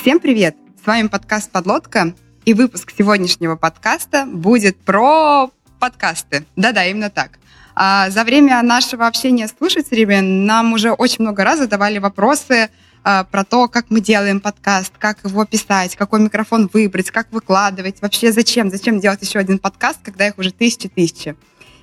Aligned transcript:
Всем 0.00 0.20
привет! 0.20 0.56
С 0.80 0.86
вами 0.86 1.08
подкаст 1.08 1.50
«Подлодка», 1.50 2.14
и 2.44 2.54
выпуск 2.54 2.92
сегодняшнего 2.96 3.56
подкаста 3.56 4.26
будет 4.26 4.76
про 4.76 5.50
подкасты. 5.80 6.46
Да-да, 6.54 6.86
именно 6.86 7.10
так. 7.10 7.40
А 7.74 8.08
за 8.08 8.22
время 8.22 8.62
нашего 8.62 9.08
общения 9.08 9.48
с 9.48 9.54
слушателями 9.58 10.20
нам 10.20 10.72
уже 10.72 10.92
очень 10.92 11.22
много 11.22 11.42
раз 11.42 11.58
задавали 11.58 11.98
вопросы 11.98 12.70
а, 13.02 13.24
про 13.24 13.44
то, 13.44 13.66
как 13.66 13.86
мы 13.90 14.00
делаем 14.00 14.40
подкаст, 14.40 14.92
как 14.98 15.24
его 15.24 15.44
писать, 15.44 15.96
какой 15.96 16.20
микрофон 16.20 16.70
выбрать, 16.72 17.10
как 17.10 17.32
выкладывать, 17.32 18.00
вообще 18.00 18.30
зачем, 18.30 18.70
зачем 18.70 19.00
делать 19.00 19.20
еще 19.20 19.40
один 19.40 19.58
подкаст, 19.58 19.98
когда 20.04 20.28
их 20.28 20.38
уже 20.38 20.52
тысячи-тысячи. 20.52 21.34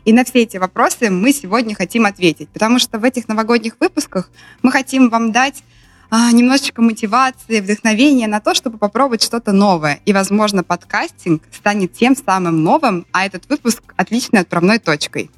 И 0.05 0.13
на 0.13 0.23
все 0.23 0.43
эти 0.43 0.55
вопросы 0.55 1.09
мы 1.09 1.33
сегодня 1.33 1.75
хотим 1.75 2.05
ответить, 2.05 2.47
потому 2.49 2.79
что 2.79 2.97
в 2.97 3.03
этих 3.03 3.27
новогодних 3.27 3.75
выпусках 3.79 4.29
мы 4.61 4.71
хотим 4.71 5.09
вам 5.09 5.33
дать 5.33 5.63
немножечко 6.11 6.81
мотивации, 6.81 7.61
вдохновения 7.61 8.27
на 8.27 8.39
то, 8.39 8.53
чтобы 8.53 8.77
попробовать 8.77 9.23
что-то 9.23 9.51
новое. 9.51 9.99
И, 10.05 10.13
возможно, 10.13 10.63
подкастинг 10.63 11.43
станет 11.51 11.93
тем 11.93 12.15
самым 12.15 12.63
новым, 12.63 13.05
а 13.11 13.25
этот 13.25 13.49
выпуск 13.49 13.81
отличной 13.97 14.41
отправной 14.41 14.79
точкой. 14.79 15.31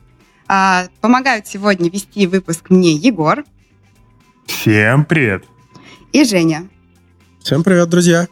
А, 0.48 0.88
помогают 1.02 1.48
сегодня 1.48 1.90
вести 1.90 2.28
выпуск 2.28 2.70
мне 2.70 2.94
Егор. 2.94 3.44
Всем 4.46 5.06
привет. 5.06 5.44
И 6.14 6.24
Женя. 6.24 6.68
Всем 7.42 7.64
привет, 7.64 7.90
друзья. 7.90 8.28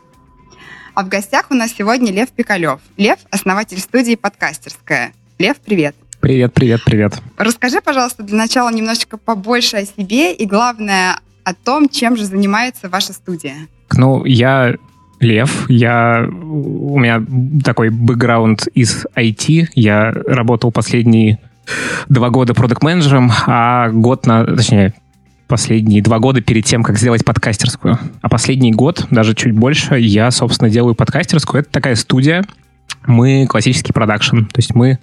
А 0.94 1.04
в 1.04 1.10
гостях 1.10 1.48
у 1.50 1.54
нас 1.54 1.74
сегодня 1.78 2.12
Лев 2.12 2.30
Пикалев. 2.32 2.80
Лев– 2.96 3.20
основатель 3.30 3.80
студии 3.80 4.16
«Подкастерская». 4.16 5.14
Лев, 5.38 5.58
привет. 5.58 5.96
Привет, 6.22 6.54
привет, 6.54 6.82
привет. 6.86 7.22
Расскажи, 7.38 7.82
пожалуйста, 7.82 8.24
для 8.24 8.38
начала 8.38 8.72
немножечко 8.72 9.18
побольше 9.18 9.78
о 9.78 9.86
себе 9.86 10.34
и, 10.34 10.46
главное, 10.46 11.20
о 11.46 11.54
том, 11.54 11.88
чем 11.88 12.18
же 12.18 12.26
занимается 12.26 12.90
ваша 12.90 13.14
студия. 13.14 13.56
Ну, 13.94 14.26
я 14.26 14.76
Лев, 15.20 15.70
я, 15.70 16.28
у 16.28 17.00
меня 17.00 17.24
такой 17.64 17.90
бэкграунд 17.90 18.68
из 18.74 19.06
IT, 19.16 19.70
я 19.76 20.12
работал 20.12 20.72
последние 20.72 21.40
два 22.10 22.30
года 22.30 22.54
продукт-менеджером, 22.54 23.32
а 23.48 23.90
год 23.90 24.26
на, 24.26 24.44
точнее, 24.46 24.94
последние 25.48 26.02
два 26.02 26.20
года 26.20 26.42
перед 26.42 26.66
тем, 26.66 26.84
как 26.84 26.98
сделать 26.98 27.24
подкастерскую. 27.24 27.98
А 28.22 28.30
последний 28.30 28.72
год, 28.72 29.08
даже 29.10 29.36
чуть 29.36 29.54
больше, 29.54 29.98
я, 29.98 30.32
собственно, 30.32 30.70
делаю 30.70 30.96
подкастерскую. 30.96 31.62
Это 31.62 31.72
такая 31.72 31.96
студия. 31.96 32.44
Мы 33.06 33.46
классический 33.48 33.94
продакшн. 33.94 34.40
То 34.40 34.58
есть 34.58 34.76
мы... 34.76 35.00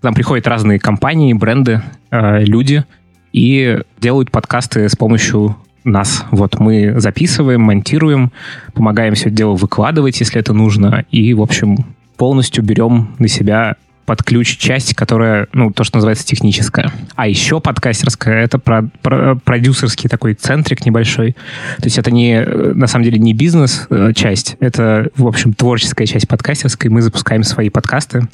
К 0.00 0.04
нам 0.04 0.14
приходят 0.14 0.46
разные 0.46 0.78
компании, 0.78 1.32
бренды, 1.32 1.82
э, 2.10 2.44
люди 2.44 2.84
и 3.32 3.80
делают 3.98 4.30
подкасты 4.30 4.88
с 4.88 4.94
помощью 4.94 5.56
нас. 5.86 6.24
Вот 6.30 6.58
мы 6.58 6.94
записываем, 7.00 7.62
монтируем, 7.62 8.32
помогаем 8.74 9.14
все 9.14 9.30
дело 9.30 9.54
выкладывать, 9.54 10.20
если 10.20 10.40
это 10.40 10.52
нужно, 10.52 11.04
и, 11.10 11.32
в 11.34 11.40
общем, 11.40 11.86
полностью 12.16 12.64
берем 12.64 13.14
на 13.18 13.28
себя 13.28 13.76
под 14.06 14.22
ключ 14.22 14.56
часть, 14.56 14.94
которая, 14.94 15.48
ну, 15.52 15.72
то, 15.72 15.82
что 15.84 15.96
называется 15.96 16.24
техническая. 16.24 16.92
А 17.16 17.26
еще 17.26 17.60
подкастерская— 17.60 18.44
это 18.44 18.58
про, 18.58 18.88
про, 19.02 19.34
продюсерский 19.34 20.08
такой 20.08 20.34
центрик 20.34 20.86
небольшой. 20.86 21.32
То 21.78 21.84
есть 21.84 21.98
это 21.98 22.12
не, 22.12 22.40
на 22.40 22.86
самом 22.86 23.04
деле, 23.04 23.18
не 23.18 23.34
бизнес-часть, 23.34 24.56
это, 24.60 25.10
в 25.16 25.26
общем, 25.26 25.52
творческая 25.52 26.06
часть 26.06 26.28
подкастерской. 26.28 26.88
Мы 26.88 27.02
запускаем 27.02 27.42
свои 27.42 27.68
подкасты. 27.68 28.28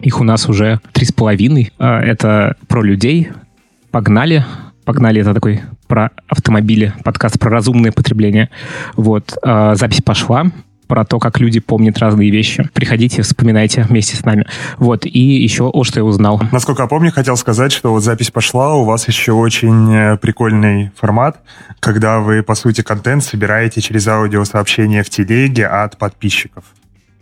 Их 0.00 0.20
у 0.20 0.24
нас 0.24 0.48
уже 0.48 0.80
три 0.92 1.06
с 1.06 1.12
половиной. 1.12 1.72
А, 1.78 2.00
это 2.00 2.56
про 2.68 2.82
людей. 2.82 3.30
Погнали. 3.90 4.44
Погнали, 4.84 5.22
это 5.22 5.32
такой 5.32 5.62
про 5.86 6.10
автомобили, 6.28 6.92
подкаст 7.04 7.38
про 7.38 7.50
разумное 7.50 7.90
потребление. 7.90 8.50
Вот, 8.96 9.36
э, 9.42 9.74
запись 9.76 10.02
пошла 10.02 10.46
про 10.86 11.06
то, 11.06 11.18
как 11.18 11.40
люди 11.40 11.60
помнят 11.60 11.98
разные 11.98 12.30
вещи. 12.30 12.68
Приходите, 12.74 13.22
вспоминайте 13.22 13.82
вместе 13.82 14.16
с 14.16 14.24
нами. 14.24 14.46
Вот, 14.76 15.06
и 15.06 15.18
еще 15.18 15.64
о 15.64 15.84
что 15.84 16.00
я 16.00 16.04
узнал. 16.04 16.40
Насколько 16.52 16.82
я 16.82 16.88
помню, 16.88 17.10
хотел 17.10 17.38
сказать, 17.38 17.72
что 17.72 17.92
вот 17.92 18.02
запись 18.02 18.30
пошла, 18.30 18.74
у 18.74 18.84
вас 18.84 19.08
еще 19.08 19.32
очень 19.32 19.94
э, 19.94 20.16
прикольный 20.18 20.90
формат, 20.96 21.40
когда 21.80 22.20
вы, 22.20 22.42
по 22.42 22.54
сути, 22.54 22.82
контент 22.82 23.24
собираете 23.24 23.80
через 23.80 24.06
аудиосообщение 24.06 25.02
в 25.02 25.08
телеге 25.08 25.66
от 25.66 25.96
подписчиков. 25.96 26.64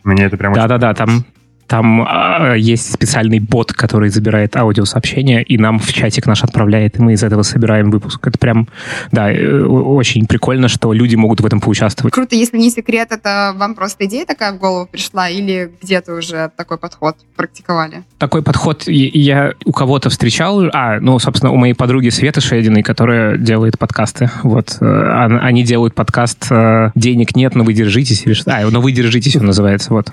Мне 0.02 0.24
это 0.24 0.36
прям 0.36 0.52
Да-да-да, 0.54 0.94
там 0.94 1.24
там 1.72 2.02
э, 2.02 2.58
есть 2.58 2.92
специальный 2.92 3.38
бот, 3.40 3.72
который 3.72 4.10
забирает 4.10 4.54
аудиосообщения 4.56 5.40
и 5.40 5.56
нам 5.56 5.78
в 5.78 5.90
чатик 5.90 6.26
наш 6.26 6.44
отправляет, 6.44 6.98
и 6.98 7.02
мы 7.02 7.14
из 7.14 7.22
этого 7.22 7.42
собираем 7.44 7.90
выпуск. 7.90 8.26
Это 8.26 8.38
прям, 8.38 8.68
да, 9.10 9.32
э, 9.32 9.62
очень 9.62 10.26
прикольно, 10.26 10.68
что 10.68 10.92
люди 10.92 11.16
могут 11.16 11.40
в 11.40 11.46
этом 11.46 11.62
поучаствовать. 11.62 12.12
Круто, 12.12 12.36
если 12.36 12.58
не 12.58 12.68
секрет, 12.68 13.08
это 13.10 13.54
вам 13.56 13.74
просто 13.74 14.04
идея 14.04 14.26
такая 14.26 14.52
в 14.52 14.58
голову 14.58 14.86
пришла 14.86 15.30
или 15.30 15.72
где-то 15.80 16.14
уже 16.14 16.50
такой 16.58 16.76
подход 16.76 17.16
практиковали? 17.36 18.02
Такой 18.18 18.42
подход 18.42 18.82
я 18.86 19.54
у 19.64 19.72
кого-то 19.72 20.10
встречал. 20.10 20.64
А, 20.74 21.00
ну, 21.00 21.18
собственно, 21.18 21.52
у 21.52 21.56
моей 21.56 21.72
подруги 21.72 22.10
Светы 22.10 22.42
Шединой, 22.42 22.82
которая 22.82 23.38
делает 23.38 23.78
подкасты. 23.78 24.30
Вот, 24.42 24.76
э, 24.78 25.38
они 25.40 25.64
делают 25.64 25.94
подкаст 25.94 26.48
«Денег 26.94 27.34
нет, 27.34 27.54
но 27.54 27.64
вы 27.64 27.72
держитесь». 27.72 28.26
Или 28.26 28.34
что? 28.34 28.54
А, 28.54 28.60
«Но 28.70 28.82
вы 28.82 28.92
держитесь» 28.92 29.36
он 29.36 29.46
называется. 29.46 29.88
Вот. 29.94 30.12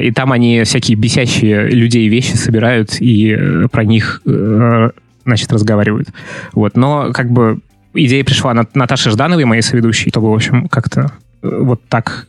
И 0.00 0.10
там 0.10 0.32
они 0.32 0.64
всякие 0.72 0.96
бесящие 0.96 1.68
людей 1.68 2.08
вещи 2.08 2.32
собирают 2.32 2.96
и 2.98 3.36
э, 3.38 3.68
про 3.70 3.84
них, 3.84 4.22
э, 4.24 4.88
значит, 5.26 5.52
разговаривают. 5.52 6.08
Вот. 6.54 6.78
Но 6.78 7.12
как 7.12 7.30
бы 7.30 7.58
идея 7.92 8.24
пришла 8.24 8.52
от 8.52 8.74
Наташи 8.74 9.10
Ждановой, 9.10 9.44
моей 9.44 9.60
соведущей, 9.60 10.08
чтобы, 10.08 10.30
в 10.30 10.34
общем, 10.34 10.68
как-то 10.68 11.12
э, 11.42 11.58
вот 11.60 11.82
так 11.88 12.26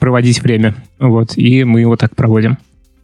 проводить 0.00 0.42
время. 0.42 0.74
Вот. 0.98 1.36
И 1.36 1.62
мы 1.62 1.80
его 1.82 1.96
так 1.96 2.16
проводим. 2.16 2.58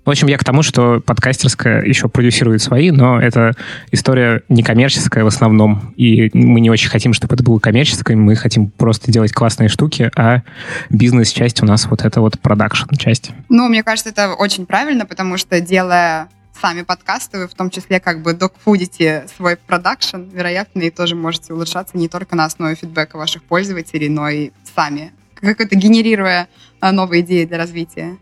В 0.05 0.11
общем, 0.11 0.27
я 0.27 0.37
к 0.37 0.45
тому, 0.45 0.63
что 0.63 1.01
подкастерская 1.01 1.85
еще 1.85 2.09
продюсирует 2.09 2.61
свои, 2.61 2.91
но 2.91 3.21
это 3.21 3.53
история 3.93 4.43
некоммерческая 4.49 5.23
в 5.23 5.29
основном, 5.29 5.95
и 5.97 6.31
мы 6.35 6.61
не 6.61 6.71
очень 6.71 6.91
хотим, 6.91 7.13
чтобы 7.13 7.35
это 7.35 7.45
было 7.45 7.61
коммерческое, 7.61 8.17
мы 8.17 8.35
хотим 8.35 8.71
просто 8.71 9.13
делать 9.13 9.33
классные 9.33 9.69
штуки, 9.69 10.11
а 10.17 10.43
бизнес-часть 10.91 11.63
у 11.63 11.67
нас 11.67 11.87
вот 11.87 12.05
это 12.05 12.21
вот 12.21 12.41
продакшн-часть. 12.41 13.31
Ну, 13.49 13.69
мне 13.69 13.85
кажется, 13.85 14.11
это 14.11 14.35
очень 14.35 14.67
правильно, 14.67 15.07
потому 15.07 15.37
что 15.37 15.61
делая 15.61 16.29
сами 16.61 16.83
подкасты, 16.83 17.39
вы 17.39 17.49
в 17.49 17.55
том 17.55 17.71
числе 17.71 18.01
как 18.01 18.23
бы 18.23 18.35
докфудите 18.35 19.27
свой 19.37 19.57
продакшн, 19.57 20.23
вероятно, 20.33 20.81
и 20.81 20.91
тоже 20.91 21.15
можете 21.15 21.55
улучшаться 21.55 21.97
не 21.97 22.09
только 22.09 22.35
на 22.35 22.45
основе 22.45 22.75
фидбэка 22.75 23.17
ваших 23.17 23.43
пользователей, 23.45 24.09
но 24.09 24.29
и 24.29 24.51
сами, 24.75 25.13
как-то 25.35 25.77
генерируя 25.77 26.49
а, 26.81 26.93
новые 26.93 27.23
идеи 27.23 27.45
для 27.45 27.59
развития. 27.59 28.17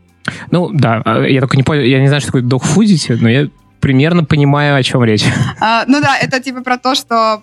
Ну, 0.51 0.71
да, 0.73 1.03
а, 1.05 1.23
я 1.23 1.41
только 1.41 1.57
не 1.57 1.63
понял, 1.63 1.83
я 1.83 2.01
не 2.01 2.09
знаю, 2.09 2.21
что 2.21 2.29
такое 2.29 2.43
догфудите, 2.43 3.17
но 3.21 3.29
я 3.29 3.49
примерно 3.81 4.25
понимаю, 4.25 4.77
о 4.77 4.83
чем 4.83 5.03
речь. 5.05 5.25
А, 5.61 5.85
ну 5.87 6.01
да, 6.01 6.17
это 6.19 6.41
типа 6.41 6.63
про 6.63 6.79
то, 6.79 6.95
что 6.95 7.43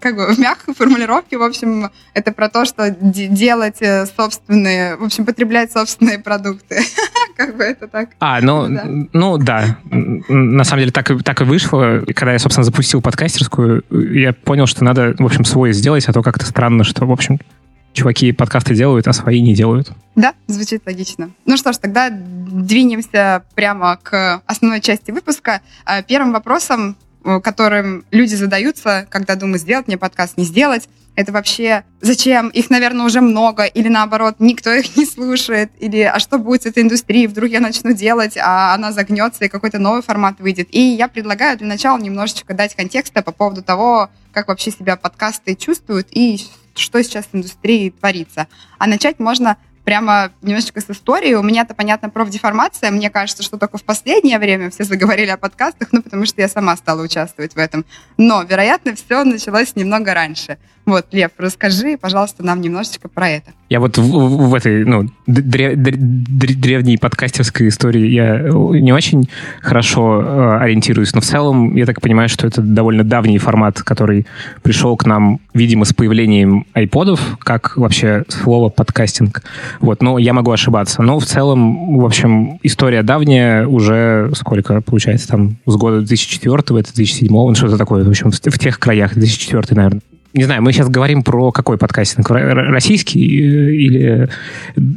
как 0.00 0.16
бы 0.16 0.34
в 0.34 0.38
мягкой 0.38 0.74
формулировке, 0.74 1.38
в 1.38 1.42
общем, 1.42 1.90
это 2.14 2.32
про 2.32 2.48
то, 2.48 2.64
что 2.64 2.90
делать 2.90 3.80
э, 3.80 4.06
собственные, 4.06 4.96
в 4.96 5.04
общем, 5.04 5.26
потреблять 5.26 5.72
собственные 5.72 6.18
продукты. 6.18 6.82
как 7.36 7.56
бы 7.56 7.64
это 7.64 7.88
так. 7.88 8.10
А, 8.20 8.40
ну 8.40 8.68
да. 8.68 8.84
ну 9.12 9.38
да. 9.38 9.78
На 9.90 10.64
самом 10.64 10.80
деле 10.80 10.92
так, 10.92 11.10
и 11.10 11.18
так 11.18 11.40
и 11.40 11.44
вышло. 11.44 12.02
Когда 12.14 12.32
я, 12.32 12.38
собственно, 12.38 12.64
запустил 12.64 13.02
подкастерскую, 13.02 13.82
я 13.90 14.32
понял, 14.32 14.66
что 14.66 14.84
надо, 14.84 15.14
в 15.18 15.24
общем, 15.24 15.44
свой 15.44 15.72
сделать, 15.72 16.06
а 16.06 16.12
то 16.12 16.22
как-то 16.22 16.46
странно, 16.46 16.84
что, 16.84 17.06
в 17.06 17.12
общем, 17.12 17.40
чуваки 17.92 18.32
подкасты 18.32 18.74
делают, 18.74 19.06
а 19.08 19.12
свои 19.12 19.40
не 19.40 19.54
делают. 19.54 19.92
Да, 20.14 20.34
звучит 20.46 20.82
логично. 20.86 21.30
Ну 21.46 21.56
что 21.56 21.72
ж, 21.72 21.78
тогда 21.78 22.10
двинемся 22.10 23.44
прямо 23.54 23.98
к 24.02 24.42
основной 24.46 24.80
части 24.80 25.10
выпуска. 25.10 25.62
А, 25.84 26.02
первым 26.02 26.32
вопросом, 26.32 26.96
э, 27.24 27.40
которым 27.40 28.04
люди 28.10 28.34
задаются, 28.34 29.06
когда 29.10 29.36
думают, 29.36 29.62
сделать 29.62 29.86
мне 29.86 29.96
подкаст, 29.96 30.36
не 30.36 30.44
сделать, 30.44 30.88
это 31.14 31.30
вообще 31.30 31.84
зачем? 32.00 32.48
Их, 32.48 32.70
наверное, 32.70 33.04
уже 33.04 33.20
много, 33.20 33.64
или 33.64 33.88
наоборот, 33.88 34.36
никто 34.38 34.72
их 34.72 34.96
не 34.96 35.04
слушает, 35.04 35.70
или 35.78 36.00
а 36.00 36.18
что 36.18 36.38
будет 36.38 36.62
с 36.62 36.66
этой 36.66 36.82
индустрией? 36.82 37.26
Вдруг 37.26 37.50
я 37.50 37.60
начну 37.60 37.92
делать, 37.92 38.38
а 38.38 38.74
она 38.74 38.92
загнется, 38.92 39.44
и 39.44 39.48
какой-то 39.48 39.78
новый 39.78 40.02
формат 40.02 40.40
выйдет. 40.40 40.68
И 40.70 40.80
я 40.80 41.08
предлагаю 41.08 41.58
для 41.58 41.66
начала 41.66 41.98
немножечко 41.98 42.54
дать 42.54 42.74
контекста 42.74 43.22
по 43.22 43.32
поводу 43.32 43.62
того, 43.62 44.08
как 44.32 44.48
вообще 44.48 44.70
себя 44.70 44.96
подкасты 44.96 45.54
чувствуют 45.54 46.08
и 46.10 46.40
что 46.74 47.02
сейчас 47.02 47.26
в 47.26 47.34
индустрии 47.34 47.90
творится. 47.90 48.48
А 48.78 48.86
начать 48.86 49.18
можно 49.18 49.56
прямо 49.84 50.30
немножечко 50.42 50.80
с 50.80 50.88
истории. 50.90 51.34
У 51.34 51.42
меня-то, 51.42 51.74
понятно, 51.74 52.08
профдеформация. 52.08 52.90
Мне 52.90 53.10
кажется, 53.10 53.42
что 53.42 53.58
только 53.58 53.78
в 53.78 53.84
последнее 53.84 54.38
время 54.38 54.70
все 54.70 54.84
заговорили 54.84 55.30
о 55.30 55.36
подкастах, 55.36 55.88
ну, 55.92 56.02
потому 56.02 56.26
что 56.26 56.40
я 56.40 56.48
сама 56.48 56.76
стала 56.76 57.02
участвовать 57.02 57.54
в 57.54 57.58
этом. 57.58 57.84
Но, 58.16 58.42
вероятно, 58.42 58.94
все 58.94 59.24
началось 59.24 59.74
немного 59.76 60.14
раньше. 60.14 60.58
Вот, 60.84 61.06
Лев, 61.12 61.30
расскажи, 61.38 61.96
пожалуйста, 61.96 62.44
нам 62.44 62.60
немножечко 62.60 63.08
про 63.08 63.28
это. 63.28 63.52
Я 63.68 63.78
вот 63.78 63.96
в, 63.98 64.02
в, 64.02 64.48
в 64.50 64.54
этой 64.54 64.84
ну, 64.84 65.08
древ, 65.26 65.76
древ, 65.76 65.96
древней 65.96 66.98
подкастерской 66.98 67.68
истории 67.68 68.08
я 68.08 68.40
не 68.40 68.92
очень 68.92 69.28
хорошо 69.60 70.20
э, 70.20 70.58
ориентируюсь, 70.58 71.14
но 71.14 71.20
в 71.20 71.24
целом 71.24 71.76
я 71.76 71.86
так 71.86 72.00
понимаю, 72.00 72.28
что 72.28 72.48
это 72.48 72.60
довольно 72.60 73.04
давний 73.04 73.38
формат, 73.38 73.80
который 73.80 74.26
пришел 74.62 74.96
к 74.96 75.06
нам, 75.06 75.40
видимо, 75.54 75.84
с 75.84 75.92
появлением 75.94 76.66
айподов, 76.74 77.38
как 77.38 77.76
вообще 77.76 78.24
слово 78.28 78.68
подкастинг. 78.68 79.42
Вот, 79.80 80.02
но 80.02 80.18
я 80.18 80.32
могу 80.32 80.50
ошибаться. 80.50 81.00
Но 81.02 81.20
в 81.20 81.24
целом, 81.24 81.98
в 81.98 82.04
общем, 82.04 82.58
история 82.64 83.02
давняя, 83.04 83.66
уже 83.66 84.32
сколько, 84.34 84.80
получается, 84.80 85.28
там, 85.28 85.56
с 85.64 85.76
года 85.76 85.98
2004 85.98 86.54
это 86.56 86.92
2007 86.92 87.28
ну, 87.28 87.54
что-то 87.54 87.78
такое, 87.78 88.04
в 88.04 88.08
общем, 88.08 88.32
в 88.32 88.58
тех 88.58 88.78
краях, 88.80 89.14
2004, 89.14 89.62
наверное 89.70 90.00
не 90.34 90.44
знаю, 90.44 90.62
мы 90.62 90.72
сейчас 90.72 90.88
говорим 90.88 91.22
про 91.22 91.52
какой 91.52 91.76
подкастинг? 91.76 92.30
Российский 92.30 93.20
э, 93.20 93.72
или 93.74 94.28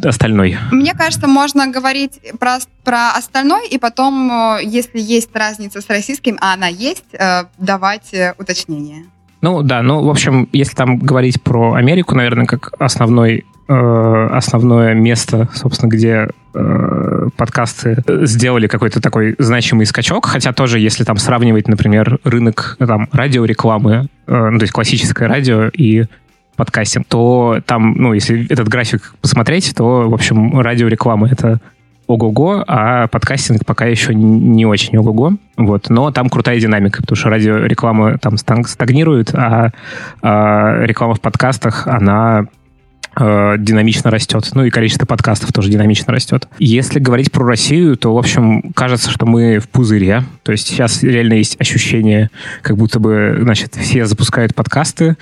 остальной? 0.03 0.57
Мне 0.71 0.93
кажется, 0.93 1.27
можно 1.27 1.67
говорить 1.67 2.21
про, 2.39 2.59
про 2.83 3.11
остальной, 3.11 3.67
и 3.67 3.77
потом, 3.77 4.31
э, 4.31 4.59
если 4.63 4.99
есть 4.99 5.29
разница 5.33 5.81
с 5.81 5.89
российским, 5.89 6.37
а 6.39 6.53
она 6.53 6.67
есть, 6.67 7.05
э, 7.13 7.45
давать 7.57 8.13
уточнения. 8.37 9.05
Ну 9.41 9.61
да, 9.61 9.81
ну 9.81 10.03
в 10.03 10.09
общем, 10.09 10.49
если 10.53 10.75
там 10.75 10.97
говорить 10.97 11.41
про 11.43 11.73
Америку, 11.73 12.15
наверное, 12.15 12.45
как 12.45 12.73
основной 12.79 13.45
Э, 13.67 14.27
основное 14.31 14.93
место, 14.93 15.49
собственно, 15.55 15.89
где 15.89 16.27
э, 16.53 17.27
подкасты 17.35 17.97
сделали 18.21 18.67
какой-то 18.67 19.01
такой 19.01 19.35
значимый 19.39 19.87
скачок, 19.87 20.27
хотя 20.27 20.53
тоже, 20.53 20.79
если 20.79 21.03
там 21.03 21.17
сравнивать, 21.17 21.67
например, 21.67 22.19
рынок 22.23 22.77
там 22.77 23.09
радиорекламы, 23.11 24.07
э, 24.27 24.49
ну, 24.51 24.59
то 24.59 24.63
есть 24.63 24.71
классическое 24.71 25.27
радио 25.27 25.69
и 25.69 26.05
подкастинг, 26.55 27.07
то 27.07 27.59
там, 27.65 27.93
ну, 27.93 28.13
если 28.13 28.45
этот 28.51 28.67
график 28.67 29.15
посмотреть, 29.19 29.73
то, 29.75 30.09
в 30.09 30.13
общем, 30.13 30.59
радиореклама— 30.59 31.27
это 31.31 31.59
ого-го, 32.05 32.63
а 32.67 33.07
подкастинг 33.07 33.65
пока 33.65 33.85
еще 33.85 34.13
не 34.13 34.67
очень 34.67 34.95
ого-го. 34.95 35.33
Вот. 35.57 35.89
Но 35.89 36.11
там 36.11 36.29
крутая 36.29 36.59
динамика, 36.59 37.01
потому 37.01 37.15
что 37.15 37.29
радиореклама 37.29 38.19
там 38.19 38.37
стагнирует, 38.37 39.33
а, 39.33 39.71
а 40.21 40.83
реклама 40.83 41.15
в 41.15 41.21
подкастах, 41.21 41.87
она 41.87 42.45
Э, 43.17 43.55
динамично 43.57 44.11
растет. 44.11 44.49
Ну 44.53 44.65
и 44.65 44.69
количество 44.69 45.05
подкастов 45.05 45.53
тоже 45.53 45.69
динамично 45.69 46.11
растет. 46.13 46.47
Если 46.59 46.99
говорить 46.99 47.31
про 47.31 47.45
Россию, 47.45 47.95
то, 47.95 48.13
в 48.13 48.17
общем, 48.17 48.73
кажется, 48.73 49.09
что 49.09 49.25
мы 49.25 49.59
в 49.59 49.69
пузыре. 49.69 50.23
То 50.43 50.51
есть 50.51 50.67
сейчас 50.67 51.01
реально 51.01 51.33
есть 51.33 51.59
ощущение, 51.59 52.29
как 52.61 52.77
будто 52.77 52.99
бы, 52.99 53.37
значит, 53.41 53.75
все 53.75 54.05
запускают 54.05 54.53
подкасты, 54.53 55.15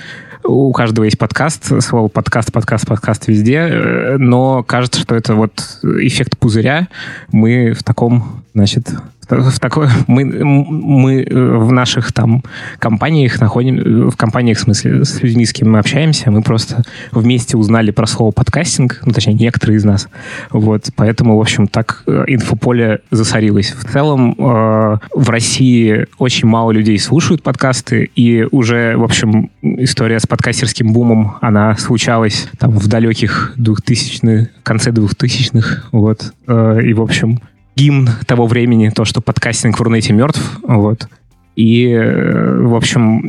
у 0.44 0.74
каждого 0.74 1.06
есть 1.06 1.18
подкаст, 1.18 1.81
слово 1.81 2.10
подкаст, 2.10 2.51
подкаст, 2.51 2.86
подкаст 2.86 3.28
везде, 3.28 3.60
э, 3.60 4.18
но 4.18 4.63
кажется, 4.63 5.00
что 5.00 5.16
это 5.16 5.36
вот 5.36 5.80
эффект 5.84 6.38
пузыря. 6.38 6.88
Мы 7.31 7.74
в 7.74 7.84
таком, 7.84 8.44
значит, 8.54 8.90
в 9.30 9.60
такой, 9.60 9.88
мы, 10.08 10.25
мы 10.25 11.22
э, 11.24 11.58
в 11.58 11.72
наших 11.72 12.12
там 12.14 12.44
компаниях 12.80 13.40
находим, 13.40 13.80
э, 13.80 14.10
в 14.10 14.16
компаниях, 14.16 14.58
в 14.58 14.62
смысле, 14.62 15.06
с 15.06 15.22
людьми, 15.22 15.46
с 15.46 15.54
кем 15.54 15.72
мы 15.72 15.80
общаемся, 15.80 16.31
мы 16.31 16.42
просто 16.42 16.84
вместе 17.12 17.58
узнали 17.58 17.92
про 17.92 18.06
слово 18.06 18.31
подкастинг, 18.31 19.02
ну, 19.06 19.14
точнее, 19.14 19.34
некоторые 19.34 19.78
из 19.78 19.84
нас. 19.84 20.10
Вот, 20.52 20.90
поэтому, 20.96 21.38
в 21.38 21.42
общем, 21.42 21.68
так 21.68 22.04
э, 22.08 22.25
инфополе 22.28 23.02
засорилось. 23.12 23.72
В 23.72 23.92
целом, 23.92 24.36
э, 24.38 24.98
в 25.14 25.30
России 25.30 26.08
очень 26.18 26.48
мало 26.48 26.72
людей 26.72 27.00
слушают 27.00 27.44
подкасты, 27.44 28.10
и 28.16 28.46
уже, 28.52 28.96
в 28.98 29.04
общем, 29.04 29.50
история 29.62 30.19
с 30.19 30.28
подкастерским 30.28 30.94
бумом, 30.94 31.38
она 31.42 31.76
случалась 31.78 32.48
там 32.60 32.72
в 32.72 32.88
далеких 32.88 33.54
2000-х, 33.58 34.50
конце 34.64 34.92
2000-х, 34.92 35.84
вот, 35.92 36.34
э, 36.48 36.81
и, 36.84 36.94
в 36.94 37.02
общем, 37.02 37.40
гимн 37.75 38.10
того 38.25 38.48
времени, 38.48 38.90
то, 38.90 39.06
что 39.06 39.22
подкастинг 39.22 39.80
в 39.80 39.81
Рунете 39.81 40.14
мертв, 40.14 40.60
вот. 40.64 41.08
И, 41.56 41.88
э, 41.88 42.62
в 42.62 42.75
общем, 42.75 43.22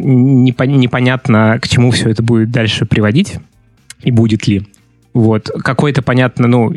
непонятно, 0.45 1.59
к 1.61 1.69
чему 1.69 1.91
все 1.91 2.09
это 2.11 2.23
будет 2.23 2.51
дальше 2.51 2.87
приводить, 2.87 3.37
и 4.03 4.11
будет 4.11 4.47
ли. 4.47 4.67
Вот. 5.13 5.51
Какой-то, 5.63 6.03
понятно, 6.03 6.49
ну, 6.49 6.73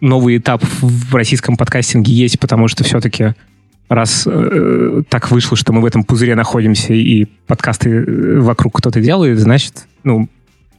новый 0.00 0.38
этап 0.38 0.62
в 0.80 1.14
российском 1.14 1.56
подкастинге 1.56 2.12
есть, 2.12 2.38
потому 2.38 2.68
что 2.68 2.84
все-таки 2.84 3.34
раз 3.88 4.26
э, 4.26 5.02
так 5.08 5.30
вышло, 5.30 5.56
что 5.56 5.72
мы 5.72 5.80
в 5.80 5.86
этом 5.86 6.04
пузыре 6.04 6.34
находимся 6.34 6.94
и 6.94 7.26
подкасты 7.46 7.90
э, 7.90 8.40
вокруг 8.40 8.78
кто-то 8.78 9.00
делает, 9.00 9.38
значит, 9.38 9.86
ну, 10.04 10.28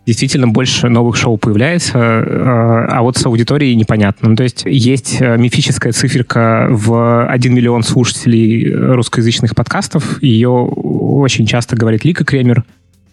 действительно 0.06 0.48
больше 0.48 0.88
новых 0.90 1.16
шоу 1.16 1.38
появляется, 1.38 1.98
э, 1.98 2.86
а 2.90 3.02
вот 3.02 3.18
с 3.18 3.26
аудиторией 3.26 3.76
непонятно. 3.76 4.30
Ну, 4.30 4.36
то 4.36 4.44
есть 4.44 4.64
есть 4.66 5.18
э, 5.20 5.38
мифическая 5.38 5.94
циферка 5.94 6.68
в 6.70 7.28
1 7.28 7.54
миллион 7.54 7.84
слушателей 7.84 8.72
русскоязычных 8.72 9.56
подкастов. 9.56 10.22
Ее 10.22 10.50
очень 10.50 11.46
часто 11.48 11.76
говорит 11.76 12.06
Лика 12.06 12.24
Кремер 12.24 12.64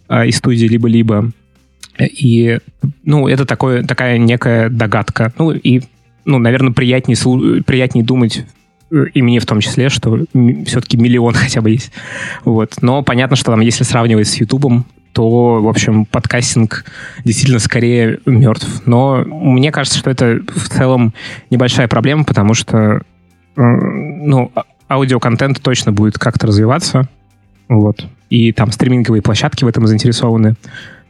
э, 0.08 0.26
из 0.28 0.36
студии 0.36 0.66
«Либо-либо». 0.66 1.30
И, 1.98 2.58
ну, 3.04 3.28
это 3.28 3.44
такое, 3.44 3.82
такая 3.82 4.18
некая 4.18 4.68
догадка. 4.68 5.32
Ну, 5.38 5.52
и, 5.52 5.82
ну, 6.24 6.38
наверное, 6.38 6.72
приятнее, 6.72 7.62
приятнее 7.62 8.04
думать 8.04 8.44
и 9.14 9.22
мне 9.22 9.40
в 9.40 9.46
том 9.46 9.60
числе, 9.60 9.88
что 9.88 10.18
все-таки 10.66 10.98
миллион 10.98 11.32
хотя 11.34 11.62
бы 11.62 11.70
есть. 11.70 11.92
Вот. 12.44 12.74
Но 12.82 13.02
понятно, 13.02 13.36
что 13.36 13.52
там, 13.52 13.60
если 13.60 13.84
сравнивать 13.84 14.28
с 14.28 14.36
Ютубом, 14.36 14.84
то, 15.12 15.60
в 15.60 15.68
общем, 15.68 16.04
подкастинг 16.06 16.84
действительно 17.24 17.58
скорее 17.58 18.18
мертв. 18.26 18.82
Но 18.86 19.24
мне 19.24 19.70
кажется, 19.70 19.98
что 19.98 20.10
это 20.10 20.40
в 20.48 20.68
целом 20.68 21.12
небольшая 21.50 21.88
проблема, 21.88 22.24
потому 22.24 22.54
что 22.54 23.02
ну, 23.56 24.50
а, 24.54 24.64
аудиоконтент 24.88 25.60
точно 25.60 25.92
будет 25.92 26.18
как-то 26.18 26.46
развиваться. 26.46 27.08
Вот. 27.68 28.06
И 28.30 28.52
там 28.52 28.72
стриминговые 28.72 29.22
площадки 29.22 29.64
в 29.64 29.68
этом 29.68 29.86
заинтересованы, 29.86 30.56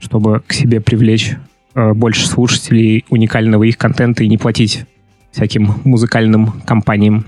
чтобы 0.01 0.43
к 0.47 0.53
себе 0.53 0.81
привлечь 0.81 1.37
э, 1.75 1.93
больше 1.93 2.27
слушателей 2.27 3.05
уникального 3.09 3.63
их 3.65 3.79
контента 3.79 4.25
и 4.25 4.29
не 4.29 4.39
платить 4.39 4.85
всяким 5.31 5.77
музыкальным 5.85 6.53
компаниям 6.67 7.27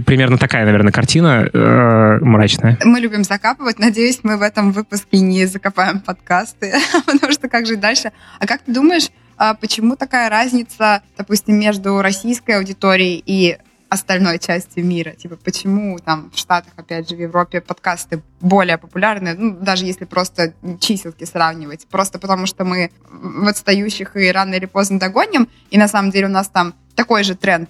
примерно 0.00 0.38
такая, 0.38 0.64
наверное, 0.64 0.92
картина 0.92 1.48
э, 1.52 2.18
мрачная. 2.20 2.78
Мы 2.84 3.00
любим 3.00 3.24
закапывать. 3.24 3.78
Надеюсь, 3.78 4.20
мы 4.22 4.36
в 4.36 4.42
этом 4.42 4.72
выпуске 4.72 5.20
не 5.20 5.46
закопаем 5.46 6.00
подкасты, 6.00 6.74
потому 7.06 7.32
что 7.32 7.48
как 7.48 7.66
жить 7.66 7.80
дальше? 7.80 8.12
А 8.38 8.46
как 8.46 8.62
ты 8.62 8.72
думаешь, 8.72 9.08
а 9.36 9.54
почему 9.54 9.96
такая 9.96 10.30
разница, 10.30 11.02
допустим, 11.16 11.58
между 11.58 12.00
российской 12.00 12.52
аудиторией 12.52 13.22
и 13.24 13.58
остальной 13.88 14.38
частью 14.38 14.84
мира? 14.84 15.10
Типа, 15.10 15.36
почему 15.36 15.98
там 15.98 16.30
в 16.32 16.38
Штатах, 16.38 16.72
опять 16.76 17.08
же, 17.10 17.16
в 17.16 17.20
Европе 17.20 17.60
подкасты 17.60 18.22
более 18.40 18.78
популярны, 18.78 19.34
ну, 19.34 19.56
даже 19.56 19.84
если 19.84 20.04
просто 20.04 20.54
чиселки 20.80 21.26
сравнивать, 21.26 21.86
просто 21.88 22.18
потому 22.18 22.46
что 22.46 22.64
мы 22.64 22.90
в 23.10 23.46
отстающих 23.46 24.16
и 24.16 24.32
рано 24.32 24.54
или 24.54 24.66
поздно 24.66 24.98
догоним, 24.98 25.48
и 25.70 25.78
на 25.78 25.88
самом 25.88 26.10
деле 26.10 26.26
у 26.26 26.30
нас 26.30 26.48
там 26.48 26.74
такой 26.94 27.24
же 27.24 27.34
тренд 27.34 27.68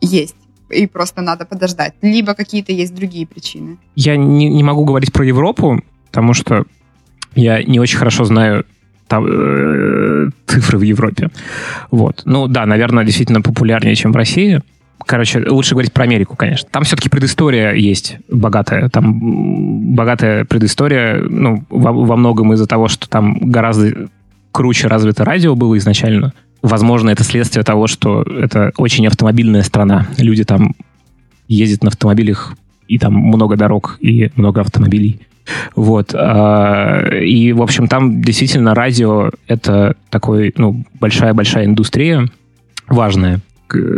есть 0.00 0.36
и 0.70 0.86
просто 0.86 1.22
надо 1.22 1.44
подождать. 1.44 1.94
Либо 2.02 2.34
какие-то 2.34 2.72
есть 2.72 2.94
другие 2.94 3.26
причины. 3.26 3.78
Я 3.96 4.16
не, 4.16 4.48
не 4.48 4.62
могу 4.62 4.84
говорить 4.84 5.12
про 5.12 5.24
Европу, 5.24 5.82
потому 6.06 6.34
что 6.34 6.64
я 7.34 7.62
не 7.62 7.80
очень 7.80 7.98
хорошо 7.98 8.24
знаю 8.24 8.64
там, 9.06 9.26
э, 9.26 10.30
цифры 10.46 10.78
в 10.78 10.82
Европе. 10.82 11.30
Вот. 11.90 12.22
Ну 12.24 12.46
да, 12.46 12.66
наверное, 12.66 13.04
действительно 13.04 13.40
популярнее, 13.40 13.94
чем 13.94 14.12
в 14.12 14.16
России. 14.16 14.62
Короче, 15.06 15.44
лучше 15.48 15.74
говорить 15.74 15.92
про 15.92 16.04
Америку, 16.04 16.36
конечно. 16.36 16.68
Там 16.70 16.84
все-таки 16.84 17.08
предыстория 17.08 17.72
есть 17.72 18.18
богатая. 18.28 18.88
Там 18.90 19.94
богатая 19.94 20.44
предыстория, 20.44 21.22
ну, 21.22 21.64
во, 21.70 21.92
во 21.92 22.16
многом 22.16 22.52
из-за 22.52 22.66
того, 22.66 22.88
что 22.88 23.08
там 23.08 23.38
гораздо 23.38 24.08
круче 24.52 24.88
развито 24.88 25.24
радио 25.24 25.54
было 25.54 25.78
изначально. 25.78 26.34
Возможно, 26.62 27.10
это 27.10 27.22
следствие 27.24 27.64
того, 27.64 27.86
что 27.86 28.22
это 28.22 28.72
очень 28.76 29.06
автомобильная 29.06 29.62
страна. 29.62 30.08
Люди 30.18 30.44
там 30.44 30.74
ездят 31.46 31.82
на 31.82 31.88
автомобилях, 31.88 32.54
и 32.88 32.98
там 32.98 33.14
много 33.14 33.56
дорог, 33.56 33.96
и 34.00 34.30
много 34.34 34.60
автомобилей. 34.60 35.20
Вот. 35.74 36.14
А, 36.14 37.08
и, 37.20 37.52
в 37.52 37.62
общем, 37.62 37.86
там 37.86 38.22
действительно 38.22 38.74
радио— 38.74 39.30
это 39.46 39.96
такой, 40.10 40.52
ну, 40.56 40.84
большая-большая 41.00 41.66
индустрия, 41.66 42.28
важная. 42.88 43.40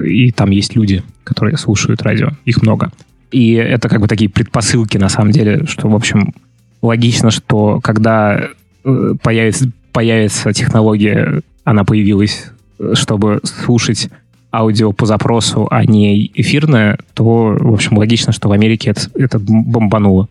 И 0.05 0.33
там 0.33 0.51
есть 0.51 0.77
люди, 0.77 1.03
которые 1.25 1.57
слушают 1.57 2.03
радио. 2.03 2.31
Их 2.45 2.63
много. 2.63 2.93
И 3.31 3.53
это 3.53 3.89
как 3.89 4.01
бы 4.01 4.09
такие 4.09 4.29
предпосылки, 4.29 4.99
на 4.99 5.09
самом 5.09 5.31
деле, 5.31 5.67
что, 5.67 5.89
в 5.89 5.95
общем, 5.95 6.35
логично, 6.83 7.31
что 7.31 7.81
когда 7.81 8.49
э, 8.85 9.15
появится, 9.23 9.71
появится 9.93 10.53
технология 10.53 11.43
она 11.71 11.85
появилась, 11.85 12.51
чтобы 12.95 13.41
слушать 13.45 14.11
аудио 14.53 14.93
по 14.93 15.07
запросу, 15.07 15.69
а 15.71 15.85
не 15.85 16.31
эфирное, 16.35 16.99
то, 17.15 17.57
в 17.59 17.73
общем, 17.73 17.97
логично, 17.97 18.33
что 18.33 18.49
в 18.49 18.53
Америке 18.53 18.91
это, 18.91 19.03
это 19.15 19.39
бомбануло. 19.39 20.29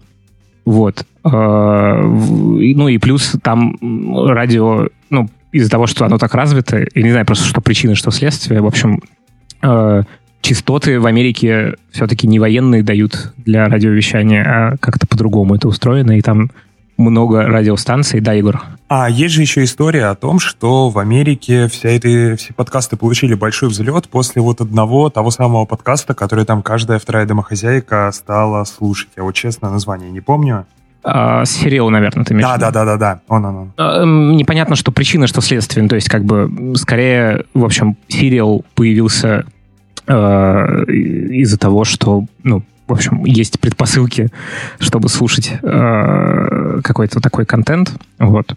Вот. 0.65 1.05
Ну 1.23 2.87
и 2.89 2.97
плюс 2.97 3.35
там 3.41 3.77
радио, 4.27 4.89
ну, 5.09 5.29
из-за 5.53 5.69
того, 5.69 5.87
что 5.87 6.05
оно 6.05 6.17
так 6.17 6.35
развито, 6.35 6.85
я 6.93 7.01
не 7.01 7.11
знаю 7.11 7.25
просто, 7.25 7.45
что 7.45 7.61
причина, 7.61 7.95
что 7.95 8.11
следствие, 8.11 8.59
в 8.61 8.67
общем, 8.67 9.01
частоты 10.41 10.99
в 10.99 11.05
Америке 11.05 11.75
все-таки 11.91 12.27
не 12.27 12.39
военные 12.39 12.83
дают 12.83 13.31
для 13.37 13.69
радиовещания, 13.69 14.43
а 14.43 14.77
как-то 14.77 15.07
по-другому 15.07 15.55
это 15.55 15.69
устроено, 15.69 16.17
и 16.17 16.21
там 16.21 16.51
много 16.99 17.43
радиостанций, 17.43 18.19
да, 18.19 18.33
Егор? 18.33 18.61
А 18.87 19.09
есть 19.09 19.33
же 19.33 19.41
еще 19.41 19.63
история 19.63 20.05
о 20.05 20.15
том, 20.15 20.39
что 20.39 20.89
в 20.89 20.99
Америке 20.99 21.67
вся 21.67 21.89
эти, 21.89 22.35
все 22.35 22.53
подкасты 22.53 22.97
получили 22.97 23.33
большой 23.33 23.69
взлет 23.69 24.09
после 24.09 24.41
вот 24.41 24.61
одного 24.61 25.09
того 25.09 25.31
самого 25.31 25.65
подкаста, 25.65 26.13
который 26.13 26.45
там 26.45 26.61
каждая 26.61 26.99
вторая 26.99 27.25
домохозяйка 27.25 28.11
стала 28.13 28.63
слушать. 28.65 29.09
Я 29.15 29.23
вот 29.23 29.33
честно 29.33 29.69
название 29.69 30.11
не 30.11 30.21
помню. 30.21 30.65
А, 31.03 31.45
Сериал, 31.45 31.89
наверное, 31.89 32.25
ты 32.25 32.33
имеешь 32.33 32.45
Да, 32.45 32.57
да, 32.57 32.71
да, 32.71 32.85
да, 32.85 32.97
да. 32.97 33.21
Он, 33.29 33.45
он, 33.45 33.55
он. 33.55 33.71
А, 33.77 34.03
непонятно, 34.05 34.75
что 34.75 34.91
причина, 34.91 35.27
что 35.27 35.41
следствие. 35.41 35.83
Ну, 35.83 35.89
то 35.89 35.95
есть, 35.95 36.09
как 36.09 36.25
бы, 36.25 36.73
скорее, 36.75 37.45
в 37.53 37.63
общем, 37.63 37.95
сериал 38.09 38.65
появился 38.75 39.45
э, 40.07 40.13
из-за 40.13 41.57
того, 41.57 41.85
что, 41.85 42.25
ну, 42.43 42.63
в 42.89 42.93
общем, 42.93 43.23
есть 43.25 43.59
предпосылки, 43.59 44.29
чтобы 44.79 45.09
слушать 45.09 45.51
э, 45.61 46.79
какой-то 46.83 47.19
такой 47.21 47.45
контент. 47.45 47.93
Вот. 48.17 48.53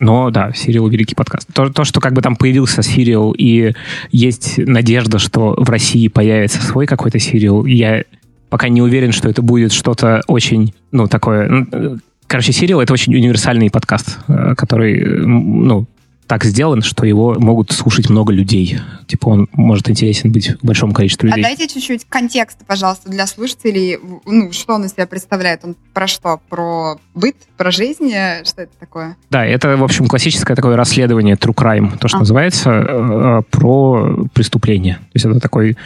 Но 0.00 0.30
да, 0.30 0.52
Сириал 0.52 0.88
великий 0.88 1.14
подкаст. 1.14 1.48
То, 1.52 1.70
то, 1.70 1.84
что 1.84 2.00
как 2.00 2.12
бы 2.12 2.22
там 2.22 2.36
появился 2.36 2.82
Сириал, 2.82 3.32
и 3.32 3.72
есть 4.10 4.58
надежда, 4.58 5.18
что 5.18 5.54
в 5.56 5.70
России 5.70 6.08
появится 6.08 6.60
свой 6.60 6.86
какой-то 6.86 7.18
Сириал, 7.18 7.64
я 7.64 8.04
пока 8.50 8.68
не 8.68 8.82
уверен, 8.82 9.12
что 9.12 9.28
это 9.28 9.42
будет 9.42 9.72
что-то 9.72 10.22
очень, 10.26 10.74
ну, 10.92 11.06
такое... 11.06 11.66
Э, 11.72 11.96
короче, 12.26 12.52
Сириал— 12.52 12.80
это 12.82 12.92
очень 12.92 13.14
универсальный 13.14 13.70
подкаст, 13.70 14.18
э, 14.28 14.54
который, 14.56 15.24
ну, 15.24 15.86
так 16.26 16.44
сделан, 16.44 16.82
что 16.82 17.04
его 17.06 17.34
могут 17.38 17.72
слушать 17.72 18.08
много 18.08 18.32
людей. 18.32 18.78
Типа 19.06 19.28
он 19.28 19.48
может 19.52 19.90
интересен 19.90 20.32
быть 20.32 20.56
большому 20.62 20.92
количеству 20.92 21.26
людей. 21.26 21.42
А 21.42 21.46
дайте 21.46 21.68
чуть-чуть 21.68 22.06
контекста, 22.08 22.64
пожалуйста, 22.64 23.10
для 23.10 23.26
слушателей. 23.26 23.98
Ну, 24.24 24.52
что 24.52 24.74
он 24.74 24.84
из 24.84 24.92
себя 24.92 25.06
представляет? 25.06 25.64
Он 25.64 25.76
про 25.92 26.06
что? 26.06 26.40
Про 26.48 26.98
быт? 27.14 27.36
Про 27.56 27.70
жизнь? 27.70 28.10
Что 28.44 28.62
это 28.62 28.72
такое? 28.78 29.16
Да, 29.30 29.44
это, 29.44 29.76
в 29.76 29.84
общем, 29.84 30.06
классическое 30.06 30.56
такое 30.56 30.76
расследование 30.76 31.36
True 31.36 31.54
Crime, 31.54 31.98
то, 31.98 32.08
что 32.08 32.18
а. 32.18 32.20
называется, 32.20 32.70
э, 32.70 33.42
про 33.50 34.26
преступление. 34.32 34.94
То 34.94 35.10
есть 35.14 35.26
это 35.26 35.40
такой 35.40 35.70
э, 35.70 35.76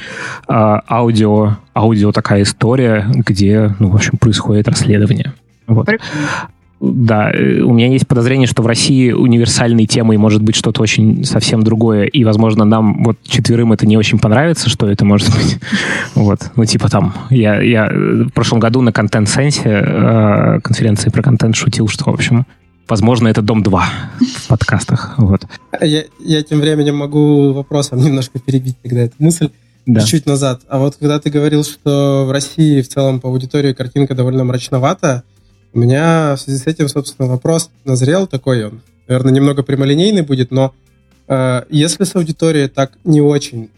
аудио, 0.48 1.56
аудио 1.74 2.12
такая 2.12 2.42
история, 2.42 3.06
где, 3.08 3.74
ну, 3.78 3.90
в 3.90 3.96
общем, 3.96 4.18
происходит 4.18 4.68
расследование. 4.68 5.34
Вот. 5.66 5.86
Прикольно. 5.86 6.48
Да, 6.80 7.30
э, 7.32 7.60
у 7.60 7.72
меня 7.72 7.88
есть 7.88 8.06
подозрение, 8.06 8.46
что 8.46 8.62
в 8.62 8.66
России 8.66 9.10
универсальной 9.10 9.86
темой 9.86 10.16
может 10.16 10.42
быть 10.42 10.54
что-то 10.54 10.80
очень 10.80 11.24
совсем 11.24 11.62
другое, 11.62 12.04
и, 12.04 12.24
возможно, 12.24 12.64
нам 12.64 13.02
вот 13.02 13.18
четверым 13.26 13.72
это 13.72 13.86
не 13.86 13.96
очень 13.96 14.18
понравится, 14.18 14.68
что 14.70 14.88
это 14.88 15.04
может 15.04 15.28
быть. 15.34 15.58
Вот, 16.14 16.50
ну, 16.56 16.64
типа 16.64 16.88
там, 16.88 17.14
я, 17.30 17.60
я 17.60 17.86
э, 17.86 18.24
в 18.24 18.30
прошлом 18.30 18.60
году 18.60 18.80
на 18.80 18.92
контент-сенсе 18.92 19.62
э, 19.64 20.60
конференции 20.62 21.10
про 21.10 21.22
контент 21.22 21.56
шутил, 21.56 21.88
что, 21.88 22.10
в 22.10 22.14
общем, 22.14 22.46
возможно, 22.88 23.28
это 23.28 23.42
Дом-2 23.42 23.80
в 24.20 24.48
подкастах. 24.48 25.14
Вот. 25.18 25.46
Я, 25.80 26.04
я 26.20 26.42
тем 26.42 26.60
временем 26.60 26.96
могу 26.96 27.52
вопросом 27.52 27.98
немножко 27.98 28.38
перебить 28.38 28.76
тогда 28.82 29.02
эту 29.02 29.14
мысль. 29.18 29.50
Да. 29.86 30.02
Чуть 30.02 30.26
назад. 30.26 30.60
А 30.68 30.78
вот 30.78 30.96
когда 30.96 31.18
ты 31.18 31.30
говорил, 31.30 31.64
что 31.64 32.26
в 32.26 32.30
России 32.30 32.82
в 32.82 32.88
целом 32.88 33.20
по 33.20 33.28
аудитории 33.28 33.72
картинка 33.72 34.14
довольно 34.14 34.44
мрачновата, 34.44 35.22
у 35.72 35.78
меня 35.78 36.34
в 36.36 36.40
связи 36.40 36.58
с 36.58 36.66
этим, 36.66 36.88
собственно, 36.88 37.28
вопрос 37.28 37.70
назрел 37.84 38.26
такой 38.26 38.64
он. 38.64 38.82
Наверное, 39.06 39.32
немного 39.32 39.62
прямолинейный 39.62 40.22
будет, 40.22 40.50
но 40.50 40.74
э, 41.28 41.62
если 41.70 42.04
с 42.04 42.14
аудиторией 42.14 42.68
так 42.68 42.92
не 43.04 43.20
очень, 43.20 43.70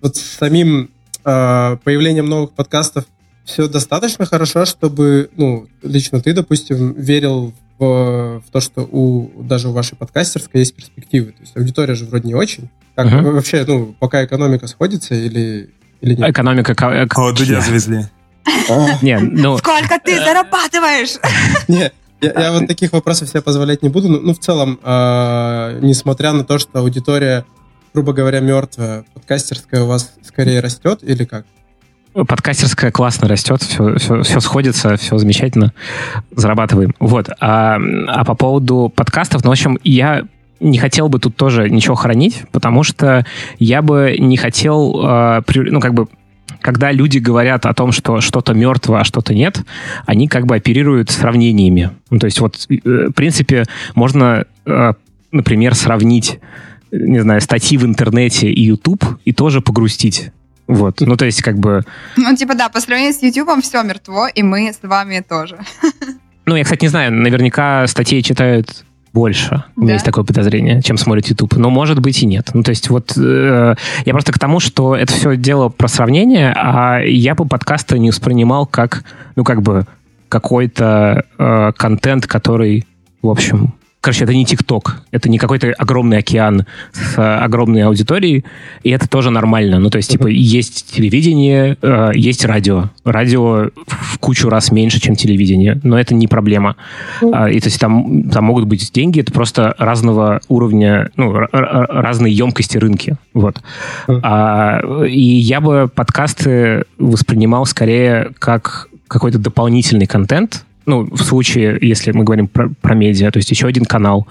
вот 0.00 0.16
с 0.16 0.20
самим 0.20 0.90
э, 1.24 1.76
появлением 1.82 2.26
новых 2.26 2.52
подкастов 2.52 3.04
все 3.44 3.66
достаточно 3.66 4.26
хорошо, 4.26 4.66
чтобы, 4.66 5.30
ну, 5.36 5.66
лично 5.82 6.20
ты, 6.20 6.32
допустим, 6.34 6.92
верил 6.92 7.54
в, 7.78 8.42
в 8.46 8.50
то, 8.52 8.60
что 8.60 8.82
у 8.82 9.30
даже 9.42 9.68
у 9.68 9.72
вашей 9.72 9.96
подкастерской 9.96 10.60
есть 10.60 10.74
перспективы. 10.74 11.32
То 11.32 11.40
есть 11.40 11.56
аудитория 11.56 11.94
же 11.94 12.04
вроде 12.04 12.28
не 12.28 12.34
очень. 12.34 12.68
Как 12.94 13.06
uh-huh. 13.06 13.32
вообще, 13.32 13.64
ну, 13.66 13.94
пока 13.98 14.24
экономика 14.24 14.66
сходится 14.66 15.14
или, 15.14 15.70
или 16.00 16.14
нет? 16.14 16.28
Экономика... 16.28 16.74
О, 17.16 17.32
Дудя 17.32 17.60
завезли. 17.60 18.06
Не, 19.02 19.18
ну... 19.18 19.58
Сколько 19.58 19.98
ты 20.04 20.16
зарабатываешь? 20.18 21.18
Не, 21.68 21.92
я, 22.20 22.32
я 22.32 22.52
вот 22.52 22.66
таких 22.66 22.92
вопросов 22.92 23.28
себе 23.28 23.42
позволять 23.42 23.82
не 23.82 23.88
буду. 23.88 24.08
Ну, 24.08 24.20
ну 24.20 24.34
в 24.34 24.38
целом, 24.38 24.78
э, 24.82 25.78
несмотря 25.82 26.32
на 26.32 26.44
то, 26.44 26.58
что 26.58 26.80
аудитория, 26.80 27.44
грубо 27.94 28.12
говоря, 28.12 28.40
мертвая, 28.40 29.04
подкастерская 29.14 29.82
у 29.82 29.86
вас 29.86 30.14
скорее 30.22 30.60
растет 30.60 31.00
или 31.02 31.24
как? 31.24 31.46
Подкастерская 32.14 32.90
классно 32.90 33.28
растет, 33.28 33.62
все, 33.62 33.96
все, 33.96 34.22
все 34.22 34.40
сходится, 34.40 34.96
все 34.96 35.18
замечательно, 35.18 35.72
зарабатываем. 36.34 36.94
Вот. 36.98 37.28
А, 37.38 37.78
а 38.08 38.24
по 38.24 38.34
поводу 38.34 38.92
подкастов, 38.94 39.44
ну, 39.44 39.50
в 39.50 39.52
общем, 39.52 39.78
я 39.84 40.24
не 40.58 40.78
хотел 40.78 41.08
бы 41.08 41.20
тут 41.20 41.36
тоже 41.36 41.70
ничего 41.70 41.94
хранить, 41.94 42.42
потому 42.50 42.82
что 42.82 43.24
я 43.58 43.82
бы 43.82 44.16
не 44.18 44.36
хотел, 44.36 45.00
э, 45.04 45.42
при, 45.46 45.70
ну, 45.70 45.80
как 45.80 45.94
бы 45.94 46.08
когда 46.60 46.92
люди 46.92 47.18
говорят 47.18 47.66
о 47.66 47.74
том, 47.74 47.92
что 47.92 48.20
что-то 48.20 48.54
мертво, 48.54 49.00
а 49.00 49.04
что-то 49.04 49.34
нет, 49.34 49.62
они 50.06 50.28
как 50.28 50.46
бы 50.46 50.56
оперируют 50.56 51.10
сравнениями. 51.10 51.90
Ну, 52.10 52.18
то 52.18 52.26
есть 52.26 52.40
вот, 52.40 52.66
э, 52.68 53.08
в 53.08 53.12
принципе, 53.12 53.64
можно, 53.94 54.44
э, 54.66 54.92
например, 55.32 55.74
сравнить, 55.74 56.40
не 56.90 57.20
знаю, 57.20 57.40
статьи 57.40 57.78
в 57.78 57.84
интернете 57.84 58.50
и 58.50 58.62
YouTube 58.62 59.04
и 59.24 59.32
тоже 59.32 59.60
погрустить. 59.60 60.30
Вот, 60.66 61.00
ну 61.00 61.16
то 61.16 61.24
есть 61.24 61.42
как 61.42 61.58
бы... 61.58 61.82
Ну 62.16 62.36
типа 62.36 62.54
да, 62.54 62.68
по 62.68 62.80
сравнению 62.80 63.14
с 63.14 63.22
YouTube 63.22 63.62
все 63.62 63.82
мертво, 63.82 64.28
и 64.28 64.42
мы 64.42 64.70
с 64.72 64.80
вами 64.82 65.24
тоже. 65.26 65.58
Ну, 66.48 66.56
я, 66.56 66.64
кстати, 66.64 66.84
не 66.84 66.88
знаю, 66.88 67.12
наверняка 67.12 67.86
статьи 67.88 68.22
читают 68.22 68.86
больше. 69.18 69.64
У 69.74 69.80
меня 69.82 69.94
есть 69.94 70.04
такое 70.04 70.22
подозрение, 70.22 70.80
чем 70.80 70.96
смотрит 70.96 71.26
YouTube. 71.26 71.56
Но 71.56 71.70
может 71.70 71.98
быть 71.98 72.22
и 72.22 72.26
нет. 72.26 72.50
Ну, 72.54 72.62
то 72.62 72.70
есть 72.70 72.88
вот 72.88 73.14
э, 73.16 73.74
я 74.04 74.12
просто 74.12 74.32
к 74.32 74.38
тому, 74.38 74.60
что 74.60 74.94
это 74.94 75.12
все 75.12 75.36
дело 75.36 75.70
про 75.70 75.88
сравнение, 75.88 76.52
а 76.56 77.00
я 77.00 77.34
бы 77.34 77.44
подкасты 77.44 77.98
не 77.98 78.10
воспринимал 78.10 78.64
как, 78.64 79.02
ну, 79.34 79.42
как 79.42 79.62
бы 79.62 79.86
какой-то 80.28 81.24
э, 81.36 81.72
контент, 81.76 82.28
который, 82.28 82.86
в 83.20 83.28
общем, 83.28 83.74
Короче, 84.00 84.24
это 84.24 84.32
не 84.32 84.44
ТикТок, 84.44 85.02
это 85.10 85.28
не 85.28 85.38
какой-то 85.38 85.72
огромный 85.76 86.18
океан 86.18 86.66
с 86.92 87.18
э, 87.18 87.20
огромной 87.20 87.82
аудиторией, 87.82 88.44
и 88.84 88.90
это 88.90 89.08
тоже 89.08 89.30
нормально. 89.30 89.80
Ну, 89.80 89.90
то 89.90 89.96
есть, 89.96 90.10
типа, 90.12 90.28
есть 90.28 90.94
телевидение, 90.94 91.76
э, 91.82 92.12
есть 92.14 92.44
радио. 92.44 92.90
Радио 93.04 93.70
в 93.86 94.18
кучу 94.20 94.48
раз 94.48 94.70
меньше, 94.70 95.00
чем 95.00 95.16
телевидение, 95.16 95.80
но 95.82 95.98
это 95.98 96.14
не 96.14 96.28
проблема. 96.28 96.76
А, 97.32 97.50
и 97.50 97.58
то 97.58 97.66
есть 97.66 97.80
там, 97.80 98.30
там 98.30 98.44
могут 98.44 98.66
быть 98.66 98.92
деньги, 98.92 99.20
это 99.20 99.32
просто 99.32 99.74
разного 99.78 100.40
уровня, 100.48 101.10
ну, 101.16 101.32
разные 101.50 102.32
емкости 102.32 102.78
рынки. 102.78 103.16
Вот. 103.34 103.60
А, 104.06 104.80
и 105.06 105.20
я 105.20 105.60
бы 105.60 105.90
подкасты 105.92 106.84
воспринимал 106.98 107.66
скорее 107.66 108.30
как 108.38 108.88
какой-то 109.08 109.38
дополнительный 109.38 110.06
контент, 110.06 110.64
ну, 110.88 111.04
в 111.04 111.22
случае, 111.22 111.78
если 111.80 112.12
мы 112.12 112.24
говорим 112.24 112.48
про, 112.48 112.70
про 112.80 112.94
медиа, 112.94 113.30
то 113.30 113.36
есть 113.36 113.50
еще 113.50 113.66
один 113.66 113.84
канал, 113.84 114.26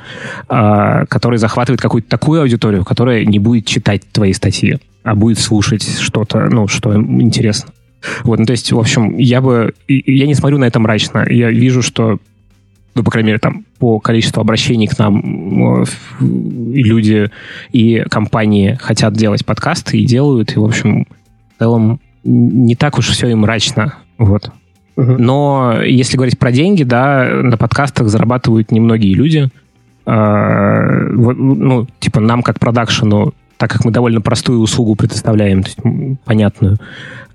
э, 0.50 1.06
который 1.08 1.38
захватывает 1.38 1.80
какую-то 1.80 2.10
такую 2.10 2.42
аудиторию, 2.42 2.84
которая 2.84 3.24
не 3.26 3.40
будет 3.40 3.66
читать 3.66 4.02
твои 4.12 4.34
статьи, 4.34 4.80
а 5.04 5.16
будет 5.16 5.40
слушать 5.40 5.88
что-то, 6.00 6.50
ну, 6.50 6.68
что 6.68 6.94
им 6.94 7.22
интересно. 7.22 7.72
Вот, 8.24 8.40
ну, 8.40 8.46
то 8.46 8.52
есть, 8.52 8.72
в 8.72 8.80
общем, 8.80 9.18
я 9.18 9.40
бы... 9.40 9.74
Я 9.88 10.26
не 10.26 10.34
смотрю 10.34 10.58
на 10.58 10.66
это 10.66 10.80
мрачно. 10.80 11.26
Я 11.30 11.52
вижу, 11.52 11.82
что 11.82 12.20
ну, 12.96 13.04
по 13.04 13.12
крайней 13.12 13.28
мере, 13.28 13.40
там, 13.40 13.64
по 13.78 14.00
количеству 14.00 14.42
обращений 14.42 14.88
к 14.88 14.98
нам 14.98 15.84
и 15.84 16.84
люди 16.84 17.30
и 17.72 18.04
компании 18.10 18.76
хотят 18.82 19.14
делать 19.14 19.46
подкасты 19.46 20.00
и 20.00 20.06
делают, 20.06 20.54
и, 20.56 20.60
в 20.60 20.66
общем, 20.66 21.06
в 21.56 21.60
целом 21.60 22.00
не 22.24 22.76
так 22.76 22.98
уж 22.98 23.10
все 23.10 23.28
и 23.28 23.36
мрачно. 23.36 23.94
Вот. 24.18 24.52
Но 24.98 25.80
если 25.84 26.18
говорить 26.18 26.40
про 26.40 26.52
деньги, 26.52 26.84
да, 26.84 27.30
на 27.44 27.56
подкастах 27.56 28.08
зарабатывают 28.08 28.72
немногие 28.72 29.14
люди. 29.14 29.50
А, 30.06 30.82
ну, 31.10 31.88
типа 32.00 32.20
нам 32.20 32.42
как 32.42 32.60
продакшену, 32.60 33.34
так 33.58 33.70
как 33.72 33.86
мы 33.86 33.92
довольно 33.92 34.22
простую 34.22 34.60
услугу 34.60 34.96
предоставляем, 34.96 35.64
то 35.64 35.70
есть 35.70 36.20
понятную, 36.26 36.78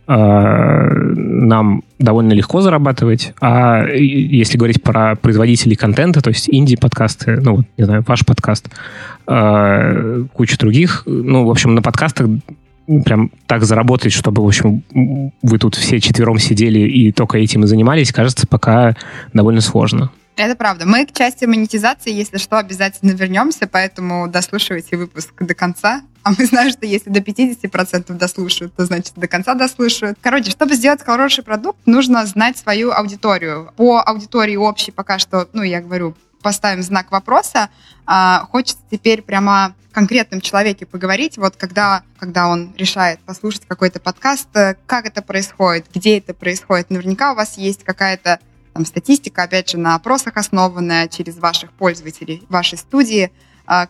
а, 0.07 0.89
нам 1.15 1.83
довольно 1.99 2.33
легко 2.33 2.61
зарабатывать. 2.61 3.35
А 3.41 3.87
если 3.87 4.59
говорить 4.59 4.83
про 4.83 5.15
производителей 5.15 5.77
контента, 5.77 6.21
то 6.21 6.31
есть 6.31 6.49
инди-подкасты, 6.51 7.41
ну, 7.41 7.61
не 7.79 7.85
знаю, 7.85 8.05
ваш 8.07 8.27
подкаст, 8.27 8.69
а, 9.27 10.25
куча 10.33 10.59
других, 10.59 11.05
ну, 11.07 11.45
в 11.45 11.51
общем, 11.51 11.75
на 11.75 11.83
подкастах 11.83 12.27
прям 13.05 13.31
так 13.47 13.65
заработать, 13.65 14.13
чтобы, 14.13 14.43
в 14.43 14.47
общем, 14.47 14.83
вы 15.43 15.59
тут 15.59 15.75
все 15.75 16.01
четвером 16.01 16.39
сидели 16.39 16.81
и 16.81 17.13
только 17.13 17.39
этим 17.39 17.65
и 17.65 17.67
занимались, 17.67 18.13
кажется, 18.13 18.47
пока 18.47 18.97
довольно 19.33 19.61
сложно. 19.61 20.11
Это 20.37 20.57
правда. 20.57 20.87
Мы 20.87 21.05
к 21.05 21.13
части 21.13 21.45
монетизации, 21.45 22.11
если 22.13 22.39
что, 22.39 22.59
обязательно 22.59 23.11
вернемся, 23.13 23.69
поэтому 23.71 24.29
дослушивайте 24.29 24.97
выпуск 24.97 25.31
до 25.41 25.55
конца. 25.55 26.03
А 26.23 26.31
мы 26.31 26.47
знаем, 26.47 26.71
что 26.71 26.87
если 26.87 27.11
до 27.11 27.21
50% 27.21 28.13
дослушают, 28.17 28.75
то 28.75 28.87
значит 28.87 29.13
до 29.17 29.29
конца 29.29 29.55
дослушают. 29.55 30.19
Короче, 30.21 30.51
чтобы 30.51 30.75
сделать 30.75 31.03
хороший 31.03 31.45
продукт, 31.45 31.79
нужно 31.85 32.25
знать 32.27 32.57
свою 32.57 32.93
аудиторию. 32.93 33.73
По 33.77 34.01
аудитории 34.01 34.57
общей 34.57 34.91
пока 34.91 35.19
что, 35.19 35.49
ну, 35.53 35.63
я 35.63 35.81
говорю, 35.81 36.15
поставим 36.43 36.83
знак 36.83 37.11
вопроса. 37.11 37.71
А, 38.07 38.47
хочется 38.51 38.83
теперь 38.91 39.23
прямо 39.23 39.75
конкретном 39.93 40.41
человеке 40.41 40.87
поговорить, 40.87 41.39
вот 41.39 41.57
когда, 41.57 42.03
когда 42.19 42.49
он 42.49 42.75
решает 42.77 43.21
послушать 43.21 43.63
какой-то 43.69 44.01
подкаст, 44.01 44.49
э, 44.55 44.75
как 44.87 45.07
это 45.07 45.23
происходит, 45.23 45.87
где 45.95 46.19
это 46.19 46.35
происходит. 46.35 46.91
Наверняка 46.91 47.33
у 47.33 47.37
вас 47.37 47.59
есть 47.59 47.85
какая-то 47.85 48.41
там, 48.73 48.87
статистика, 48.87 49.45
опять 49.45 49.71
же, 49.71 49.79
на 49.79 49.95
опросах 49.95 50.37
основанная 50.37 51.09
через 51.09 51.37
ваших 51.37 51.73
пользователей, 51.73 52.43
вашей 52.49 52.79
студии, 52.79 53.31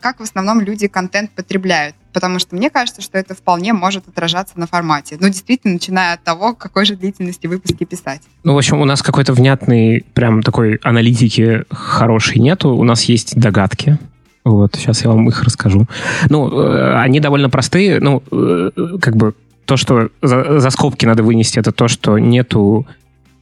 как 0.01 0.21
в 0.21 0.23
основном 0.23 0.61
люди 0.61 0.87
контент 0.87 1.31
потребляют. 1.31 1.97
Потому 2.13 2.39
что 2.39 2.55
мне 2.55 2.71
кажется, 2.71 3.01
что 3.01 3.19
это 3.19 3.35
вполне 3.35 3.73
может 3.73 4.07
отражаться 4.07 4.59
на 4.59 4.67
формате. 4.67 5.17
Ну, 5.19 5.29
действительно, 5.29 5.75
начиная 5.75 6.15
от 6.15 6.23
того, 6.23 6.55
какой 6.55 6.85
же 6.85 6.95
длительности 6.95 7.47
выпуски 7.47 7.85
писать. 7.85 8.21
Ну, 8.45 8.55
в 8.55 8.59
общем, 8.59 8.81
у 8.81 8.85
нас 8.85 9.03
какой-то 9.03 9.33
внятной, 9.33 10.05
прям 10.13 10.43
такой 10.43 10.77
аналитики 10.83 11.65
хорошей 11.71 12.39
нету. 12.39 12.71
У 12.71 12.85
нас 12.85 13.05
есть 13.05 13.39
догадки. 13.39 13.99
Вот, 14.45 14.75
сейчас 14.75 15.05
я 15.05 15.11
вам 15.11 15.29
их 15.29 15.43
расскажу. 15.43 15.87
Ну, 16.29 16.51
э, 16.51 16.99
они 16.99 17.21
довольно 17.21 17.49
простые. 17.49 18.01
Ну, 18.01 18.23
э, 18.31 18.71
как 19.01 19.17
бы 19.17 19.35
то, 19.65 19.77
что 19.77 20.11
за, 20.21 20.61
за 20.61 20.71
скобки 20.71 21.07
надо 21.07 21.23
вынести, 21.23 21.59
это 21.59 21.73
то, 21.73 21.89
что 21.89 22.19
нету 22.19 22.87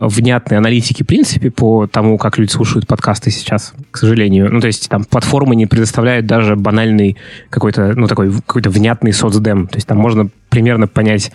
внятной 0.00 0.56
аналитики, 0.56 1.02
в 1.02 1.06
принципе, 1.06 1.50
по 1.50 1.86
тому, 1.86 2.16
как 2.16 2.38
люди 2.38 2.50
слушают 2.50 2.86
подкасты 2.86 3.30
сейчас, 3.30 3.74
к 3.90 3.98
сожалению. 3.98 4.50
Ну, 4.50 4.60
то 4.60 4.66
есть 4.66 4.88
там 4.88 5.04
платформы 5.04 5.54
не 5.54 5.66
предоставляют 5.66 6.26
даже 6.26 6.56
банальный 6.56 7.18
какой-то, 7.50 7.92
ну, 7.94 8.06
такой 8.06 8.32
какой-то 8.32 8.70
внятный 8.70 9.12
соцдем. 9.12 9.66
То 9.68 9.76
есть 9.76 9.86
там 9.86 9.98
можно 9.98 10.30
примерно 10.48 10.88
понять, 10.88 11.30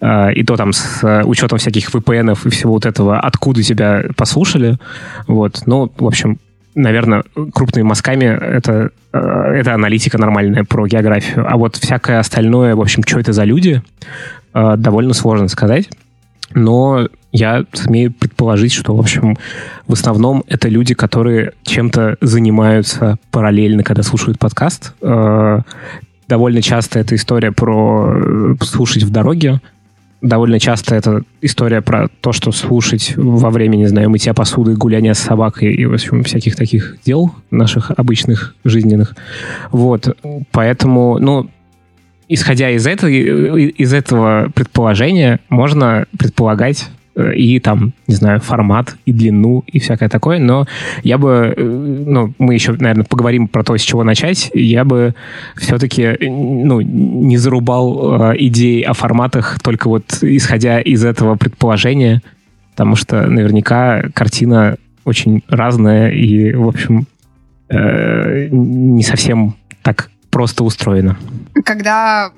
э, 0.00 0.32
и 0.32 0.44
то 0.44 0.56
там 0.56 0.72
с 0.72 1.02
э, 1.02 1.24
учетом 1.24 1.58
всяких 1.58 1.90
VPN 1.90 2.38
и 2.44 2.50
всего 2.50 2.74
вот 2.74 2.86
этого, 2.86 3.18
откуда 3.18 3.64
тебя 3.64 4.04
послушали. 4.16 4.78
Вот. 5.26 5.62
Ну, 5.66 5.92
в 5.98 6.06
общем, 6.06 6.38
наверное, 6.76 7.24
крупными 7.52 7.84
мазками 7.84 8.26
это, 8.26 8.90
э, 9.12 9.18
это 9.18 9.74
аналитика 9.74 10.18
нормальная 10.18 10.62
про 10.62 10.86
географию. 10.86 11.44
А 11.52 11.56
вот 11.56 11.74
всякое 11.76 12.20
остальное, 12.20 12.76
в 12.76 12.80
общем, 12.80 13.02
что 13.04 13.18
это 13.18 13.32
за 13.32 13.42
люди, 13.42 13.82
довольно 14.52 15.14
сложно 15.14 15.48
сказать. 15.48 15.88
Но 16.54 17.08
я 17.34 17.64
смею 17.72 18.12
предположить, 18.12 18.72
что, 18.72 18.94
в 18.94 19.00
общем, 19.00 19.36
в 19.88 19.92
основном 19.92 20.44
это 20.46 20.68
люди, 20.68 20.94
которые 20.94 21.52
чем-то 21.64 22.16
занимаются 22.20 23.18
параллельно, 23.32 23.82
когда 23.82 24.04
слушают 24.04 24.38
подкаст. 24.38 24.94
Э, 25.02 25.62
довольно 26.28 26.62
часто 26.62 27.00
это 27.00 27.16
история 27.16 27.50
про 27.50 28.14
э, 28.14 28.54
слушать 28.60 29.02
в 29.02 29.10
дороге. 29.10 29.60
Довольно 30.22 30.60
часто 30.60 30.94
это 30.94 31.22
история 31.42 31.82
про 31.82 32.06
то, 32.20 32.30
что 32.30 32.52
слушать 32.52 33.14
во 33.16 33.50
время, 33.50 33.74
не 33.76 33.88
знаю, 33.88 34.10
мытья 34.10 34.32
посуды, 34.32 34.76
гуляния 34.76 35.12
с 35.12 35.18
собакой 35.18 35.74
и, 35.74 35.84
в 35.86 35.92
общем, 35.92 36.22
всяких 36.22 36.54
таких 36.54 36.98
дел 37.04 37.34
наших 37.50 37.90
обычных, 37.90 38.54
жизненных. 38.62 39.16
Вот. 39.72 40.16
Поэтому, 40.52 41.18
ну, 41.18 41.50
исходя 42.28 42.70
из 42.70 42.86
этого, 42.86 43.08
из 43.10 43.92
этого 43.92 44.52
предположения, 44.54 45.40
можно 45.48 46.06
предполагать, 46.16 46.88
Э, 46.88 47.03
и 47.16 47.60
там, 47.60 47.92
не 48.06 48.14
знаю, 48.14 48.40
формат, 48.40 48.96
и 49.06 49.12
длину, 49.12 49.64
и 49.66 49.78
всякое 49.78 50.08
такое, 50.08 50.38
но 50.38 50.66
я 51.02 51.18
бы, 51.18 51.54
э, 51.56 51.62
ну, 51.62 52.34
мы 52.38 52.54
еще, 52.54 52.72
наверное, 52.72 53.04
поговорим 53.04 53.48
про 53.48 53.62
то, 53.62 53.76
с 53.76 53.82
чего 53.82 54.02
начать, 54.04 54.50
я 54.54 54.84
бы 54.84 55.14
все-таки, 55.56 56.02
э, 56.02 56.16
ну, 56.28 56.80
не 56.80 57.36
зарубал 57.36 58.32
э, 58.32 58.36
идеи 58.38 58.82
о 58.82 58.94
форматах 58.94 59.60
только 59.60 59.88
вот 59.88 60.04
исходя 60.22 60.80
из 60.80 61.04
этого 61.04 61.36
предположения, 61.36 62.22
потому 62.72 62.96
что 62.96 63.26
наверняка 63.26 64.02
картина 64.14 64.76
очень 65.04 65.44
разная 65.48 66.10
и, 66.10 66.52
в 66.52 66.66
общем, 66.66 67.06
э, 67.68 68.48
не 68.50 69.02
совсем 69.02 69.54
так 69.82 70.10
просто 70.30 70.64
устроена. 70.64 71.16
Когда 71.64 72.30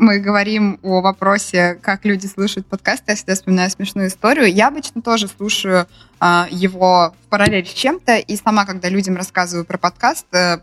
мы 0.00 0.18
говорим 0.18 0.80
о 0.82 1.02
вопросе, 1.02 1.78
как 1.82 2.06
люди 2.06 2.26
слушают 2.26 2.66
подкасты, 2.66 3.04
я 3.08 3.16
всегда 3.16 3.34
вспоминаю 3.34 3.70
смешную 3.70 4.08
историю. 4.08 4.50
Я 4.50 4.68
обычно 4.68 5.02
тоже 5.02 5.28
слушаю 5.28 5.86
э, 6.20 6.44
его 6.50 7.14
в 7.22 7.28
параллель 7.28 7.66
с 7.66 7.72
чем-то, 7.72 8.16
и 8.16 8.36
сама, 8.36 8.64
когда 8.64 8.88
людям 8.88 9.16
рассказываю 9.16 9.66
про 9.66 9.76
подкаст, 9.76 10.24
э, 10.32 10.58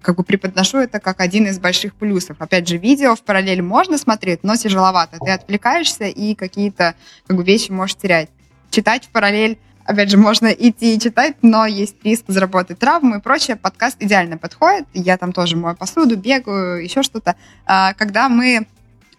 как 0.00 0.16
бы 0.16 0.24
преподношу 0.24 0.78
это 0.78 1.00
как 1.00 1.20
один 1.20 1.46
из 1.46 1.58
больших 1.58 1.94
плюсов. 1.96 2.38
Опять 2.40 2.66
же, 2.66 2.78
видео 2.78 3.14
в 3.14 3.20
параллель 3.22 3.60
можно 3.60 3.98
смотреть, 3.98 4.42
но 4.42 4.56
тяжеловато. 4.56 5.18
Ты 5.22 5.32
отвлекаешься 5.32 6.04
и 6.04 6.34
какие-то 6.34 6.94
как 7.26 7.36
бы, 7.36 7.44
вещи 7.44 7.70
можешь 7.70 7.96
терять. 7.96 8.30
Читать 8.70 9.04
в 9.04 9.08
параллель 9.10 9.58
опять 9.84 10.10
же, 10.10 10.16
можно 10.16 10.48
идти 10.48 10.94
и 10.94 11.00
читать, 11.00 11.36
но 11.42 11.66
есть 11.66 11.96
риск 12.04 12.24
заработать 12.28 12.78
травму 12.78 13.16
и 13.16 13.20
прочее. 13.20 13.56
Подкаст 13.56 13.96
идеально 14.00 14.38
подходит. 14.38 14.86
Я 14.94 15.16
там 15.16 15.32
тоже 15.32 15.56
мою 15.56 15.76
посуду, 15.76 16.16
бегаю, 16.16 16.82
еще 16.82 17.02
что-то. 17.02 17.36
А, 17.64 17.94
когда 17.94 18.28
мы 18.28 18.66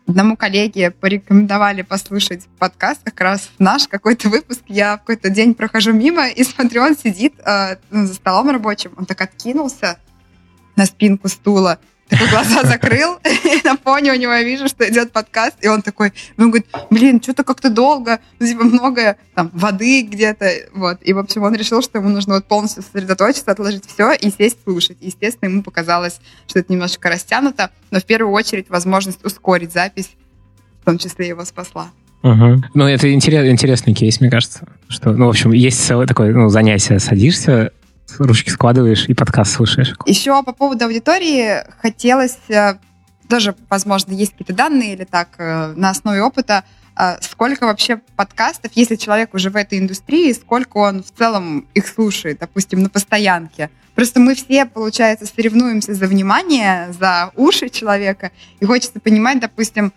одному 0.09 0.35
коллеге 0.35 0.91
порекомендовали 0.91 1.81
послушать 1.83 2.45
подкаст, 2.57 3.01
как 3.03 3.19
раз 3.21 3.49
наш 3.59 3.87
какой-то 3.87 4.29
выпуск. 4.29 4.61
Я 4.67 4.95
в 4.95 4.99
какой-то 4.99 5.29
день 5.29 5.53
прохожу 5.53 5.93
мимо 5.93 6.27
и 6.27 6.43
смотрю, 6.45 6.83
он 6.83 6.97
сидит 6.97 7.33
э, 7.39 7.77
за 7.91 8.13
столом 8.13 8.49
рабочим, 8.49 8.91
он 8.97 9.05
так 9.05 9.21
откинулся 9.21 9.99
на 10.75 10.85
спинку 10.85 11.27
стула 11.27 11.79
глаза 12.09 12.63
закрыл, 12.63 13.17
и 13.23 13.61
на 13.65 13.77
фоне 13.77 14.13
у 14.13 14.15
него 14.15 14.33
я 14.33 14.43
вижу, 14.43 14.67
что 14.67 14.89
идет 14.89 15.11
подкаст, 15.11 15.55
и 15.61 15.67
он 15.67 15.81
такой, 15.81 16.13
он 16.37 16.49
говорит, 16.49 16.67
блин, 16.89 17.21
что-то 17.21 17.43
как-то 17.43 17.69
долго, 17.69 18.19
типа 18.39 18.63
много 18.63 19.17
там 19.35 19.51
воды 19.53 20.01
где-то, 20.01 20.51
вот. 20.73 20.99
И, 21.01 21.13
в 21.13 21.19
общем, 21.19 21.43
он 21.43 21.55
решил, 21.55 21.81
что 21.81 21.99
ему 21.99 22.09
нужно 22.09 22.35
вот 22.35 22.45
полностью 22.45 22.83
сосредоточиться, 22.83 23.51
отложить 23.51 23.85
все 23.85 24.13
и 24.13 24.31
сесть 24.31 24.57
слушать. 24.63 24.97
И, 25.01 25.07
естественно, 25.07 25.49
ему 25.49 25.63
показалось, 25.63 26.19
что 26.47 26.59
это 26.59 26.71
немножечко 26.71 27.09
растянуто, 27.09 27.71
но 27.91 27.99
в 27.99 28.05
первую 28.05 28.33
очередь 28.33 28.69
возможность 28.69 29.23
ускорить 29.23 29.73
запись, 29.73 30.09
в 30.81 30.85
том 30.85 30.97
числе 30.97 31.27
его 31.27 31.45
спасла. 31.45 31.91
Угу. 32.21 32.63
Ну, 32.73 32.85
это 32.85 33.13
интерес, 33.13 33.49
интересный 33.49 33.93
кейс, 33.93 34.19
мне 34.19 34.29
кажется. 34.29 34.67
Что, 34.89 35.13
ну, 35.13 35.27
в 35.27 35.29
общем, 35.29 35.51
есть 35.51 35.81
целое 35.81 36.05
такое 36.05 36.33
ну, 36.33 36.49
занятие. 36.49 36.99
Садишься, 36.99 37.71
ручки 38.17 38.49
складываешь 38.49 39.05
и 39.07 39.13
подкаст 39.13 39.53
слушаешь. 39.53 39.93
Еще 40.05 40.41
по 40.43 40.53
поводу 40.53 40.85
аудитории 40.85 41.63
хотелось, 41.81 42.37
э, 42.49 42.75
тоже, 43.27 43.55
возможно, 43.69 44.13
есть 44.13 44.31
какие-то 44.31 44.53
данные 44.53 44.93
или 44.93 45.03
так, 45.03 45.29
э, 45.37 45.73
на 45.75 45.91
основе 45.91 46.21
опыта, 46.21 46.63
э, 46.97 47.17
сколько 47.21 47.65
вообще 47.65 48.01
подкастов, 48.15 48.71
если 48.75 48.95
человек 48.95 49.33
уже 49.33 49.49
в 49.49 49.55
этой 49.55 49.79
индустрии, 49.79 50.33
сколько 50.33 50.77
он 50.77 51.03
в 51.03 51.11
целом 51.11 51.67
их 51.73 51.87
слушает, 51.87 52.39
допустим, 52.39 52.81
на 52.81 52.89
постоянке. 52.89 53.69
Просто 53.95 54.19
мы 54.19 54.35
все, 54.35 54.65
получается, 54.65 55.25
соревнуемся 55.25 55.93
за 55.93 56.07
внимание, 56.07 56.91
за 56.97 57.31
уши 57.35 57.69
человека, 57.69 58.31
и 58.59 58.65
хочется 58.65 58.99
понимать, 58.99 59.39
допустим, 59.39 59.93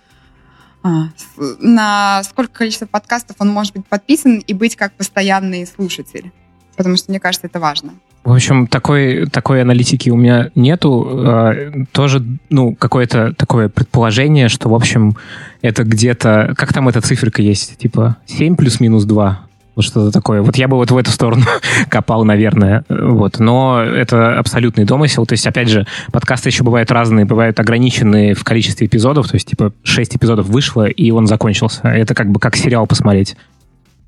а, 0.82 1.10
на 1.36 2.22
сколько 2.24 2.52
количество 2.52 2.86
подкастов 2.86 3.36
он 3.38 3.48
может 3.48 3.72
быть 3.74 3.86
подписан 3.86 4.38
и 4.38 4.52
быть 4.52 4.74
как 4.74 4.92
постоянный 4.94 5.64
слушатель 5.66 6.32
потому 6.76 6.96
что 6.96 7.10
мне 7.10 7.20
кажется, 7.20 7.46
это 7.46 7.60
важно. 7.60 7.92
В 8.24 8.32
общем, 8.32 8.68
такой, 8.68 9.26
такой 9.26 9.62
аналитики 9.62 10.08
у 10.08 10.16
меня 10.16 10.50
нету. 10.54 11.06
А, 11.10 11.54
тоже, 11.90 12.22
ну, 12.50 12.74
какое-то 12.74 13.34
такое 13.36 13.68
предположение, 13.68 14.48
что, 14.48 14.68
в 14.68 14.74
общем, 14.74 15.16
это 15.60 15.82
где-то... 15.82 16.54
Как 16.56 16.72
там 16.72 16.88
эта 16.88 17.00
циферка 17.00 17.42
есть? 17.42 17.76
Типа 17.78 18.16
7 18.26 18.54
плюс-минус 18.54 19.04
2? 19.04 19.46
Вот 19.74 19.84
что-то 19.84 20.12
такое. 20.12 20.42
Вот 20.42 20.56
я 20.56 20.68
бы 20.68 20.76
вот 20.76 20.90
в 20.90 20.96
эту 20.96 21.10
сторону 21.10 21.44
копал, 21.88 22.24
наверное. 22.24 22.84
Вот. 22.88 23.40
Но 23.40 23.82
это 23.82 24.38
абсолютный 24.38 24.84
домысел. 24.84 25.26
То 25.26 25.32
есть, 25.32 25.46
опять 25.46 25.68
же, 25.68 25.86
подкасты 26.12 26.50
еще 26.50 26.62
бывают 26.62 26.92
разные, 26.92 27.24
бывают 27.24 27.58
ограниченные 27.58 28.34
в 28.34 28.44
количестве 28.44 28.86
эпизодов. 28.86 29.28
То 29.28 29.34
есть, 29.34 29.48
типа, 29.48 29.72
6 29.82 30.16
эпизодов 30.16 30.46
вышло, 30.46 30.86
и 30.86 31.10
он 31.10 31.26
закончился. 31.26 31.88
Это 31.88 32.14
как 32.14 32.30
бы 32.30 32.38
как 32.38 32.54
сериал 32.54 32.86
посмотреть 32.86 33.36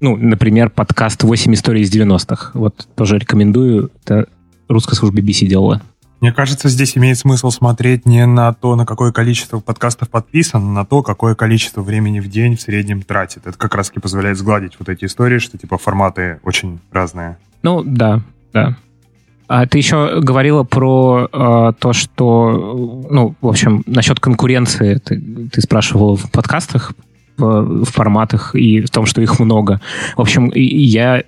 ну, 0.05 0.17
например, 0.19 0.69
подкаст 0.69 1.25
«8 1.25 1.55
историй 1.55 1.81
из 1.81 1.90
90-х». 1.90 2.51
Вот 2.53 2.87
тоже 2.95 3.19
рекомендую. 3.19 3.90
Это 4.05 4.27
русская 4.69 4.97
служба 4.97 5.21
BBC 5.21 5.47
делала. 5.47 5.81
Мне 6.21 6.31
кажется, 6.31 6.69
здесь 6.69 6.97
имеет 6.99 7.17
смысл 7.17 7.51
смотреть 7.51 8.05
не 8.05 8.27
на 8.27 8.53
то, 8.53 8.77
на 8.77 8.85
какое 8.85 9.12
количество 9.12 9.61
подкастов 9.61 10.11
подписан, 10.11 10.62
а 10.62 10.73
на 10.73 10.85
то, 10.85 11.03
какое 11.03 11.35
количество 11.35 11.81
времени 11.81 12.21
в 12.21 12.29
день 12.29 12.57
в 12.57 12.61
среднем 12.61 13.01
тратит. 13.01 13.47
Это 13.47 13.57
как 13.57 13.75
раз-таки 13.75 13.99
позволяет 14.01 14.37
сгладить 14.37 14.73
вот 14.79 14.90
эти 14.90 15.07
истории, 15.07 15.38
что 15.38 15.57
типа 15.57 15.79
форматы 15.79 16.38
очень 16.43 16.81
разные. 16.93 17.38
Ну, 17.62 17.83
да, 17.83 18.21
да. 18.53 18.77
А 19.49 19.67
ты 19.67 19.79
еще 19.79 20.21
говорила 20.21 20.64
про 20.64 21.29
э, 21.33 21.73
то, 21.79 21.93
что, 21.95 23.07
ну, 23.11 23.35
в 23.40 23.49
общем, 23.49 23.83
насчет 23.87 24.21
конкуренции. 24.21 24.97
Ты, 24.97 25.49
ты 25.51 25.61
спрашивала 25.62 26.14
в 26.14 26.31
подкастах, 26.31 26.93
в, 27.37 27.85
в 27.85 27.85
форматах 27.85 28.55
и 28.55 28.81
в 28.81 28.90
том, 28.90 29.07
что 29.07 29.20
их 29.20 29.38
много. 29.38 29.81
В 30.16 30.20
общем, 30.20 30.51
я 30.55 31.23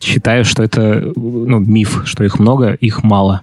считаю, 0.00 0.44
что 0.44 0.62
это 0.62 1.12
ну, 1.16 1.58
миф, 1.58 2.02
что 2.04 2.24
их 2.24 2.38
много, 2.38 2.72
их 2.74 3.02
мало. 3.02 3.42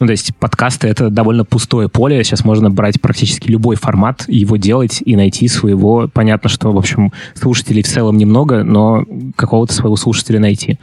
Ну, 0.00 0.06
то 0.06 0.12
есть 0.12 0.34
подкасты— 0.34 0.88
это 0.88 1.10
довольно 1.10 1.44
пустое 1.44 1.88
поле. 1.88 2.24
Сейчас 2.24 2.44
можно 2.44 2.70
брать 2.70 3.00
практически 3.00 3.48
любой 3.48 3.76
формат, 3.76 4.24
его 4.26 4.56
делать 4.56 5.00
и 5.04 5.14
найти 5.14 5.46
своего. 5.46 6.10
Понятно, 6.12 6.50
что, 6.50 6.72
в 6.72 6.76
общем, 6.76 7.12
слушателей 7.34 7.84
в 7.84 7.86
целом 7.86 8.16
немного, 8.16 8.64
но 8.64 9.04
какого-то 9.36 9.72
своего 9.72 9.94
слушателя 9.94 10.40
найти. 10.40 10.80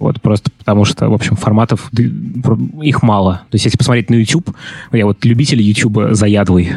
Вот, 0.00 0.20
просто 0.20 0.50
потому 0.58 0.84
что, 0.84 1.08
в 1.08 1.14
общем, 1.14 1.36
форматов 1.36 1.90
их 2.82 3.02
мало. 3.04 3.42
То 3.50 3.54
есть, 3.54 3.66
если 3.66 3.78
посмотреть 3.78 4.10
на 4.10 4.16
YouTube, 4.16 4.50
я 4.92 5.06
вот 5.06 5.24
любитель 5.24 5.62
YouTube 5.62 5.98
заядлый, 6.10 6.72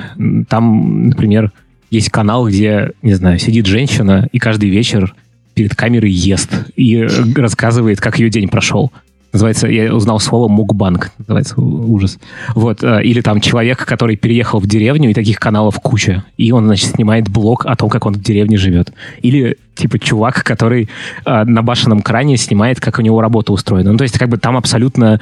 там, 0.48 1.08
например, 1.08 1.52
есть 1.90 2.10
канал, 2.10 2.48
где, 2.48 2.92
не 3.02 3.14
знаю, 3.14 3.40
сидит 3.40 3.66
женщина 3.66 4.28
и 4.32 4.40
каждый 4.40 4.70
вечер 4.70 5.16
перед 5.54 5.76
камерой 5.76 6.12
ест 6.12 6.52
и 6.76 7.08
рассказывает, 7.36 8.00
как 8.00 8.20
ее 8.20 8.30
день 8.30 8.48
прошел. 8.48 8.92
Называется, 9.32 9.68
я 9.68 9.94
узнал 9.94 10.20
слово 10.20 10.48
мукбанк, 10.48 11.12
называется 11.20 11.60
ужас. 11.62 12.18
Вот, 12.56 12.84
э, 12.84 13.04
или 13.04 13.22
там 13.22 13.42
человек, 13.42 13.86
который 13.86 14.16
переехал 14.16 14.60
в 14.60 14.66
деревню, 14.66 15.12
и 15.12 15.14
таких 15.14 15.40
каналов 15.40 15.80
куча, 15.80 16.24
и 16.36 16.52
он, 16.52 16.66
значит, 16.66 16.96
снимает 16.96 17.30
блог 17.30 17.68
о 17.68 17.76
том, 17.76 17.90
как 17.90 18.08
он 18.08 18.16
в 18.16 18.22
деревне 18.24 18.58
живет. 18.58 18.92
Или, 19.22 19.58
типа, 19.76 20.00
чувак, 20.00 20.44
который 20.44 20.90
э, 21.26 21.44
на 21.44 21.62
башенном 21.62 22.02
кране 22.02 22.38
снимает, 22.38 22.80
как 22.80 22.98
у 22.98 23.04
него 23.04 23.22
работа 23.22 23.54
устроена. 23.54 23.92
Ну, 23.92 23.98
то 24.00 24.04
есть, 24.04 24.18
как 24.18 24.30
бы 24.30 24.38
там 24.38 24.58
абсолютно 24.58 25.20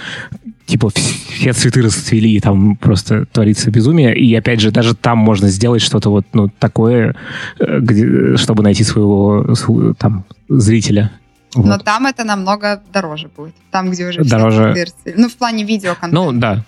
типа 0.68 0.90
все 0.90 1.54
цветы 1.54 1.82
расцвели, 1.82 2.36
и 2.36 2.40
там 2.40 2.76
просто 2.76 3.26
творится 3.26 3.72
безумие. 3.72 4.16
И 4.16 4.36
опять 4.36 4.60
же, 4.60 4.70
даже 4.70 4.96
там 4.96 5.18
можно 5.18 5.48
сделать 5.48 5.82
что-то 5.82 6.10
вот 6.12 6.26
ну, 6.34 6.50
такое, 6.50 7.16
э, 7.60 7.80
где, 7.80 8.36
чтобы 8.36 8.64
найти 8.64 8.84
своего 8.84 9.56
там 9.98 10.26
зрителя. 10.50 11.12
Вот. 11.56 11.66
Но 11.66 11.78
там 11.78 12.06
это 12.06 12.26
намного 12.26 12.84
дороже 12.94 13.30
будет. 13.36 13.56
Там, 13.72 13.90
где 13.90 14.08
уже 14.08 14.24
дороже. 14.24 14.74
Все 14.76 15.14
ну, 15.16 15.30
в 15.30 15.36
плане 15.38 15.64
видеоконтента. 15.64 16.16
Ну, 16.16 16.38
да. 16.38 16.64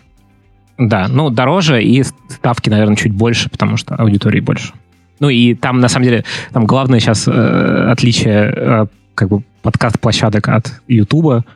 Да, 0.78 1.08
ну, 1.10 1.30
дороже, 1.30 1.84
и 1.84 2.04
ставки, 2.30 2.70
наверное, 2.70 2.96
чуть 2.96 3.12
больше, 3.12 3.50
потому 3.50 3.76
что 3.76 3.96
аудитории 3.96 4.40
больше. 4.40 4.72
Ну, 5.20 5.28
и 5.28 5.54
там, 5.54 5.82
на 5.82 5.90
самом 5.90 6.06
деле, 6.06 6.24
там 6.54 6.66
главное 6.66 7.02
сейчас 7.02 7.28
э, 7.28 7.92
отличие 7.92 8.54
э, 8.56 8.86
как 9.14 9.28
бы 9.28 9.44
подкаст-площадок 9.62 10.48
от 10.48 10.82
Ютуба— 10.88 11.44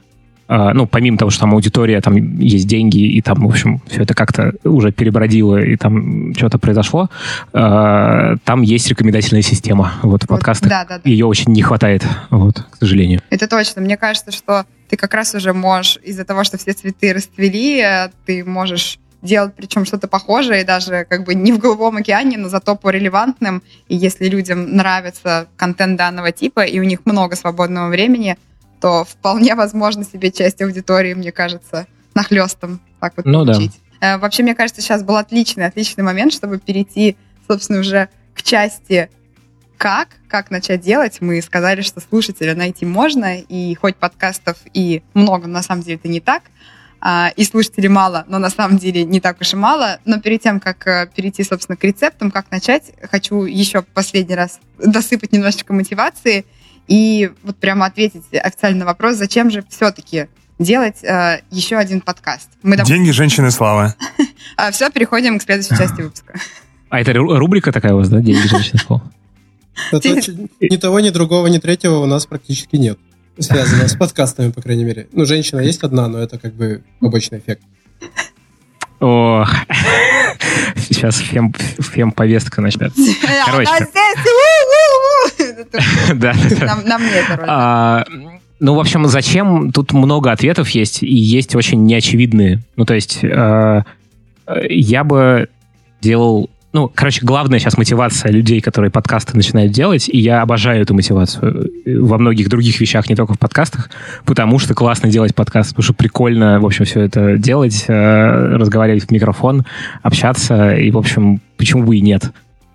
ну, 0.74 0.86
помимо 0.86 1.18
того, 1.18 1.32
что 1.32 1.42
там 1.42 1.54
аудитория, 1.54 2.00
там 2.02 2.38
есть 2.40 2.68
деньги, 2.68 3.00
и 3.00 3.22
там, 3.22 3.46
в 3.46 3.50
общем, 3.50 3.82
все 3.88 4.04
это 4.04 4.14
как-то 4.14 4.54
уже 4.64 4.92
перебродило, 4.92 5.60
и 5.60 5.76
там 5.76 6.36
что-то 6.36 6.60
произошло, 6.60 7.10
а, 7.54 8.36
там 8.44 8.62
есть 8.62 8.88
рекомендательная 8.88 9.42
система. 9.42 9.94
Вот 10.04 10.24
в 10.24 10.28
подкастах 10.28 10.70
да, 10.70 10.86
да, 10.86 11.00
да. 11.04 11.10
ее 11.10 11.26
очень 11.26 11.52
не 11.54 11.62
хватает, 11.62 12.04
вот, 12.30 12.64
к 12.70 12.78
сожалению. 12.78 13.22
Это 13.30 13.48
точно. 13.48 13.82
Мне 13.82 13.98
кажется, 13.98 14.32
что 14.32 14.66
ты 14.90 14.96
как 14.96 15.14
раз 15.14 15.34
уже 15.34 15.54
можешь, 15.54 15.98
из-за 16.04 16.24
того, 16.24 16.44
что 16.44 16.58
все 16.58 16.74
цветы 16.74 17.14
расцвели, 17.14 17.84
ты 18.26 18.44
можешь 18.44 19.00
делать 19.24 19.54
причем 19.56 19.86
что-то 19.86 20.08
похожее, 20.08 20.66
даже 20.66 21.06
как 21.10 21.24
бы 21.24 21.34
не 21.34 21.52
в 21.52 21.58
голубом 21.58 21.98
океане, 21.98 22.38
но 22.38 22.50
зато 22.50 22.76
по 22.76 22.90
релевантным. 22.90 23.64
И 23.88 23.96
если 23.96 24.28
людям 24.28 24.76
нравится 24.76 25.48
контент 25.56 25.98
данного 25.98 26.32
типа, 26.32 26.60
и 26.66 26.80
у 26.80 26.84
них 26.84 27.06
много 27.06 27.36
свободного 27.36 27.90
времени, 27.90 28.38
то 28.84 29.06
вполне 29.06 29.56
возможно 29.56 30.04
себе 30.04 30.30
часть 30.30 30.62
аудитории, 30.62 31.14
мне 31.14 31.32
кажется, 31.32 31.88
нахлестом 32.16 32.82
так 33.00 33.14
вот 33.16 33.26
ну, 33.26 33.46
получить. 33.46 33.72
Да. 34.02 34.16
Э, 34.16 34.18
вообще, 34.18 34.44
мне 34.44 34.56
кажется, 34.56 34.82
сейчас 34.82 35.04
был 35.04 35.16
отличный, 35.16 35.66
отличный 35.66 36.04
момент, 36.04 36.34
чтобы 36.34 36.60
перейти, 36.60 37.16
собственно, 37.48 37.80
уже 37.80 38.10
к 38.36 38.44
части 38.44 39.10
как, 39.78 40.10
как 40.28 40.52
начать 40.52 40.82
делать. 40.82 41.22
Мы 41.22 41.42
сказали, 41.42 41.80
что 41.80 42.02
слушателя 42.02 42.56
найти 42.56 42.86
можно, 42.86 43.40
и 43.40 43.74
хоть 43.76 43.96
подкастов 43.96 44.58
и 44.74 45.02
много, 45.14 45.48
на 45.48 45.62
самом 45.62 45.84
деле 45.84 45.96
это 45.96 46.10
не 46.10 46.20
так, 46.20 46.44
а, 47.00 47.32
и 47.38 47.46
слушателей 47.46 47.88
мало, 47.88 48.26
но 48.28 48.38
на 48.38 48.50
самом 48.50 48.78
деле 48.80 49.06
не 49.06 49.22
так 49.22 49.40
уж 49.40 49.54
и 49.54 49.56
мало. 49.56 50.00
Но 50.04 50.20
перед 50.20 50.42
тем, 50.42 50.60
как 50.60 50.86
э, 50.88 51.10
перейти, 51.16 51.42
собственно, 51.46 51.78
к 51.78 51.84
рецептам, 51.86 52.32
как 52.32 52.52
начать, 52.52 52.92
хочу 53.10 53.46
еще 53.46 53.82
последний 53.82 54.36
раз 54.36 54.60
досыпать 54.78 55.32
немножечко 55.32 55.72
мотивации– 55.72 56.46
и 56.88 57.32
вот 57.44 57.58
прямо 57.58 57.86
ответить 57.86 58.24
официально 58.34 58.80
на 58.80 58.86
вопрос, 58.86 59.16
зачем 59.18 59.50
же 59.50 59.64
все-таки 59.70 60.28
делать 60.60 61.04
э, 61.04 61.42
еще 61.52 61.78
один 61.78 62.02
подкаст. 62.02 62.50
Мы, 62.62 62.78
допустим... 62.78 62.98
Деньги, 62.98 63.12
женщины, 63.12 63.52
слава. 63.52 63.96
А, 64.56 64.72
Все, 64.72 64.92
переходим 64.92 65.40
к 65.40 65.44
следующей 65.44 65.76
части 65.76 66.02
выпуска. 66.02 66.34
А 66.90 67.00
это 67.00 67.14
рубрика 67.14 67.72
такая 67.72 67.94
у 67.94 67.98
вас, 67.98 68.10
да? 68.10 68.20
Деньги, 68.20 68.46
женщины, 68.48 68.78
слава? 68.78 69.12
Ни 69.92 70.78
того, 70.78 71.00
ни 71.00 71.10
другого, 71.10 71.48
ни 71.48 71.58
третьего 71.58 71.98
у 71.98 72.06
нас 72.06 72.28
практически 72.28 72.76
нет. 72.76 73.00
Связано 73.40 73.88
с 73.88 73.96
подкастами, 73.96 74.52
по 74.52 74.62
крайней 74.62 74.84
мере. 74.84 75.08
Ну, 75.12 75.26
женщина 75.26 75.60
есть 75.60 75.82
одна, 75.82 76.08
но 76.08 76.20
это 76.20 76.38
как 76.38 76.54
бы 76.54 76.84
побочный 77.00 77.40
эффект. 77.40 77.64
О, 79.00 79.46
сейчас 80.78 81.18
фем, 81.18 81.52
фем 81.54 82.12
повестка 82.12 82.62
начнется. 82.62 83.02
Короче. 83.46 83.72
Да. 86.16 86.34
Нам 86.86 87.02
не 87.04 87.12
это 87.12 87.46
а, 87.48 88.06
Ну, 88.60 88.76
в 88.76 88.80
общем, 88.80 89.06
зачем? 89.08 89.72
Тут 89.72 89.94
много 89.94 90.32
ответов 90.32 90.70
есть, 90.70 91.04
и 91.04 91.14
есть 91.14 91.56
очень 91.56 91.86
неочевидные. 91.86 92.62
Ну, 92.76 92.86
то 92.86 92.94
есть, 92.94 93.20
э, 93.24 93.84
я 94.70 95.04
бы 95.04 95.50
делал 96.02 96.50
ну, 96.74 96.92
короче, 96.94 97.24
главная 97.24 97.60
сейчас 97.60 97.78
мотивация 97.78 98.32
людей, 98.32 98.60
которые 98.60 98.90
подкасты 98.90 99.38
начинают 99.38 99.72
делать, 99.72 100.10
и 100.10 100.18
я 100.18 100.42
обожаю 100.42 100.82
эту 100.82 100.96
мотивацию 100.96 101.72
во 101.86 102.18
многих 102.18 102.50
других 102.50 102.82
вещах, 102.82 103.08
не 103.10 103.16
только 103.16 103.36
в 103.36 103.40
подкастах, 103.40 103.92
потому 104.26 104.58
что 104.58 104.74
классно 104.74 105.08
делать 105.08 105.36
подкаст, 105.36 105.70
потому 105.70 105.84
что 105.84 105.94
прикольно, 105.94 106.60
в 106.60 106.66
общем, 106.66 106.86
все 106.86 107.02
это 107.02 107.38
делать, 107.38 107.86
э, 107.88 108.56
разговаривать 108.56 109.06
в 109.06 109.12
микрофон, 109.12 109.66
общаться, 110.02 110.74
и, 110.74 110.90
в 110.90 110.98
общем, 110.98 111.42
почему 111.58 111.84
бы 111.84 111.96
и 111.96 112.02
нет. 112.02 112.32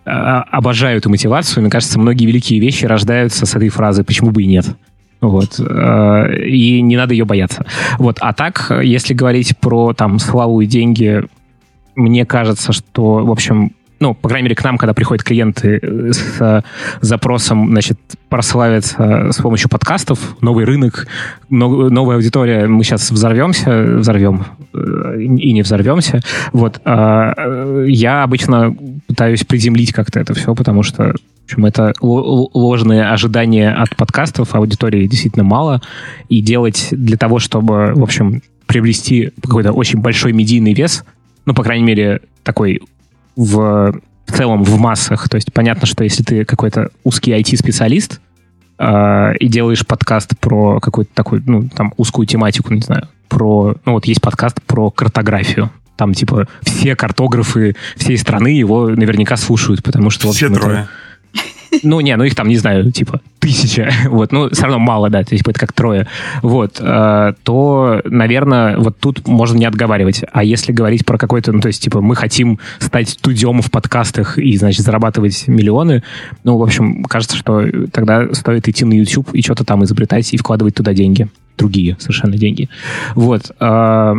А, 0.09 0.43
обожаю 0.51 0.99
эту 0.99 1.11
мотивацию, 1.11 1.63
мне 1.63 1.71
кажется, 1.71 1.99
многие 1.99 2.27
великие 2.27 2.61
вещи 2.61 2.87
рождаются 2.87 3.47
с 3.47 3.55
этой 3.55 3.69
фразы 3.69 4.05
«почему 4.05 4.31
бы 4.31 4.43
и 4.43 4.47
нет». 4.47 4.67
Вот. 5.21 5.59
Э, 5.59 6.45
и 6.45 6.81
не 6.81 6.97
надо 6.97 7.13
ее 7.13 7.25
бояться. 7.25 7.67
Вот. 7.99 8.19
А 8.21 8.33
так, 8.33 8.71
если 8.83 9.15
говорить 9.15 9.59
про 9.59 9.93
там 9.93 10.19
славу 10.19 10.61
и 10.61 10.67
деньги, 10.67 11.25
мне 11.97 12.25
кажется, 12.25 12.73
что, 12.73 13.25
в 13.25 13.31
общем, 13.31 13.73
ну, 14.01 14.15
по 14.15 14.29
крайней 14.29 14.45
мере, 14.45 14.55
к 14.55 14.63
нам, 14.65 14.79
когда 14.79 14.95
приходят 14.95 15.25
клиенты 15.25 15.81
э, 15.83 16.13
с 16.13 16.41
э, 16.41 16.63
запросом, 17.01 17.71
значит, 17.71 17.99
прославиться 18.29 19.31
с 19.33 19.37
помощью 19.39 19.69
подкастов, 19.69 20.37
новый 20.41 20.65
рынок, 20.65 21.07
новая 21.49 22.17
аудитория, 22.17 22.67
мы 22.67 22.85
сейчас 22.85 23.11
взорвемся, 23.11 23.97
взорвем 23.99 24.45
э, 24.73 25.21
и 25.21 25.53
не 25.53 25.63
взорвемся. 25.63 26.21
Вот. 26.53 26.81
А, 26.85 27.85
я 27.87 28.23
обычно 28.23 28.77
пытаюсь 29.07 29.45
приземлить 29.45 29.93
как-то 29.93 30.21
это 30.21 30.35
все, 30.35 30.55
потому 30.55 30.83
что 30.83 31.13
в 31.13 31.51
общем, 31.51 31.65
это 31.65 31.95
ложные 32.03 33.09
ожидания 33.09 33.73
от 33.73 33.97
подкастов, 33.97 34.55
аудитории 34.55 35.07
действительно 35.07 35.45
мало, 35.45 35.81
и 36.29 36.43
делать 36.43 36.89
для 36.91 37.17
того, 37.17 37.39
чтобы, 37.39 37.95
в 37.95 38.03
общем, 38.03 38.43
приобрести 38.67 39.33
какой-то 39.43 39.73
очень 39.73 39.99
большой 39.99 40.35
медийный 40.35 40.75
вес, 40.75 41.05
ну, 41.47 41.55
по 41.55 41.63
крайней 41.63 41.85
мере, 41.85 42.21
такой 42.43 42.83
в, 43.39 43.93
в 44.27 44.33
целом 44.37 44.65
в 44.65 44.79
массах. 44.79 45.29
То 45.29 45.37
есть 45.37 45.53
понятно, 45.53 45.87
что 45.87 46.05
если 46.05 46.23
ты 46.23 46.45
какой-то 46.45 46.91
узкий 47.05 47.33
IT-специалист 47.33 48.21
э, 48.79 49.37
и 49.39 49.47
делаешь 49.47 49.87
подкаст 49.87 50.37
про 50.39 50.81
какую-то 50.81 51.13
такую, 51.15 51.43
ну, 51.47 51.69
там, 51.69 51.95
узкую 51.97 52.27
тематику, 52.27 52.75
не 52.75 52.81
знаю, 52.81 53.09
про... 53.29 53.77
Ну, 53.85 53.93
вот 53.93 54.07
есть 54.07 54.21
подкаст 54.21 54.61
про 54.63 54.91
картографию. 54.91 55.71
Там, 55.97 56.15
типа, 56.15 56.49
все 56.63 56.97
картографы 56.97 57.77
всей 57.97 58.19
страны 58.19 58.49
его 58.49 58.89
наверняка 58.89 59.37
слушают, 59.37 59.85
потому 59.85 60.11
что... 60.11 60.33
Все 60.33 60.51
трое. 60.51 60.81
Это, 60.81 60.89
ну, 61.83 62.01
не, 62.01 62.17
ну 62.17 62.25
их 62.25 62.35
там, 62.35 62.49
не 62.49 62.57
знаю, 62.57 62.91
типа, 62.93 63.21
тысяча, 63.39 63.91
вот, 64.09 64.33
ну, 64.33 64.51
все 64.51 64.63
равно 64.63 64.79
мало, 64.79 65.11
да, 65.11 65.23
то 65.23 65.35
есть 65.35 65.47
это 65.47 65.59
как 65.59 65.73
трое, 65.73 66.07
вот, 66.43 66.79
э, 66.81 67.33
то, 67.43 68.01
наверное, 68.05 68.79
вот 68.79 68.99
тут 68.99 69.27
можно 69.27 69.57
не 69.59 69.65
отговаривать. 69.65 70.25
А 70.33 70.45
если 70.45 70.73
говорить 70.73 71.05
про 71.05 71.19
какой-то, 71.19 71.53
ну, 71.53 71.61
то 71.61 71.69
есть, 71.69 71.83
типа, 71.83 72.01
мы 72.01 72.15
хотим 72.17 72.59
стать 72.79 73.11
студием 73.11 73.63
в 73.63 73.71
подкастах 73.71 74.39
и, 74.39 74.57
значит, 74.57 74.85
зарабатывать 74.85 75.49
миллионы, 75.49 76.03
ну, 76.45 76.57
в 76.57 76.63
общем, 76.63 77.05
кажется, 77.05 77.37
что 77.37 77.65
тогда 77.93 78.33
стоит 78.35 78.69
идти 78.69 78.85
на 78.85 78.95
YouTube 78.95 79.31
и 79.33 79.43
что-то 79.43 79.65
там 79.65 79.85
изобретать 79.85 80.33
и 80.33 80.37
вкладывать 80.37 80.75
туда 80.75 80.95
деньги. 80.95 81.29
Другие 81.57 81.97
совершенно 81.99 82.37
деньги. 82.37 82.69
Вот. 83.15 83.51
Э, 83.61 84.15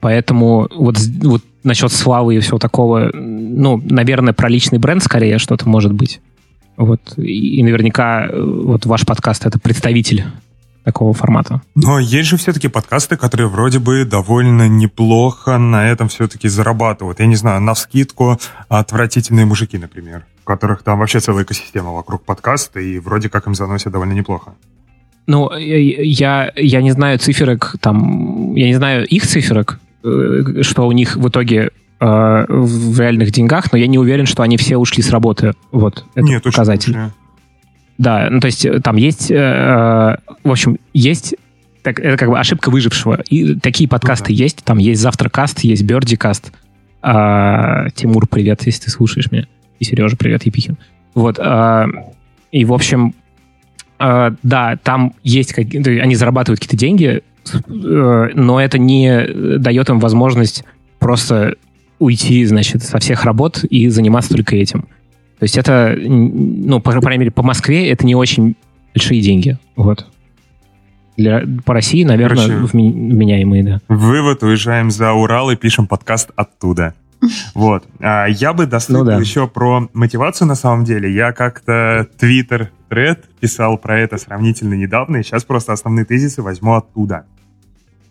поэтому 0.00 0.68
вот, 0.74 0.98
вот 1.22 1.42
насчет 1.64 1.90
славы 1.90 2.36
и 2.36 2.40
всего 2.40 2.58
такого, 2.58 3.10
ну, 3.14 3.82
наверное, 3.84 4.34
про 4.34 4.48
личный 4.48 4.78
бренд 4.78 5.02
скорее 5.02 5.38
что-то 5.38 5.68
может 5.68 5.92
быть. 5.92 6.20
Вот. 6.76 7.00
И 7.16 7.62
наверняка 7.62 8.26
э, 8.26 8.40
вот 8.40 8.86
ваш 8.86 9.06
подкаст— 9.06 9.46
это 9.46 9.58
представитель 9.58 10.24
такого 10.84 11.14
формата. 11.14 11.62
Но 11.74 11.98
есть 11.98 12.28
же 12.28 12.36
все-таки 12.36 12.68
подкасты, 12.68 13.16
которые 13.16 13.48
вроде 13.48 13.78
бы 13.78 14.04
довольно 14.04 14.68
неплохо 14.68 15.56
на 15.58 15.88
этом 15.90 16.08
все-таки 16.08 16.48
зарабатывают. 16.48 17.20
Я 17.20 17.26
не 17.26 17.36
знаю, 17.36 17.60
на 17.60 17.72
вскидку 17.72 18.38
«Отвратительные 18.68 19.46
мужики», 19.46 19.78
например, 19.78 20.26
у 20.44 20.46
которых 20.46 20.82
там 20.82 20.98
вообще 20.98 21.20
целая 21.20 21.44
экосистема 21.44 21.92
вокруг 21.92 22.24
подкаста, 22.24 22.80
и 22.80 22.98
вроде 22.98 23.30
как 23.30 23.46
им 23.46 23.54
заносят 23.54 23.92
довольно 23.92 24.12
неплохо. 24.12 24.52
Ну, 25.26 25.50
я, 25.56 26.52
я 26.54 26.82
не 26.82 26.92
знаю 26.92 27.18
циферок, 27.18 27.76
там, 27.80 28.54
я 28.54 28.66
не 28.66 28.74
знаю 28.74 29.06
их 29.06 29.26
циферок, 29.26 29.80
э, 30.02 30.60
что 30.60 30.86
у 30.86 30.92
них 30.92 31.16
в 31.16 31.28
итоге 31.28 31.70
э, 32.00 32.44
в 32.48 33.00
реальных 33.00 33.30
деньгах, 33.30 33.72
но 33.72 33.78
я 33.78 33.86
не 33.86 33.98
уверен, 33.98 34.26
что 34.26 34.42
они 34.42 34.56
все 34.56 34.76
ушли 34.76 35.02
с 35.02 35.10
работы. 35.10 35.52
Вот, 35.72 36.04
это 36.14 36.26
Нет, 36.26 36.42
показатель. 36.42 36.92
Точно. 36.92 37.14
Да, 37.98 38.28
ну 38.30 38.40
то 38.40 38.46
есть 38.46 38.64
э, 38.64 38.80
там 38.80 38.96
есть, 38.96 39.30
э, 39.30 39.36
э, 39.36 40.16
в 40.42 40.50
общем, 40.50 40.78
есть 40.92 41.36
так, 41.82 42.00
это 42.00 42.16
как 42.16 42.30
бы 42.30 42.38
ошибка 42.38 42.70
выжившего. 42.70 43.22
И 43.28 43.54
такие 43.56 43.88
подкасты 43.88 44.32
ну, 44.32 44.38
да. 44.38 44.42
есть. 44.42 44.64
Там 44.64 44.78
есть 44.78 45.02
Завтракаст, 45.02 45.60
есть 45.60 45.82
Бердикаст. 45.82 46.50
А, 47.02 47.90
Тимур, 47.90 48.26
привет, 48.26 48.62
если 48.64 48.84
ты 48.84 48.90
слушаешь 48.90 49.30
меня. 49.30 49.46
И 49.78 49.84
Сережа, 49.84 50.16
привет, 50.16 50.46
Епихин. 50.46 50.78
Вот. 51.14 51.38
А, 51.38 51.86
и, 52.50 52.64
в 52.64 52.72
общем, 52.72 53.14
а, 53.98 54.34
да, 54.42 54.78
там 54.82 55.12
есть 55.22 55.52
какие 55.52 56.00
они 56.00 56.16
зарабатывают 56.16 56.58
какие-то 56.58 56.78
деньги, 56.78 57.22
но 57.68 58.58
это 58.58 58.78
не 58.78 59.58
дает 59.58 59.90
им 59.90 60.00
возможность 60.00 60.64
просто 60.98 61.56
уйти, 61.98 62.44
значит, 62.44 62.82
со 62.82 62.98
всех 62.98 63.24
работ 63.24 63.64
и 63.64 63.88
заниматься 63.88 64.30
только 64.30 64.56
этим. 64.56 64.82
То 65.38 65.42
есть 65.42 65.58
это, 65.58 65.96
ну, 65.98 66.80
по, 66.80 66.92
по 66.92 67.00
крайней 67.00 67.20
мере, 67.20 67.30
по 67.30 67.42
Москве 67.42 67.90
это 67.90 68.06
не 68.06 68.14
очень 68.14 68.56
большие 68.94 69.20
деньги. 69.20 69.58
Вот. 69.76 70.06
Для, 71.16 71.44
по 71.64 71.74
России, 71.74 72.02
наверное, 72.02 72.46
Короче, 72.46 72.66
вменяемые, 72.72 73.62
да. 73.62 73.80
Вывод, 73.88 74.42
уезжаем 74.42 74.90
за 74.90 75.12
Урал 75.12 75.50
и 75.50 75.56
пишем 75.56 75.86
подкаст 75.86 76.30
оттуда. 76.36 76.94
Вот. 77.54 77.84
А 78.00 78.26
я 78.26 78.52
бы 78.52 78.66
достал 78.66 78.98
ну, 78.98 79.04
да. 79.04 79.16
еще 79.16 79.46
про 79.46 79.88
мотивацию 79.92 80.46
на 80.48 80.54
самом 80.54 80.84
деле. 80.84 81.12
Я 81.12 81.32
как-то 81.32 82.06
Twitter 82.18 82.68
тред 82.88 83.24
писал 83.40 83.78
про 83.78 83.98
это 83.98 84.18
сравнительно 84.18 84.74
недавно, 84.74 85.16
и 85.16 85.22
сейчас 85.22 85.44
просто 85.44 85.72
основные 85.72 86.04
тезисы 86.04 86.42
возьму 86.42 86.74
оттуда. 86.74 87.24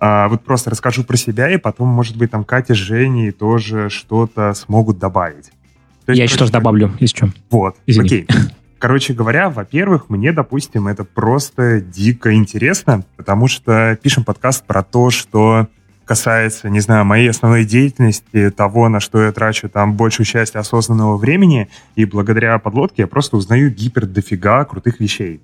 А, 0.05 0.27
вот 0.27 0.43
просто 0.43 0.69
расскажу 0.69 1.05
про 1.05 1.15
себя, 1.15 1.49
и 1.49 1.55
потом, 1.55 1.87
может 1.87 2.17
быть, 2.17 2.29
там 2.29 2.43
Катя 2.43 2.73
с 2.73 2.77
Женей 2.77 3.31
тоже 3.31 3.89
что-то 3.89 4.53
смогут 4.53 4.99
добавить. 4.99 5.51
есть, 6.07 6.17
Я 6.17 6.25
еще 6.25 6.35
тоже 6.35 6.51
добавлю, 6.51 6.91
если 6.99 7.15
что. 7.15 7.29
Вот, 7.49 7.77
Извини. 7.85 8.07
окей. 8.07 8.27
Короче 8.79 9.13
говоря, 9.13 9.49
во-первых, 9.49 10.09
мне, 10.09 10.33
допустим, 10.33 10.89
это 10.89 11.05
просто 11.05 11.79
дико 11.79 12.33
интересно, 12.33 13.05
потому 13.15 13.47
что 13.47 13.97
пишем 14.03 14.25
подкаст 14.25 14.65
про 14.65 14.83
то, 14.83 15.09
что 15.09 15.69
касается, 16.03 16.69
не 16.69 16.81
знаю, 16.81 17.05
моей 17.05 17.29
основной 17.29 17.63
деятельности, 17.63 18.49
того, 18.49 18.89
на 18.89 18.99
что 18.99 19.23
я 19.23 19.31
трачу 19.31 19.69
там 19.69 19.93
большую 19.93 20.25
часть 20.25 20.57
осознанного 20.57 21.15
времени, 21.15 21.69
и 21.95 22.03
благодаря 22.03 22.59
подлодке 22.59 23.03
я 23.03 23.07
просто 23.07 23.37
узнаю 23.37 23.71
гипер 23.71 24.05
дофига 24.05 24.65
крутых 24.65 24.99
вещей. 24.99 25.39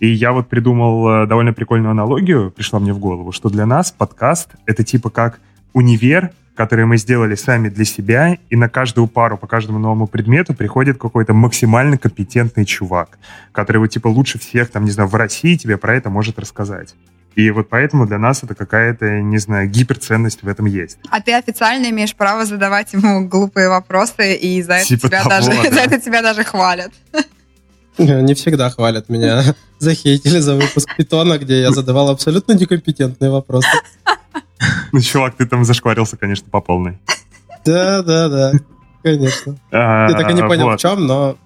И 0.00 0.08
я 0.08 0.32
вот 0.32 0.48
придумал 0.48 1.08
э, 1.08 1.26
довольно 1.26 1.52
прикольную 1.52 1.90
аналогию, 1.90 2.50
пришла 2.50 2.78
мне 2.78 2.92
в 2.92 2.98
голову, 2.98 3.32
что 3.32 3.48
для 3.48 3.66
нас 3.66 3.90
подкаст— 3.90 4.50
это 4.66 4.84
типа 4.84 5.10
как 5.10 5.40
универ, 5.72 6.30
которые 6.54 6.86
мы 6.86 6.96
сделали 6.96 7.34
сами 7.34 7.68
для 7.68 7.84
себя, 7.84 8.36
и 8.50 8.56
на 8.56 8.68
каждую 8.68 9.06
пару 9.06 9.36
по 9.38 9.46
каждому 9.46 9.78
новому 9.78 10.06
предмету 10.06 10.54
приходит 10.54 10.98
какой-то 10.98 11.32
максимально 11.32 11.98
компетентный 11.98 12.64
чувак, 12.64 13.18
который 13.52 13.78
вот 13.78 13.88
типа 13.88 14.08
лучше 14.08 14.38
всех, 14.38 14.70
там, 14.70 14.84
не 14.84 14.90
знаю, 14.90 15.08
в 15.08 15.14
России 15.14 15.56
тебе 15.56 15.76
про 15.76 15.94
это 15.94 16.10
может 16.10 16.38
рассказать. 16.38 16.94
И 17.36 17.50
вот 17.50 17.68
поэтому 17.68 18.06
для 18.06 18.18
нас 18.18 18.42
это 18.42 18.56
какая-то, 18.56 19.20
не 19.20 19.38
знаю, 19.38 19.68
гиперценность 19.68 20.42
в 20.42 20.48
этом 20.48 20.66
есть. 20.66 20.98
А 21.08 21.20
ты 21.20 21.32
официально 21.34 21.88
имеешь 21.90 22.14
право 22.14 22.44
задавать 22.44 22.92
ему 22.92 23.28
глупые 23.28 23.68
вопросы, 23.68 24.34
и 24.34 24.60
за 24.60 24.74
это, 24.74 24.86
типа 24.86 25.06
тебя, 25.06 25.18
того, 25.22 25.30
даже, 25.30 25.50
да. 25.62 25.70
за 25.70 25.80
это 25.80 26.00
тебя 26.00 26.22
даже 26.22 26.42
хвалят. 26.42 26.92
Не 28.22 28.34
всегда 28.34 28.70
хвалят 28.70 29.08
меня. 29.08 29.42
Захейтили 29.78 30.38
за 30.38 30.54
выпуск 30.54 30.88
Питона, 30.96 31.38
где 31.38 31.60
я 31.60 31.70
задавал 31.72 32.10
абсолютно 32.10 32.52
некомпетентные 32.52 33.30
вопросы. 33.30 33.68
Ну, 34.90 35.00
чувак, 35.00 35.36
ты 35.36 35.46
там 35.46 35.64
зашкварился, 35.64 36.16
конечно, 36.16 36.48
по 36.50 36.60
полной. 36.60 36.98
Да, 37.64 38.02
да, 38.02 38.28
да, 38.28 38.52
конечно. 39.04 39.56
А, 39.70 40.08
я 40.08 40.16
так 40.16 40.30
и 40.30 40.34
не 40.34 40.42
понял, 40.42 40.70
в 40.70 40.78
чем, 40.78 41.06
но 41.06 41.36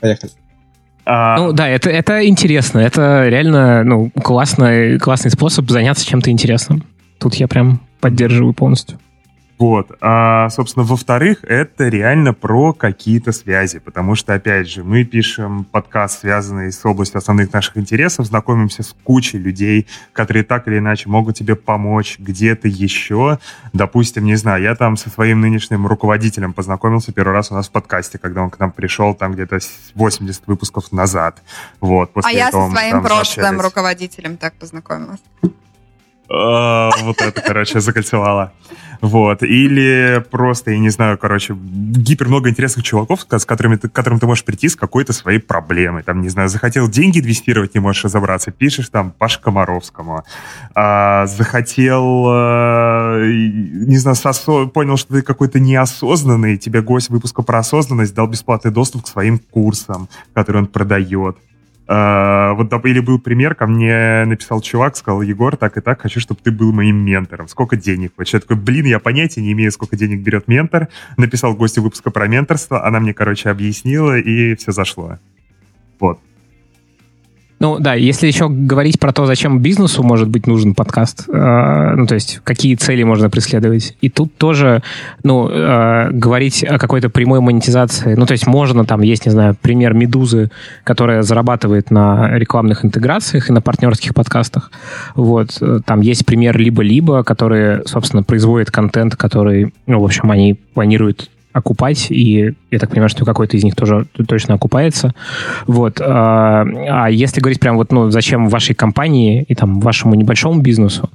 поехали. 0.00 0.32
А... 1.04 1.36
Ну 1.36 1.52
да, 1.52 1.68
это, 1.68 1.88
это 1.88 2.26
интересно. 2.26 2.80
Это 2.80 3.28
реально 3.28 3.84
ну, 3.84 4.10
классный, 4.10 4.98
классный 4.98 5.30
способ 5.30 5.70
заняться 5.70 6.04
чем-то 6.04 6.30
интересным. 6.32 6.82
Тут 7.18 7.36
я 7.36 7.46
прям 7.46 7.80
поддерживаю 8.00 8.54
полностью. 8.54 8.98
Вот. 9.58 9.90
А, 10.00 10.50
собственно, 10.50 10.84
во-вторых, 10.84 11.38
это 11.42 11.88
реально 11.88 12.34
про 12.34 12.74
какие-то 12.74 13.32
связи, 13.32 13.78
потому 13.78 14.14
что, 14.14 14.34
опять 14.34 14.68
же, 14.68 14.84
мы 14.84 15.04
пишем 15.04 15.64
подкаст, 15.64 16.20
связанный 16.20 16.70
с 16.70 16.84
областью 16.84 17.18
основных 17.18 17.52
наших 17.52 17.78
интересов, 17.78 18.26
знакомимся 18.26 18.82
с 18.82 18.94
кучей 19.04 19.38
людей, 19.38 19.86
которые 20.12 20.44
так 20.44 20.68
или 20.68 20.78
иначе 20.78 21.08
могут 21.08 21.36
тебе 21.36 21.56
помочь 21.56 22.18
где-то 22.18 22.68
еще. 22.68 23.38
Допустим, 23.72 24.24
не 24.24 24.36
знаю, 24.36 24.62
я 24.62 24.74
там 24.74 24.96
со 24.96 25.08
своим 25.08 25.40
нынешним 25.40 25.86
руководителем 25.86 26.52
познакомился 26.52 27.12
первый 27.12 27.32
раз 27.32 27.50
у 27.50 27.54
нас 27.54 27.68
в 27.68 27.70
подкасте, 27.70 28.18
когда 28.18 28.42
он 28.42 28.50
к 28.50 28.58
нам 28.58 28.72
пришел 28.72 29.14
там 29.14 29.32
где-то 29.32 29.58
80 29.94 30.46
выпусков 30.46 30.92
назад. 30.92 31.42
Вот, 31.80 32.10
а 32.22 32.30
я 32.30 32.50
со 32.50 32.68
своим 32.68 33.02
прошлым 33.02 33.60
руководителем 33.60 34.36
так 34.36 34.54
познакомилась. 34.54 35.20
А, 36.28 36.90
вот 37.02 37.20
это, 37.20 37.40
короче, 37.40 37.80
закольцевала. 37.80 38.52
Вот. 39.00 39.42
Или 39.42 40.24
просто, 40.30 40.70
я 40.72 40.78
не 40.78 40.90
знаю, 40.90 41.18
короче, 41.18 41.54
гипер 41.56 42.28
много 42.28 42.48
интересных 42.48 42.84
чуваков, 42.84 43.26
с 43.30 43.44
которыми 43.44 43.76
ты, 43.76 43.88
к 43.88 43.92
которым 43.92 44.18
ты 44.18 44.26
можешь 44.26 44.44
прийти 44.44 44.68
с 44.68 44.76
какой-то 44.76 45.12
своей 45.12 45.38
проблемой. 45.38 46.02
Там, 46.02 46.22
не 46.22 46.28
знаю, 46.28 46.48
захотел 46.48 46.88
деньги 46.88 47.20
инвестировать, 47.20 47.74
не 47.74 47.80
можешь 47.80 48.04
разобраться, 48.04 48.50
пишешь 48.50 48.88
там 48.88 49.10
Паш 49.10 49.38
Комаровскому. 49.38 50.24
А, 50.74 51.26
захотел, 51.26 52.24
а, 52.28 53.22
не 53.24 53.98
знаю, 53.98 54.16
сосо... 54.16 54.66
понял, 54.66 54.96
что 54.96 55.14
ты 55.14 55.22
какой-то 55.22 55.60
неосознанный, 55.60 56.56
тебе 56.56 56.82
гость 56.82 57.10
выпуска 57.10 57.42
про 57.42 57.58
осознанность 57.58 58.14
дал 58.14 58.26
бесплатный 58.26 58.70
доступ 58.70 59.04
к 59.04 59.08
своим 59.08 59.38
курсам, 59.38 60.08
которые 60.34 60.62
он 60.62 60.68
продает. 60.68 61.36
Uh, 61.88 62.54
вот 62.54 62.84
или 62.84 62.98
был 62.98 63.20
пример, 63.20 63.54
ко 63.54 63.68
мне 63.68 64.24
написал 64.24 64.60
чувак, 64.60 64.96
сказал, 64.96 65.22
Егор, 65.22 65.56
так 65.56 65.76
и 65.76 65.80
так, 65.80 66.00
хочу, 66.00 66.18
чтобы 66.18 66.40
ты 66.42 66.50
был 66.50 66.72
моим 66.72 66.96
ментором. 66.96 67.46
Сколько 67.46 67.76
денег? 67.76 68.12
Вот 68.16 68.26
я 68.26 68.40
такой, 68.40 68.56
блин, 68.56 68.86
я 68.86 68.98
понятия 68.98 69.40
не 69.40 69.52
имею, 69.52 69.70
сколько 69.70 69.96
денег 69.96 70.20
берет 70.20 70.48
ментор. 70.48 70.88
Написал 71.16 71.54
гостю 71.54 71.82
выпуска 71.82 72.10
про 72.10 72.26
менторство, 72.26 72.84
она 72.84 72.98
мне, 72.98 73.14
короче, 73.14 73.50
объяснила, 73.50 74.18
и 74.18 74.56
все 74.56 74.72
зашло. 74.72 75.18
Вот. 76.00 76.18
Ну 77.58 77.78
да, 77.78 77.94
если 77.94 78.26
еще 78.26 78.48
говорить 78.50 79.00
про 79.00 79.12
то, 79.12 79.24
зачем 79.24 79.60
бизнесу 79.60 80.02
может 80.02 80.28
быть 80.28 80.46
нужен 80.46 80.74
подкаст, 80.74 81.24
э, 81.26 81.94
ну 81.96 82.06
то 82.06 82.14
есть 82.14 82.40
какие 82.44 82.74
цели 82.74 83.02
можно 83.02 83.30
преследовать, 83.30 83.96
и 84.02 84.10
тут 84.10 84.36
тоже, 84.36 84.82
ну, 85.22 85.48
э, 85.48 86.10
говорить 86.10 86.62
о 86.64 86.78
какой-то 86.78 87.08
прямой 87.08 87.40
монетизации, 87.40 88.14
ну 88.14 88.26
то 88.26 88.32
есть 88.32 88.46
можно, 88.46 88.84
там 88.84 89.00
есть, 89.00 89.24
не 89.24 89.32
знаю, 89.32 89.56
пример 89.60 89.94
Медузы, 89.94 90.50
которая 90.84 91.22
зарабатывает 91.22 91.90
на 91.90 92.28
рекламных 92.36 92.84
интеграциях 92.84 93.48
и 93.48 93.52
на 93.54 93.62
партнерских 93.62 94.14
подкастах, 94.14 94.70
вот, 95.14 95.58
там 95.86 96.02
есть 96.02 96.26
пример 96.26 96.58
Либо-Либо, 96.58 97.24
которые, 97.24 97.82
собственно, 97.86 98.22
производят 98.22 98.70
контент, 98.70 99.16
который, 99.16 99.72
ну, 99.86 100.00
в 100.00 100.04
общем, 100.04 100.30
они 100.30 100.54
планируют 100.74 101.30
окупать, 101.56 102.10
и 102.10 102.54
я 102.70 102.78
так 102.78 102.90
понимаю, 102.90 103.08
что 103.08 103.24
какой-то 103.24 103.56
из 103.56 103.64
них 103.64 103.74
тоже 103.74 104.06
точно 104.28 104.54
окупается. 104.54 105.14
Вот. 105.66 106.00
А, 106.00 106.64
а 106.88 107.10
если 107.10 107.40
говорить 107.40 107.60
прям 107.60 107.76
вот, 107.76 107.92
ну, 107.92 108.10
зачем 108.10 108.48
вашей 108.48 108.74
компании 108.74 109.44
и 109.48 109.54
там 109.54 109.80
вашему 109.80 110.14
небольшому 110.14 110.60
бизнесу, 110.60 111.10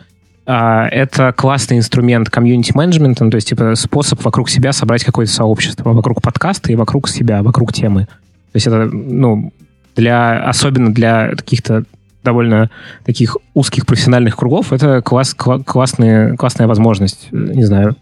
а, 0.47 0.87
это 0.87 1.31
классный 1.31 1.77
инструмент 1.77 2.29
комьюнити-менеджмента, 2.29 3.29
то 3.29 3.35
есть 3.35 3.49
типа 3.49 3.75
способ 3.75 4.23
вокруг 4.25 4.49
себя 4.49 4.73
собрать 4.73 5.03
какое-то 5.03 5.31
сообщество, 5.31 5.93
вокруг 5.93 6.23
подкаста 6.23 6.71
и 6.71 6.75
вокруг 6.75 7.07
себя, 7.07 7.43
вокруг 7.43 7.71
темы. 7.71 8.05
То 8.05 8.55
есть 8.55 8.65
это, 8.65 8.85
ну, 8.85 9.53
для, 9.95 10.43
особенно 10.43 10.91
для 10.91 11.29
каких-то 11.29 11.83
довольно 12.23 12.71
таких 13.05 13.37
узких 13.53 13.85
профессиональных 13.85 14.35
кругов, 14.35 14.73
это 14.73 15.01
класс, 15.03 15.35
кла- 15.37 15.63
классная, 15.63 16.35
классная 16.35 16.67
возможность, 16.67 17.27
не 17.31 17.63
знаю, 17.63 17.95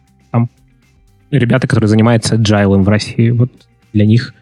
ребята, 1.37 1.67
которые 1.67 1.87
занимаются 1.87 2.35
agile 2.35 2.81
в 2.81 2.89
России. 2.89 3.29
Вот 3.31 3.51
для 3.93 4.05
них 4.05 4.33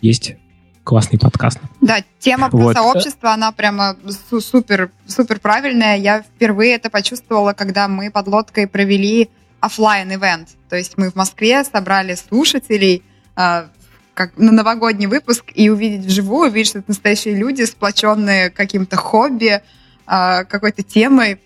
есть 0.00 0.36
классный 0.84 1.18
подкаст. 1.18 1.58
Да, 1.80 1.98
тема 2.18 2.48
про 2.48 2.58
вот. 2.58 2.76
сообщество, 2.76 3.32
она 3.32 3.50
прямо 3.52 3.96
супер, 4.40 4.90
супер 5.06 5.40
правильная. 5.40 5.96
Я 5.96 6.22
впервые 6.22 6.74
это 6.74 6.90
почувствовала, 6.90 7.52
когда 7.52 7.88
мы 7.88 8.10
под 8.10 8.28
лодкой 8.28 8.68
провели 8.68 9.30
офлайн 9.58 10.12
ивент 10.12 10.50
То 10.68 10.76
есть 10.76 10.96
мы 10.96 11.10
в 11.10 11.16
Москве 11.16 11.64
собрали 11.64 12.14
слушателей 12.14 13.02
э, 13.36 13.64
как 14.14 14.36
на 14.36 14.52
новогодний 14.52 15.06
выпуск 15.06 15.46
и 15.54 15.68
увидеть 15.70 16.06
вживую, 16.06 16.50
увидеть, 16.50 16.68
что 16.68 16.78
это 16.78 16.90
настоящие 16.90 17.34
люди, 17.34 17.62
сплоченные 17.62 18.50
каким-то 18.50 18.96
хобби, 18.96 19.60
э, 20.06 20.44
какой-то 20.44 20.82
темой, 20.82 21.40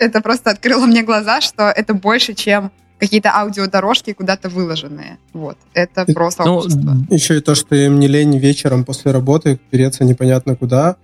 это 0.00 0.20
просто 0.22 0.50
открыло 0.50 0.86
мне 0.86 1.02
глаза, 1.02 1.40
что 1.40 1.64
это 1.64 1.94
больше, 1.94 2.34
чем 2.34 2.72
какие-то 3.00 3.30
аудиодорожки 3.34 4.12
куда-то 4.12 4.48
выложенные. 4.48 5.18
Вот. 5.32 5.56
Это 5.74 6.02
и, 6.02 6.12
про 6.12 6.30
сообщество. 6.30 6.96
Ну, 7.08 7.16
еще 7.16 7.38
и 7.38 7.40
то, 7.40 7.54
что 7.54 7.74
им 7.74 7.98
не 7.98 8.06
лень 8.06 8.38
вечером 8.38 8.84
после 8.84 9.10
работы 9.10 9.58
переться 9.70 10.04
непонятно 10.04 10.54
куда, 10.54 10.96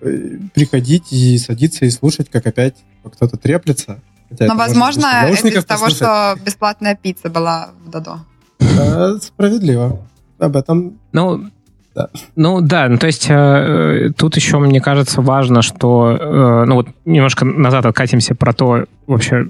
э, 0.00 0.38
приходить 0.52 1.12
и 1.12 1.38
садиться 1.38 1.84
и 1.86 1.90
слушать, 1.90 2.28
как 2.28 2.46
опять 2.46 2.74
кто-то 3.04 3.36
треплется. 3.36 4.00
Хотя 4.28 4.46
Но, 4.46 4.56
возможно, 4.56 5.06
это 5.26 5.48
из 5.48 5.64
того, 5.64 5.88
что 5.88 6.36
бесплатная 6.44 6.96
пицца 6.96 7.30
была 7.30 7.70
в 7.86 7.90
Дадо. 7.90 8.18
Да, 8.58 9.18
справедливо. 9.18 10.00
Об 10.38 10.56
этом... 10.56 10.98
Ну, 11.12 11.48
да. 11.94 12.08
Ну 12.36 12.60
да, 12.60 12.88
ну 12.88 12.98
то 12.98 13.06
есть 13.06 13.26
э, 13.28 14.10
тут 14.16 14.36
еще, 14.36 14.58
мне 14.58 14.80
кажется, 14.80 15.20
важно, 15.20 15.62
что, 15.62 16.16
э, 16.20 16.64
ну 16.64 16.76
вот 16.76 16.88
немножко 17.04 17.44
назад 17.44 17.86
откатимся 17.86 18.34
про 18.34 18.52
то 18.52 18.84
вообще, 19.08 19.48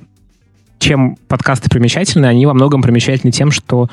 чем 0.78 1.16
подкасты 1.26 1.68
примечательны, 1.68 2.26
они 2.26 2.46
во 2.46 2.54
многом 2.54 2.82
примечательны 2.82 3.32
тем, 3.32 3.50
что, 3.50 3.88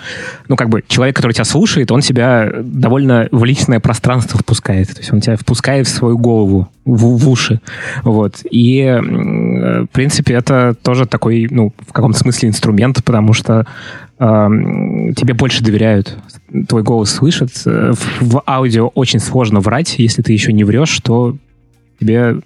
ну, 0.47 0.55
как 0.55 0.69
бы, 0.69 0.83
человек, 0.87 1.15
который 1.15 1.33
тебя 1.33 1.45
слушает, 1.45 1.91
он 1.91 2.01
тебя 2.01 2.51
довольно 2.61 3.27
в 3.31 3.43
личное 3.43 3.79
пространство 3.79 4.39
впускает. 4.39 4.89
То 4.89 4.99
есть 4.99 5.11
он 5.11 5.21
тебя 5.21 5.35
впускает 5.35 5.87
в 5.87 5.89
свою 5.89 6.17
голову, 6.17 6.69
в, 6.85 7.17
в 7.17 7.29
уши. 7.29 7.59
Вот. 8.03 8.41
И, 8.49 8.83
в 9.01 9.87
принципе, 9.91 10.35
это 10.35 10.75
тоже 10.81 11.05
такой, 11.05 11.47
ну, 11.49 11.73
в 11.87 11.91
каком-то 11.91 12.19
смысле 12.19 12.49
инструмент, 12.49 13.03
потому 13.03 13.33
что 13.33 13.65
э, 14.19 14.47
тебе 15.17 15.33
больше 15.33 15.63
доверяют. 15.63 16.17
Твой 16.67 16.83
голос 16.83 17.09
слышат. 17.09 17.49
В, 17.65 17.97
в 18.21 18.43
аудио 18.47 18.87
очень 18.89 19.19
сложно 19.19 19.59
врать. 19.59 19.95
Если 19.97 20.21
ты 20.21 20.33
еще 20.33 20.53
не 20.53 20.63
врешь, 20.63 20.99
то 20.99 21.35
тебе 21.99 22.37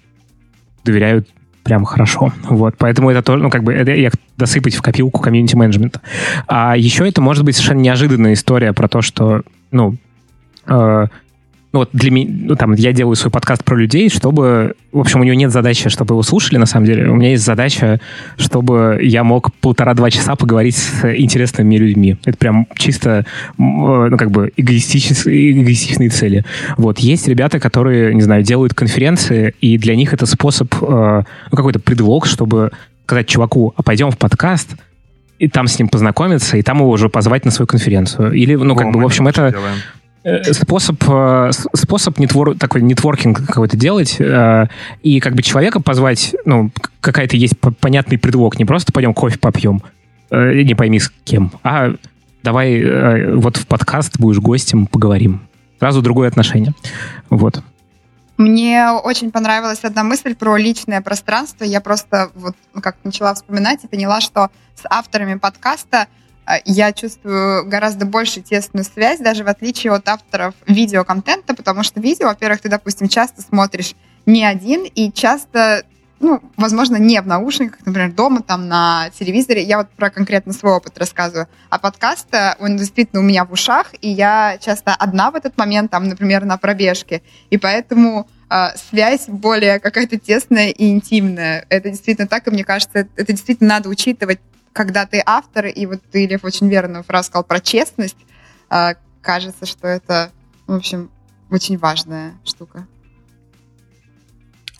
доверяют 0.84 1.28
прям 1.70 1.84
хорошо. 1.84 2.32
Вот, 2.48 2.74
поэтому 2.78 3.10
это 3.10 3.22
тоже, 3.22 3.44
ну, 3.44 3.48
как 3.48 3.62
бы, 3.62 3.72
это 3.72 3.92
я 3.92 4.10
досыпать 4.36 4.74
в 4.74 4.82
копилку 4.82 5.20
комьюнити-менеджмента. 5.20 6.00
А 6.48 6.76
еще 6.76 7.08
это 7.08 7.20
может 7.20 7.44
быть 7.44 7.54
совершенно 7.54 7.78
неожиданная 7.78 8.32
история 8.32 8.72
про 8.72 8.88
то, 8.88 9.02
что, 9.02 9.42
ну, 9.70 9.94
э, 10.66 11.06
ну 11.72 11.80
вот 11.80 11.90
для 11.92 12.10
меня, 12.10 12.28
ну, 12.30 12.56
там, 12.56 12.72
я 12.74 12.92
делаю 12.92 13.14
свой 13.14 13.30
подкаст 13.30 13.64
про 13.64 13.76
людей, 13.76 14.08
чтобы, 14.08 14.74
в 14.90 14.98
общем, 14.98 15.20
у 15.20 15.24
него 15.24 15.34
нет 15.34 15.52
задачи, 15.52 15.88
чтобы 15.88 16.14
его 16.14 16.22
слушали, 16.22 16.58
на 16.58 16.66
самом 16.66 16.86
деле. 16.86 17.08
У 17.08 17.14
меня 17.14 17.30
есть 17.30 17.44
задача, 17.44 18.00
чтобы 18.36 18.98
я 19.02 19.22
мог 19.22 19.52
полтора-два 19.60 20.10
часа 20.10 20.34
поговорить 20.34 20.76
с 20.76 21.04
интересными 21.16 21.76
людьми. 21.76 22.16
Это 22.24 22.36
прям 22.36 22.66
чисто, 22.74 23.24
ну, 23.56 24.16
как 24.16 24.32
бы, 24.32 24.50
эгоистичные, 24.56 25.62
эгоистичные 25.62 26.08
цели. 26.08 26.44
Вот. 26.76 26.98
Есть 26.98 27.28
ребята, 27.28 27.60
которые, 27.60 28.14
не 28.14 28.22
знаю, 28.22 28.42
делают 28.42 28.74
конференции, 28.74 29.54
и 29.60 29.78
для 29.78 29.94
них 29.94 30.12
это 30.12 30.26
способ, 30.26 30.74
э, 30.74 31.22
ну, 31.52 31.56
какой-то 31.56 31.78
предлог, 31.78 32.26
чтобы 32.26 32.72
сказать 33.04 33.28
чуваку, 33.28 33.74
а 33.76 33.82
пойдем 33.82 34.10
в 34.10 34.18
подкаст, 34.18 34.76
и 35.38 35.48
там 35.48 35.68
с 35.68 35.78
ним 35.78 35.88
познакомиться, 35.88 36.56
и 36.56 36.62
там 36.62 36.78
его 36.78 36.90
уже 36.90 37.08
позвать 37.08 37.44
на 37.44 37.52
свою 37.52 37.68
конференцию. 37.68 38.32
Или, 38.32 38.56
ну, 38.56 38.74
как 38.74 38.88
О, 38.88 38.90
бы, 38.90 39.00
в 39.00 39.04
общем, 39.04 39.28
это... 39.28 39.52
Делаем 39.52 39.76
Э, 39.76 39.99
способ, 40.52 41.02
э, 41.08 41.50
способ 41.74 42.18
нетвор, 42.18 42.56
такой 42.56 42.82
нетворкинг 42.82 43.46
какой-то 43.46 43.76
делать 43.76 44.16
э, 44.18 44.66
и 45.02 45.20
как 45.20 45.34
бы 45.34 45.42
человека 45.42 45.80
позвать, 45.80 46.34
ну, 46.44 46.70
какая-то 47.00 47.36
есть 47.36 47.54
понятный 47.58 48.18
предлог, 48.18 48.58
не 48.58 48.64
просто 48.64 48.92
пойдем 48.92 49.14
кофе 49.14 49.38
попьем, 49.38 49.82
не 50.30 50.74
пойми 50.74 51.00
с 51.00 51.10
кем, 51.24 51.52
а 51.64 51.94
давай 52.42 53.34
вот 53.34 53.56
в 53.56 53.66
подкаст 53.66 54.18
будешь 54.18 54.38
гостем, 54.38 54.86
поговорим. 54.86 55.42
Сразу 55.80 56.02
другое 56.02 56.28
отношение. 56.28 56.74
Вот. 57.30 57.62
Мне 58.36 58.90
очень 58.90 59.30
понравилась 59.30 59.80
одна 59.82 60.02
мысль 60.02 60.34
про 60.34 60.56
личное 60.56 61.02
пространство. 61.02 61.64
Я 61.64 61.80
просто 61.80 62.30
вот 62.34 62.54
как 62.82 62.96
начала 63.04 63.34
вспоминать 63.34 63.84
и 63.84 63.86
поняла, 63.88 64.20
что 64.20 64.48
с 64.74 64.86
авторами 64.88 65.34
подкаста 65.34 66.06
я 66.64 66.92
чувствую 66.92 67.66
гораздо 67.68 68.06
больше 68.06 68.40
тесную 68.40 68.84
связь, 68.84 69.20
даже 69.20 69.44
в 69.44 69.48
отличие 69.48 69.92
от 69.92 70.08
авторов 70.08 70.54
видеоконтента, 70.66 71.54
потому 71.54 71.82
что 71.82 72.00
видео, 72.00 72.28
во-первых, 72.28 72.60
ты, 72.60 72.68
допустим, 72.68 73.08
часто 73.08 73.42
смотришь 73.42 73.94
не 74.26 74.44
один, 74.44 74.84
и 74.84 75.10
часто 75.12 75.84
ну, 76.20 76.42
возможно, 76.58 76.96
не 76.96 77.20
в 77.20 77.26
наушниках, 77.26 77.80
например, 77.86 78.12
дома, 78.12 78.42
там, 78.42 78.68
на 78.68 79.08
телевизоре. 79.18 79.62
Я 79.62 79.78
вот 79.78 79.88
про 79.88 80.10
конкретно 80.10 80.52
свой 80.52 80.74
опыт 80.74 80.98
рассказываю. 80.98 81.48
А 81.70 81.78
подкаст, 81.78 82.28
он 82.58 82.76
действительно 82.76 83.22
у 83.22 83.24
меня 83.24 83.46
в 83.46 83.52
ушах, 83.52 83.94
и 84.02 84.10
я 84.10 84.58
часто 84.60 84.94
одна 84.94 85.30
в 85.30 85.34
этот 85.34 85.56
момент, 85.56 85.90
там, 85.90 86.04
например, 86.08 86.44
на 86.44 86.58
пробежке. 86.58 87.22
И 87.48 87.56
поэтому 87.56 88.28
э, 88.50 88.66
связь 88.90 89.28
более 89.28 89.80
какая-то 89.80 90.18
тесная 90.18 90.68
и 90.68 90.90
интимная. 90.90 91.64
Это 91.70 91.88
действительно 91.88 92.28
так, 92.28 92.46
и 92.46 92.50
мне 92.50 92.64
кажется, 92.64 93.08
это 93.16 93.32
действительно 93.32 93.70
надо 93.70 93.88
учитывать 93.88 94.40
когда 94.72 95.06
ты 95.06 95.22
автор, 95.24 95.66
и 95.66 95.86
вот 95.86 96.00
ты, 96.10 96.26
Лев, 96.26 96.44
очень 96.44 96.68
верную 96.68 97.02
фразу 97.02 97.28
сказал 97.28 97.44
про 97.44 97.60
честность, 97.60 98.16
а, 98.68 98.94
кажется, 99.20 99.66
что 99.66 99.88
это, 99.88 100.30
в 100.66 100.74
общем, 100.74 101.10
очень 101.50 101.78
важная 101.78 102.34
штука. 102.44 102.86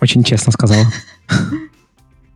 Очень 0.01 0.25
честно 0.25 0.53
сказала. 0.53 0.87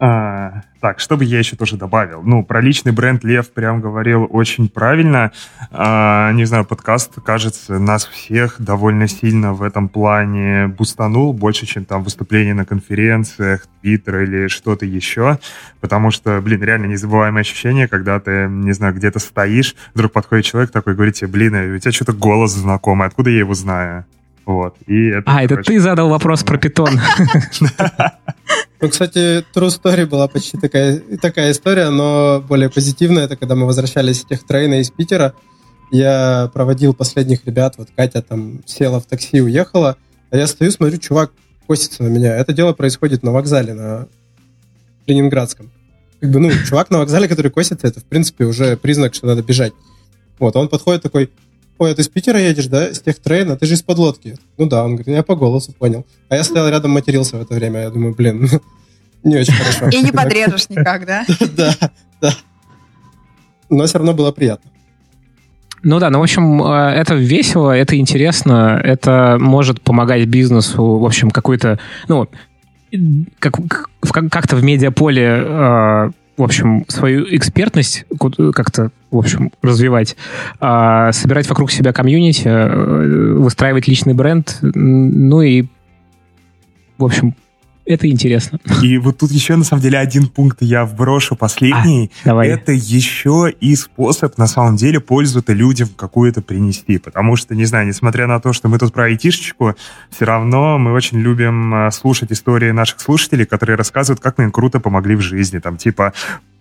А, 0.06 0.60
так, 0.80 1.00
что 1.00 1.16
бы 1.16 1.24
я 1.24 1.38
еще 1.38 1.56
тоже 1.56 1.78
добавил? 1.78 2.20
Ну, 2.22 2.44
про 2.44 2.60
личный 2.60 2.92
бренд 2.92 3.24
Лев 3.24 3.50
прям 3.50 3.80
говорил 3.80 4.28
очень 4.28 4.68
правильно. 4.68 5.32
А, 5.70 6.30
не 6.32 6.44
знаю, 6.44 6.66
подкаст, 6.66 7.14
кажется, 7.24 7.78
нас 7.78 8.04
всех 8.04 8.56
довольно 8.58 9.08
сильно 9.08 9.54
в 9.54 9.62
этом 9.62 9.88
плане 9.88 10.66
бустанул, 10.66 11.32
больше, 11.32 11.64
чем 11.64 11.86
там 11.86 12.02
выступления 12.02 12.52
на 12.52 12.66
конференциях, 12.66 13.66
твиттер 13.80 14.24
или 14.24 14.48
что-то 14.48 14.84
еще. 14.84 15.38
Потому 15.80 16.10
что, 16.10 16.38
блин, 16.42 16.62
реально 16.62 16.84
незабываемое 16.84 17.40
ощущение, 17.40 17.88
когда 17.88 18.20
ты, 18.20 18.46
не 18.46 18.72
знаю, 18.72 18.92
где-то 18.92 19.20
стоишь, 19.20 19.74
вдруг 19.94 20.12
подходит 20.12 20.44
человек 20.44 20.70
такой, 20.70 20.94
говорит 20.94 21.14
тебе, 21.14 21.28
блин, 21.28 21.54
а 21.54 21.74
у 21.74 21.78
тебя 21.78 21.92
что-то 21.92 22.12
голос 22.12 22.52
знакомый, 22.52 23.06
откуда 23.06 23.30
я 23.30 23.38
его 23.38 23.54
знаю? 23.54 24.04
Вот. 24.46 24.76
И 24.87 25.09
это, 25.09 25.22
а, 25.26 25.42
это 25.42 25.57
ты 25.57 25.80
задал 25.80 26.09
вопрос 26.09 26.42
про 26.42 26.59
питон. 26.59 26.90
Ну, 28.80 28.90
кстати, 28.90 29.42
True 29.54 29.68
Story 29.68 30.04
была 30.04 30.28
почти 30.28 30.59
такая, 30.59 31.00
такая 31.22 31.52
история, 31.52 31.88
но 31.88 32.44
более 32.46 32.68
позитивная. 32.68 33.24
Это 33.24 33.35
когда 33.35 33.54
мы 33.54 33.64
возвращались 33.64 34.20
с 34.20 34.24
техтрейна 34.26 34.80
из 34.80 34.90
Питера. 34.90 35.33
Я 35.90 36.50
проводил 36.52 36.92
последних 36.92 37.46
ребят, 37.46 37.76
вот 37.78 37.88
Катя 37.96 38.20
там 38.20 38.61
села 38.66 39.00
в 39.00 39.07
такси, 39.07 39.40
уехала, 39.40 39.96
а 40.30 40.37
я 40.37 40.46
стою, 40.46 40.70
смотрю, 40.70 40.98
чувак 40.98 41.33
косится 41.66 42.02
на 42.02 42.09
меня. 42.09 42.37
Это 42.37 42.52
дело 42.52 42.74
происходит 42.74 43.22
на 43.22 43.33
вокзале, 43.33 43.72
на 43.72 44.09
Ленинградском. 45.07 45.72
Как 46.20 46.30
бы, 46.30 46.40
ну, 46.40 46.50
чувак 46.50 46.90
на 46.90 46.98
вокзале, 46.98 47.26
который 47.26 47.50
косится, 47.50 47.87
это, 47.87 48.00
в 48.00 48.04
принципе, 48.04 48.44
уже 48.44 48.76
признак, 48.76 49.14
что 49.14 49.26
надо 49.26 49.42
бежать. 49.42 49.72
Вот, 50.38 50.57
он 50.57 50.68
подходит 50.68 51.02
такой, 51.02 51.30
ой, 51.78 51.90
а 51.90 51.94
ты 51.94 52.02
из 52.02 52.08
Питера 52.08 52.38
едешь, 52.38 52.66
да? 52.66 52.92
С 52.92 53.00
тех 53.00 53.18
трейна? 53.18 53.56
Ты 53.56 53.66
же 53.66 53.74
из 53.74 53.82
подлодки. 53.82 54.37
Ну 54.58 54.66
да, 54.66 54.84
он 54.84 54.96
говорит, 54.96 55.08
я 55.08 55.22
по 55.22 55.37
голосу 55.37 55.72
понял. 55.72 56.06
А 56.28 56.37
я 56.37 56.44
стоял 56.44 56.68
рядом, 56.68 56.92
матерился 56.92 57.37
в 57.37 57.42
это 57.42 57.54
время. 57.54 57.82
Я 57.82 57.90
думаю, 57.90 58.14
блин, 58.14 58.48
не 59.24 59.37
очень 59.37 59.54
хорошо. 59.54 59.88
И 59.88 60.02
не 60.02 60.12
подрежешь 60.12 60.68
никак, 60.68 61.06
да? 61.06 61.24
Да, 61.56 61.74
да. 62.20 62.34
Но 63.70 63.87
все 63.87 63.98
равно 63.98 64.14
было 64.14 64.32
приятно. 64.32 64.70
Ну 65.82 65.98
да, 65.98 66.08
ну, 66.08 66.20
в 66.20 66.22
общем, 66.22 66.62
э, 66.62 66.94
это 66.94 67.14
весело, 67.14 67.70
это 67.70 67.96
интересно, 67.98 68.80
это 68.82 69.37
может 69.38 69.82
помогать 69.82 70.26
бизнесу, 70.26 70.96
в 70.96 71.04
общем, 71.04 71.30
какой-то, 71.30 71.78
ну, 72.08 72.26
как, 73.38 73.54
как-то 74.30 74.56
в 74.56 74.64
медиаполе 74.64 75.44
э, 75.44 76.10
в 76.36 76.42
общем, 76.42 76.84
свою 76.88 77.24
экспертность 77.34 78.06
как-то, 78.54 78.90
в 79.10 79.18
общем, 79.18 79.52
развивать, 79.62 80.16
а, 80.60 81.12
собирать 81.12 81.48
вокруг 81.48 81.70
себя 81.70 81.92
комьюнити, 81.92 82.46
э, 82.46 83.34
выстраивать 83.34 83.86
личный 83.86 84.14
бренд, 84.14 84.58
ну 84.62 85.42
и, 85.42 85.66
в 86.98 87.04
общем, 87.04 87.34
это 87.86 88.08
интересно. 88.08 88.58
И 88.82 88.98
вот 88.98 89.18
тут 89.18 89.30
еще, 89.30 89.56
на 89.56 89.64
самом 89.64 89.82
деле, 89.82 89.98
один 89.98 90.28
пункт 90.28 90.58
я 90.60 90.84
вброшу 90.84 91.36
последний. 91.36 92.10
А, 92.22 92.28
давай. 92.28 92.48
Это 92.48 92.72
еще 92.72 93.52
и 93.60 93.76
способ, 93.76 94.38
на 94.38 94.46
самом 94.46 94.76
деле, 94.76 95.00
пользу-то 95.00 95.52
людям 95.52 95.88
какую-то 95.94 96.40
принести. 96.40 96.98
Потому 96.98 97.36
что, 97.36 97.54
не 97.54 97.64
знаю, 97.64 97.86
несмотря 97.86 98.26
на 98.26 98.40
то, 98.40 98.52
что 98.52 98.68
мы 98.68 98.78
тут 98.78 98.92
про 98.92 99.04
айтишечку, 99.04 99.74
все 100.10 100.24
равно 100.24 100.78
мы 100.78 100.92
очень 100.92 101.18
любим 101.18 101.74
а, 101.74 101.90
слушать 101.90 102.32
истории 102.32 102.70
наших 102.70 103.00
слушателей, 103.00 103.44
которые 103.44 103.76
рассказывают, 103.76 104.20
как 104.20 104.38
мы 104.38 104.44
им 104.44 104.52
круто 104.52 104.80
помогли 104.80 105.16
в 105.16 105.20
жизни. 105.20 105.58
Там, 105.58 105.76
типа, 105.76 106.12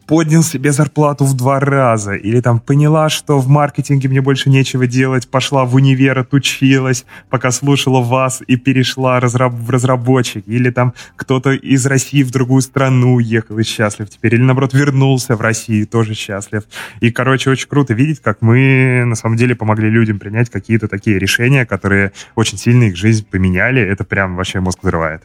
поднял 0.06 0.44
себе 0.44 0.72
зарплату 0.72 1.26
в 1.26 1.36
два 1.36 1.60
раза, 1.60 2.14
или 2.14 2.42
там 2.42 2.60
поняла, 2.60 3.10
что 3.10 3.40
в 3.40 3.48
маркетинге 3.48 4.10
мне 4.10 4.22
больше 4.22 4.50
нечего 4.50 4.88
делать, 4.88 5.28
пошла 5.28 5.66
в 5.66 5.76
универ, 5.76 6.20
отучилась, 6.20 7.06
пока 7.30 7.52
слушала 7.52 8.02
вас 8.02 8.42
и 8.46 8.56
перешла 8.56 9.20
разраб 9.20 9.54
в 9.54 9.70
разработчик, 9.70 10.44
или 10.48 10.70
там 10.70 10.94
кто-то 11.16 11.52
из 11.52 11.86
России 11.86 12.24
в 12.24 12.32
другую 12.32 12.62
страну 12.62 13.16
уехал 13.16 13.58
и 13.60 13.64
счастлив 13.64 14.10
теперь, 14.10 14.36
или 14.36 14.42
наоборот 14.42 14.74
вернулся 14.74 15.36
в 15.36 15.42
Россию, 15.42 15.88
тоже 15.88 16.14
счастлив. 16.14 16.64
И, 17.00 17.12
короче, 17.12 17.50
очень 17.50 17.68
круто 17.68 17.94
видеть, 17.94 18.20
как 18.22 18.42
мы 18.42 19.04
на 19.06 19.16
самом 19.16 19.38
деле 19.38 19.56
помогли 19.56 19.90
людям 19.90 20.20
принять 20.20 20.50
какие-то 20.50 20.88
такие 20.88 21.20
решения, 21.20 21.66
которые 21.66 22.12
очень 22.36 22.58
сильно 22.58 22.84
их 22.84 22.96
жизнь 22.96 23.26
поменяли. 23.30 23.82
Это 23.82 24.04
прям 24.04 24.36
вообще 24.36 24.60
мозг 24.60 24.80
взрывает. 24.82 25.24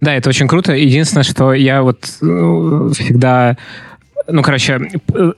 Да, 0.00 0.14
это 0.14 0.28
очень 0.28 0.48
круто. 0.48 0.72
Единственное, 0.72 1.24
что 1.24 1.52
я 1.52 1.82
вот 1.82 2.10
ну, 2.20 2.90
всегда 2.92 3.56
ну, 4.28 4.42
короче, 4.42 4.90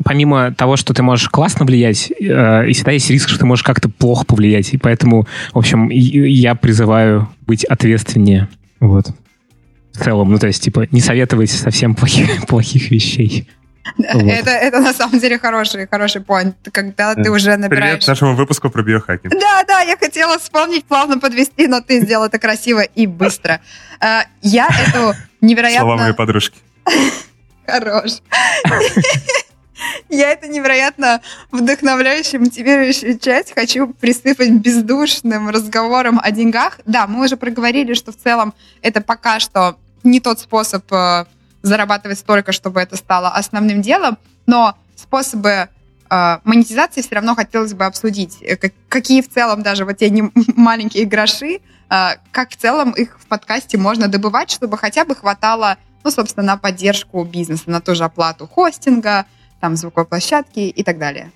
помимо 0.05 0.53
того, 0.53 0.77
что 0.77 0.93
ты 0.93 1.03
можешь 1.03 1.29
классно 1.29 1.65
влиять, 1.65 2.11
э, 2.11 2.71
всегда 2.73 2.93
есть 2.93 3.11
риск, 3.11 3.29
что 3.29 3.39
ты 3.39 3.47
можешь 3.47 3.63
как-то 3.63 3.89
плохо 3.89 4.25
повлиять. 4.27 4.75
И 4.75 4.79
поэтому, 4.79 5.27
в 5.53 5.59
общем, 5.59 5.89
я 5.89 6.55
призываю 6.55 7.29
быть 7.47 7.65
ответственнее. 7.65 8.49
Вот. 8.81 9.07
В 9.93 9.99
целом, 9.99 10.31
ну, 10.31 10.39
то 10.39 10.47
есть, 10.47 10.63
типа, 10.63 10.89
не 10.91 11.01
советовать 11.01 11.51
совсем 11.51 11.95
плохих, 11.95 12.47
плохих 12.49 12.91
вещей. 12.91 13.49
Вот. 13.97 14.23
Это, 14.23 14.51
это 14.51 14.81
на 14.81 14.93
самом 14.93 15.19
деле 15.19 15.39
хороший, 15.39 15.89
хороший 15.89 16.23
point, 16.23 16.55
когда 16.71 17.15
ты 17.15 17.31
уже 17.31 17.57
набираешь... 17.57 17.97
Привет 17.97 18.07
нашему 18.07 18.37
выпуску 18.37 18.71
про 18.71 18.83
биохакинг. 18.83 19.35
Да, 19.35 19.65
да, 19.67 19.81
я 19.81 19.97
хотела 19.97 20.39
вспомнить, 20.39 20.85
плавно 20.85 21.19
подвести, 21.19 21.67
но 21.67 21.81
ты 21.81 22.01
сделал 22.01 22.27
это 22.27 22.39
красиво 22.39 22.81
и 22.81 23.07
быстро. 23.07 23.61
Э, 24.01 24.21
я 24.41 24.69
эту 24.69 25.15
невероятно... 25.41 25.87
Слова 25.87 25.97
моей 25.97 26.15
подружки. 26.15 26.59
Хорош. 27.67 28.19
Я 30.09 30.31
это 30.31 30.47
невероятно 30.47 31.23
вдохновляющую, 31.51 32.41
мотивирующую 32.41 33.19
часть 33.19 33.53
хочу 33.53 33.89
присыпать 33.89 34.51
бездушным 34.51 35.49
разговором 35.49 36.21
о 36.23 36.31
деньгах. 36.31 36.79
Да, 36.87 37.07
мы 37.07 37.25
уже 37.25 37.37
проговорили, 37.37 37.95
что 37.95 38.13
в 38.13 38.17
целом 38.17 38.55
это 38.83 39.01
пока 39.01 39.41
что 39.41 39.77
не 40.05 40.21
тот 40.21 40.39
способ 40.39 40.85
э, 40.93 41.25
зарабатывать 41.63 42.19
столько, 42.19 42.53
чтобы 42.53 42.81
это 42.81 42.97
стало 42.97 43.29
основным 43.29 43.83
делом, 43.83 44.19
но 44.47 44.77
способы 44.97 45.69
э, 46.11 46.39
монетизации 46.45 47.03
все 47.03 47.15
равно 47.15 47.35
хотелось 47.35 47.75
бы 47.75 47.85
обсудить. 47.85 48.39
Э, 48.43 48.57
какие 48.89 49.23
в 49.23 49.31
целом 49.31 49.63
даже 49.63 49.85
вот 49.85 49.99
те 49.99 50.11
не 50.11 50.31
маленькие 50.57 51.07
гроши, 51.07 51.61
как 52.31 52.49
в 52.49 52.57
целом 52.57 52.93
их 52.93 53.19
в 53.21 53.27
подкасте 53.27 53.77
можно 53.77 54.09
добывать, 54.09 54.51
чтобы 54.51 54.79
хотя 54.79 55.05
бы 55.05 55.15
хватало 55.15 55.77
ну, 56.05 56.11
собственно, 56.11 56.47
на 56.47 56.57
поддержку 56.57 57.25
бизнеса, 57.25 57.65
на 57.67 57.81
ту 57.81 57.95
же 57.95 58.05
оплату 58.05 58.47
хостинга, 58.47 59.27
там, 59.61 59.77
звуковой 59.77 60.07
площадки 60.07 60.61
и 60.61 60.83
так 60.83 60.99
далее. 60.99 61.31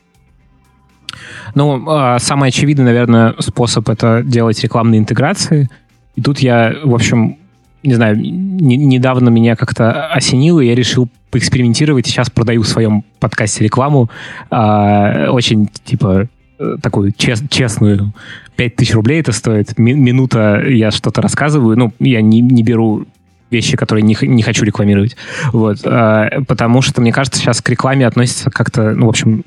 Ну, 1.55 1.89
а, 1.89 2.19
самый 2.19 2.49
очевидный, 2.49 2.85
наверное, 2.85 3.35
способ 3.39 3.89
это 3.89 4.23
делать 4.25 4.61
рекламные 4.63 4.99
интеграции. 4.99 5.71
И 6.17 6.23
тут 6.23 6.41
я, 6.41 6.75
в 6.85 6.95
общем, 6.95 7.39
не 7.87 7.95
знаю, 7.95 8.17
не, 8.19 8.77
недавно 8.77 9.29
меня 9.29 9.57
как-то 9.57 10.07
осенило, 10.09 10.61
и 10.61 10.67
я 10.67 10.75
решил 10.75 11.09
поэкспериментировать. 11.31 12.07
Сейчас 12.07 12.31
продаю 12.31 12.63
в 12.63 12.69
своем 12.69 13.05
подкасте 13.21 13.65
рекламу. 13.65 14.11
Э, 14.51 15.29
очень, 15.29 15.69
типа, 15.85 16.29
э, 16.59 16.77
такую 16.83 17.13
чест, 17.13 17.45
честную. 17.51 18.13
5000 18.57 18.95
рублей 18.95 19.21
это 19.21 19.33
стоит. 19.33 19.79
Минута 19.79 20.63
я 20.67 20.91
что-то 20.91 21.23
рассказываю. 21.23 21.77
Ну, 21.77 21.93
я 21.99 22.23
не, 22.23 22.41
не 22.41 22.63
беру 22.63 23.07
вещи, 23.51 23.77
которые 23.77 24.03
не, 24.03 24.17
не 24.23 24.43
хочу 24.43 24.65
рекламировать. 24.65 25.17
Вот. 25.53 25.79
А, 25.85 26.43
потому 26.47 26.83
что, 26.83 27.01
мне 27.01 27.13
кажется, 27.13 27.39
сейчас 27.39 27.61
к 27.61 27.69
рекламе 27.69 28.07
относится 28.07 28.51
как-то, 28.51 28.93
ну, 28.93 29.07
в 29.07 29.09
общем, 29.11 29.45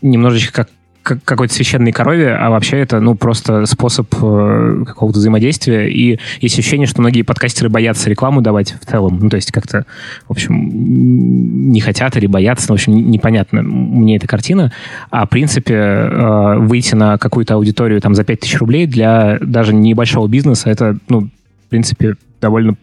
немножечко 0.00 0.64
как 0.64 0.68
какой-то 1.02 1.52
священной 1.52 1.92
корове, 1.92 2.34
а 2.34 2.50
вообще 2.50 2.78
это, 2.78 3.00
ну, 3.00 3.14
просто 3.14 3.66
способ 3.66 4.12
э, 4.14 4.84
какого-то 4.86 5.18
взаимодействия. 5.18 5.90
И 5.90 6.18
есть 6.40 6.58
ощущение, 6.58 6.86
что 6.86 7.00
многие 7.00 7.22
подкастеры 7.22 7.68
боятся 7.68 8.08
рекламу 8.08 8.40
давать 8.40 8.74
в 8.80 8.86
целом. 8.86 9.18
Ну, 9.20 9.28
то 9.28 9.36
есть 9.36 9.52
как-то, 9.52 9.84
в 10.26 10.30
общем, 10.30 11.70
не 11.70 11.80
хотят 11.80 12.16
или 12.16 12.26
боятся. 12.26 12.66
Ну, 12.68 12.76
в 12.76 12.78
общем, 12.78 12.94
непонятно 13.10 13.62
мне 13.62 14.16
эта 14.16 14.26
картина. 14.26 14.72
А, 15.10 15.26
в 15.26 15.28
принципе, 15.28 15.74
э, 15.74 16.56
выйти 16.58 16.94
на 16.94 17.18
какую-то 17.18 17.54
аудиторию 17.54 18.00
там 18.00 18.14
за 18.14 18.24
5000 18.24 18.58
рублей 18.58 18.86
для 18.86 19.38
даже 19.40 19.74
небольшого 19.74 20.28
бизнеса, 20.28 20.70
это, 20.70 20.96
ну, 21.08 21.22
в 21.66 21.68
принципе, 21.68 22.14
довольно 22.40 22.76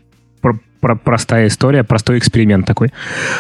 про 0.80 0.96
простая 0.96 1.48
история, 1.48 1.84
простой 1.84 2.18
эксперимент 2.18 2.66
такой. 2.66 2.92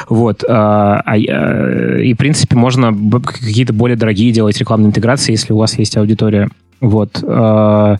Вот. 0.07 0.43
А, 0.47 1.01
а, 1.05 1.17
и, 1.17 2.13
в 2.13 2.17
принципе, 2.17 2.55
можно 2.55 2.93
какие-то 3.21 3.73
более 3.73 3.97
дорогие 3.97 4.31
делать 4.31 4.57
рекламные 4.57 4.89
интеграции, 4.89 5.31
если 5.31 5.53
у 5.53 5.57
вас 5.57 5.77
есть 5.77 5.97
аудитория. 5.97 6.49
Вот. 6.81 7.23
А, 7.25 7.97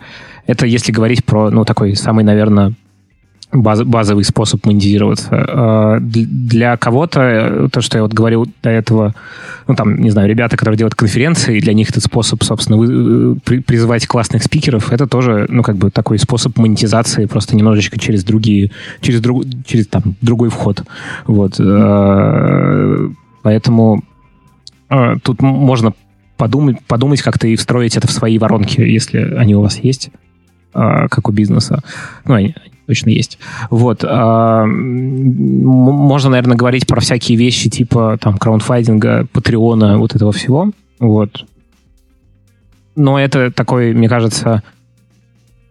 это 0.48 0.66
если 0.66 0.92
говорить 0.92 1.24
про, 1.26 1.50
ну, 1.50 1.66
такой 1.66 1.96
самый, 1.96 2.24
наверное, 2.24 2.74
баз, 3.52 3.84
базовый 3.84 4.24
способ 4.24 4.66
монетизироваться. 4.66 5.30
А, 5.32 5.98
для 6.00 6.78
кого-то, 6.78 7.22
э, 7.22 7.70
то, 7.72 7.82
что 7.82 7.98
я 7.98 8.04
вот 8.04 8.14
говорил 8.14 8.48
до 8.62 8.70
этого, 8.70 9.16
ну, 9.68 9.76
там, 9.76 10.00
не 10.00 10.12
знаю, 10.12 10.30
ребята, 10.30 10.56
которые 10.58 10.78
делают 10.78 10.96
конференции, 10.96 11.60
для 11.60 11.74
них 11.74 11.90
этот 11.90 12.04
способ, 12.04 12.44
собственно, 12.44 12.78
вы, 12.78 13.36
э, 13.36 13.62
призывать 13.62 14.06
классных 14.08 14.44
спикеров, 14.44 14.92
это 14.92 15.08
тоже, 15.08 15.48
ну, 15.50 15.64
как 15.64 15.78
бы 15.78 15.90
такой 15.90 16.20
способ 16.20 16.58
монетизации, 16.58 17.26
просто 17.26 17.56
немножечко 17.56 18.00
через 18.00 18.24
другие, 18.24 18.72
через, 19.02 19.22
друг, 19.22 19.44
через 19.66 19.88
там, 19.88 20.16
другой 20.22 20.50
вход. 20.50 20.84
Вот. 21.26 21.60
Поэтому 23.42 24.04
тут 25.24 25.42
можно 25.42 25.94
подумать, 26.38 26.78
подумать 26.88 27.22
как-то 27.22 27.48
и 27.48 27.56
встроить 27.56 27.96
это 27.98 28.08
в 28.08 28.12
свои 28.12 28.38
воронки, 28.38 28.82
если 28.82 29.20
они 29.36 29.56
у 29.56 29.62
вас 29.62 29.80
есть, 29.80 30.12
как 30.74 31.30
у 31.30 31.32
бизнеса. 31.32 31.82
Ну, 32.26 32.34
они, 32.34 32.56
точно 32.90 33.12
есть. 33.12 33.38
Вот. 33.70 34.04
А, 34.04 34.66
можно, 34.66 36.32
наверное, 36.32 36.58
говорить 36.58 36.88
про 36.88 37.00
всякие 37.00 37.38
вещи 37.38 37.70
типа 37.70 38.18
там 38.20 38.40
краундфайдинга, 38.40 39.28
патреона, 39.32 40.00
вот 40.00 40.16
этого 40.16 40.32
всего. 40.32 40.72
Вот. 41.00 41.46
Но 42.96 43.20
это 43.20 43.52
такой, 43.52 43.94
мне 43.94 44.10
кажется, 44.10 44.64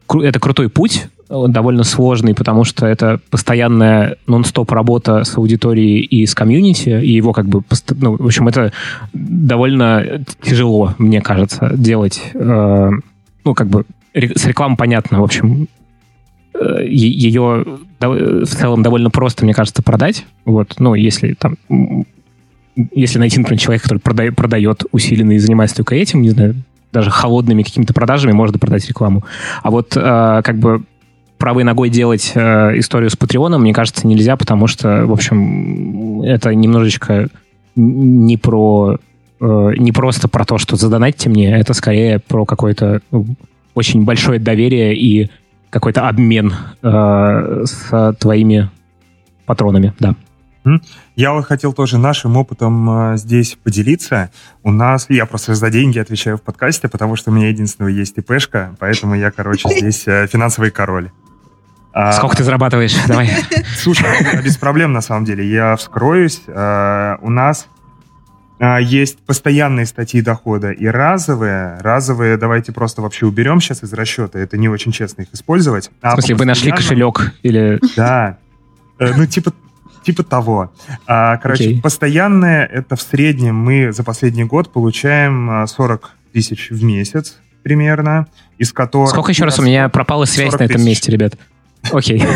это 0.08 0.38
крутой 0.38 0.68
путь, 0.68 1.08
довольно 1.28 1.82
сложный, 1.82 2.34
потому 2.36 2.62
что 2.62 2.86
это 2.86 3.20
постоянная 3.30 4.16
нон-стоп 4.28 4.70
работа 4.70 5.24
с 5.24 5.36
аудиторией 5.36 6.00
и 6.00 6.24
с 6.24 6.36
комьюнити, 6.36 6.90
и 7.02 7.10
его 7.10 7.32
как 7.32 7.46
бы, 7.46 7.62
ну, 8.00 8.16
в 8.16 8.26
общем, 8.26 8.46
это 8.46 8.72
довольно 9.12 10.24
тяжело, 10.40 10.94
мне 10.98 11.20
кажется, 11.20 11.72
делать, 11.76 12.22
э, 12.32 12.90
ну, 13.44 13.54
как 13.54 13.66
бы, 13.66 13.84
с 14.14 14.46
рекламой 14.46 14.76
понятно, 14.76 15.20
в 15.20 15.24
общем, 15.24 15.66
ее 16.84 17.78
в 18.00 18.46
целом 18.46 18.82
довольно 18.82 19.10
просто, 19.10 19.44
мне 19.44 19.54
кажется, 19.54 19.82
продать. 19.82 20.24
Вот, 20.44 20.74
ну, 20.78 20.94
если 20.94 21.34
там 21.34 21.56
если 22.92 23.18
найти, 23.18 23.38
например, 23.38 23.60
человека, 23.60 23.84
который 23.84 23.98
продает, 23.98 24.36
продает 24.36 24.84
усиленно 24.92 25.32
и 25.32 25.38
занимается 25.38 25.76
только 25.76 25.96
этим, 25.96 26.22
не 26.22 26.30
знаю, 26.30 26.54
даже 26.92 27.10
холодными 27.10 27.62
какими-то 27.62 27.92
продажами 27.92 28.32
можно 28.32 28.58
продать 28.58 28.86
рекламу. 28.88 29.24
А 29.62 29.70
вот 29.70 29.96
э, 29.96 30.40
как 30.44 30.58
бы 30.58 30.82
правой 31.38 31.64
ногой 31.64 31.88
делать 31.88 32.32
э, 32.34 32.78
историю 32.78 33.10
с 33.10 33.16
Патреоном, 33.16 33.62
мне 33.62 33.74
кажется, 33.74 34.06
нельзя, 34.06 34.36
потому 34.36 34.66
что, 34.66 35.06
в 35.06 35.12
общем, 35.12 36.22
это 36.22 36.54
немножечко 36.54 37.28
не 37.76 38.36
про 38.36 38.98
э, 39.40 39.72
не 39.76 39.92
просто 39.92 40.28
про 40.28 40.44
то, 40.44 40.58
что 40.58 40.76
задонатьте 40.76 41.28
мне, 41.28 41.56
это 41.56 41.74
скорее 41.74 42.18
про 42.18 42.44
какое-то 42.44 43.00
ну, 43.10 43.26
очень 43.74 44.04
большое 44.04 44.40
доверие 44.40 44.96
и 44.96 45.30
какой-то 45.70 46.08
обмен 46.08 46.52
э, 46.82 47.64
с 47.64 48.16
твоими 48.18 48.70
патронами, 49.46 49.94
да. 49.98 50.14
Я 51.16 51.32
вот 51.32 51.46
хотел 51.46 51.72
тоже 51.72 51.98
нашим 51.98 52.36
опытом 52.36 53.12
э, 53.12 53.16
здесь 53.16 53.56
поделиться. 53.62 54.30
У 54.62 54.70
нас, 54.70 55.06
я 55.08 55.26
просто 55.26 55.54
за 55.54 55.70
деньги 55.70 55.98
отвечаю 55.98 56.36
в 56.36 56.42
подкасте, 56.42 56.88
потому 56.88 57.16
что 57.16 57.30
у 57.30 57.34
меня 57.34 57.48
единственного 57.48 57.90
есть 57.90 58.18
ИПшка, 58.18 58.76
поэтому 58.78 59.14
я, 59.14 59.30
короче, 59.30 59.68
здесь 59.70 60.06
э, 60.06 60.26
финансовый 60.26 60.70
король. 60.70 61.10
А, 61.92 62.12
Сколько 62.12 62.36
ты 62.36 62.44
зарабатываешь? 62.44 62.94
Давай. 63.06 63.30
Слушай, 63.78 64.06
без 64.44 64.56
проблем 64.56 64.92
на 64.92 65.00
самом 65.00 65.24
деле. 65.24 65.48
Я 65.48 65.74
вскроюсь. 65.76 66.42
Э, 66.46 67.16
у 67.22 67.30
нас 67.30 67.68
есть 68.80 69.18
постоянные 69.18 69.86
статьи 69.86 70.20
дохода 70.20 70.70
и 70.70 70.86
разовые. 70.86 71.78
Разовые 71.80 72.36
давайте 72.36 72.72
просто 72.72 73.02
вообще 73.02 73.26
уберем 73.26 73.60
сейчас 73.60 73.82
из 73.82 73.92
расчета. 73.92 74.38
Это 74.38 74.56
не 74.56 74.68
очень 74.68 74.92
честно 74.92 75.22
их 75.22 75.28
использовать. 75.32 75.90
А 76.00 76.10
в 76.10 76.12
смысле, 76.14 76.34
вы 76.34 76.44
нашли 76.44 76.72
кошелек 76.72 77.34
или... 77.42 77.80
Да. 77.96 78.38
Э, 78.98 79.12
ну, 79.16 79.26
типа, 79.26 79.52
типа 80.04 80.24
того. 80.24 80.72
А, 81.06 81.36
короче, 81.36 81.72
okay. 81.72 81.80
постоянные 81.80 82.66
это 82.66 82.96
в 82.96 83.02
среднем 83.02 83.56
мы 83.56 83.92
за 83.92 84.02
последний 84.02 84.44
год 84.44 84.72
получаем 84.72 85.66
40 85.66 86.04
а, 86.04 86.32
тысяч 86.32 86.70
в 86.70 86.82
месяц 86.82 87.38
примерно, 87.62 88.26
из 88.56 88.72
которых... 88.72 89.10
Сколько 89.10 89.32
еще 89.32 89.44
раз 89.44 89.58
у 89.58 89.62
меня 89.62 89.88
пропала 89.88 90.24
связь 90.24 90.54
на 90.54 90.64
этом 90.64 90.82
месте, 90.82 91.12
ребят? 91.12 91.34
Окей. 91.92 92.22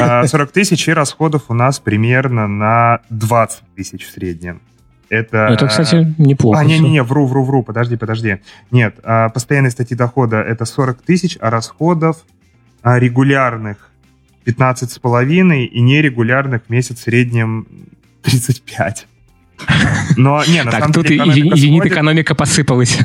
Okay. 0.00 0.26
40 0.26 0.52
тысяч 0.52 0.88
и 0.88 0.92
расходов 0.92 1.42
у 1.48 1.54
нас 1.54 1.78
примерно 1.78 2.46
на 2.46 3.00
20 3.10 3.60
тысяч 3.76 4.06
в 4.06 4.10
среднем. 4.10 4.62
Это, 5.10 5.48
это, 5.50 5.66
кстати, 5.66 6.14
неплохо. 6.18 6.60
А, 6.60 6.64
не-не-не, 6.64 7.02
вру, 7.02 7.26
вру, 7.26 7.44
вру, 7.44 7.64
подожди, 7.64 7.96
подожди. 7.96 8.38
Нет, 8.70 8.94
а, 9.02 9.28
постоянные 9.28 9.72
статьи 9.72 9.96
дохода 9.96 10.36
это 10.36 10.64
40 10.64 11.02
тысяч, 11.02 11.36
а 11.40 11.50
расходов 11.50 12.18
а, 12.82 12.96
регулярных 12.96 13.90
15 14.44 14.92
с 14.92 14.98
половиной 15.00 15.64
и 15.64 15.80
нерегулярных 15.80 16.62
в 16.66 16.70
месяц 16.70 17.00
в 17.00 17.02
среднем 17.02 17.66
35. 18.22 19.08
Но, 20.16 20.42
не, 20.44 20.62
на 20.62 20.70
так, 20.70 20.80
самом 20.80 20.92
тут 20.92 21.06
деле, 21.06 21.16
экономика 21.18 21.56
зенит 21.56 21.80
сходит. 21.80 21.92
экономика 21.92 22.34
посыпалась. 22.34 22.98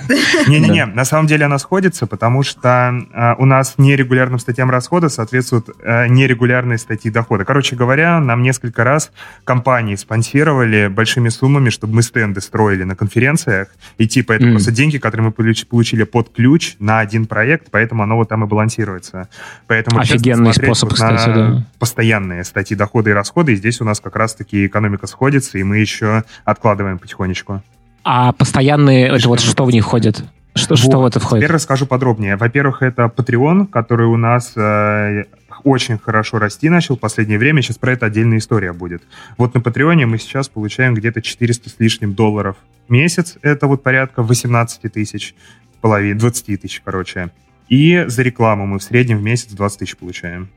Не-не-не, 0.47 0.85
на 0.85 1.05
самом 1.05 1.27
деле 1.27 1.45
она 1.45 1.59
сходится, 1.59 2.07
потому 2.07 2.43
что 2.43 2.93
э, 3.13 3.33
у 3.37 3.45
нас 3.45 3.75
нерегулярным 3.77 4.39
статьям 4.39 4.69
расхода 4.69 5.09
соответствуют 5.09 5.69
э, 5.83 6.07
нерегулярные 6.07 6.77
статьи 6.77 7.11
дохода. 7.11 7.45
Короче 7.45 7.75
говоря, 7.75 8.19
нам 8.19 8.41
несколько 8.41 8.83
раз 8.83 9.11
компании 9.43 9.95
спонсировали 9.95 10.87
большими 10.87 11.29
суммами, 11.29 11.69
чтобы 11.69 11.95
мы 11.95 12.01
стенды 12.01 12.41
строили 12.41 12.83
на 12.83 12.95
конференциях, 12.95 13.69
и 13.97 14.07
типа 14.07 14.33
это 14.33 14.45
mm. 14.45 14.51
просто 14.51 14.71
деньги, 14.71 14.97
которые 14.97 15.27
мы 15.27 15.31
получили 15.31 16.03
под 16.03 16.33
ключ 16.33 16.75
на 16.79 16.99
один 16.99 17.25
проект, 17.25 17.67
поэтому 17.71 18.03
оно 18.03 18.15
вот 18.15 18.29
там 18.29 18.43
и 18.43 18.47
балансируется. 18.47 19.27
Поэтому 19.67 19.99
Офигенный 19.99 20.53
способ, 20.53 20.89
вот 20.89 20.95
кстати, 20.95 21.27
да. 21.27 21.63
Постоянные 21.79 22.43
статьи 22.43 22.75
дохода 22.75 23.09
и 23.09 23.13
расхода, 23.13 23.51
и 23.51 23.55
здесь 23.55 23.81
у 23.81 23.85
нас 23.85 23.99
как 23.99 24.15
раз-таки 24.15 24.65
экономика 24.65 25.07
сходится, 25.07 25.57
и 25.57 25.63
мы 25.63 25.77
еще 25.77 26.23
откладываем 26.45 26.99
потихонечку. 26.99 27.61
А 28.03 28.31
постоянные, 28.31 29.07
это 29.07 29.27
вот 29.27 29.39
что 29.39 29.65
в 29.65 29.71
них 29.71 29.83
входит? 29.83 30.23
Что, 30.53 30.75
вот. 30.75 30.79
что 30.79 31.01
в 31.01 31.05
это 31.05 31.19
входит? 31.19 31.43
Теперь 31.43 31.55
расскажу 31.55 31.85
подробнее. 31.85 32.37
Во-первых, 32.37 32.81
это 32.81 33.11
Patreon, 33.13 33.67
который 33.67 34.07
у 34.07 34.15
нас 34.15 34.53
э, 34.55 35.25
очень 35.65 35.97
хорошо 35.97 36.39
расти 36.39 36.69
начал 36.69 36.95
в 36.95 36.99
последнее 36.99 37.37
время. 37.37 37.61
Сейчас 37.61 37.77
про 37.77 37.91
это 37.91 38.05
отдельная 38.05 38.37
история 38.37 38.71
будет. 38.71 39.03
Вот 39.37 39.53
на 39.53 39.59
Патреоне 39.59 40.05
мы 40.05 40.17
сейчас 40.17 40.47
получаем 40.47 40.93
где-то 40.93 41.21
400 41.21 41.69
с 41.69 41.75
лишним 41.79 42.13
долларов 42.13 42.55
в 42.87 42.91
месяц. 42.91 43.37
Это 43.41 43.67
вот 43.67 43.83
порядка 43.83 44.23
18 44.23 44.93
тысяч, 44.93 45.35
половине, 45.81 46.15
20 46.15 46.61
тысяч, 46.61 46.81
короче. 46.85 47.31
И 47.67 48.05
за 48.07 48.21
рекламу 48.21 48.65
мы 48.65 48.79
в 48.79 48.83
среднем 48.83 49.17
в 49.17 49.23
месяц 49.23 49.51
20 49.51 49.79
тысяч 49.79 49.97
получаем. 49.97 50.49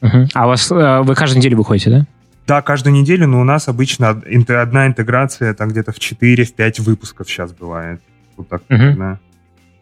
Uh-huh. 0.00 0.28
А 0.34 0.46
у 0.46 0.48
вас, 0.48 0.70
э, 0.70 1.00
вы 1.02 1.14
каждую 1.14 1.38
неделю 1.38 1.58
выходите, 1.58 1.90
да? 1.90 2.06
Да, 2.46 2.60
каждую 2.60 2.94
неделю, 2.94 3.26
но 3.26 3.40
у 3.40 3.44
нас 3.44 3.68
обычно 3.68 4.10
одна 4.10 4.86
интеграция 4.86 5.54
там 5.54 5.70
где-то 5.70 5.92
в 5.92 5.98
4-5 5.98 6.82
выпусков 6.82 7.28
сейчас 7.28 7.52
бывает. 7.52 8.02
Вот 8.36 8.48
так, 8.48 8.62
uh-huh. 8.68 8.96
да. 8.96 9.18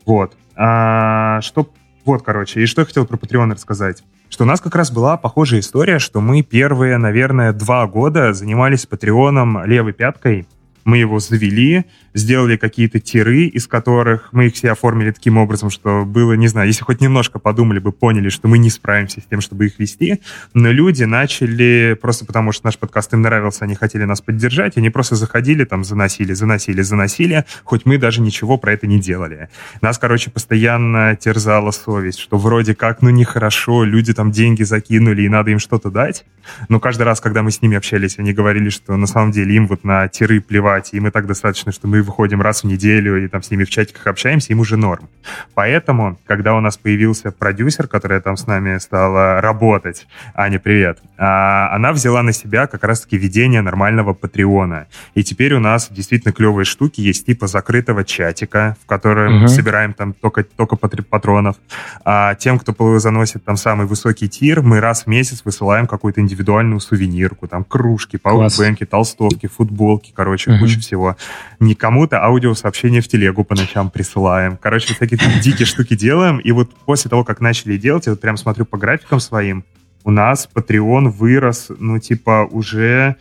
Вот. 0.06 0.36
А, 0.54 1.40
что, 1.40 1.72
вот, 2.04 2.22
короче, 2.22 2.62
и 2.62 2.66
что 2.66 2.82
я 2.82 2.86
хотел 2.86 3.06
про 3.06 3.16
Patreon 3.16 3.52
рассказать. 3.52 4.04
Что 4.28 4.44
у 4.44 4.46
нас 4.46 4.60
как 4.60 4.74
раз 4.74 4.90
была 4.90 5.16
похожая 5.16 5.60
история, 5.60 5.98
что 5.98 6.20
мы 6.20 6.42
первые, 6.42 6.98
наверное, 6.98 7.52
два 7.52 7.86
года 7.86 8.32
занимались 8.32 8.86
Патреоном 8.86 9.64
левой 9.64 9.92
пяткой, 9.92 10.46
мы 10.84 10.98
его 10.98 11.18
завели, 11.18 11.84
сделали 12.14 12.56
какие-то 12.56 13.00
тиры, 13.00 13.44
из 13.44 13.66
которых 13.66 14.28
мы 14.32 14.46
их 14.46 14.54
все 14.54 14.72
оформили 14.72 15.10
таким 15.10 15.38
образом, 15.38 15.70
что 15.70 16.04
было, 16.04 16.34
не 16.34 16.48
знаю, 16.48 16.66
если 16.66 16.84
хоть 16.84 17.00
немножко 17.00 17.38
подумали 17.38 17.78
бы, 17.78 17.92
поняли, 17.92 18.28
что 18.28 18.48
мы 18.48 18.58
не 18.58 18.70
справимся 18.70 19.20
с 19.20 19.24
тем, 19.24 19.40
чтобы 19.40 19.66
их 19.66 19.78
вести, 19.78 20.20
но 20.54 20.70
люди 20.70 21.04
начали, 21.04 21.96
просто 22.00 22.24
потому 22.24 22.52
что 22.52 22.66
наш 22.66 22.78
подкаст 22.78 23.12
им 23.14 23.22
нравился, 23.22 23.64
они 23.64 23.74
хотели 23.74 24.04
нас 24.04 24.20
поддержать, 24.20 24.76
они 24.76 24.90
просто 24.90 25.16
заходили, 25.16 25.64
там, 25.64 25.84
заносили, 25.84 26.32
заносили, 26.32 26.82
заносили, 26.82 27.44
хоть 27.64 27.86
мы 27.86 27.98
даже 27.98 28.20
ничего 28.20 28.58
про 28.58 28.72
это 28.72 28.86
не 28.86 29.00
делали. 29.00 29.48
Нас, 29.80 29.98
короче, 29.98 30.30
постоянно 30.30 31.16
терзала 31.16 31.70
совесть, 31.70 32.18
что 32.18 32.36
вроде 32.36 32.74
как, 32.74 33.02
ну, 33.02 33.10
нехорошо, 33.10 33.84
люди 33.84 34.12
там 34.12 34.30
деньги 34.30 34.62
закинули, 34.62 35.22
и 35.22 35.28
надо 35.28 35.50
им 35.50 35.58
что-то 35.58 35.90
дать, 35.90 36.24
но 36.68 36.80
каждый 36.80 37.02
раз, 37.02 37.20
когда 37.20 37.42
мы 37.42 37.50
с 37.50 37.62
ними 37.62 37.76
общались, 37.76 38.18
они 38.18 38.32
говорили, 38.32 38.68
что 38.68 38.96
на 38.96 39.06
самом 39.06 39.30
деле 39.30 39.54
им 39.54 39.66
вот 39.66 39.84
на 39.84 40.08
тиры 40.08 40.40
плевать, 40.40 40.90
и 40.92 41.00
так 41.10 41.26
достаточно, 41.26 41.72
что 41.72 41.86
мы 41.88 42.01
выходим 42.02 42.42
раз 42.42 42.62
в 42.62 42.66
неделю 42.66 43.24
и 43.24 43.28
там 43.28 43.42
с 43.42 43.50
ними 43.50 43.64
в 43.64 43.70
чатиках 43.70 44.06
общаемся, 44.06 44.52
им 44.52 44.60
уже 44.60 44.76
норм. 44.76 45.08
Поэтому, 45.54 46.18
когда 46.26 46.54
у 46.54 46.60
нас 46.60 46.76
появился 46.76 47.30
продюсер, 47.30 47.88
которая 47.88 48.20
там 48.20 48.36
с 48.36 48.46
нами 48.46 48.78
стала 48.78 49.40
работать, 49.40 50.06
Аня, 50.34 50.58
привет, 50.58 50.98
а, 51.18 51.74
она 51.74 51.92
взяла 51.92 52.22
на 52.22 52.32
себя 52.32 52.66
как 52.66 52.84
раз-таки 52.84 53.16
ведение 53.16 53.62
нормального 53.62 54.14
Патреона. 54.14 54.86
И 55.14 55.22
теперь 55.22 55.54
у 55.54 55.60
нас 55.60 55.88
действительно 55.90 56.32
клевые 56.32 56.64
штуки, 56.64 57.00
есть 57.00 57.26
типа 57.26 57.46
закрытого 57.46 58.04
чатика, 58.04 58.76
в 58.82 58.86
котором 58.86 59.44
угу. 59.44 59.48
собираем 59.48 59.92
там 59.92 60.12
только, 60.12 60.42
только 60.44 60.76
патронов. 60.76 61.56
А 62.04 62.34
тем, 62.34 62.58
кто 62.58 62.98
заносит 62.98 63.44
там 63.44 63.56
самый 63.56 63.86
высокий 63.86 64.28
тир, 64.28 64.62
мы 64.62 64.80
раз 64.80 65.04
в 65.04 65.06
месяц 65.06 65.42
высылаем 65.44 65.86
какую-то 65.86 66.20
индивидуальную 66.20 66.80
сувенирку, 66.80 67.46
там 67.46 67.64
кружки, 67.64 68.16
пауэрбэнки, 68.16 68.84
толстовки, 68.84 69.46
футболки, 69.46 70.12
короче, 70.14 70.52
угу. 70.52 70.60
куча 70.60 70.80
всего. 70.80 71.16
Никому 71.60 71.91
кому-то 71.92 72.24
аудиосообщение 72.24 73.02
в 73.02 73.08
телегу 73.08 73.44
по 73.44 73.54
ночам 73.54 73.90
присылаем. 73.90 74.56
Короче, 74.56 74.94
всякие 74.94 75.20
дикие 75.42 75.66
штуки 75.66 75.94
делаем. 75.94 76.38
И 76.38 76.50
вот 76.50 76.70
после 76.86 77.10
того, 77.10 77.22
как 77.22 77.42
начали 77.42 77.76
делать, 77.76 78.06
я 78.06 78.12
вот 78.12 78.20
прям 78.22 78.38
смотрю 78.38 78.64
по 78.64 78.78
графикам 78.78 79.20
своим, 79.20 79.62
у 80.02 80.10
нас 80.10 80.48
Patreon 80.54 81.10
вырос, 81.10 81.66
ну, 81.78 81.98
типа, 81.98 82.48
уже 82.50 83.16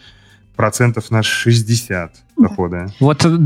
процентов 0.55 1.11
на 1.11 1.21
60 1.21 2.15
дохода. 2.37 2.87
Вот 3.01 3.25
э, 3.25 3.37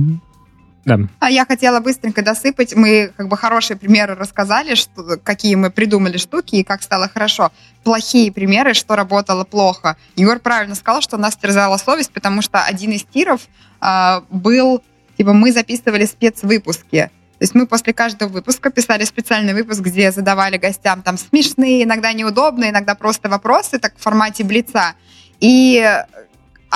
да. 0.86 1.00
А 1.18 1.32
я 1.32 1.44
хотела 1.48 1.80
быстренько 1.80 2.22
досыпать. 2.22 2.76
Мы 2.76 3.12
как 3.18 3.28
бы 3.28 3.36
хорошие 3.36 3.78
примеры 3.78 4.14
рассказали, 4.14 4.76
что, 4.76 5.18
какие 5.24 5.56
мы 5.56 5.72
придумали 5.72 6.18
штуки 6.18 6.58
и 6.58 6.64
как 6.64 6.84
стало 6.84 7.10
хорошо. 7.10 7.52
Плохие 7.84 8.32
примеры, 8.32 8.76
что 8.76 8.96
работало 8.96 9.44
плохо. 9.44 9.98
Егор 10.16 10.38
правильно 10.38 10.76
сказал, 10.76 11.02
что 11.02 11.18
нас 11.18 11.36
терзала 11.36 11.78
совесть, 11.78 12.12
потому 12.12 12.44
что 12.44 12.64
один 12.64 12.92
из 12.92 13.04
тиров 13.06 13.42
э, 13.82 14.22
был 14.30 14.84
Типа 15.18 15.34
мы 15.34 15.52
записывали 15.52 16.06
спецвыпуски. 16.06 17.10
То 17.38 17.44
есть 17.44 17.54
мы 17.54 17.68
после 17.68 17.94
каждого 17.94 18.30
выпуска 18.30 18.70
писали 18.70 19.04
специальный 19.04 19.54
выпуск, 19.54 19.82
где 19.82 20.12
задавали 20.12 20.58
гостям 20.58 21.02
там 21.02 21.18
смешные, 21.18 21.84
иногда 21.84 22.14
неудобные, 22.14 22.70
иногда 22.70 22.96
просто 22.96 23.28
вопросы, 23.28 23.78
так 23.78 23.94
в 23.98 24.02
формате 24.02 24.44
блица. 24.46 24.94
И 25.42 25.86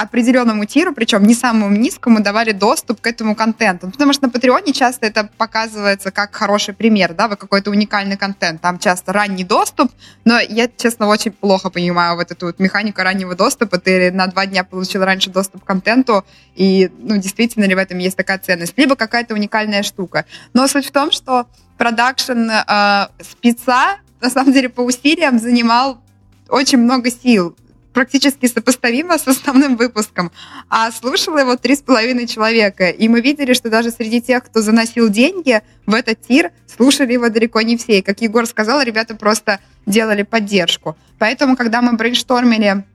определенному 0.01 0.65
тиру, 0.65 0.93
причем 0.93 1.23
не 1.23 1.33
самому 1.33 1.75
низкому, 1.75 2.21
давали 2.21 2.51
доступ 2.51 3.01
к 3.01 3.07
этому 3.07 3.35
контенту. 3.35 3.89
Потому 3.89 4.13
что 4.13 4.25
на 4.25 4.29
Патреоне 4.29 4.73
часто 4.73 5.05
это 5.05 5.29
показывается 5.37 6.11
как 6.11 6.35
хороший 6.35 6.73
пример, 6.73 7.13
да, 7.13 7.27
вы 7.27 7.35
какой-то 7.35 7.71
уникальный 7.71 8.17
контент. 8.17 8.61
Там 8.61 8.79
часто 8.79 9.13
ранний 9.13 9.43
доступ, 9.43 9.91
но 10.25 10.39
я, 10.39 10.67
честно, 10.67 11.07
очень 11.07 11.31
плохо 11.31 11.69
понимаю 11.69 12.15
вот 12.15 12.31
эту 12.31 12.47
вот 12.47 12.59
механику 12.59 13.01
раннего 13.01 13.35
доступа. 13.35 13.77
Ты 13.77 14.11
на 14.11 14.27
два 14.27 14.45
дня 14.45 14.63
получил 14.63 15.03
раньше 15.03 15.29
доступ 15.29 15.63
к 15.63 15.67
контенту, 15.67 16.25
и, 16.55 16.91
ну, 16.99 17.17
действительно 17.17 17.65
ли 17.65 17.75
в 17.75 17.77
этом 17.77 17.97
есть 17.97 18.17
такая 18.17 18.39
ценность? 18.39 18.73
Либо 18.77 18.95
какая-то 18.95 19.33
уникальная 19.33 19.83
штука. 19.83 20.25
Но 20.53 20.67
суть 20.67 20.87
в 20.87 20.91
том, 20.91 21.11
что 21.11 21.47
продакшн 21.77 22.49
э, 22.49 23.07
спеца, 23.21 23.97
на 24.21 24.29
самом 24.29 24.53
деле, 24.53 24.69
по 24.69 24.81
усилиям 24.81 25.39
занимал 25.39 26.01
очень 26.49 26.79
много 26.79 27.11
сил 27.11 27.55
практически 27.99 28.45
сопоставимо 28.45 29.17
с 29.17 29.27
основным 29.27 29.75
выпуском, 29.75 30.31
а 30.69 30.89
слушало 30.89 31.39
его 31.39 31.57
три 31.57 31.75
с 31.75 31.81
половиной 31.81 32.27
человека. 32.27 32.91
И 32.91 33.09
мы 33.09 33.19
видели, 33.19 33.51
что 33.51 33.69
даже 33.69 33.91
среди 33.91 34.21
тех, 34.21 34.45
кто 34.45 34.61
заносил 34.61 35.09
деньги 35.09 35.61
в 35.85 35.93
этот 35.93 36.21
тир, 36.21 36.51
слушали 36.65 37.11
его 37.11 37.27
далеко 37.27 37.59
не 37.59 37.75
все. 37.75 37.99
И, 37.99 38.01
как 38.01 38.21
Егор 38.21 38.45
сказал, 38.45 38.81
ребята 38.83 39.15
просто 39.15 39.59
делали 39.85 40.23
поддержку. 40.23 40.95
Поэтому, 41.17 41.57
когда 41.57 41.81
мы 41.81 41.91
брейнштормили 41.97 42.85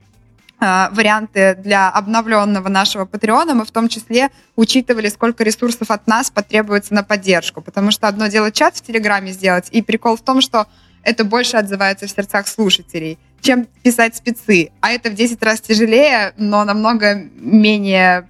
а, 0.59 0.89
варианты 0.89 1.53
для 1.53 1.91
обновленного 1.91 2.67
нашего 2.67 3.05
Патреона, 3.05 3.53
мы 3.53 3.63
в 3.65 3.71
том 3.71 3.89
числе 3.89 4.29
учитывали, 4.55 5.09
сколько 5.09 5.43
ресурсов 5.43 5.91
от 5.91 6.07
нас 6.07 6.31
потребуется 6.31 6.95
на 6.95 7.03
поддержку. 7.03 7.61
Потому 7.61 7.91
что 7.91 8.07
одно 8.07 8.25
дело 8.25 8.51
чат 8.51 8.75
в 8.75 8.81
Телеграме 8.81 9.33
сделать, 9.33 9.67
и 9.69 9.83
прикол 9.83 10.15
в 10.15 10.21
том, 10.21 10.41
что 10.41 10.65
это 11.05 11.23
больше 11.23 11.55
отзывается 11.57 12.07
в 12.07 12.11
сердцах 12.11 12.47
слушателей, 12.47 13.17
чем 13.39 13.67
писать 13.83 14.15
спецы. 14.15 14.71
А 14.81 14.91
это 14.91 15.09
в 15.09 15.13
10 15.13 15.41
раз 15.43 15.61
тяжелее, 15.61 16.33
но 16.37 16.65
намного 16.65 17.15
менее 17.35 18.27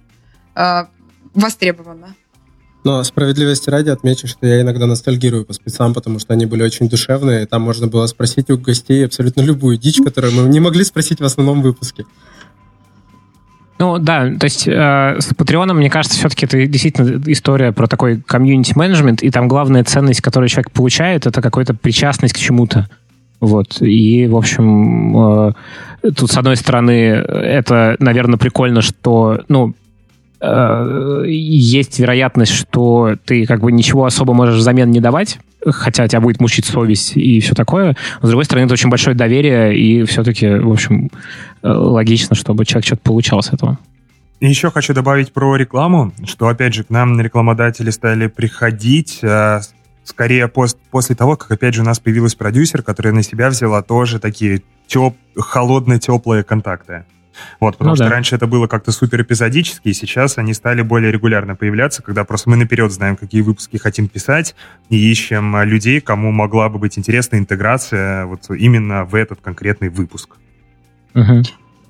э, 0.54 0.84
востребовано. 1.34 2.14
Но 2.84 3.02
справедливости 3.02 3.68
ради 3.68 3.88
отмечу, 3.88 4.28
что 4.28 4.46
я 4.46 4.60
иногда 4.60 4.86
ностальгирую 4.86 5.44
по 5.44 5.52
спецам, 5.52 5.92
потому 5.92 6.20
что 6.20 6.34
они 6.34 6.46
были 6.46 6.62
очень 6.62 6.88
душевные. 6.88 7.46
Там 7.46 7.62
можно 7.62 7.88
было 7.88 8.06
спросить 8.06 8.48
у 8.50 8.58
гостей 8.58 9.04
абсолютно 9.04 9.40
любую 9.40 9.76
дичь, 9.76 10.00
которую 10.04 10.34
мы 10.34 10.48
не 10.48 10.60
могли 10.60 10.84
спросить 10.84 11.18
в 11.18 11.24
основном 11.24 11.62
выпуске. 11.62 12.04
Ну 13.78 13.98
да, 13.98 14.30
то 14.38 14.44
есть 14.44 14.66
э, 14.66 15.16
с 15.18 15.32
Patreon, 15.32 15.74
мне 15.74 15.90
кажется, 15.90 16.16
все-таки 16.16 16.46
это 16.46 16.66
действительно 16.66 17.20
история 17.30 17.72
про 17.72 17.86
такой 17.86 18.20
комьюнити-менеджмент, 18.20 19.22
и 19.22 19.30
там 19.30 19.48
главная 19.48 19.84
ценность, 19.84 20.22
которую 20.22 20.48
человек 20.48 20.70
получает, 20.70 21.26
это 21.26 21.42
какая-то 21.42 21.74
причастность 21.74 22.34
к 22.34 22.38
чему-то. 22.38 22.88
Вот. 23.40 23.82
И, 23.82 24.26
в 24.28 24.36
общем, 24.36 25.16
э, 25.18 25.52
тут, 26.16 26.30
с 26.30 26.38
одной 26.38 26.56
стороны, 26.56 26.92
это, 26.92 27.96
наверное, 27.98 28.38
прикольно, 28.38 28.80
что, 28.80 29.40
ну, 29.48 29.74
э, 30.40 31.24
есть 31.26 31.98
вероятность, 31.98 32.52
что 32.52 33.16
ты 33.26 33.44
как 33.44 33.60
бы 33.60 33.72
ничего 33.72 34.06
особо 34.06 34.32
можешь 34.32 34.56
взамен 34.56 34.90
не 34.90 35.00
давать, 35.00 35.38
хотя 35.72 36.06
тебя 36.08 36.20
будет 36.20 36.40
мучить 36.40 36.64
совесть 36.64 37.16
и 37.16 37.40
все 37.40 37.54
такое. 37.54 37.96
Но, 38.20 38.26
с 38.26 38.30
другой 38.30 38.44
стороны, 38.44 38.64
это 38.66 38.74
очень 38.74 38.90
большое 38.90 39.16
доверие, 39.16 39.76
и 39.76 40.04
все-таки, 40.04 40.48
в 40.48 40.70
общем, 40.70 41.10
э, 41.62 41.68
логично, 41.68 42.34
чтобы 42.34 42.64
человек 42.64 42.86
что-то 42.86 43.02
получал 43.02 43.42
с 43.42 43.52
этого. 43.52 43.78
Еще 44.40 44.70
хочу 44.70 44.92
добавить 44.92 45.32
про 45.32 45.56
рекламу, 45.56 46.12
что, 46.24 46.48
опять 46.48 46.74
же, 46.74 46.84
к 46.84 46.90
нам 46.90 47.18
рекламодатели 47.20 47.90
стали 47.90 48.26
приходить 48.26 49.20
э, 49.22 49.60
скорее 50.04 50.48
пост, 50.48 50.78
после 50.90 51.16
того, 51.16 51.36
как, 51.36 51.50
опять 51.50 51.74
же, 51.74 51.82
у 51.82 51.84
нас 51.84 51.98
появилась 51.98 52.34
продюсер, 52.34 52.82
которая 52.82 53.14
на 53.14 53.22
себя 53.22 53.48
взяла 53.48 53.82
тоже 53.82 54.18
такие 54.18 54.62
теп, 54.86 55.16
холодные, 55.36 55.98
теплые 55.98 56.44
контакты. 56.44 57.04
Вот, 57.60 57.76
потому 57.76 57.90
ну, 57.90 57.96
что 57.96 58.04
да. 58.04 58.10
раньше 58.10 58.34
это 58.36 58.46
было 58.46 58.66
как-то 58.66 58.92
супер 58.92 59.22
эпизодически, 59.22 59.88
и 59.88 59.92
сейчас 59.92 60.38
они 60.38 60.54
стали 60.54 60.82
более 60.82 61.12
регулярно 61.12 61.56
появляться, 61.56 62.02
когда 62.02 62.24
просто 62.24 62.50
мы 62.50 62.56
наперед 62.56 62.92
знаем, 62.92 63.16
какие 63.16 63.42
выпуски 63.42 63.76
хотим 63.76 64.08
писать, 64.08 64.54
и 64.88 65.10
ищем 65.10 65.62
людей, 65.62 66.00
кому 66.00 66.32
могла 66.32 66.68
бы 66.68 66.78
быть 66.78 66.98
интересна 66.98 67.36
интеграция 67.36 68.26
вот 68.26 68.50
именно 68.50 69.04
в 69.04 69.14
этот 69.14 69.40
конкретный 69.40 69.88
выпуск. 69.88 70.36
Угу. 71.14 71.42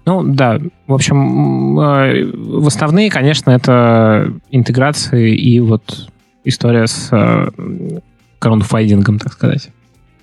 Ну, 0.07 0.23
да. 0.23 0.61
В 0.87 0.95
общем, 0.95 1.79
э, 1.81 2.25
в 2.33 2.67
основные, 2.67 3.11
конечно, 3.11 3.51
это 3.51 4.33
интеграции 4.51 5.35
и 5.35 5.59
вот 5.59 6.09
история 6.45 6.87
с 6.87 7.09
э, 7.11 7.51
краундфайдингом, 8.39 9.19
так 9.19 9.33
сказать. 9.33 9.71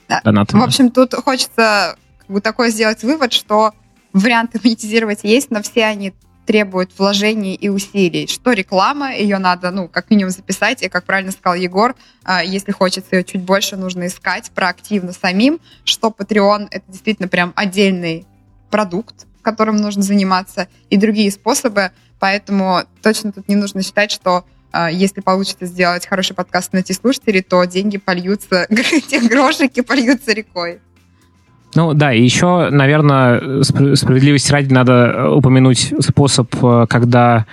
Да. 0.07 0.21
Донатами. 0.23 0.61
В 0.61 0.63
общем, 0.63 0.89
тут 0.89 1.13
хочется 1.13 1.97
как 2.19 2.27
бы 2.29 2.39
такой 2.39 2.71
сделать 2.71 3.03
вывод, 3.03 3.33
что 3.33 3.73
варианты 4.13 4.59
монетизировать 4.63 5.19
есть, 5.23 5.51
но 5.51 5.61
все 5.61 5.85
они 5.85 6.13
требуют 6.45 6.91
вложений 6.97 7.55
и 7.55 7.69
усилий. 7.69 8.27
Что 8.27 8.51
реклама, 8.51 9.15
ее 9.15 9.37
надо, 9.37 9.71
ну, 9.71 9.87
как 9.87 10.09
минимум 10.09 10.31
записать, 10.31 10.81
и, 10.83 10.89
как 10.89 11.05
правильно 11.05 11.31
сказал 11.31 11.55
Егор, 11.55 11.95
а, 12.23 12.43
если 12.43 12.71
хочется 12.71 13.15
ее 13.15 13.23
чуть 13.23 13.41
больше, 13.41 13.77
нужно 13.77 14.07
искать 14.07 14.51
проактивно 14.53 15.13
самим, 15.13 15.59
что 15.85 16.09
Patreon— 16.09 16.67
это 16.71 16.83
действительно 16.87 17.27
прям 17.27 17.53
отдельный 17.55 18.25
продукт, 18.69 19.25
которым 19.41 19.77
нужно 19.77 20.01
заниматься, 20.01 20.67
и 20.89 20.97
другие 20.97 21.31
способы, 21.31 21.91
поэтому 22.19 22.83
точно 23.01 23.31
тут 23.31 23.47
не 23.47 23.55
нужно 23.55 23.81
считать, 23.81 24.11
что 24.11 24.45
а, 24.71 24.89
если 24.89 25.21
получится 25.21 25.65
сделать 25.65 26.07
хороший 26.07 26.35
подкаст 26.35 26.73
найти 26.73 26.93
слушателей, 26.93 27.41
то 27.41 27.63
деньги 27.65 27.97
польются, 27.97 28.67
те 29.09 29.21
грошики 29.21 29.81
польются 29.81 30.33
рекой. 30.33 30.81
Ну 31.75 31.93
да, 31.93 32.13
и 32.13 32.23
еще, 32.23 32.69
наверное, 32.69 33.63
справедливости 33.63 34.51
ради 34.51 34.71
надо 34.73 34.93
э, 34.93 35.29
упомянуть 35.29 35.93
способ, 35.99 36.53
э, 36.61 36.85
когда 36.87 37.45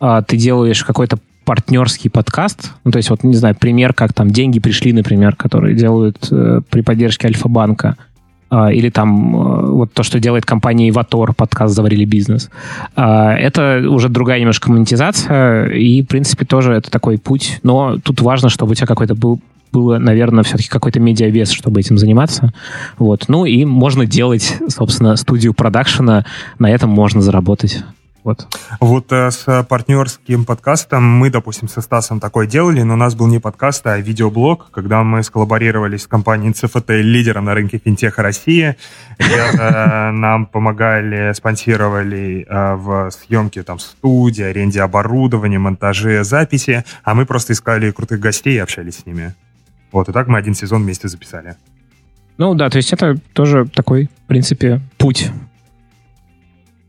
а, 0.00 0.22
ты 0.22 0.36
делаешь 0.36 0.84
какой-то 0.84 1.18
партнерский 1.44 2.08
подкаст, 2.10 2.72
ну, 2.84 2.90
то 2.90 2.98
есть 2.98 3.10
вот, 3.10 3.24
не 3.24 3.34
знаю, 3.34 3.56
пример, 3.58 3.94
как 3.94 4.12
там 4.12 4.30
«Деньги 4.30 4.60
пришли», 4.60 4.92
например, 4.92 5.34
которые 5.34 5.74
делают 5.74 6.28
э, 6.30 6.60
при 6.68 6.82
поддержке 6.82 7.26
Альфа-банка, 7.26 7.96
э, 8.50 8.74
или 8.74 8.90
там 8.90 9.34
э, 9.34 9.70
вот 9.70 9.92
то, 9.94 10.02
что 10.02 10.20
делает 10.20 10.44
компания 10.44 10.90
Иватор, 10.90 11.32
подкаст 11.32 11.74
«Заварили 11.74 12.04
бизнес». 12.04 12.50
Э, 12.96 13.30
это 13.30 13.82
уже 13.88 14.10
другая 14.10 14.40
немножко 14.40 14.70
монетизация, 14.70 15.70
и, 15.70 16.02
в 16.02 16.06
принципе, 16.06 16.44
тоже 16.44 16.74
это 16.74 16.90
такой 16.90 17.16
путь, 17.16 17.60
но 17.62 17.96
тут 17.98 18.20
важно, 18.20 18.50
чтобы 18.50 18.72
у 18.72 18.74
тебя 18.74 18.86
какой-то 18.86 19.14
был 19.14 19.40
было, 19.72 19.98
наверное, 19.98 20.44
все-таки 20.44 20.68
какой-то 20.68 21.00
медиавес, 21.00 21.50
чтобы 21.50 21.80
этим 21.80 21.98
заниматься. 21.98 22.52
Вот. 22.98 23.24
Ну 23.28 23.44
и 23.44 23.64
можно 23.64 24.06
делать, 24.06 24.58
собственно, 24.68 25.16
студию 25.16 25.54
продакшена, 25.54 26.24
на 26.58 26.70
этом 26.70 26.90
можно 26.90 27.20
заработать. 27.20 27.82
Вот, 28.28 28.46
вот 28.80 29.10
э, 29.12 29.30
с 29.30 29.62
партнерским 29.68 30.44
подкастом 30.44 31.02
мы, 31.02 31.30
допустим, 31.30 31.66
со 31.66 31.80
Стасом 31.80 32.20
такое 32.20 32.46
делали, 32.46 32.82
но 32.82 32.92
у 32.92 32.96
нас 32.96 33.14
был 33.14 33.26
не 33.26 33.38
подкаст, 33.38 33.86
а 33.86 33.96
видеоблог, 33.96 34.70
когда 34.70 35.02
мы 35.02 35.22
сколлаборировали 35.22 35.96
с 35.96 36.06
компанией 36.06 36.52
CFT, 36.52 37.00
лидером 37.00 37.46
на 37.46 37.54
рынке 37.54 37.80
финтеха 37.82 38.22
России. 38.22 38.76
Ребята 39.18 40.10
нам 40.12 40.44
помогали, 40.44 41.32
спонсировали 41.32 42.44
э, 42.46 42.74
в 42.74 43.10
съемке 43.12 43.62
там 43.62 43.78
студии, 43.78 44.42
аренде 44.42 44.82
оборудования, 44.82 45.58
монтаже, 45.58 46.22
записи, 46.22 46.84
а 47.04 47.14
мы 47.14 47.24
просто 47.24 47.54
искали 47.54 47.90
крутых 47.92 48.20
гостей 48.20 48.56
и 48.56 48.58
общались 48.58 48.98
с 48.98 49.06
ними. 49.06 49.34
Вот, 49.92 50.08
и 50.08 50.12
так 50.12 50.28
мы 50.28 50.38
один 50.38 50.54
сезон 50.54 50.82
вместе 50.82 51.08
записали. 51.08 51.56
Ну 52.36 52.54
да, 52.54 52.70
то 52.70 52.76
есть 52.76 52.92
это 52.92 53.16
тоже 53.32 53.66
такой, 53.66 54.08
в 54.24 54.28
принципе, 54.28 54.80
путь. 54.96 55.30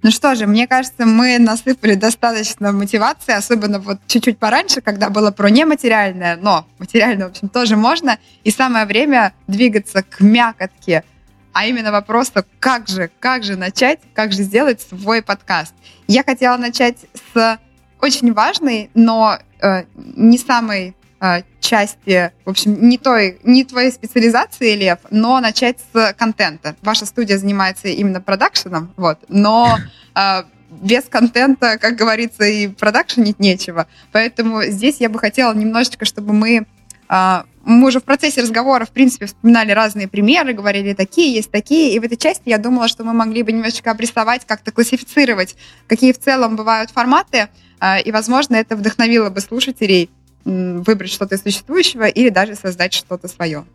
Ну 0.01 0.11
что 0.11 0.35
же, 0.35 0.47
мне 0.47 0.65
кажется, 0.67 1.05
мы 1.05 1.39
насыпали 1.39 1.95
достаточно 1.95 2.71
мотивации, 2.71 3.33
особенно 3.33 3.79
вот 3.79 3.99
чуть-чуть 4.07 4.37
пораньше, 4.37 4.79
когда 4.79 5.09
было 5.09 5.31
про 5.31 5.49
нематериальное, 5.49 6.37
но 6.37 6.65
материальное, 6.77 7.27
в 7.27 7.31
общем, 7.31 7.49
тоже 7.49 7.75
можно. 7.75 8.17
И 8.45 8.51
самое 8.51 8.85
время 8.85 9.33
двигаться 9.47 10.03
к 10.03 10.21
мякотке, 10.21 11.03
а 11.51 11.65
именно 11.65 11.91
вопросу, 11.91 12.45
как 12.59 12.87
же, 12.87 13.09
как 13.19 13.43
же 13.43 13.57
начать, 13.57 13.99
как 14.13 14.31
же 14.31 14.43
сделать 14.43 14.81
свой 14.81 15.21
подкаст. 15.21 15.73
Я 16.07 16.23
хотела 16.23 16.55
начать 16.55 16.97
с 17.33 17.59
очень 17.99 18.31
важной, 18.31 18.89
но 18.93 19.37
э, 19.61 19.83
не 20.15 20.37
самой 20.37 20.95
Э, 21.21 21.41
части, 21.69 22.31
в 22.45 22.49
общем, 22.49 22.89
не, 22.89 22.97
той, 22.97 23.39
не 23.43 23.63
твоей 23.63 23.91
специализации, 23.91 24.75
Лев, 24.75 24.97
но 25.11 25.39
начать 25.39 25.77
с 25.93 26.13
контента. 26.17 26.75
Ваша 26.81 27.05
студия 27.05 27.37
занимается 27.37 27.89
именно 27.89 28.21
продакшеном, 28.21 28.91
вот, 28.97 29.19
но 29.27 29.77
э, 30.15 30.43
без 30.81 31.03
контента, 31.03 31.77
как 31.77 31.95
говорится, 31.95 32.43
и 32.43 32.69
продакшенить 32.69 33.39
нечего. 33.39 33.85
Поэтому 34.11 34.63
здесь 34.63 34.97
я 34.99 35.09
бы 35.09 35.19
хотела 35.19 35.53
немножечко, 35.53 36.05
чтобы 36.05 36.33
мы 36.33 36.65
э, 37.07 37.43
мы 37.65 37.87
уже 37.87 37.99
в 37.99 38.03
процессе 38.03 38.41
разговора, 38.41 38.85
в 38.85 38.89
принципе, 38.89 39.27
вспоминали 39.27 39.71
разные 39.71 40.07
примеры, 40.07 40.53
говорили 40.53 40.93
такие, 40.93 41.35
есть 41.35 41.51
такие, 41.51 41.93
и 41.93 41.99
в 41.99 42.03
этой 42.03 42.17
части 42.17 42.49
я 42.49 42.57
думала, 42.57 42.87
что 42.87 43.03
мы 43.03 43.13
могли 43.13 43.43
бы 43.43 43.51
немножечко 43.51 43.91
обрисовать, 43.91 44.45
как-то 44.47 44.71
классифицировать, 44.71 45.55
какие 45.85 46.13
в 46.13 46.19
целом 46.19 46.55
бывают 46.55 46.89
форматы, 46.89 47.49
э, 47.79 48.01
и, 48.01 48.11
возможно, 48.11 48.55
это 48.55 48.75
вдохновило 48.75 49.29
бы 49.29 49.39
слушателей 49.39 50.09
выбрать 50.49 51.11
что-то 51.11 51.35
из 51.35 51.43
существующего 51.43 52.07
или 52.07 52.29
даже 52.29 52.55
создать 52.55 52.93
что-то 52.93 53.27
свое. 53.27 53.65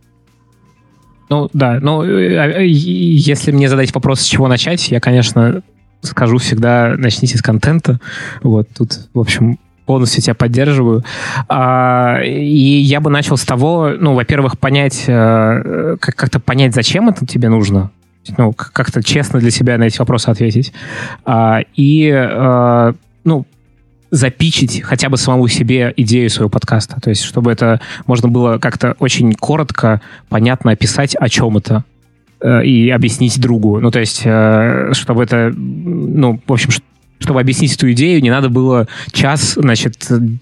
Ну 1.30 1.48
да, 1.52 1.78
ну 1.80 2.02
э, 2.04 2.36
а, 2.36 2.60
э, 2.60 2.66
если 2.66 3.50
мне 3.50 3.68
задать 3.68 3.94
вопрос, 3.94 4.20
с 4.20 4.24
чего 4.24 4.48
начать, 4.48 4.90
я, 4.90 5.00
конечно, 5.00 5.62
скажу 6.02 6.38
всегда, 6.38 6.94
начните 6.98 7.38
с 7.38 7.42
контента. 7.42 7.98
Вот 8.42 8.68
тут, 8.76 9.08
в 9.14 9.18
общем, 9.18 9.58
полностью 9.86 10.22
тебя 10.22 10.34
поддерживаю. 10.34 11.02
А, 11.48 12.20
и 12.22 12.80
я 12.82 13.00
бы 13.00 13.10
начал 13.10 13.36
с 13.36 13.44
того, 13.44 13.92
ну, 13.98 14.14
во-первых, 14.14 14.58
понять, 14.58 15.04
э, 15.06 15.96
как-то 15.98 16.40
понять, 16.40 16.74
зачем 16.74 17.08
это 17.08 17.26
тебе 17.26 17.48
нужно. 17.48 17.90
Ну, 18.36 18.52
как-то 18.52 19.02
честно 19.02 19.38
для 19.38 19.50
себя 19.50 19.76
на 19.76 19.84
эти 19.84 19.98
вопросы 19.98 20.28
ответить. 20.28 20.72
А, 21.24 21.60
и, 21.74 22.10
ну, 23.24 23.46
запичить 24.10 24.82
хотя 24.82 25.08
бы 25.08 25.16
самому 25.16 25.48
себе 25.48 25.92
идею 25.96 26.30
своего 26.30 26.48
подкаста. 26.48 27.00
То 27.00 27.10
есть, 27.10 27.22
чтобы 27.22 27.50
это 27.52 27.80
можно 28.06 28.28
было 28.28 28.58
как-то 28.58 28.94
очень 28.98 29.32
коротко, 29.34 30.00
понятно 30.28 30.72
описать, 30.72 31.16
о 31.16 31.28
чем 31.28 31.56
это 31.56 31.84
э, 32.40 32.64
и 32.64 32.90
объяснить 32.90 33.40
другу. 33.40 33.80
Ну, 33.80 33.90
то 33.90 34.00
есть, 34.00 34.22
э, 34.24 34.90
чтобы 34.92 35.24
это, 35.24 35.52
ну, 35.54 36.40
в 36.46 36.52
общем, 36.52 36.70
чтобы 37.18 37.40
объяснить 37.40 37.74
эту 37.74 37.90
идею, 37.92 38.22
не 38.22 38.30
надо 38.30 38.50
было 38.50 38.86
час, 39.12 39.54
значит, 39.54 39.96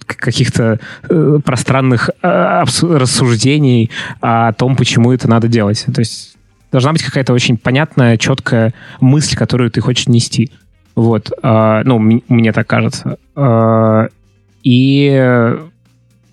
каких-то 0.07 0.81
э, 1.09 1.39
пространных 1.45 2.11
рассуждений 2.21 3.91
о 4.21 4.53
том, 4.53 4.77
почему 4.77 5.13
это 5.13 5.29
надо 5.29 5.49
делать. 5.49 5.85
То 5.95 6.01
есть 6.01 6.37
должна 6.73 6.93
быть 6.93 7.03
какая-то 7.03 7.33
очень 7.33 7.57
понятная, 7.57 8.17
четкая 8.17 8.75
мысль, 9.01 9.37
которую 9.37 9.71
ты 9.71 9.81
хочешь 9.81 10.09
нести. 10.09 10.51
Вот, 10.95 11.31
э, 11.43 11.83
ну, 11.85 11.99
мне 11.99 12.53
так 12.53 12.67
кажется. 12.67 13.19
Э, 13.35 14.09
и 14.63 15.07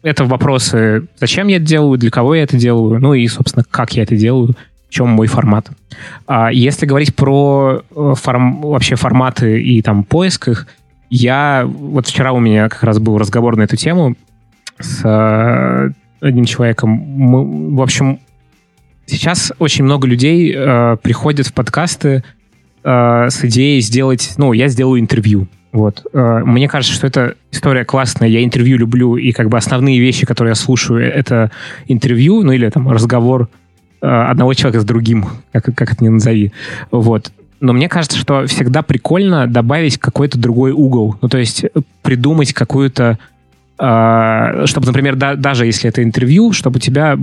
это 0.02 0.26
вопросы, 0.26 1.08
зачем 1.20 1.48
я 1.48 1.58
это 1.58 1.66
делаю, 1.66 1.98
для 1.98 2.10
кого 2.10 2.36
я 2.36 2.44
это 2.44 2.58
делаю, 2.58 3.00
ну 3.00 3.14
и, 3.14 3.28
собственно, 3.28 3.66
как 3.70 3.94
я 3.94 4.04
это 4.04 4.16
делаю, 4.16 4.56
в 4.88 4.94
чем 4.94 5.10
мой 5.10 5.28
формат. 5.28 5.70
А 6.26 6.52
если 6.52 6.86
говорить 6.86 7.16
про 7.16 7.82
э, 7.96 8.14
форм, 8.16 8.62
вообще 8.62 8.96
форматы 8.96 9.62
и 9.62 9.82
там 9.82 10.04
поиск 10.04 10.48
их, 10.48 10.68
я... 11.10 11.64
Вот 11.66 12.08
вчера 12.08 12.32
у 12.32 12.40
меня 12.40 12.70
как 12.70 12.84
раз 12.84 13.00
был 13.00 13.18
разговор 13.18 13.56
на 13.56 13.64
эту 13.64 13.76
тему 13.76 14.16
с 14.80 15.02
э, 15.04 15.90
одним 16.22 16.46
человеком. 16.46 16.92
Мы, 16.92 17.76
в 17.76 17.82
общем, 17.82 18.20
сейчас 19.06 19.52
очень 19.60 19.84
много 19.84 20.08
людей 20.08 20.54
э, 20.56 20.98
приходят 21.02 21.48
в 21.48 21.54
подкасты 21.54 22.24
э, 22.84 23.30
с 23.30 23.44
идеей 23.46 23.82
сделать, 23.82 24.34
ну, 24.38 24.54
я 24.54 24.68
сделаю 24.68 25.00
интервью. 25.00 25.48
Вот. 25.72 26.06
Э, 26.14 26.42
мне 26.46 26.68
кажется, 26.68 26.96
что 26.96 27.08
эта 27.08 27.36
история 27.52 27.86
классная, 27.86 28.28
я 28.28 28.44
интервью 28.44 28.78
люблю, 28.78 29.18
и 29.18 29.32
как 29.32 29.50
бы 29.50 29.58
основные 29.58 30.00
вещи, 30.00 30.26
которые 30.26 30.52
я 30.52 30.56
слушаю, 30.56 31.02
это 31.02 31.52
интервью, 31.88 32.44
ну 32.44 32.52
или 32.52 32.70
там 32.70 32.90
разговор 32.90 33.50
э, 34.02 34.08
одного 34.08 34.54
человека 34.54 34.82
с 34.82 34.86
другим, 34.86 35.26
как, 35.52 35.66
как 35.76 35.94
это 35.94 36.04
ни 36.04 36.10
назови. 36.10 36.52
Вот. 36.92 37.32
Но 37.60 37.74
мне 37.74 37.90
кажется, 37.90 38.18
что 38.18 38.48
всегда 38.48 38.82
прикольно 38.82 39.46
добавить 39.46 39.98
какой-то 39.98 40.40
другой 40.40 40.72
угол. 40.72 41.18
Ну, 41.22 41.28
то 41.28 41.38
есть 41.38 41.66
придумать 42.02 42.54
какую-то... 42.54 43.20
Э, 43.78 44.66
чтобы, 44.66 44.88
например, 44.88 45.16
да, 45.16 45.36
даже 45.36 45.66
если 45.66 45.90
это 45.90 46.02
интервью, 46.02 46.52
чтобы 46.54 46.78
у 46.78 46.80
тебя 46.80 47.16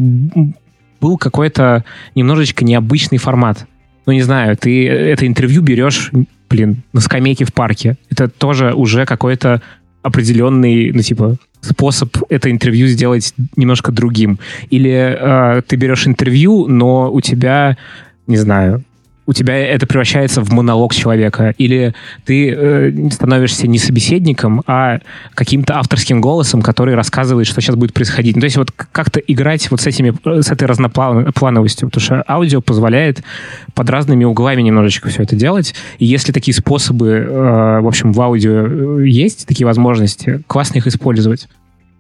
был 1.01 1.19
какой-то 1.19 1.85
немножечко 2.15 2.65
необычный 2.65 3.19
формат 3.19 3.67
ну, 4.07 4.13
не 4.13 4.23
знаю, 4.23 4.57
ты 4.57 4.89
это 4.89 5.27
интервью 5.27 5.63
берешь, 5.63 6.11
блин, 6.49 6.83
на 6.93 7.01
скамейке 7.01 7.45
в 7.45 7.53
парке. 7.53 7.97
Это 8.09 8.29
тоже 8.29 8.73
уже 8.73 9.05
какой-то 9.05 9.61
определенный, 10.03 10.93
ну, 10.93 11.03
типа, 11.03 11.37
способ 11.61 12.17
это 12.29 12.51
интервью 12.51 12.87
сделать 12.87 13.35
немножко 13.57 13.91
другим. 13.91 14.39
Или 14.71 15.17
э, 15.19 15.63
ты 15.67 15.77
берешь 15.77 16.07
интервью, 16.07 16.69
но 16.69 17.11
у 17.13 17.21
тебя, 17.21 17.77
не 18.29 18.37
знаю, 18.37 18.85
у 19.27 19.33
тебя 19.33 19.57
это 19.57 19.87
превращается 19.87 20.43
в 20.43 20.53
монолог 20.53 20.95
человека, 20.95 21.55
или 21.59 21.95
ты 22.25 22.51
э, 22.51 23.11
становишься 23.11 23.67
не 23.67 23.79
собеседником, 23.79 24.63
а 24.67 25.01
каким-то 25.35 25.79
авторским 25.79 26.21
голосом, 26.21 26.63
который 26.63 26.95
рассказывает, 26.95 27.47
что 27.47 27.61
сейчас 27.61 27.77
будет 27.77 27.93
происходить. 27.93 28.37
Ну, 28.37 28.41
то 28.41 28.47
есть 28.47 28.57
вот 28.57 28.71
как-то 28.71 29.19
играть 29.21 29.71
вот 29.71 29.81
с, 29.81 29.87
этими, 29.87 30.15
с 30.41 30.51
этой 30.51 30.67
разноплановостью, 30.69 31.89
потому 31.89 32.03
что 32.03 32.25
аудио 32.29 32.61
позволяет 32.61 33.23
под 33.75 33.91
разными 33.91 34.25
углами 34.25 34.63
немножечко 34.63 35.09
все 35.09 35.25
это 35.25 35.35
делать, 35.35 35.75
и 35.99 36.07
если 36.07 36.33
такие 36.33 36.55
способы, 36.55 37.09
э, 37.09 37.81
в 37.81 37.87
общем, 37.87 38.13
в 38.13 38.21
аудио 38.21 39.01
э, 39.01 39.09
есть, 39.09 39.47
такие 39.47 39.67
возможности, 39.67 40.43
классно 40.47 40.79
их 40.79 40.87
использовать. 40.87 41.49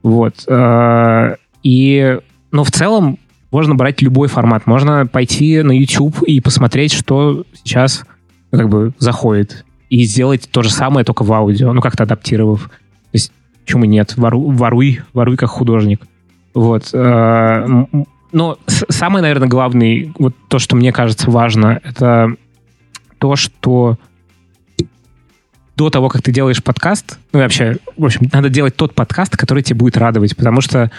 Вот. 0.02 0.44
Э, 0.46 1.34
и, 1.64 2.18
но 2.52 2.62
в 2.62 2.70
целом 2.70 3.18
можно 3.56 3.74
брать 3.74 4.02
любой 4.02 4.28
формат. 4.28 4.66
Можно 4.66 5.06
пойти 5.06 5.62
на 5.62 5.72
YouTube 5.72 6.22
и 6.24 6.42
посмотреть, 6.42 6.92
что 6.92 7.44
сейчас 7.54 8.04
ну, 8.52 8.58
как 8.58 8.68
бы 8.68 8.92
заходит. 8.98 9.64
И 9.88 10.04
сделать 10.04 10.46
то 10.50 10.62
же 10.62 10.70
самое, 10.70 11.06
только 11.06 11.22
в 11.22 11.32
аудио, 11.32 11.72
ну, 11.72 11.80
как-то 11.80 12.02
адаптировав. 12.02 12.64
То 12.64 12.70
есть, 13.14 13.32
почему 13.64 13.86
нет? 13.86 14.14
Вору, 14.18 14.50
воруй, 14.50 15.00
воруй 15.14 15.38
как 15.38 15.48
художник. 15.48 16.02
Вот. 16.52 16.90
Э, 16.92 17.66
но 18.30 18.58
самое, 18.66 19.22
наверное, 19.22 19.48
главное, 19.48 20.12
вот 20.18 20.34
то, 20.48 20.58
что 20.58 20.76
мне 20.76 20.92
кажется 20.92 21.30
важно, 21.30 21.80
это 21.82 22.36
то, 23.16 23.36
что 23.36 23.96
до 25.76 25.88
того, 25.88 26.10
как 26.10 26.20
ты 26.20 26.30
делаешь 26.30 26.62
подкаст, 26.62 27.18
ну 27.32 27.38
вообще, 27.38 27.78
в 27.96 28.04
общем, 28.04 28.28
надо 28.34 28.50
делать 28.50 28.76
тот 28.76 28.94
подкаст, 28.94 29.34
который 29.34 29.62
тебе 29.62 29.78
будет 29.78 29.96
радовать, 29.96 30.36
потому 30.36 30.60
что, 30.60 30.90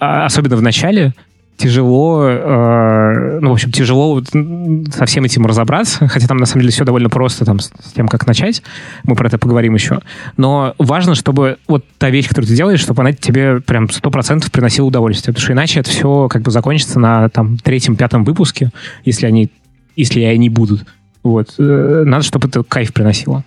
а, 0.00 0.24
особенно 0.24 0.56
в 0.56 0.62
начале, 0.62 1.12
тяжело, 1.56 2.24
э, 2.28 3.38
ну, 3.40 3.50
в 3.50 3.52
общем, 3.52 3.72
тяжело 3.72 4.22
со 4.22 5.06
всем 5.06 5.24
этим 5.24 5.46
разобраться, 5.46 6.06
хотя 6.08 6.26
там, 6.26 6.36
на 6.38 6.46
самом 6.46 6.62
деле, 6.62 6.72
все 6.72 6.84
довольно 6.84 7.08
просто 7.08 7.44
там, 7.44 7.60
с 7.60 7.70
тем, 7.94 8.08
как 8.08 8.26
начать. 8.26 8.62
Мы 9.04 9.14
про 9.14 9.28
это 9.28 9.38
поговорим 9.38 9.74
еще. 9.74 10.00
Но 10.36 10.74
важно, 10.78 11.14
чтобы 11.14 11.58
вот 11.66 11.84
та 11.98 12.10
вещь, 12.10 12.28
которую 12.28 12.48
ты 12.48 12.56
делаешь, 12.56 12.80
чтобы 12.80 13.02
она 13.02 13.12
тебе 13.12 13.60
прям 13.60 13.90
сто 13.90 14.10
процентов 14.10 14.50
приносила 14.52 14.86
удовольствие, 14.86 15.32
потому 15.32 15.44
что 15.44 15.52
иначе 15.52 15.80
это 15.80 15.90
все 15.90 16.28
как 16.28 16.42
бы 16.42 16.50
закончится 16.50 16.98
на 16.98 17.28
там 17.28 17.58
третьем-пятом 17.58 18.24
выпуске, 18.24 18.70
если 19.04 19.26
они, 19.26 19.50
если 19.96 20.22
они 20.22 20.48
будут. 20.50 20.84
Вот. 21.22 21.54
Э, 21.58 22.02
надо, 22.06 22.24
чтобы 22.24 22.48
это 22.48 22.62
кайф 22.62 22.92
приносило. 22.92 23.44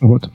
Вот. 0.00 0.30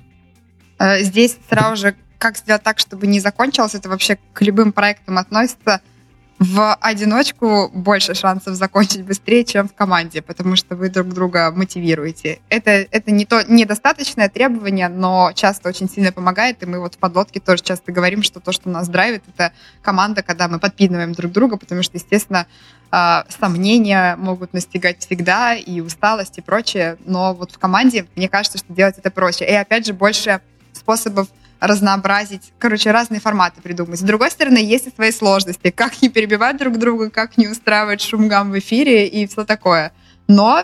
Э, 0.80 1.02
здесь 1.02 1.38
сразу 1.50 1.76
же 1.82 1.96
как 2.18 2.38
сделать 2.38 2.64
так, 2.64 2.80
чтобы 2.80 3.06
не 3.06 3.20
закончилось, 3.20 3.76
это 3.76 3.90
вообще 3.90 4.18
к 4.34 4.42
любым 4.42 4.72
проектам 4.72 5.18
относится– 5.18 5.82
в 6.40 6.76
одиночку 6.76 7.70
больше 7.74 8.14
шансов 8.14 8.56
закончить 8.56 9.04
быстрее, 9.04 9.44
чем 9.44 9.68
в 9.68 9.74
команде, 9.74 10.22
потому 10.22 10.56
что 10.56 10.76
вы 10.76 10.90
друг 10.90 11.08
друга 11.08 11.52
мотивируете. 11.52 12.40
Это, 12.50 12.72
это 12.72 13.10
не 13.12 13.26
то 13.26 13.44
недостаточное 13.48 14.30
требование, 14.30 14.88
но 14.88 15.32
часто 15.34 15.70
очень 15.70 15.90
сильно 15.90 16.12
помогает, 16.12 16.62
и 16.62 16.68
мы 16.68 16.80
вот 16.80 16.94
в 16.94 16.98
подлодке 17.00 17.40
тоже 17.40 17.64
часто 17.64 17.92
говорим, 17.92 18.22
что 18.22 18.40
то, 18.40 18.52
что 18.52 18.70
нас 18.70 18.88
драйвит, 18.88 19.24
это 19.36 19.52
команда, 19.82 20.22
когда 20.22 20.48
мы 20.48 20.60
подпитываем 20.60 21.14
друг 21.14 21.32
друга, 21.32 21.58
потому 21.58 21.82
что, 21.82 21.98
естественно, 21.98 22.46
а, 22.92 23.26
сомнения 23.30 24.16
могут 24.18 24.54
настигать 24.54 25.00
всегда, 25.00 25.56
и 25.56 25.82
усталость, 25.82 26.38
и 26.38 26.42
прочее, 26.42 26.98
но 27.06 27.34
вот 27.34 27.52
в 27.52 27.58
команде, 27.58 28.06
мне 28.16 28.30
кажется, 28.30 28.60
что 28.60 28.72
делать 28.72 28.98
это 29.00 29.10
проще. 29.10 29.46
И 29.46 29.54
опять 29.54 29.88
же, 29.88 29.94
больше 29.94 30.42
способов 30.72 31.28
разнообразить, 31.60 32.54
короче, 32.60 32.92
разные 32.92 33.20
форматы 33.20 33.62
придумать. 33.62 34.00
С 34.00 34.04
другой 34.04 34.32
стороны, 34.32 34.58
есть 34.58 34.88
и 34.88 34.92
свои 34.92 35.12
сложности, 35.12 35.72
как 35.72 36.02
не 36.02 36.10
перебивать 36.10 36.58
друг 36.58 36.78
друга, 36.78 37.10
как 37.10 37.38
не 37.38 37.48
устраивать 37.48 38.02
шум-гам 38.02 38.52
в 38.52 38.60
эфире 38.60 39.08
и 39.08 39.28
все 39.28 39.44
такое. 39.44 39.92
Но 40.28 40.64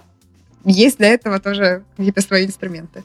есть 0.65 0.97
для 0.97 1.09
этого 1.09 1.39
тоже 1.39 1.83
какие-то 1.97 2.21
свои 2.21 2.45
инструменты. 2.45 3.03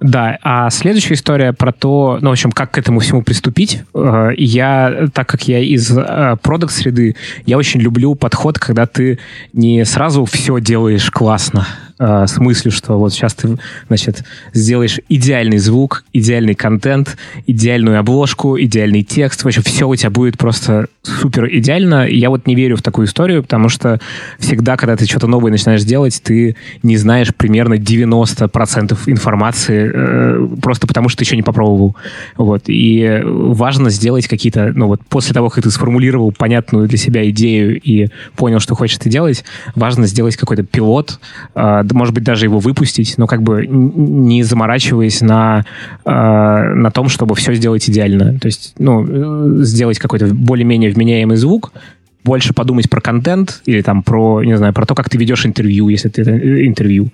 Да, 0.00 0.38
а 0.42 0.70
следующая 0.70 1.14
история 1.14 1.52
про 1.52 1.72
то, 1.72 2.18
ну, 2.20 2.28
в 2.28 2.32
общем, 2.32 2.52
как 2.52 2.70
к 2.70 2.78
этому 2.78 3.00
всему 3.00 3.22
приступить. 3.22 3.82
Э, 3.94 4.30
я, 4.36 5.08
так 5.12 5.28
как 5.28 5.48
я 5.48 5.58
из 5.58 5.90
э, 5.90 6.36
продукт-среды, 6.40 7.16
я 7.46 7.58
очень 7.58 7.80
люблю 7.80 8.14
подход, 8.14 8.60
когда 8.60 8.86
ты 8.86 9.18
не 9.52 9.84
сразу 9.84 10.24
все 10.24 10.60
делаешь 10.60 11.10
классно, 11.10 11.66
э, 11.98 12.26
с 12.26 12.38
что 12.70 12.98
вот 12.98 13.12
сейчас 13.12 13.34
ты, 13.34 13.58
значит, 13.88 14.24
сделаешь 14.52 15.00
идеальный 15.08 15.58
звук, 15.58 16.04
идеальный 16.12 16.54
контент, 16.54 17.16
идеальную 17.46 17.98
обложку, 17.98 18.58
идеальный 18.58 19.02
текст, 19.02 19.44
вообще 19.44 19.62
все 19.62 19.88
у 19.88 19.94
тебя 19.94 20.10
будет 20.10 20.38
просто 20.38 20.88
супер 21.02 21.48
идеально. 21.50 22.06
Я 22.08 22.30
вот 22.30 22.46
не 22.46 22.54
верю 22.54 22.76
в 22.76 22.82
такую 22.82 23.06
историю, 23.06 23.42
потому 23.42 23.68
что 23.68 24.00
всегда, 24.38 24.76
когда 24.76 24.96
ты 24.96 25.06
что-то 25.06 25.26
новое 25.26 25.50
начинаешь 25.50 25.82
делать, 25.82 26.20
ты 26.22 26.56
не 26.82 26.96
знаешь 26.96 27.34
примерно 27.34 27.74
90% 27.74 28.98
информации, 29.06 29.90
э, 29.92 30.48
просто 30.60 30.86
потому 30.86 31.08
что 31.08 31.18
ты 31.18 31.24
еще 31.24 31.36
не 31.36 31.42
попробовал. 31.42 31.96
Вот. 32.36 32.64
И 32.66 33.22
важно 33.24 33.90
сделать 33.90 34.26
какие-то, 34.28 34.72
ну 34.74 34.86
вот 34.86 35.00
после 35.08 35.34
того, 35.34 35.48
как 35.48 35.64
ты 35.64 35.70
сформулировал 35.70 36.32
понятную 36.32 36.88
для 36.88 36.98
себя 36.98 37.28
идею 37.30 37.80
и 37.80 38.08
понял, 38.36 38.60
что 38.60 38.74
хочешь 38.74 38.98
ты 38.98 39.10
делать, 39.10 39.44
важно 39.74 40.06
сделать 40.06 40.36
какой-то 40.36 40.62
пилот, 40.62 41.18
э, 41.54 41.82
может 41.94 42.14
быть, 42.14 42.24
даже 42.24 42.46
его 42.46 42.58
выпустить, 42.58 43.14
но 43.18 43.26
как 43.26 43.42
бы 43.42 43.66
не 43.66 44.42
заморачиваясь 44.42 45.20
на, 45.20 45.64
э, 46.04 46.10
на 46.10 46.90
том, 46.90 47.08
чтобы 47.08 47.34
все 47.34 47.54
сделать 47.54 47.88
идеально. 47.88 48.38
То 48.38 48.46
есть, 48.46 48.74
ну, 48.78 49.06
э, 49.06 49.64
сделать 49.64 49.98
какой-то 49.98 50.26
более-менее 50.26 50.90
вменяемый 50.90 51.36
звук, 51.36 51.72
больше 52.24 52.52
подумать 52.52 52.90
про 52.90 53.00
контент 53.00 53.62
или 53.64 53.82
там 53.82 54.02
про, 54.02 54.42
не 54.42 54.56
знаю, 54.56 54.72
про 54.72 54.86
то, 54.86 54.94
как 54.94 55.08
ты 55.08 55.18
ведешь 55.18 55.46
интервью, 55.46 55.88
если 55.88 56.08
ты 56.08 56.22
э, 56.22 56.66
интервью 56.66 57.10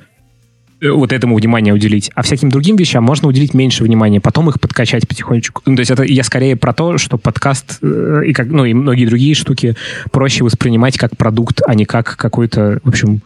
вот 0.80 1.12
этому 1.12 1.36
внимание 1.36 1.72
уделить. 1.72 2.10
А 2.14 2.22
всяким 2.22 2.50
другим 2.50 2.76
вещам 2.76 3.04
можно 3.04 3.28
уделить 3.28 3.54
меньше 3.54 3.84
внимания, 3.84 4.20
потом 4.20 4.48
их 4.50 4.60
подкачать 4.60 5.08
потихонечку. 5.08 5.62
Ну, 5.64 5.76
то 5.76 5.80
есть 5.80 5.90
это 5.90 6.02
я 6.02 6.22
скорее 6.24 6.56
про 6.56 6.74
то, 6.74 6.98
что 6.98 7.16
подкаст 7.16 7.82
и, 7.82 8.32
как, 8.32 8.48
ну, 8.48 8.64
и 8.64 8.74
многие 8.74 9.06
другие 9.06 9.34
штуки 9.34 9.76
проще 10.10 10.44
воспринимать 10.44 10.98
как 10.98 11.16
продукт, 11.16 11.62
а 11.66 11.74
не 11.74 11.84
как 11.86 12.16
какой-то, 12.16 12.80
в 12.84 12.88
общем, 12.88 13.22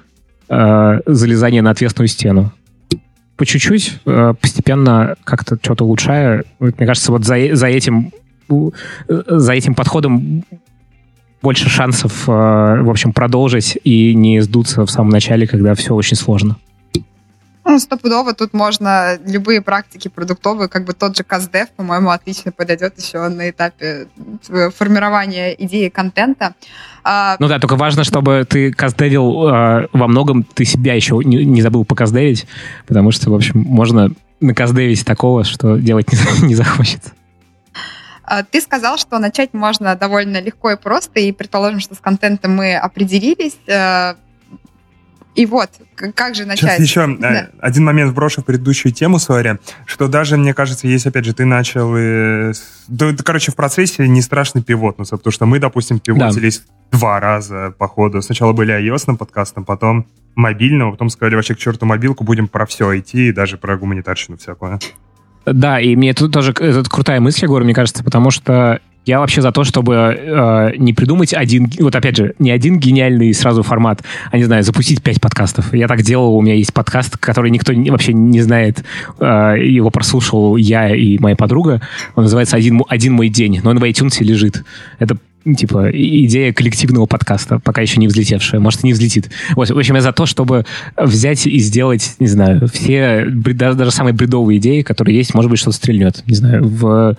э, 0.48 1.00
залезание 1.06 1.62
на 1.62 1.70
ответственную 1.70 2.08
стену. 2.08 2.52
По 3.36 3.46
чуть-чуть, 3.46 4.00
э, 4.04 4.34
постепенно 4.40 5.16
как-то 5.24 5.56
что-то 5.60 5.84
улучшая. 5.84 6.44
Мне 6.58 6.86
кажется, 6.86 7.12
вот 7.12 7.24
за, 7.24 7.54
за 7.54 7.66
этим 7.66 8.12
за 9.08 9.52
этим 9.52 9.74
подходом 9.74 10.42
больше 11.42 11.68
шансов, 11.68 12.28
э, 12.28 12.32
в 12.32 12.90
общем, 12.90 13.12
продолжить 13.12 13.78
и 13.84 14.14
не 14.14 14.40
сдуться 14.40 14.84
в 14.84 14.90
самом 14.90 15.10
начале, 15.10 15.46
когда 15.46 15.74
все 15.74 15.94
очень 15.94 16.16
сложно. 16.16 16.56
Ну, 17.64 17.78
стопудово 17.78 18.32
тут 18.32 18.54
можно 18.54 19.18
любые 19.26 19.60
практики 19.60 20.08
продуктовые, 20.08 20.68
как 20.68 20.84
бы 20.84 20.94
тот 20.94 21.16
же 21.16 21.22
CastDev, 21.22 21.68
по-моему, 21.76 22.10
отлично 22.10 22.50
подойдет 22.50 22.98
еще 22.98 23.28
на 23.28 23.50
этапе 23.50 24.08
э, 24.48 24.70
формирования 24.70 25.52
идеи 25.52 25.88
контента. 25.90 26.54
А, 27.10 27.36
ну 27.38 27.48
да, 27.48 27.58
только 27.58 27.76
важно, 27.76 28.04
чтобы 28.04 28.44
ты 28.46 28.70
каздевил 28.70 29.48
э, 29.48 29.88
во 29.94 30.08
многом, 30.08 30.42
ты 30.42 30.66
себя 30.66 30.92
еще 30.92 31.18
не, 31.24 31.42
не 31.42 31.62
забыл 31.62 31.86
показдевить, 31.86 32.46
потому 32.86 33.12
что, 33.12 33.30
в 33.30 33.34
общем, 33.34 33.60
можно 33.60 34.10
наказдевить 34.40 35.06
такого, 35.06 35.42
что 35.44 35.78
делать 35.78 36.12
не, 36.12 36.18
не 36.48 36.54
захочется. 36.54 37.12
А, 38.24 38.42
ты 38.42 38.60
сказал, 38.60 38.98
что 38.98 39.18
начать 39.18 39.54
можно 39.54 39.96
довольно 39.96 40.38
легко 40.38 40.72
и 40.72 40.76
просто, 40.76 41.18
и 41.20 41.32
предположим, 41.32 41.80
что 41.80 41.94
с 41.94 41.98
контентом 41.98 42.54
мы 42.54 42.76
определились. 42.76 43.56
Э, 45.38 45.42
и 45.42 45.46
вот, 45.46 45.70
как 45.94 46.34
же 46.34 46.44
начать? 46.44 46.72
Сейчас 46.72 46.80
еще 46.80 47.00
э, 47.02 47.16
да. 47.20 47.48
один 47.60 47.84
момент 47.84 48.10
вброшу 48.10 48.42
в 48.42 48.44
предыдущую 48.44 48.92
тему, 48.92 49.18
сори, 49.18 49.58
что 49.86 50.08
даже, 50.08 50.36
мне 50.36 50.54
кажется, 50.54 50.88
есть, 50.88 51.06
опять 51.06 51.24
же, 51.24 51.32
ты 51.32 51.44
начал... 51.44 51.94
И... 51.96 52.52
Да, 52.88 53.14
короче, 53.24 53.52
в 53.52 53.56
процессе 53.56 54.06
не 54.08 54.22
страшно 54.22 54.62
пивотнуться, 54.62 55.16
потому 55.16 55.32
что 55.32 55.46
мы, 55.46 55.58
допустим, 55.58 56.00
пивотились 56.00 56.62
да. 56.90 56.98
два 56.98 57.20
раза 57.20 57.74
по 57.78 57.88
ходу. 57.88 58.22
Сначала 58.22 58.52
были 58.52 58.74
iOS 58.74 59.16
подкастом, 59.16 59.64
потом 59.64 60.06
мобильного, 60.34 60.92
потом 60.92 61.10
сказали 61.10 61.34
вообще 61.34 61.54
к 61.54 61.58
черту 61.58 61.86
мобилку, 61.86 62.24
будем 62.24 62.48
про 62.48 62.66
все 62.66 62.98
идти, 62.98 63.28
и 63.28 63.32
даже 63.32 63.56
про 63.56 63.76
гуманитарщину 63.76 64.38
всякую. 64.38 64.78
Да, 65.46 65.80
и 65.80 65.96
мне 65.96 66.14
тут 66.14 66.32
тоже 66.32 66.52
это 66.52 66.84
крутая 66.90 67.20
мысль, 67.20 67.44
Егор, 67.44 67.62
мне 67.64 67.74
кажется, 67.74 68.04
потому 68.04 68.30
что 68.30 68.80
я 69.08 69.20
вообще 69.20 69.40
за 69.40 69.52
то, 69.52 69.64
чтобы 69.64 69.94
э, 69.94 70.72
не 70.76 70.92
придумать 70.92 71.32
один, 71.32 71.70
вот 71.80 71.96
опять 71.96 72.16
же, 72.16 72.34
не 72.38 72.50
один 72.50 72.78
гениальный 72.78 73.32
сразу 73.32 73.62
формат, 73.62 74.02
а 74.30 74.36
не 74.36 74.44
знаю, 74.44 74.62
запустить 74.62 75.02
пять 75.02 75.18
подкастов. 75.18 75.72
Я 75.72 75.88
так 75.88 76.02
делал, 76.02 76.36
у 76.36 76.42
меня 76.42 76.54
есть 76.54 76.74
подкаст, 76.74 77.16
который 77.16 77.50
никто 77.50 77.72
вообще 77.72 78.12
не 78.12 78.42
знает, 78.42 78.84
э, 79.18 79.54
его 79.60 79.90
прослушал 79.90 80.56
я 80.56 80.94
и 80.94 81.18
моя 81.18 81.36
подруга. 81.36 81.80
Он 82.16 82.24
называется 82.24 82.56
«Один, 82.56 82.82
один 82.86 83.14
мой 83.14 83.30
день», 83.30 83.60
но 83.62 83.70
он 83.70 83.78
в 83.78 83.84
iTunes 83.84 84.22
лежит. 84.22 84.62
Это 84.98 85.16
типа 85.56 85.88
идея 85.90 86.52
коллективного 86.52 87.06
подкаста, 87.06 87.58
пока 87.60 87.80
еще 87.80 88.00
не 88.00 88.08
взлетевшая, 88.08 88.60
может, 88.60 88.84
и 88.84 88.88
не 88.88 88.92
взлетит. 88.92 89.30
Вот, 89.56 89.70
в 89.70 89.78
общем, 89.78 89.94
я 89.94 90.02
за 90.02 90.12
то, 90.12 90.26
чтобы 90.26 90.66
взять 90.98 91.46
и 91.46 91.58
сделать, 91.60 92.16
не 92.18 92.26
знаю, 92.26 92.68
все, 92.68 93.24
даже, 93.26 93.78
даже 93.78 93.90
самые 93.90 94.12
бредовые 94.12 94.58
идеи, 94.58 94.82
которые 94.82 95.16
есть, 95.16 95.32
может 95.32 95.50
быть, 95.50 95.60
что-то 95.60 95.76
стрельнет. 95.76 96.22
Не 96.26 96.34
знаю, 96.34 96.68
в 96.68 97.16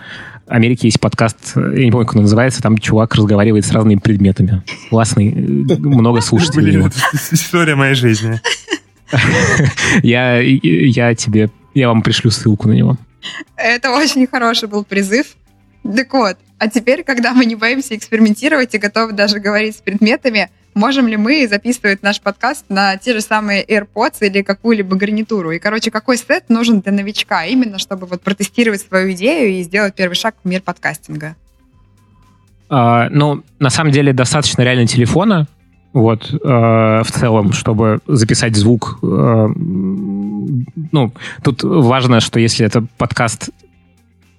Америке 0.50 0.88
есть 0.88 1.00
подкаст, 1.00 1.56
я 1.56 1.86
не 1.86 1.92
помню, 1.92 2.08
как 2.08 2.16
он 2.16 2.24
называется, 2.24 2.62
там 2.62 2.78
чувак 2.78 3.16
разговаривает 3.16 3.66
с 3.66 3.72
разными 3.72 4.00
предметами. 4.00 4.64
Классный, 4.90 5.32
много 5.32 6.22
слушателей. 6.22 6.78
Блин, 6.78 6.92
история 7.32 7.76
моей 7.76 7.94
жизни. 7.94 8.42
Я, 10.04 10.40
я 10.40 11.16
тебе, 11.16 11.50
я 11.74 11.88
вам 11.88 12.04
пришлю 12.04 12.30
ссылку 12.30 12.68
на 12.68 12.74
него. 12.74 12.96
Это 13.56 13.90
очень 13.92 14.28
хороший 14.28 14.70
был 14.70 14.84
призыв. 14.84 15.36
Так 15.84 16.14
вот, 16.14 16.38
а 16.60 16.70
теперь, 16.70 17.04
когда 17.04 17.34
мы 17.34 17.46
не 17.46 17.56
боимся 17.56 17.96
экспериментировать 17.96 18.76
и 18.76 18.78
готовы 18.78 19.14
даже 19.14 19.40
говорить 19.40 19.78
с 19.78 19.82
предметами, 19.82 20.52
можем 20.74 21.08
ли 21.08 21.18
мы 21.18 21.48
записывать 21.48 22.04
наш 22.04 22.22
подкаст 22.22 22.66
на 22.70 22.98
те 22.98 23.14
же 23.14 23.22
самые 23.22 23.64
AirPods 23.66 24.18
или 24.22 24.42
какую-либо 24.42 24.96
гарнитуру? 24.96 25.52
И, 25.52 25.60
короче, 25.60 25.92
какой 25.92 26.18
сет 26.18 26.50
нужен 26.50 26.82
для 26.82 26.92
новичка, 26.92 27.46
именно 27.46 27.80
чтобы 27.80 28.08
вот 28.08 28.22
протестировать 28.22 28.82
свою 28.82 29.12
идею 29.14 29.52
и 29.52 29.64
сделать 29.64 29.96
первый 29.96 30.16
шаг 30.16 30.36
в 30.44 30.48
мир 30.48 30.62
подкастинга? 30.62 31.36
А, 32.70 33.10
ну, 33.10 33.44
на 33.60 33.70
самом 33.70 33.92
деле, 33.92 34.14
достаточно 34.14 34.62
реально 34.62 34.88
телефона, 34.88 35.48
вот, 35.92 36.32
э, 36.32 36.38
в 37.04 37.12
целом, 37.12 37.52
чтобы 37.52 38.00
записать 38.06 38.56
звук. 38.56 39.00
Э, 39.02 39.48
ну, 39.56 41.12
тут 41.44 41.64
важно, 41.64 42.20
что 42.20 42.40
если 42.40 42.66
это 42.66 42.86
подкаст 42.98 43.50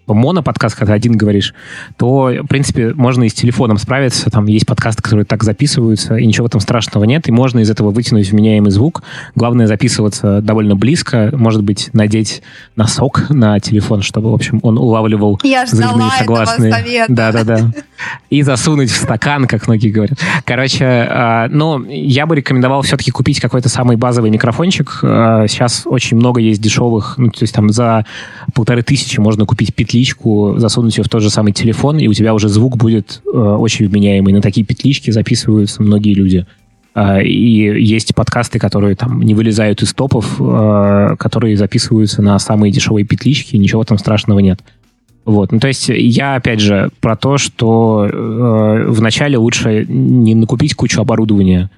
моноподкаст, 0.06 0.76
когда 0.76 0.94
один 0.94 1.16
говоришь, 1.16 1.54
то, 1.96 2.32
в 2.42 2.46
принципе, 2.46 2.92
можно 2.94 3.24
и 3.24 3.28
с 3.28 3.34
телефоном 3.34 3.78
справиться. 3.78 4.30
Там 4.30 4.46
есть 4.46 4.66
подкасты, 4.66 5.02
которые 5.02 5.24
так 5.24 5.42
записываются, 5.42 6.16
и 6.16 6.26
ничего 6.26 6.46
в 6.46 6.48
этом 6.48 6.60
страшного 6.60 7.04
нет, 7.04 7.28
и 7.28 7.32
можно 7.32 7.60
из 7.60 7.70
этого 7.70 7.90
вытянуть 7.90 8.30
вменяемый 8.30 8.70
звук. 8.70 9.02
Главное 9.34 9.66
записываться 9.66 10.40
довольно 10.40 10.74
близко, 10.76 11.30
может 11.32 11.62
быть, 11.62 11.90
надеть 11.92 12.42
носок 12.76 13.30
на 13.30 13.60
телефон, 13.60 14.02
чтобы, 14.02 14.30
в 14.30 14.34
общем, 14.34 14.60
он 14.62 14.78
улавливал 14.78 15.38
Я 15.42 15.66
ждала 15.66 16.10
согласные. 16.18 16.72
совета. 16.72 17.12
Да-да-да. 17.12 17.72
И 18.30 18.42
засунуть 18.42 18.90
в 18.90 18.96
стакан, 18.96 19.46
как 19.46 19.66
многие 19.66 19.90
говорят. 19.90 20.18
Короче, 20.44 20.84
э, 20.84 21.48
ну, 21.50 21.84
я 21.84 22.26
бы 22.26 22.34
рекомендовал 22.34 22.82
все-таки 22.82 23.10
купить 23.10 23.40
какой-то 23.40 23.68
самый 23.68 23.96
базовый 23.96 24.30
микрофончик. 24.30 25.00
Э, 25.02 25.46
сейчас 25.48 25.82
очень 25.84 26.16
много 26.16 26.40
есть 26.40 26.60
дешевых, 26.60 27.14
ну, 27.18 27.30
то 27.30 27.42
есть 27.42 27.54
там 27.54 27.70
за 27.70 28.06
полторы 28.54 28.82
тысячи 28.82 29.20
можно 29.20 29.44
купить 29.44 29.74
петли 29.74 29.99
петличку, 30.00 30.54
засунуть 30.56 30.96
ее 30.96 31.04
в 31.04 31.08
тот 31.08 31.22
же 31.22 31.30
самый 31.30 31.52
телефон, 31.52 31.98
и 31.98 32.08
у 32.08 32.14
тебя 32.14 32.34
уже 32.34 32.48
звук 32.48 32.76
будет 32.76 33.22
э, 33.26 33.36
очень 33.36 33.86
вменяемый. 33.86 34.32
На 34.32 34.40
такие 34.40 34.64
петлички 34.64 35.10
записываются 35.10 35.82
многие 35.82 36.14
люди. 36.14 36.46
Э, 36.94 37.22
и 37.22 37.82
есть 37.82 38.14
подкасты, 38.14 38.58
которые 38.58 38.96
там 38.96 39.20
не 39.20 39.34
вылезают 39.34 39.82
из 39.82 39.92
топов, 39.92 40.36
э, 40.40 41.16
которые 41.18 41.56
записываются 41.56 42.22
на 42.22 42.38
самые 42.38 42.72
дешевые 42.72 43.04
петлички, 43.04 43.56
ничего 43.56 43.84
там 43.84 43.98
страшного 43.98 44.38
нет. 44.38 44.60
Вот, 45.26 45.52
ну 45.52 45.60
то 45.60 45.68
есть 45.68 45.90
я 45.90 46.34
опять 46.34 46.60
же 46.60 46.90
про 47.00 47.14
то, 47.14 47.36
что 47.36 48.08
э, 48.10 48.84
вначале 48.88 49.36
лучше 49.36 49.84
не 49.86 50.34
накупить 50.34 50.74
кучу 50.74 51.00
оборудования, 51.00 51.70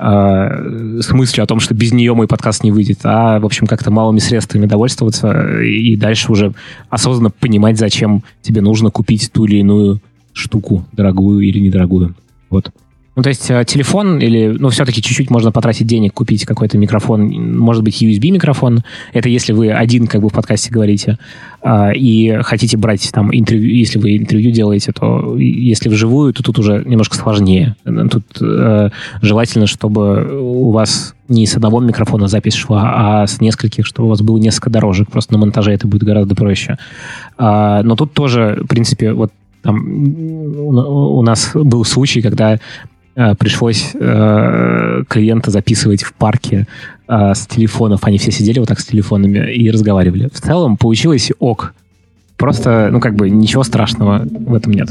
э, 0.00 1.00
с 1.02 1.10
мыслью 1.12 1.44
о 1.44 1.46
том, 1.46 1.60
что 1.60 1.74
без 1.74 1.92
нее 1.92 2.14
мой 2.14 2.26
подкаст 2.26 2.64
не 2.64 2.72
выйдет, 2.72 3.00
а, 3.04 3.38
в 3.38 3.44
общем, 3.44 3.66
как-то 3.66 3.90
малыми 3.90 4.18
средствами 4.18 4.66
довольствоваться 4.66 5.60
и 5.60 5.96
дальше 5.96 6.32
уже 6.32 6.54
осознанно 6.88 7.30
понимать, 7.30 7.78
зачем 7.78 8.22
тебе 8.42 8.60
нужно 8.60 8.90
купить 8.90 9.30
ту 9.32 9.44
или 9.44 9.58
иную 9.58 10.00
штуку, 10.32 10.84
дорогую 10.92 11.40
или 11.40 11.58
недорогую. 11.58 12.14
Вот. 12.48 12.72
Ну, 13.20 13.24
то 13.24 13.28
есть 13.28 13.50
э, 13.50 13.66
телефон 13.66 14.18
или, 14.18 14.56
ну, 14.58 14.70
все-таки 14.70 15.02
чуть-чуть 15.02 15.28
можно 15.28 15.52
потратить 15.52 15.86
денег, 15.86 16.14
купить 16.14 16.46
какой-то 16.46 16.78
микрофон, 16.78 17.28
может 17.58 17.82
быть, 17.82 18.02
USB-микрофон. 18.02 18.82
Это 19.12 19.28
если 19.28 19.52
вы 19.52 19.70
один, 19.72 20.06
как 20.06 20.22
бы, 20.22 20.30
в 20.30 20.32
подкасте 20.32 20.70
говорите, 20.70 21.18
э, 21.62 21.94
и 21.96 22.38
хотите 22.40 22.78
брать 22.78 23.06
там 23.12 23.28
интервью, 23.30 23.74
если 23.74 23.98
вы 23.98 24.16
интервью 24.16 24.52
делаете, 24.52 24.92
то 24.92 25.36
если 25.36 25.90
вживую, 25.90 26.32
то 26.32 26.42
тут 26.42 26.58
уже 26.58 26.82
немножко 26.86 27.14
сложнее. 27.14 27.76
Тут 27.84 28.24
э, 28.40 28.88
желательно, 29.20 29.66
чтобы 29.66 30.40
у 30.40 30.70
вас 30.70 31.14
не 31.28 31.44
с 31.44 31.54
одного 31.56 31.80
микрофона 31.80 32.26
запись 32.26 32.54
шла, 32.54 32.92
а 32.94 33.26
с 33.26 33.42
нескольких, 33.42 33.84
чтобы 33.84 34.06
у 34.06 34.10
вас 34.12 34.22
было 34.22 34.38
несколько 34.38 34.70
дорожек. 34.70 35.10
Просто 35.10 35.34
на 35.34 35.40
монтаже 35.40 35.72
это 35.72 35.86
будет 35.86 36.04
гораздо 36.04 36.34
проще. 36.34 36.78
Э, 37.36 37.82
но 37.84 37.96
тут 37.96 38.14
тоже, 38.14 38.60
в 38.62 38.66
принципе, 38.66 39.12
вот 39.12 39.30
там 39.62 39.78
у 40.58 41.22
нас 41.22 41.50
был 41.54 41.84
случай, 41.84 42.22
когда 42.22 42.58
пришлось 43.14 43.90
э, 43.94 45.02
клиента 45.08 45.50
записывать 45.50 46.02
в 46.02 46.12
парке 46.12 46.66
э, 47.08 47.34
с 47.34 47.46
телефонов. 47.46 48.04
Они 48.04 48.18
все 48.18 48.30
сидели 48.30 48.58
вот 48.58 48.68
так 48.68 48.80
с 48.80 48.86
телефонами 48.86 49.52
и 49.52 49.70
разговаривали. 49.70 50.28
В 50.32 50.40
целом 50.40 50.76
получилось 50.76 51.30
ок. 51.38 51.74
Просто, 52.36 52.88
ну, 52.90 53.00
как 53.00 53.16
бы, 53.16 53.28
ничего 53.28 53.64
страшного 53.64 54.22
в 54.24 54.54
этом 54.54 54.72
нет. 54.72 54.90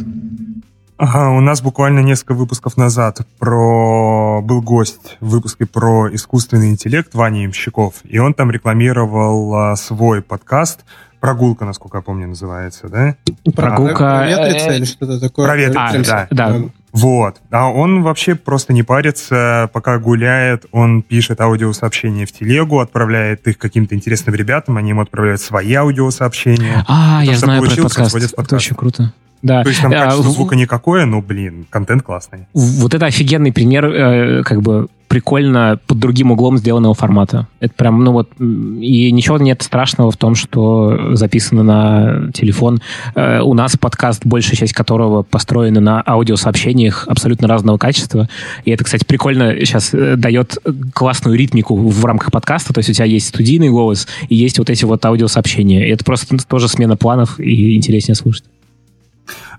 Ага, 0.98 1.30
у 1.30 1.40
нас 1.40 1.62
буквально 1.62 2.00
несколько 2.00 2.34
выпусков 2.34 2.76
назад 2.76 3.22
про 3.40 4.42
был 4.42 4.62
гость 4.62 5.16
в 5.22 5.30
выпуске 5.30 5.66
про 5.66 6.14
искусственный 6.14 6.72
интеллект 6.72 7.16
Ваня 7.16 7.46
Имщиков, 7.46 8.02
и 8.04 8.20
он 8.20 8.34
там 8.34 8.52
рекламировал 8.52 9.56
а, 9.56 9.76
свой 9.78 10.22
подкаст 10.22 10.82
Прогулка, 11.20 11.66
насколько 11.66 11.98
я 11.98 12.02
помню, 12.02 12.28
называется, 12.28 12.88
да? 12.88 13.16
Прогулка. 13.54 14.26
Проветриться 14.26 14.72
или 14.72 14.86
что-то 14.86 15.20
такое. 15.20 15.48
Проветриться, 15.48 16.28
да. 16.32 16.50
да. 16.50 16.62
Вот. 16.92 17.38
А 17.52 17.70
он 17.70 18.02
вообще 18.04 18.36
просто 18.36 18.74
не 18.74 18.84
парится, 18.84 19.70
пока 19.74 19.98
гуляет, 20.00 20.66
он 20.72 21.02
пишет 21.02 21.42
аудиосообщения 21.42 22.26
в 22.26 22.32
телегу, 22.32 22.80
отправляет 22.80 23.48
их 23.48 23.58
каким-то 23.58 23.96
интересным 23.96 24.36
ребятам, 24.36 24.78
они 24.78 24.90
ему 24.90 25.02
отправляют 25.02 25.42
свои 25.42 25.74
аудиосообщения. 25.74 26.86
А, 26.88 27.22
я 27.24 27.38
знаю 27.38 27.62
про 27.62 27.70
подкаст. 27.70 28.14
подкаст. 28.14 28.34
Это 28.38 28.56
очень 28.56 28.76
круто. 28.76 29.14
Да. 29.42 29.64
То 29.64 29.70
есть 29.70 29.82
там 29.82 29.92
качество 29.92 30.26
а, 30.26 30.32
звука 30.32 30.56
никакое, 30.56 31.06
но, 31.06 31.22
блин, 31.22 31.66
контент 31.70 32.04
классный. 32.04 32.48
Вот 32.54 32.94
это 32.94 33.06
офигенный 33.06 33.54
пример, 33.54 33.86
э, 33.86 34.44
как 34.44 34.62
бы 34.62 34.88
прикольно 35.10 35.80
под 35.88 35.98
другим 35.98 36.32
углом 36.32 36.58
сделанного 36.58 36.94
формата. 36.94 37.48
Это 37.60 37.74
прям, 37.74 38.04
ну 38.04 38.12
вот, 38.12 38.30
и 38.40 39.12
ничего 39.12 39.40
нет 39.40 39.62
страшного 39.64 40.12
в 40.12 40.18
том, 40.18 40.36
что 40.36 41.16
записано 41.16 41.64
на 41.64 42.32
телефон. 42.32 42.80
Э, 43.16 43.42
у 43.42 43.54
нас 43.56 43.76
подкаст, 43.76 44.26
большая 44.26 44.56
часть 44.56 44.74
которого 44.74 45.24
построена 45.24 45.82
на 45.82 46.04
аудиосообщениях 46.06 47.08
абсолютно 47.08 47.48
разного 47.48 47.78
качества. 47.78 48.30
И 48.66 48.72
это, 48.72 48.84
кстати, 48.84 49.04
прикольно 49.04 49.56
сейчас 49.66 49.94
э, 49.94 50.16
дает 50.16 50.60
классную 50.94 51.38
ритмику 51.38 51.76
в 51.76 52.06
рамках 52.06 52.32
подкаста. 52.32 52.72
То 52.72 52.80
есть 52.80 52.92
у 52.92 52.94
тебя 52.94 53.06
есть 53.06 53.30
студийный 53.30 53.70
голос 53.70 54.08
и 54.30 54.36
есть 54.36 54.60
вот 54.60 54.70
эти 54.70 54.86
вот 54.86 55.04
аудиосообщения. 55.04 55.88
И 55.88 55.90
это 55.90 56.06
просто 56.06 56.38
тоже 56.48 56.68
смена 56.68 56.96
планов 56.96 57.40
и 57.40 57.76
интереснее 57.76 58.16
слушать. 58.16 58.44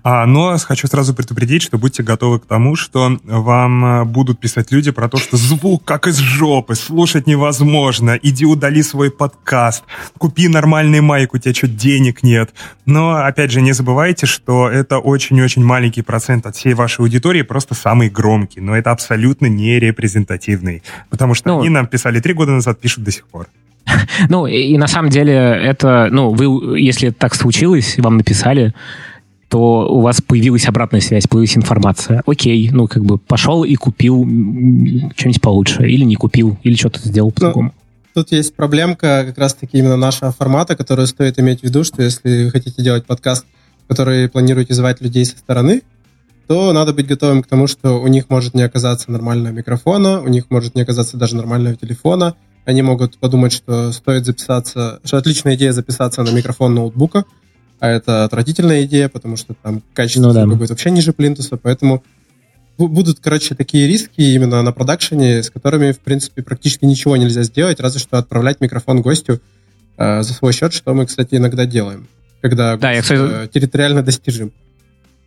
А, 0.03 0.25
но 0.25 0.57
хочу 0.57 0.87
сразу 0.87 1.13
предупредить, 1.13 1.61
что 1.61 1.77
будьте 1.77 2.03
готовы 2.03 2.39
к 2.39 2.45
тому, 2.45 2.75
что 2.75 3.17
вам 3.23 3.85
э, 3.85 4.03
будут 4.05 4.39
писать 4.39 4.71
люди 4.71 4.91
про 4.91 5.07
то, 5.09 5.17
что 5.17 5.37
звук 5.37 5.83
как 5.85 6.07
из 6.07 6.17
жопы, 6.17 6.75
слушать 6.75 7.27
невозможно, 7.27 8.17
иди 8.21 8.45
удали 8.45 8.81
свой 8.81 9.11
подкаст, 9.11 9.83
купи 10.17 10.47
нормальный 10.47 11.01
майк, 11.01 11.33
у 11.33 11.37
тебя 11.37 11.53
что, 11.53 11.67
денег 11.67 12.23
нет. 12.23 12.51
Но, 12.85 13.15
опять 13.15 13.51
же, 13.51 13.61
не 13.61 13.73
забывайте, 13.73 14.25
что 14.25 14.69
это 14.69 14.97
очень-очень 14.97 15.63
маленький 15.63 16.01
процент 16.01 16.45
от 16.45 16.55
всей 16.55 16.73
вашей 16.73 17.01
аудитории, 17.01 17.43
просто 17.43 17.75
самый 17.75 18.09
громкий, 18.09 18.59
но 18.59 18.75
это 18.75 18.91
абсолютно 18.91 19.45
не 19.45 19.79
репрезентативный, 19.79 20.83
потому 21.09 21.35
что 21.35 21.49
ну, 21.49 21.59
они 21.59 21.69
нам 21.69 21.87
писали 21.87 22.19
три 22.19 22.33
года 22.33 22.51
назад, 22.51 22.79
пишут 22.79 23.03
до 23.03 23.11
сих 23.11 23.27
пор. 23.27 23.47
Ну, 24.29 24.47
и, 24.47 24.55
и 24.55 24.77
на 24.77 24.87
самом 24.87 25.09
деле 25.09 25.33
это, 25.33 26.07
ну, 26.11 26.31
вы, 26.31 26.79
если 26.79 27.09
так 27.09 27.35
случилось, 27.35 27.97
вам 27.97 28.17
написали, 28.17 28.73
то 29.51 29.85
у 29.93 29.99
вас 29.99 30.21
появилась 30.21 30.65
обратная 30.65 31.01
связь, 31.01 31.27
появилась 31.27 31.57
информация. 31.57 32.23
Окей, 32.25 32.69
ну, 32.71 32.87
как 32.87 33.03
бы 33.03 33.17
пошел 33.17 33.65
и 33.65 33.75
купил 33.75 34.23
что-нибудь 34.23 35.41
получше, 35.41 35.89
или 35.89 36.05
не 36.05 36.15
купил, 36.15 36.57
или 36.63 36.73
что-то 36.75 36.99
сделал 36.99 37.31
по-другому. 37.31 37.73
Ну, 38.15 38.21
тут 38.21 38.31
есть 38.31 38.55
проблемка 38.55 39.25
как 39.27 39.37
раз-таки 39.37 39.77
именно 39.77 39.97
нашего 39.97 40.31
формата, 40.31 40.77
которую 40.77 41.05
стоит 41.05 41.37
иметь 41.37 41.59
в 41.59 41.63
виду, 41.63 41.83
что 41.83 42.01
если 42.01 42.45
вы 42.45 42.51
хотите 42.51 42.81
делать 42.81 43.05
подкаст, 43.05 43.45
который 43.89 44.29
планируете 44.29 44.73
звать 44.73 45.01
людей 45.01 45.25
со 45.25 45.37
стороны, 45.37 45.81
то 46.47 46.71
надо 46.71 46.93
быть 46.93 47.07
готовым 47.07 47.43
к 47.43 47.47
тому, 47.47 47.67
что 47.67 48.01
у 48.01 48.07
них 48.07 48.29
может 48.29 48.53
не 48.53 48.61
оказаться 48.61 49.11
нормального 49.11 49.53
микрофона, 49.53 50.21
у 50.21 50.29
них 50.29 50.45
может 50.49 50.75
не 50.75 50.83
оказаться 50.83 51.17
даже 51.17 51.35
нормального 51.35 51.75
телефона. 51.75 52.35
Они 52.63 52.81
могут 52.81 53.17
подумать, 53.17 53.51
что 53.51 53.91
стоит 53.91 54.25
записаться, 54.25 55.01
что 55.03 55.17
отличная 55.17 55.55
идея 55.55 55.73
записаться 55.73 56.23
на 56.23 56.29
микрофон 56.29 56.73
ноутбука, 56.73 57.25
а 57.81 57.89
это 57.89 58.25
отвратительная 58.25 58.83
идея, 58.83 59.09
потому 59.09 59.35
что 59.35 59.55
там 59.55 59.81
качество 59.93 60.27
ну, 60.27 60.33
да. 60.33 60.45
будет 60.45 60.69
вообще 60.69 60.91
ниже 60.91 61.13
плинтуса, 61.13 61.57
поэтому 61.57 62.03
будут, 62.77 63.19
короче, 63.19 63.55
такие 63.55 63.87
риски 63.87 64.21
именно 64.21 64.61
на 64.61 64.71
продакшене, 64.71 65.41
с 65.41 65.49
которыми, 65.49 65.91
в 65.91 65.99
принципе, 65.99 66.43
практически 66.43 66.85
ничего 66.85 67.17
нельзя 67.17 67.41
сделать, 67.41 67.79
разве 67.79 67.99
что 67.99 68.19
отправлять 68.19 68.61
микрофон 68.61 69.01
гостю 69.01 69.41
э, 69.97 70.21
за 70.21 70.33
свой 70.33 70.53
счет, 70.53 70.73
что 70.73 70.93
мы, 70.93 71.07
кстати, 71.07 71.35
иногда 71.35 71.65
делаем, 71.65 72.07
когда 72.41 72.77
да, 72.77 72.93
гость, 72.93 72.95
я, 72.97 73.01
кстати, 73.01 73.45
э, 73.45 73.47
территориально 73.51 74.03
достижим. 74.03 74.51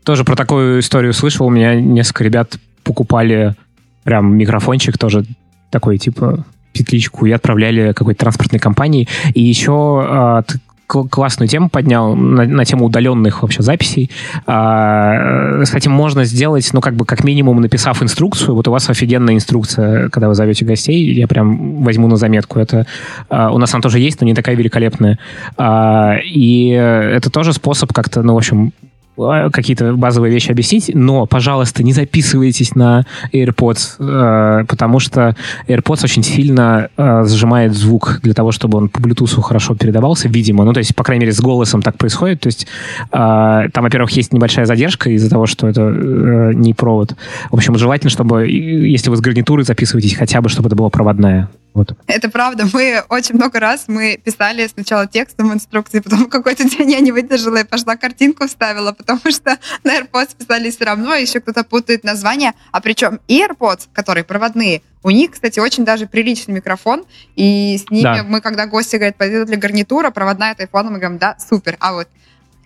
Тоже 0.04 0.22
про 0.22 0.36
такую 0.36 0.78
историю 0.78 1.12
слышал. 1.12 1.46
У 1.46 1.50
меня 1.50 1.74
несколько 1.74 2.22
ребят 2.22 2.56
покупали 2.84 3.56
прям 4.04 4.36
микрофончик 4.36 4.96
тоже 4.96 5.24
такой, 5.70 5.98
типа, 5.98 6.46
петличку 6.72 7.26
и 7.26 7.32
отправляли 7.32 7.92
какой-то 7.92 8.20
транспортной 8.20 8.60
компании. 8.60 9.08
И 9.32 9.42
еще 9.42 10.44
классную 10.86 11.48
тему 11.48 11.68
поднял 11.68 12.14
на, 12.14 12.44
на 12.44 12.64
тему 12.64 12.86
удаленных 12.86 13.42
вообще 13.42 13.62
записей. 13.62 14.10
А, 14.46 15.62
этим 15.62 15.92
можно 15.92 16.24
сделать, 16.24 16.68
ну, 16.72 16.80
как 16.80 16.94
бы, 16.94 17.04
как 17.04 17.24
минимум, 17.24 17.60
написав 17.60 18.02
инструкцию. 18.02 18.54
Вот 18.54 18.68
у 18.68 18.70
вас 18.70 18.88
офигенная 18.90 19.34
инструкция, 19.34 20.08
когда 20.10 20.28
вы 20.28 20.34
зовете 20.34 20.64
гостей. 20.64 21.12
Я 21.14 21.26
прям 21.26 21.82
возьму 21.82 22.06
на 22.08 22.16
заметку. 22.16 22.58
Это 22.58 22.86
а, 23.28 23.50
у 23.50 23.58
нас 23.58 23.74
она 23.74 23.82
тоже 23.82 23.98
есть, 23.98 24.20
но 24.20 24.26
не 24.26 24.34
такая 24.34 24.56
великолепная. 24.56 25.18
А, 25.56 26.16
и 26.22 26.68
это 26.68 27.30
тоже 27.30 27.52
способ 27.52 27.92
как-то, 27.92 28.22
ну, 28.22 28.34
в 28.34 28.36
общем, 28.36 28.72
какие-то 29.16 29.94
базовые 29.94 30.32
вещи 30.32 30.50
объяснить, 30.50 30.90
но, 30.92 31.26
пожалуйста, 31.26 31.82
не 31.82 31.92
записывайтесь 31.92 32.74
на 32.74 33.06
AirPods, 33.32 33.96
э, 33.98 34.64
потому 34.66 34.98
что 34.98 35.36
AirPods 35.68 36.04
очень 36.04 36.22
сильно 36.22 36.88
э, 36.96 37.24
сжимает 37.26 37.74
звук 37.74 38.20
для 38.22 38.34
того, 38.34 38.52
чтобы 38.52 38.78
он 38.78 38.88
по 38.88 38.98
Bluetooth 38.98 39.40
хорошо 39.40 39.74
передавался, 39.74 40.28
видимо. 40.28 40.64
Ну, 40.64 40.72
то 40.72 40.78
есть, 40.78 40.94
по 40.94 41.04
крайней 41.04 41.22
мере, 41.22 41.32
с 41.32 41.40
голосом 41.40 41.82
так 41.82 41.96
происходит. 41.96 42.40
То 42.40 42.48
есть, 42.48 42.66
там, 43.10 43.70
во-первых, 43.74 44.10
есть 44.10 44.32
небольшая 44.32 44.66
задержка 44.66 45.10
из-за 45.10 45.30
того, 45.30 45.46
что 45.46 45.68
это 45.68 45.80
не 46.54 46.74
провод. 46.74 47.14
В 47.50 47.54
общем, 47.54 47.76
желательно, 47.78 48.10
чтобы, 48.10 48.48
если 48.48 49.10
вы 49.10 49.16
с 49.16 49.20
гарнитурой 49.20 49.64
записываетесь, 49.64 50.14
хотя 50.14 50.40
бы, 50.40 50.48
чтобы 50.48 50.68
это 50.68 50.76
была 50.76 50.90
проводная. 50.90 51.48
Вот. 51.74 51.92
Это 52.06 52.30
правда. 52.30 52.66
Мы 52.72 53.02
очень 53.08 53.34
много 53.34 53.58
раз 53.58 53.86
мы 53.88 54.16
писали 54.16 54.66
сначала 54.68 55.08
текстом 55.08 55.52
инструкции, 55.52 55.98
потом 55.98 56.26
какой-то 56.26 56.62
день 56.70 56.92
я 56.92 57.00
не 57.00 57.10
выдержала 57.10 57.56
и 57.56 57.64
пошла 57.64 57.96
картинку 57.96 58.46
вставила, 58.46 58.92
потому 58.92 59.20
что 59.28 59.58
на 59.82 59.98
AirPods 59.98 60.36
писали 60.38 60.70
все 60.70 60.84
равно, 60.84 61.14
еще 61.14 61.40
кто-то 61.40 61.64
путает 61.64 62.04
название. 62.04 62.52
А 62.70 62.80
причем 62.80 63.20
и 63.26 63.42
AirPods, 63.42 63.88
которые 63.92 64.22
проводные, 64.22 64.82
у 65.02 65.10
них, 65.10 65.32
кстати, 65.32 65.58
очень 65.58 65.84
даже 65.84 66.06
приличный 66.06 66.54
микрофон, 66.54 67.04
и 67.34 67.76
с 67.76 67.90
ними 67.90 68.02
да. 68.02 68.22
мы, 68.22 68.40
когда 68.40 68.66
гости 68.66 68.96
говорят, 68.96 69.16
пойдет 69.16 69.50
ли 69.50 69.56
гарнитура, 69.56 70.10
проводная 70.10 70.52
от 70.52 70.60
iPhone, 70.60 70.84
мы 70.84 70.98
говорим, 70.98 71.18
да, 71.18 71.36
супер. 71.38 71.76
А 71.80 71.92
вот 71.92 72.08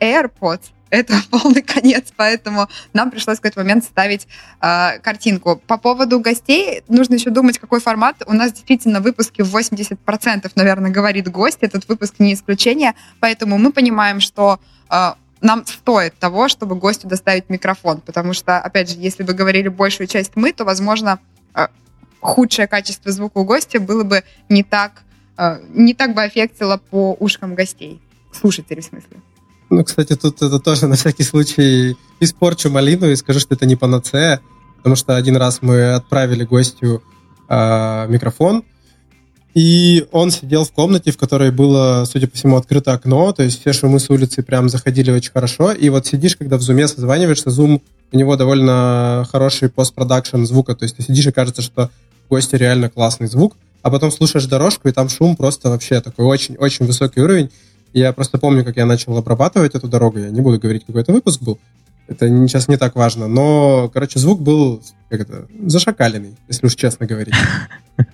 AirPods 0.01 0.71
это 0.91 1.15
полный 1.31 1.63
конец, 1.63 2.13
поэтому 2.17 2.69
нам 2.93 3.11
пришлось 3.11 3.39
в 3.39 3.41
какой-то 3.41 3.61
момент 3.61 3.85
ставить 3.85 4.27
э, 4.61 4.99
картинку. 5.01 5.61
По 5.67 5.79
поводу 5.79 6.21
гостей 6.21 6.83
нужно 6.89 7.15
еще 7.15 7.31
думать, 7.31 7.59
какой 7.59 7.81
формат. 7.81 8.23
У 8.27 8.33
нас 8.33 8.53
действительно 8.53 9.01
в 9.43 9.57
80%, 9.57 10.53
наверное, 10.55 10.91
говорит 10.91 11.29
гость. 11.29 11.59
Этот 11.61 11.89
выпуск 11.89 12.15
не 12.19 12.35
исключение, 12.35 12.95
поэтому 13.21 13.59
мы 13.59 13.73
понимаем, 13.73 14.21
что 14.21 14.61
э, 14.91 15.13
нам 15.41 15.67
стоит 15.67 16.19
того, 16.19 16.49
чтобы 16.49 16.77
гостю 16.77 17.09
доставить 17.09 17.49
микрофон, 17.49 18.01
потому 18.01 18.33
что, 18.33 18.59
опять 18.59 18.91
же, 18.91 18.97
если 18.99 19.23
бы 19.23 19.35
говорили 19.35 19.69
большую 19.69 20.07
часть 20.07 20.33
мы, 20.35 20.53
то, 20.53 20.65
возможно, 20.65 21.21
э, 21.55 21.69
худшее 22.21 22.67
качество 22.67 23.13
звука 23.13 23.39
у 23.39 23.45
гостя 23.45 23.81
было 23.81 24.05
бы 24.05 24.25
не 24.49 24.63
так, 24.63 25.03
э, 25.37 25.61
не 25.73 25.95
так 25.95 26.15
бы 26.15 26.23
аффектило 26.23 26.79
по 26.79 27.15
ушкам 27.15 27.55
гостей, 27.55 28.01
слушателей 28.33 28.83
в 28.83 28.87
смысле. 28.87 29.21
Ну, 29.71 29.85
кстати, 29.85 30.17
тут 30.17 30.41
это 30.43 30.59
тоже 30.59 30.87
на 30.87 30.97
всякий 30.97 31.25
случай 31.25 31.97
испорчу 32.21 32.71
малину 32.71 33.11
и 33.11 33.17
скажу, 33.17 33.39
что 33.41 33.55
это 33.55 33.67
не 33.67 33.77
панацея, 33.77 34.41
потому 34.79 34.97
что 34.97 35.17
один 35.17 35.37
раз 35.37 35.59
мы 35.61 35.93
отправили 35.93 36.45
гостю 36.45 37.03
э, 37.49 38.07
микрофон, 38.09 38.65
и 39.55 40.07
он 40.13 40.31
сидел 40.31 40.65
в 40.65 40.73
комнате, 40.73 41.11
в 41.11 41.19
которой 41.19 41.51
было, 41.51 42.05
судя 42.11 42.29
по 42.29 42.37
всему, 42.37 42.57
открыто 42.57 42.93
окно, 42.93 43.33
то 43.33 43.43
есть 43.43 43.61
все 43.61 43.73
шумы 43.73 43.99
с 43.99 44.09
улицы 44.09 44.43
прям 44.43 44.69
заходили 44.69 45.11
очень 45.11 45.33
хорошо, 45.33 45.73
и 45.73 45.89
вот 45.91 46.07
сидишь, 46.07 46.37
когда 46.37 46.57
в 46.57 46.63
зуме 46.63 46.89
созваниваешься, 46.89 47.51
зум, 47.51 47.83
у 48.11 48.17
него 48.17 48.37
довольно 48.37 49.27
хороший 49.31 49.69
постпродакшн 49.69 50.45
звука, 50.45 50.75
то 50.75 50.85
есть 50.85 50.97
ты 50.97 51.03
сидишь 51.03 51.27
и 51.27 51.33
кажется, 51.33 51.61
что 51.61 51.91
у 52.29 52.35
гостя 52.35 52.57
реально 52.57 52.89
классный 52.89 53.27
звук, 53.27 53.57
а 53.83 53.91
потом 53.91 54.11
слушаешь 54.11 54.47
дорожку, 54.47 54.89
и 54.89 54.93
там 54.93 55.09
шум 55.09 55.37
просто 55.37 55.71
вообще 55.71 56.01
такой 56.01 56.25
очень-очень 56.25 56.87
высокий 56.87 57.21
уровень, 57.21 57.51
я 57.93 58.13
просто 58.13 58.39
помню, 58.39 58.65
как 58.65 58.77
я 58.77 58.87
начал 58.87 59.17
обрабатывать 59.17 59.75
эту 59.75 59.89
дорогу. 59.89 60.19
Я 60.19 60.31
не 60.31 60.41
буду 60.41 60.59
говорить, 60.59 60.85
какой 60.87 61.03
это 61.03 61.13
выпуск 61.13 61.43
был. 61.43 61.59
Это 62.07 62.27
сейчас 62.47 62.69
не 62.69 62.77
так 62.77 62.97
важно. 62.97 63.29
Но, 63.29 63.91
короче, 63.93 64.19
звук 64.19 64.41
был 64.41 64.83
как 65.11 65.21
это, 65.21 65.47
зашакаленный, 65.67 66.37
если 66.49 66.67
уж 66.67 66.75
честно 66.75 67.07
говорить. 67.07 67.35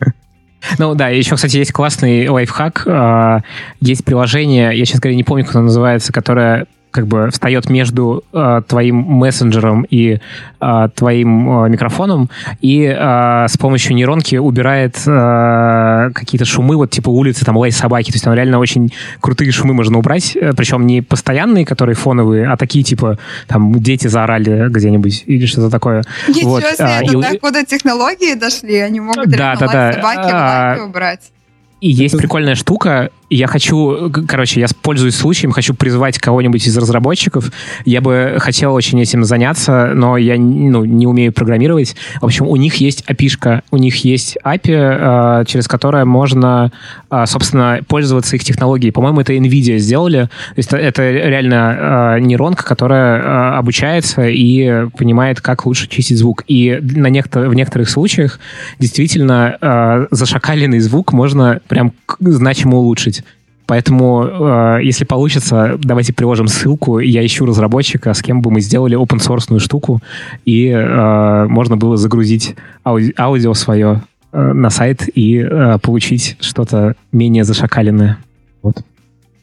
Ну 0.79 0.95
да, 0.95 1.09
еще, 1.11 1.37
кстати, 1.37 1.59
есть 1.59 1.73
классный 1.73 2.27
лайфхак. 2.27 2.87
А, 2.87 3.41
есть 3.83 4.03
приложение, 4.03 4.75
я 4.75 4.85
сейчас 4.87 4.99
говорю, 4.99 5.17
не 5.17 5.23
помню, 5.23 5.45
как 5.45 5.57
оно 5.57 5.65
называется, 5.65 6.11
которое 6.11 6.67
как 6.95 7.09
бы 7.09 7.29
встает 7.33 7.69
между 7.69 8.23
э, 8.33 8.63
твоим 8.69 8.95
мессенджером 8.95 9.85
и 9.91 10.21
э, 10.61 10.89
твоим 10.95 11.65
э, 11.65 11.69
микрофоном 11.69 12.31
и 12.61 12.85
э, 12.85 13.47
с 13.49 13.57
помощью 13.57 13.97
нейронки 13.97 14.37
убирает 14.37 14.97
э, 15.05 16.11
какие-то 16.15 16.45
шумы, 16.45 16.77
вот 16.77 16.91
типа 16.91 17.09
улицы, 17.09 17.45
там 17.45 17.57
лай 17.57 17.73
собаки. 17.73 18.13
То 18.13 18.15
есть 18.15 18.25
там 18.25 18.33
реально 18.33 18.61
очень 18.61 18.93
крутые 19.21 19.51
шумы 19.51 19.75
можно 19.75 19.99
убрать, 19.99 20.37
э, 20.37 20.53
причем 20.57 20.87
не 20.87 21.03
постоянные, 21.03 21.67
которые 21.67 21.97
фоновые, 21.97 22.47
а 22.47 22.57
такие 22.57 22.85
типа 22.85 23.19
там 23.49 23.75
дети 23.81 24.07
заорали 24.07 24.69
где-нибудь 24.69 25.25
или 25.27 25.47
что-то 25.47 25.71
такое. 25.71 26.05
Ничего 26.29 26.51
вот. 26.51 26.63
себе, 26.63 26.77
а, 26.79 27.03
это 27.03 27.35
и... 27.35 27.39
куда 27.39 27.65
технологии 27.65 28.35
дошли, 28.35 28.77
они 28.77 29.01
могут 29.01 29.31
да, 29.31 29.37
реально 29.37 29.67
да, 29.67 29.73
да. 29.73 29.93
собаки 29.95 30.31
а, 30.33 30.79
убрать. 30.87 31.33
И 31.81 31.91
есть 31.91 32.17
прикольная 32.17 32.55
штука, 32.55 33.11
я 33.31 33.47
хочу, 33.47 34.11
короче, 34.29 34.61
я 34.61 34.67
пользуюсь 34.83 35.17
случаем, 35.17 35.53
хочу 35.53 35.75
призвать 35.75 36.19
кого-нибудь 36.19 36.67
из 36.67 36.77
разработчиков. 36.77 37.51
Я 37.85 38.01
бы 38.01 38.37
хотел 38.39 38.75
очень 38.75 39.01
этим 39.01 39.25
заняться, 39.25 39.93
но 39.95 40.17
я 40.17 40.37
ну, 40.37 40.85
не 40.85 41.07
умею 41.07 41.33
программировать. 41.33 41.97
В 42.21 42.27
общем, 42.27 42.47
у 42.47 42.57
них 42.57 42.77
есть 42.77 43.05
API, 43.09 43.63
у 43.71 43.77
них 43.77 43.97
есть 44.05 44.39
API, 44.45 45.41
э, 45.41 45.45
через 45.47 45.67
которое 45.67 46.05
можно, 46.05 46.71
э, 47.11 47.25
собственно, 47.27 47.81
пользоваться 47.89 48.37
их 48.37 48.45
технологией. 48.45 48.93
По-моему, 48.93 49.21
это 49.21 49.33
NVIDIA 49.33 49.79
сделали. 49.79 50.29
То 50.55 50.59
есть 50.59 50.73
это 50.73 51.11
реально 51.11 52.17
э, 52.17 52.21
нейронка, 52.21 52.65
которая 52.65 53.59
обучается 53.59 54.29
и 54.29 54.87
понимает, 54.97 55.41
как 55.41 55.67
лучше 55.67 55.89
чистить 55.89 56.19
звук. 56.19 56.45
И 56.47 56.79
на 56.81 57.09
некотор- 57.09 57.49
в 57.49 57.55
некоторых 57.55 57.89
случаях 57.89 58.39
действительно 58.79 60.07
зашакаленный 60.11 60.81
звук 60.81 61.13
можно 61.13 61.61
прям 61.69 61.93
значимо 62.21 62.77
улучшить. 62.77 63.24
Поэтому, 63.67 64.25
э, 64.25 64.81
если 64.83 65.05
получится, 65.05 65.79
давайте 65.79 66.13
приложим 66.13 66.49
ссылку. 66.49 66.99
Я 66.99 67.25
ищу 67.25 67.47
разработчика, 67.47 68.13
с 68.13 68.23
кем 68.23 68.43
бы 68.43 68.51
мы 68.51 68.61
сделали 68.61 68.99
open 68.99 69.19
source 69.19 69.59
штуку, 69.59 70.01
и 70.45 70.69
э, 70.69 71.47
можно 71.47 71.77
было 71.77 71.97
загрузить 71.97 72.55
ауди- 72.85 73.15
аудио 73.19 73.55
свое 73.55 74.03
э, 74.33 74.53
на 74.53 74.71
сайт 74.71 75.09
и 75.15 75.39
э, 75.39 75.79
получить 75.79 76.37
что-то 76.41 76.95
менее 77.13 77.45
зашакаленное. 77.45 78.19
Вот. 78.63 78.83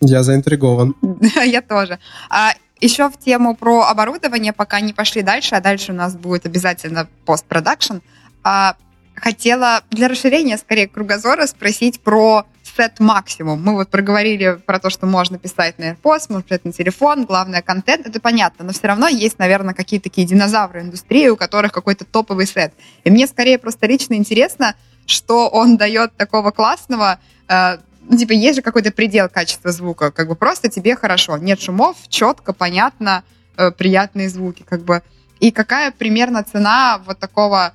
Я 0.02 0.24
заинтригован. 0.24 0.96
Я 1.46 1.62
тоже. 1.62 2.00
А 2.30 2.54
еще 2.80 3.10
в 3.10 3.18
тему 3.18 3.56
про 3.56 3.84
оборудование, 3.84 4.54
пока 4.54 4.82
не 4.82 4.94
пошли 4.94 5.22
дальше, 5.22 5.56
а 5.56 5.62
дальше 5.62 5.92
у 5.92 5.96
нас 5.96 6.16
будет 6.16 6.46
обязательно 6.46 7.08
постпродакшн. 7.26 7.98
А 8.44 8.76
хотела 9.22 9.84
для 9.92 10.08
расширения, 10.08 10.58
скорее, 10.58 10.88
кругозора 10.88 11.46
спросить 11.46 12.02
про 12.02 12.46
сет 12.64 13.00
максимум. 13.00 13.62
Мы 13.64 13.74
вот 13.74 13.90
проговорили 13.90 14.60
про 14.66 14.80
то, 14.80 14.90
что 14.90 15.06
можно 15.06 15.38
писать 15.38 15.78
на 15.78 15.92
AirPods, 15.92 16.26
можно 16.30 16.42
писать 16.42 16.66
на 16.66 16.72
телефон, 16.72 17.26
главное 17.26 17.62
контент, 17.62 18.08
это 18.08 18.20
понятно, 18.20 18.66
но 18.66 18.72
все 18.72 18.88
равно 18.88 19.08
есть, 19.08 19.38
наверное, 19.40 19.74
какие-то 19.74 20.06
такие 20.06 20.26
динозавры 20.26 20.82
индустрии, 20.82 21.28
у 21.28 21.36
которых 21.36 21.72
какой-то 21.72 22.06
топовый 22.06 22.48
сет. 22.48 22.74
И 23.04 23.12
мне 23.12 23.28
скорее 23.28 23.60
просто 23.60 23.88
лично 23.88 24.16
интересно, 24.16 24.76
что 25.06 25.50
он 25.50 25.78
дает 25.78 26.16
такого 26.16 26.52
классного, 26.52 27.20
э, 27.48 27.78
ну, 28.10 28.18
типа, 28.18 28.32
есть 28.32 28.56
же 28.56 28.62
какой-то 28.62 28.92
предел 28.92 29.30
качества 29.30 29.72
звука, 29.72 30.12
как 30.12 30.28
бы 30.28 30.36
просто 30.36 30.70
тебе 30.70 30.96
хорошо, 30.96 31.38
нет 31.38 31.62
шумов, 31.62 31.98
четко, 32.08 32.54
понятно, 32.54 33.24
э, 33.58 33.72
приятные 33.72 34.30
звуки, 34.30 34.64
как 34.68 34.82
бы. 34.84 35.04
И 35.40 35.52
какая 35.52 35.92
примерно 35.92 36.44
цена 36.44 37.02
вот 37.06 37.20
такого 37.20 37.74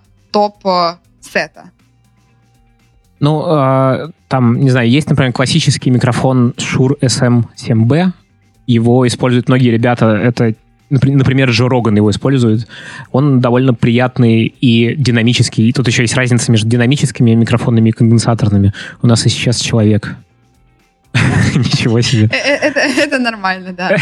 топ-сета? 1.27 1.70
Ну, 3.18 3.45
э, 3.47 4.11
там, 4.29 4.61
не 4.61 4.70
знаю, 4.70 4.89
есть, 4.91 5.09
например, 5.09 5.33
классический 5.33 5.91
микрофон 5.91 6.55
Shure 6.57 6.99
SM7B. 7.01 8.12
Его 8.66 9.07
используют 9.07 9.49
многие 9.49 9.70
ребята. 9.70 10.16
Это, 10.16 10.55
например, 10.91 11.51
Джо 11.51 11.68
Роган 11.68 11.97
его 11.97 12.11
использует. 12.11 12.68
Он 13.12 13.41
довольно 13.41 13.72
приятный 13.72 14.45
и 14.45 14.95
динамический. 14.97 15.68
И 15.68 15.72
тут 15.72 15.87
еще 15.87 16.03
есть 16.03 16.14
разница 16.14 16.53
между 16.53 16.68
динамическими 16.68 17.35
микрофонами 17.35 17.89
и 17.89 17.93
конденсаторными. 17.93 18.72
У 19.01 19.07
нас 19.07 19.24
и 19.24 19.31
сейчас 19.31 19.61
человек. 19.61 20.16
Ничего 21.55 22.01
себе. 22.01 22.29
Э, 22.33 22.69
э, 22.69 23.03
это, 23.03 23.19
нормально, 23.19 23.73
да. 23.73 23.97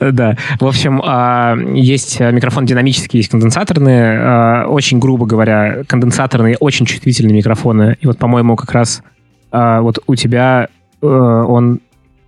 Да. 0.00 0.36
В 0.60 0.66
общем, 0.66 1.02
а, 1.04 1.56
есть 1.74 2.20
микрофон 2.20 2.66
динамический, 2.66 3.18
есть 3.18 3.30
конденсаторные. 3.30 4.18
А, 4.18 4.66
очень 4.66 4.98
грубо 4.98 5.26
говоря, 5.26 5.84
конденсаторные 5.86 6.56
очень 6.58 6.86
чувствительные 6.86 7.34
микрофоны. 7.34 7.96
И 8.00 8.06
вот, 8.06 8.18
по-моему, 8.18 8.56
как 8.56 8.72
раз 8.72 9.02
а, 9.50 9.80
вот 9.80 9.98
у 10.06 10.16
тебя 10.16 10.68
э, 11.00 11.06
он 11.06 11.80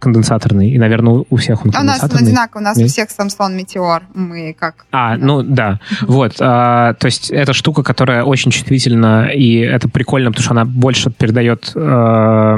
конденсаторный, 0.06 0.70
и, 0.70 0.78
наверное, 0.78 1.24
у 1.28 1.36
всех 1.36 1.64
он 1.64 1.72
конденсаторный. 1.72 2.10
У 2.10 2.20
нас 2.20 2.28
одинаково, 2.28 2.60
у 2.60 2.64
нас 2.64 2.78
у 2.78 2.86
всех 2.86 3.08
Samsung 3.08 3.58
Meteor, 3.58 4.02
мы 4.14 4.54
как... 4.58 4.86
А, 4.92 5.16
да. 5.16 5.24
ну 5.26 5.42
да, 5.42 5.80
вот, 6.02 6.36
а, 6.38 6.94
то 6.94 7.06
есть 7.06 7.30
это 7.30 7.52
штука, 7.52 7.82
которая 7.82 8.22
очень 8.22 8.52
чувствительна, 8.52 9.30
и 9.34 9.58
это 9.58 9.88
прикольно, 9.88 10.30
потому 10.30 10.44
что 10.44 10.52
она 10.52 10.64
больше 10.64 11.10
передает 11.10 11.72
а, 11.74 12.56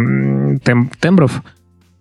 тем, 0.62 0.90
тембров, 1.00 1.42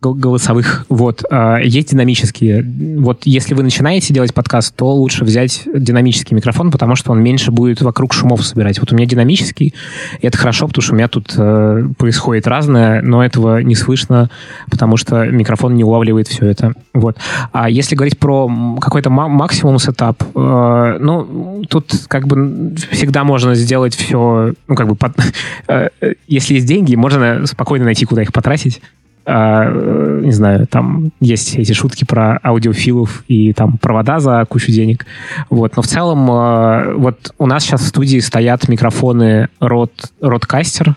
голосовых. 0.02 0.86
Вот. 0.90 1.24
А, 1.32 1.58
есть 1.58 1.92
динамические. 1.92 2.66
Вот 3.00 3.22
если 3.26 3.54
вы 3.54 3.64
начинаете 3.64 4.14
делать 4.14 4.34
подкаст, 4.34 4.76
то 4.76 4.94
лучше 4.94 5.24
взять 5.24 5.64
динамический 5.66 6.36
микрофон, 6.36 6.72
потому 6.72 6.96
что 6.96 7.12
он 7.12 7.22
меньше 7.22 7.52
будет 7.52 7.82
вокруг 7.82 8.14
шумов 8.14 8.46
собирать. 8.46 8.80
Вот 8.80 8.92
у 8.92 8.96
меня 8.96 9.08
динамический, 9.08 9.74
и 10.20 10.28
это 10.28 10.38
хорошо, 10.38 10.68
потому 10.68 10.84
что 10.84 10.94
у 10.94 10.96
меня 10.96 11.08
тут 11.08 11.34
э, 11.36 11.88
происходит 11.98 12.48
разное, 12.48 13.02
но 13.02 13.24
этого 13.24 13.62
не 13.62 13.76
слышно, 13.76 14.30
потому 14.70 14.98
что 14.98 15.26
микрофон 15.26 15.76
не 15.76 15.84
улавливает 15.84 16.28
все 16.28 16.46
это. 16.46 16.74
Вот. 16.94 17.18
А 17.52 17.70
если 17.70 17.96
говорить 17.96 18.20
про 18.20 18.50
какой-то 18.80 19.10
максимум 19.10 19.80
сетап, 19.80 20.24
э, 20.36 20.98
ну, 21.00 21.64
тут 21.70 21.92
как 22.08 22.28
бы 22.28 22.76
всегда 22.92 23.24
можно 23.24 23.56
сделать 23.56 23.96
все, 23.96 24.54
ну, 24.68 24.76
как 24.76 24.88
бы, 24.88 24.96
под, 24.96 25.14
э, 25.68 25.90
если 26.28 26.56
есть 26.56 26.68
деньги, 26.68 26.96
можно 26.96 27.46
спокойно 27.48 27.86
найти, 27.86 28.06
куда 28.06 28.22
их 28.22 28.32
потратить. 28.32 28.82
А, 29.30 29.66
э, 29.66 30.22
не 30.24 30.32
знаю, 30.32 30.68
там 30.68 31.12
есть 31.20 31.58
эти 31.58 31.74
шутки 31.74 32.06
про 32.06 32.40
аудиофилов 32.42 33.26
и 33.28 33.52
там 33.52 33.78
провода 33.78 34.22
за 34.22 34.46
кучу 34.48 34.72
денег. 34.72 35.06
Вот. 35.50 35.76
Но 35.76 35.82
в 35.82 35.88
целом, 35.88 36.32
э, 36.32 36.94
вот 36.94 37.34
у 37.38 37.46
нас 37.46 37.64
сейчас 37.64 37.82
в 37.82 37.88
студии 37.88 38.20
стоят 38.20 38.70
микрофоны 38.70 39.50
Rode, 39.60 40.12
Rodecaster. 40.22 40.94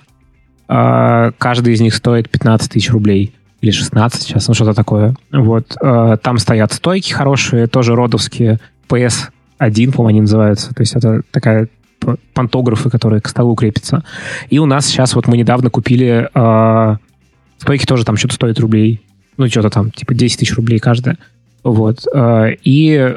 Э, 0.68 1.32
каждый 1.38 1.74
из 1.74 1.80
них 1.80 1.92
стоит 1.92 2.30
15 2.30 2.70
тысяч 2.70 2.92
рублей 2.92 3.34
или 3.62 3.72
16 3.72 4.22
сейчас, 4.22 4.46
ну 4.46 4.54
что-то 4.54 4.74
такое. 4.74 5.16
Вот. 5.32 5.76
Там 6.22 6.38
стоят 6.38 6.72
стойки 6.72 7.12
хорошие, 7.12 7.66
тоже 7.66 7.96
родовские, 7.96 8.60
PS1, 8.88 9.92
по-моему, 9.92 10.06
они 10.06 10.20
называются. 10.20 10.72
То 10.72 10.82
есть 10.82 10.94
это 10.94 11.22
такая 11.32 11.68
пантографы, 12.32 12.90
которые 12.90 13.20
к 13.20 13.28
столу 13.28 13.56
крепятся. 13.56 14.04
И 14.48 14.60
у 14.60 14.66
нас 14.66 14.86
сейчас 14.86 15.14
вот 15.14 15.26
мы 15.26 15.36
недавно 15.36 15.68
купили 15.68 16.30
Стойки 17.60 17.84
тоже 17.84 18.04
там 18.04 18.16
что-то 18.16 18.34
стоит 18.34 18.58
рублей. 18.58 19.02
Ну, 19.36 19.48
что-то 19.48 19.68
там, 19.70 19.90
типа 19.90 20.14
10 20.14 20.38
тысяч 20.38 20.54
рублей 20.54 20.78
каждая. 20.78 21.18
Вот. 21.62 22.06
Э, 22.12 22.54
и 22.64 23.16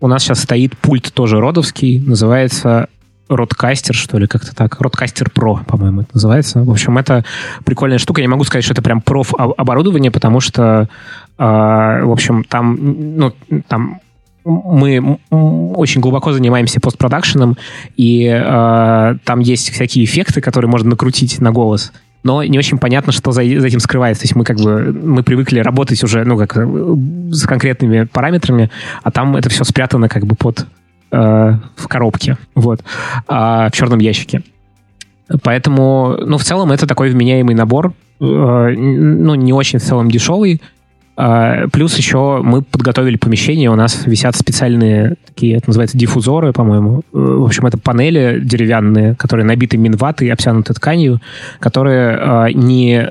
у 0.00 0.08
нас 0.08 0.22
сейчас 0.22 0.42
стоит 0.42 0.76
пульт 0.76 1.12
тоже 1.12 1.40
родовский, 1.40 2.00
называется 2.00 2.88
Родкастер, 3.28 3.94
что 3.94 4.18
ли, 4.18 4.26
как-то 4.26 4.54
так. 4.54 4.80
Родкастер 4.80 5.28
Pro, 5.28 5.64
по-моему, 5.64 6.00
это 6.00 6.10
называется. 6.14 6.62
В 6.64 6.70
общем, 6.70 6.96
это 6.98 7.24
прикольная 7.64 7.98
штука. 7.98 8.20
Я 8.20 8.26
не 8.26 8.30
могу 8.30 8.44
сказать, 8.44 8.64
что 8.64 8.72
это 8.72 8.82
прям 8.82 9.00
проф 9.00 9.34
оборудование, 9.34 10.10
потому 10.10 10.40
что, 10.40 10.88
э, 11.38 11.42
в 11.42 12.10
общем, 12.10 12.42
там, 12.44 12.78
ну, 13.16 13.32
там 13.68 14.00
мы 14.44 15.18
очень 15.30 16.00
глубоко 16.00 16.32
занимаемся 16.32 16.80
постпродакшеном, 16.80 17.58
и 17.96 18.24
э, 18.24 19.14
там 19.24 19.40
есть 19.40 19.70
всякие 19.70 20.04
эффекты, 20.04 20.40
которые 20.40 20.70
можно 20.70 20.90
накрутить 20.90 21.38
на 21.38 21.52
голос 21.52 21.92
но 22.22 22.42
не 22.42 22.58
очень 22.58 22.78
понятно, 22.78 23.12
что 23.12 23.32
за, 23.32 23.42
за 23.42 23.66
этим 23.66 23.80
скрывается. 23.80 24.22
То 24.22 24.26
есть 24.26 24.36
мы 24.36 24.44
как 24.44 24.58
бы 24.58 24.92
мы 24.92 25.22
привыкли 25.22 25.60
работать 25.60 26.02
уже, 26.02 26.24
ну, 26.24 26.36
как 26.36 26.56
с 26.56 27.46
конкретными 27.46 28.04
параметрами, 28.04 28.70
а 29.02 29.10
там 29.10 29.36
это 29.36 29.48
все 29.48 29.64
спрятано 29.64 30.08
как 30.08 30.26
бы 30.26 30.34
под 30.34 30.66
э, 31.10 31.54
в 31.76 31.88
коробке, 31.88 32.36
вот, 32.54 32.80
э, 32.80 33.32
в 33.32 33.70
черном 33.72 34.00
ящике. 34.00 34.42
Поэтому, 35.42 36.16
ну, 36.24 36.38
в 36.38 36.44
целом 36.44 36.72
это 36.72 36.86
такой 36.86 37.10
вменяемый 37.10 37.54
набор, 37.54 37.92
э, 38.20 38.24
ну, 38.24 39.34
не 39.34 39.52
очень 39.52 39.78
в 39.78 39.82
целом 39.82 40.10
дешевый, 40.10 40.60
плюс 41.72 41.96
еще 41.96 42.40
мы 42.44 42.62
подготовили 42.62 43.16
помещение, 43.16 43.70
у 43.70 43.74
нас 43.74 44.06
висят 44.06 44.36
специальные 44.36 45.16
такие, 45.26 45.56
это 45.56 45.68
называется 45.68 45.98
диффузоры, 45.98 46.52
по-моему. 46.52 47.00
Э, 47.00 47.02
в 47.12 47.44
общем, 47.44 47.66
это 47.66 47.76
панели 47.76 48.40
деревянные, 48.40 49.16
которые 49.16 49.44
набиты 49.44 49.76
минватой, 49.78 50.30
обтянуты 50.30 50.74
тканью, 50.74 51.20
которые 51.58 52.18
а, 52.20 52.46
не 52.52 53.10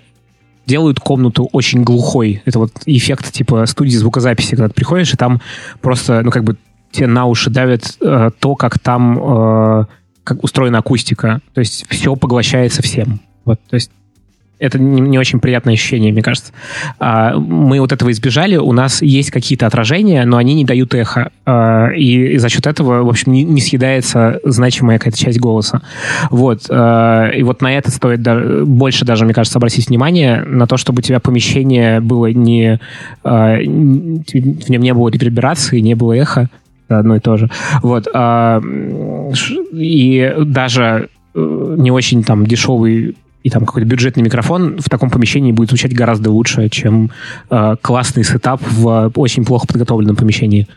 делают 0.66 0.99
комнату 0.99 1.49
очень 1.51 1.84
глухой. 1.84 2.41
Это 2.45 2.60
вот 2.60 2.72
эффект 2.86 3.32
типа 3.32 3.66
студии 3.66 3.95
звукозаписи, 3.95 4.51
когда 4.51 4.70
ты 4.70 4.74
приходишь, 4.74 5.14
и 5.14 5.18
там 5.18 5.41
просто, 5.82 6.22
ну, 6.24 6.32
как 6.32 6.43
бы 6.43 6.58
тебе 6.91 7.08
на 7.08 7.26
уши 7.26 7.49
давит 7.49 7.97
э, 8.01 8.30
то, 8.39 8.55
как 8.55 8.80
там 8.80 9.20
э, 9.20 9.86
как 10.24 10.43
устроена 10.43 10.80
акустика. 10.80 11.41
То 11.53 11.60
есть 11.60 11.86
все 11.89 12.16
поглощается 12.16 12.82
всем. 12.82 13.22
Вот, 13.45 13.60
то 13.70 13.76
есть 13.76 13.91
это 14.60 14.80
не, 14.80 15.01
не 15.01 15.20
очень 15.20 15.39
приятное 15.39 15.76
ощущение, 15.76 16.12
мне 16.12 16.22
кажется. 16.22 16.51
А, 16.99 17.36
мы 17.38 17.80
вот 17.80 17.91
этого 17.91 18.12
избежали, 18.12 18.55
у 18.58 18.72
нас 18.72 19.01
есть 19.01 19.32
какие-то 19.32 19.68
отражения, 19.68 20.26
но 20.26 20.38
они 20.38 20.53
не 20.55 20.66
дают 20.66 20.93
эхо, 20.93 21.32
а, 21.45 21.89
и, 21.89 22.34
и 22.34 22.38
за 22.38 22.49
счет 22.49 22.66
этого, 22.66 23.03
в 23.03 23.10
общем, 23.10 23.32
не, 23.32 23.43
не 23.43 23.62
съедается 23.62 24.39
значимая 24.43 24.97
какая-то 24.97 25.18
часть 25.18 25.39
голоса. 25.39 25.82
Вот. 26.32 26.66
А, 26.70 27.30
и 27.30 27.43
вот 27.43 27.62
на 27.62 27.78
это 27.78 27.91
стоит 27.91 28.22
да, 28.22 28.64
больше 28.66 29.05
даже, 29.05 29.26
мне 29.26 29.34
кажется, 29.34 29.60
обратить 29.60 29.89
внимание, 29.89 30.43
на 30.43 30.66
то, 30.66 30.78
чтобы 30.78 30.99
у 30.99 31.01
тебя 31.01 31.20
помещение 31.20 31.99
было 31.99 32.28
не... 32.28 32.80
А, 33.24 33.58
в 33.58 34.70
нем 34.70 34.82
не 34.82 34.93
было 34.93 35.10
реверберации, 35.10 35.80
не 35.80 35.95
было 35.95 36.14
эха, 36.14 36.49
одно 36.88 37.16
и 37.16 37.20
то 37.20 37.38
же. 37.38 37.49
Вот. 37.84 38.08
А, 38.14 38.62
и 39.72 40.36
даже 40.39 41.10
э, 41.36 41.76
не 41.78 41.91
очень 41.91 42.24
там 42.24 42.45
дешевый 42.45 43.16
и 43.47 43.49
там 43.49 43.65
какой-то 43.65 43.87
бюджетный 43.87 44.23
микрофон 44.23 44.77
в 44.79 44.89
таком 44.89 45.09
помещении 45.09 45.53
будет 45.53 45.69
звучать 45.69 45.93
гораздо 45.93 46.31
лучше, 46.31 46.67
чем 46.67 47.11
э, 47.49 47.75
классный 47.81 48.25
сетап 48.25 48.61
в 48.61 49.13
очень 49.15 49.45
плохо 49.45 49.67
подготовленном 49.67 50.17
помещении. 50.17 50.67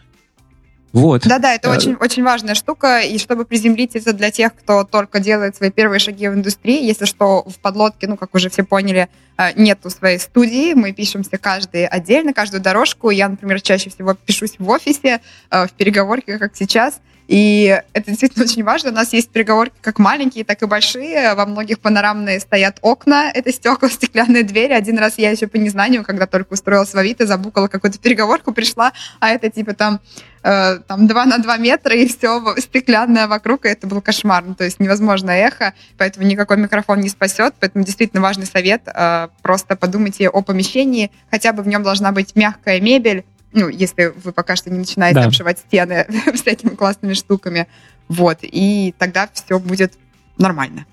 Вот. 0.92 1.26
Да-да, 1.26 1.54
это 1.54 1.70
очень, 1.70 1.94
очень 1.94 2.22
важная 2.22 2.54
штука, 2.54 3.00
и 3.00 3.18
чтобы 3.18 3.44
приземлить 3.44 3.96
это 3.96 4.12
для 4.12 4.30
тех, 4.30 4.54
кто 4.54 4.84
только 4.84 5.18
делает 5.18 5.56
свои 5.56 5.70
первые 5.70 5.98
шаги 5.98 6.28
в 6.28 6.34
индустрии, 6.34 6.84
если 6.84 7.06
что, 7.06 7.42
в 7.42 7.58
подлодке, 7.58 8.06
ну, 8.06 8.16
как 8.16 8.34
уже 8.34 8.50
все 8.50 8.62
поняли, 8.62 9.08
э, 9.36 9.50
нету 9.56 9.90
своей 9.90 10.18
студии, 10.18 10.74
мы 10.74 10.92
пишемся 10.92 11.38
каждый 11.38 11.86
отдельно, 11.86 12.32
каждую 12.32 12.60
дорожку. 12.62 13.10
Я, 13.10 13.28
например, 13.28 13.60
чаще 13.60 13.90
всего 13.90 14.14
пишусь 14.14 14.54
в 14.58 14.68
офисе, 14.68 15.20
э, 15.50 15.66
в 15.66 15.72
переговорке, 15.72 16.38
как 16.38 16.52
сейчас, 16.54 17.00
и 17.30 17.80
это 17.92 18.10
действительно 18.10 18.44
очень 18.50 18.64
важно. 18.64 18.90
У 18.90 18.94
нас 18.94 19.12
есть 19.12 19.30
переговорки 19.30 19.76
как 19.80 20.00
маленькие, 20.00 20.44
так 20.44 20.60
и 20.62 20.66
большие. 20.66 21.34
Во 21.34 21.46
многих 21.46 21.78
панорамные 21.78 22.40
стоят 22.40 22.78
окна, 22.82 23.30
это 23.32 23.52
стекла, 23.52 23.88
стеклянные 23.88 24.42
двери. 24.42 24.72
Один 24.72 24.98
раз 24.98 25.14
я 25.16 25.30
еще 25.30 25.46
по 25.46 25.56
незнанию, 25.56 26.02
когда 26.02 26.26
только 26.26 26.54
устроилась 26.54 26.92
в 26.92 26.96
Авито, 26.96 27.26
забукала 27.26 27.68
какую-то 27.68 28.00
переговорку, 28.00 28.52
пришла, 28.52 28.92
а 29.20 29.28
это 29.30 29.48
типа 29.48 29.74
там 29.74 30.00
э, 30.42 30.78
там 30.88 31.06
2 31.06 31.24
на 31.26 31.38
2 31.38 31.56
метра, 31.58 31.94
и 31.94 32.08
все 32.08 32.42
стеклянное 32.58 33.28
вокруг, 33.28 33.64
и 33.64 33.68
это 33.68 33.86
был 33.86 34.00
кошмар. 34.00 34.42
Ну, 34.44 34.56
то 34.56 34.64
есть 34.64 34.80
невозможно 34.80 35.30
эхо, 35.30 35.74
поэтому 35.98 36.26
никакой 36.26 36.56
микрофон 36.56 37.00
не 37.00 37.08
спасет. 37.08 37.54
Поэтому 37.60 37.84
действительно 37.84 38.22
важный 38.22 38.46
совет. 38.46 38.82
Э, 38.86 39.28
просто 39.42 39.76
подумайте 39.76 40.28
о 40.28 40.42
помещении. 40.42 41.12
Хотя 41.30 41.52
бы 41.52 41.62
в 41.62 41.68
нем 41.68 41.84
должна 41.84 42.10
быть 42.10 42.34
мягкая 42.34 42.80
мебель, 42.80 43.24
ну, 43.52 43.68
если 43.68 44.12
вы 44.22 44.32
пока 44.32 44.56
что 44.56 44.70
не 44.70 44.78
начинаете 44.78 45.20
да. 45.20 45.26
обшивать 45.26 45.58
стены 45.58 46.06
всякими 46.34 46.70
классными 46.70 47.14
штуками. 47.14 47.66
Вот, 48.08 48.38
и 48.42 48.94
тогда 48.98 49.28
все 49.32 49.58
будет 49.58 49.92
нормально. 50.38 50.86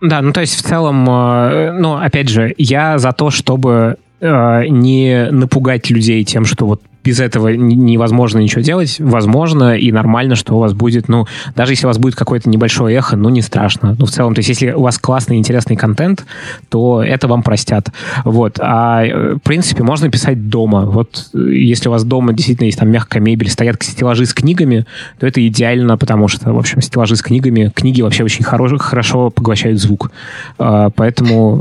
Да, 0.00 0.20
ну 0.20 0.32
то 0.32 0.40
есть 0.40 0.54
в 0.54 0.62
целом, 0.62 1.08
э, 1.08 1.72
ну 1.72 1.96
опять 1.96 2.28
же, 2.28 2.54
я 2.58 2.98
за 2.98 3.12
то, 3.12 3.30
чтобы 3.30 3.96
э, 4.20 4.66
не 4.66 5.28
напугать 5.30 5.88
людей 5.90 6.24
тем, 6.24 6.44
что 6.44 6.66
вот 6.66 6.82
без 7.04 7.20
этого 7.20 7.48
невозможно 7.48 8.38
ничего 8.38 8.62
делать. 8.62 8.96
Возможно 8.98 9.76
и 9.76 9.90
нормально, 9.92 10.34
что 10.34 10.54
у 10.54 10.58
вас 10.58 10.72
будет, 10.72 11.08
ну, 11.08 11.26
даже 11.56 11.72
если 11.72 11.86
у 11.86 11.88
вас 11.88 11.98
будет 11.98 12.14
какое-то 12.14 12.48
небольшое 12.48 12.96
эхо, 12.96 13.16
ну, 13.16 13.28
не 13.28 13.42
страшно. 13.42 13.96
Ну, 13.98 14.06
в 14.06 14.10
целом, 14.10 14.34
то 14.34 14.40
есть 14.40 14.48
если 14.48 14.72
у 14.72 14.82
вас 14.82 14.98
классный, 14.98 15.36
интересный 15.36 15.76
контент, 15.76 16.24
то 16.68 17.02
это 17.02 17.28
вам 17.28 17.42
простят. 17.42 17.90
Вот. 18.24 18.58
А, 18.60 19.04
э, 19.04 19.34
в 19.34 19.40
принципе, 19.40 19.82
можно 19.82 20.10
писать 20.10 20.48
дома. 20.48 20.86
Вот 20.86 21.30
э, 21.34 21.38
если 21.38 21.88
у 21.88 21.92
вас 21.92 22.04
дома 22.04 22.32
действительно 22.32 22.66
есть 22.66 22.78
там 22.78 22.90
мягкая 22.90 23.20
мебель, 23.20 23.50
стоят 23.50 23.82
стеллажи 23.82 24.26
с 24.26 24.34
книгами, 24.34 24.86
то 25.18 25.26
это 25.26 25.46
идеально, 25.46 25.96
потому 25.96 26.28
что, 26.28 26.52
в 26.52 26.58
общем, 26.58 26.80
стеллажи 26.80 27.16
с 27.16 27.22
книгами, 27.22 27.72
книги 27.74 28.02
вообще 28.02 28.24
очень 28.24 28.44
хорошо, 28.44 28.78
хорошо 28.78 29.30
поглощают 29.30 29.80
звук. 29.80 30.10
А, 30.58 30.90
поэтому, 30.90 31.56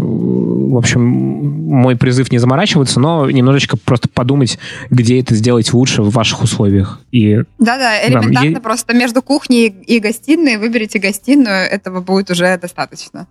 в 0.73 0.77
общем, 0.77 1.01
мой 1.01 1.95
призыв 1.95 2.32
не 2.32 2.37
заморачиваться, 2.37 2.99
но 2.99 3.29
немножечко 3.29 3.78
просто 3.78 4.07
подумать, 4.09 4.59
где 4.89 5.20
это 5.20 5.30
это 5.32 5.36
сделать 5.37 5.71
лучше 5.74 6.01
в 6.01 6.09
ваших 6.09 6.43
условиях. 6.43 6.99
И, 7.12 7.43
Да-да, 7.58 8.05
элементарно 8.05 8.55
да, 8.55 8.59
просто 8.59 8.93
между 8.93 9.21
кухней 9.21 9.67
и 9.67 9.99
гостиной 9.99 10.58
выберите 10.58 10.99
гостиную, 10.99 11.70
этого 11.70 12.01
будет 12.01 12.29
уже 12.29 12.58
достаточно. 12.58 13.28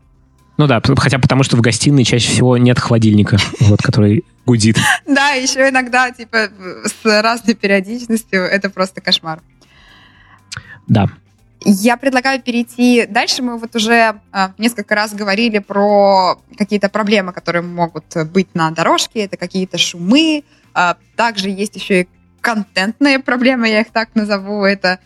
Ну 0.56 0.66
да, 0.66 0.80
хотя 0.96 1.18
потому 1.18 1.42
что 1.42 1.56
в 1.56 1.60
гостиной 1.60 2.04
чаще 2.04 2.30
всего 2.30 2.56
нет 2.56 2.78
холодильника, 2.78 3.36
вот, 3.60 3.82
который 3.82 4.24
гудит. 4.46 4.78
Да, 5.06 5.30
еще 5.30 5.68
иногда, 5.68 6.10
типа, 6.10 6.48
с 6.84 7.22
разной 7.22 7.54
периодичностью, 7.54 8.42
это 8.42 8.70
просто 8.70 9.00
кошмар. 9.00 9.40
Да. 10.88 11.06
Я 11.62 11.98
предлагаю 11.98 12.40
перейти 12.40 13.06
дальше. 13.06 13.42
Мы 13.42 13.58
вот 13.58 13.76
уже 13.76 14.14
а, 14.32 14.52
несколько 14.56 14.94
раз 14.94 15.12
говорили 15.12 15.58
про 15.58 16.38
какие-то 16.56 16.88
проблемы, 16.88 17.34
которые 17.34 17.60
могут 17.62 18.04
быть 18.32 18.54
на 18.54 18.70
дорожке. 18.70 19.20
Это 19.20 19.36
какие-то 19.36 19.76
шумы, 19.76 20.42
а, 20.74 20.96
также 21.16 21.50
есть 21.50 21.76
еще 21.76 22.02
и 22.02 22.08
контентные 22.40 23.18
проблемы, 23.18 23.68
я 23.68 23.80
их 23.80 23.90
так 23.90 24.14
назову. 24.14 24.64
Это 24.64 24.98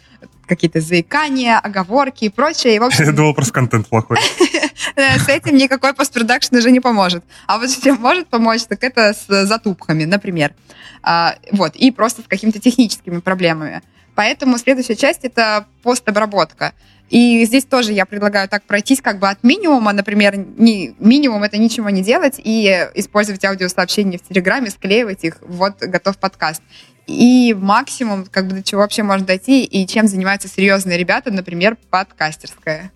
какие-то 0.47 0.81
заикания, 0.81 1.59
оговорки 1.59 2.25
и 2.25 2.29
прочее. 2.29 2.77
И, 2.77 2.79
в 2.79 2.83
общем, 2.85 3.05
Я 3.05 3.13
думал, 3.13 3.35
просто 3.35 3.53
контент 3.53 3.89
плохой. 3.89 4.19
С 4.97 5.29
этим 5.29 5.57
никакой 5.57 5.95
постпродакшн 5.95 6.57
уже 6.57 6.71
не 6.71 6.81
поможет. 6.81 7.25
А 7.47 7.59
вот 7.59 7.71
чем 7.83 7.97
может 7.97 8.29
помочь, 8.29 8.63
так 8.65 8.85
это 8.85 9.15
с 9.15 9.47
затупками, 9.47 10.05
например. 10.05 10.55
А, 11.03 11.37
вот, 11.53 11.77
и 11.77 11.91
просто 11.91 12.23
с 12.23 12.27
какими-то 12.27 12.61
техническими 12.61 13.19
проблемами. 13.19 13.83
Поэтому 14.15 14.59
следующая 14.59 14.97
часть— 14.97 15.21
это 15.25 15.67
постобработка. 15.83 16.73
И 17.11 17.45
здесь 17.45 17.65
тоже 17.65 17.93
я 17.93 18.07
предлагаю 18.07 18.49
так 18.49 18.65
пройтись 18.65 19.01
как 19.01 19.19
бы 19.19 19.29
от 19.29 19.43
минимума, 19.45 19.93
например, 19.93 20.37
не, 20.37 20.95
минимум 20.99 21.43
это 21.43 21.59
ничего 21.59 21.91
не 21.91 22.03
делать 22.03 22.41
и 22.43 22.89
использовать 22.95 23.45
аудиосообщения 23.45 24.19
в 24.19 24.23
Телеграме, 24.23 24.71
склеивать 24.71 25.25
их, 25.25 25.39
вот 25.43 25.79
готов 25.81 26.19
подкаст. 26.19 26.63
И 27.07 27.55
максимум, 27.59 28.25
как 28.31 28.47
бы 28.49 28.55
до 28.55 28.63
чего 28.63 28.81
вообще 28.81 29.03
можно 29.03 29.27
дойти, 29.27 29.65
и 29.65 29.87
чем 29.87 30.09
занимаются 30.09 30.49
серьезные 30.49 30.97
ребята, 30.97 31.31
например, 31.31 31.77
подкастерская. 31.91 32.91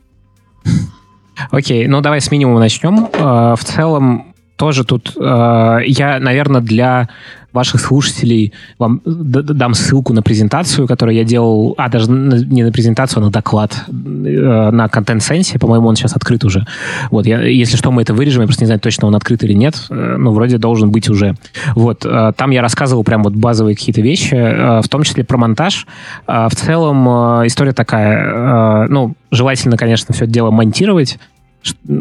Окей, 1.51 1.87
ну 1.87 2.01
давай 2.01 2.21
с 2.21 2.31
минимума 2.31 2.59
начнем. 2.59 3.09
Э, 3.13 3.55
в 3.55 3.65
целом, 3.65 4.28
тоже 4.59 4.85
тут 4.85 5.13
э, 5.17 5.79
я, 5.87 6.19
наверное, 6.19 6.61
для 6.61 7.09
ваших 7.53 7.81
слушателей 7.81 8.53
вам 8.79 9.01
дам 9.05 9.73
ссылку 9.73 10.13
на 10.13 10.23
презентацию, 10.23 10.87
которую 10.87 11.17
я 11.17 11.25
делал, 11.25 11.75
а 11.79 11.89
даже 11.89 12.11
не 12.11 12.63
на 12.63 12.73
презентацию, 12.73 13.23
а 13.23 13.27
на 13.27 13.31
доклад 13.31 13.75
э, 13.89 14.71
на 14.71 14.89
контент-сенсе, 14.89 15.59
по-моему, 15.59 15.89
он 15.89 15.97
сейчас 15.97 16.15
открыт 16.15 16.45
уже. 16.45 16.67
Вот, 17.11 17.27
я, 17.27 17.41
если 17.41 17.77
что, 17.77 17.91
мы 17.91 18.03
это 18.03 18.13
вырежем, 18.15 18.43
я 18.43 18.47
просто 18.47 18.65
не 18.65 18.67
знаю 18.67 18.81
точно, 18.81 19.07
он 19.07 19.15
открыт 19.15 19.43
или 19.45 19.55
нет, 19.55 19.87
э, 19.89 20.17
но 20.19 20.33
вроде 20.33 20.59
должен 20.59 20.91
быть 20.91 21.09
уже. 21.09 21.37
Вот, 21.75 22.05
э, 22.05 22.33
там 22.37 22.51
я 22.51 22.61
рассказывал 22.61 23.05
прям 23.05 23.23
вот 23.23 23.35
базовые 23.35 23.77
какие-то 23.77 24.01
вещи, 24.01 24.35
в 24.83 24.89
том 24.89 25.03
числе 25.05 25.25
про 25.25 25.39
монтаж. 25.39 25.87
В 26.27 26.51
целом 26.55 27.07
история 27.47 27.73
такая, 27.73 28.89
ну, 28.89 29.15
желательно, 29.31 29.77
конечно, 29.77 30.15
все 30.15 30.27
дело 30.27 30.51
монтировать, 30.51 31.19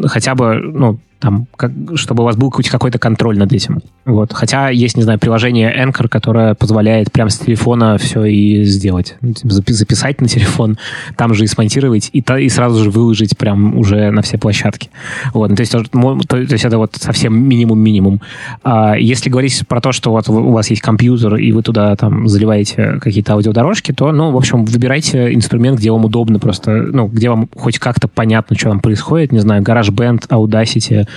хотя 0.06 0.34
бы, 0.34 0.56
ну, 0.56 0.98
там, 1.20 1.46
как, 1.56 1.72
чтобы 1.94 2.22
у 2.22 2.26
вас 2.26 2.36
был 2.36 2.50
хоть 2.50 2.68
какой-то 2.68 2.98
контроль 2.98 3.38
над 3.38 3.52
этим. 3.52 3.80
Вот. 4.04 4.32
Хотя 4.32 4.68
есть, 4.70 4.96
не 4.96 5.02
знаю, 5.02 5.18
приложение 5.18 5.74
Anchor, 5.84 6.08
которое 6.08 6.54
позволяет 6.54 7.10
прямо 7.12 7.30
с 7.30 7.38
телефона 7.38 7.98
все 7.98 8.24
и 8.24 8.64
сделать. 8.64 9.16
Ну, 9.20 9.32
типа, 9.32 9.52
записать 9.52 10.20
на 10.20 10.28
телефон, 10.28 10.78
там 11.16 11.34
же 11.34 11.44
и 11.44 11.46
смонтировать, 11.46 12.10
и, 12.12 12.20
и 12.20 12.48
сразу 12.48 12.84
же 12.84 12.90
выложить 12.90 13.36
прям 13.36 13.76
уже 13.76 14.10
на 14.10 14.22
все 14.22 14.38
площадки. 14.38 14.90
Вот. 15.34 15.50
Ну, 15.50 15.56
то, 15.56 15.60
есть, 15.60 15.72
то, 15.72 15.82
то 15.82 16.36
есть 16.36 16.64
это 16.64 16.78
вот 16.78 16.94
совсем 16.94 17.36
минимум-минимум. 17.36 18.20
А 18.62 18.96
если 18.96 19.28
говорить 19.28 19.66
про 19.66 19.80
то, 19.80 19.92
что 19.92 20.12
вот 20.12 20.28
у 20.28 20.52
вас 20.52 20.70
есть 20.70 20.82
компьютер, 20.82 21.34
и 21.36 21.50
вы 21.52 21.62
туда 21.62 21.96
там 21.96 22.28
заливаете 22.28 22.98
какие-то 23.00 23.32
аудиодорожки, 23.32 23.92
то, 23.92 24.12
ну, 24.12 24.30
в 24.30 24.36
общем, 24.36 24.64
выбирайте 24.64 25.34
инструмент, 25.34 25.78
где 25.78 25.90
вам 25.90 26.04
удобно 26.04 26.38
просто, 26.38 26.70
ну, 26.70 27.08
где 27.08 27.28
вам 27.28 27.48
хоть 27.56 27.78
как-то 27.78 28.06
понятно, 28.06 28.56
что 28.56 28.70
там 28.70 28.80
происходит, 28.80 29.32
не 29.32 29.40
знаю, 29.40 29.62
GarageBand, 29.62 30.28
Audacity, 30.28 31.07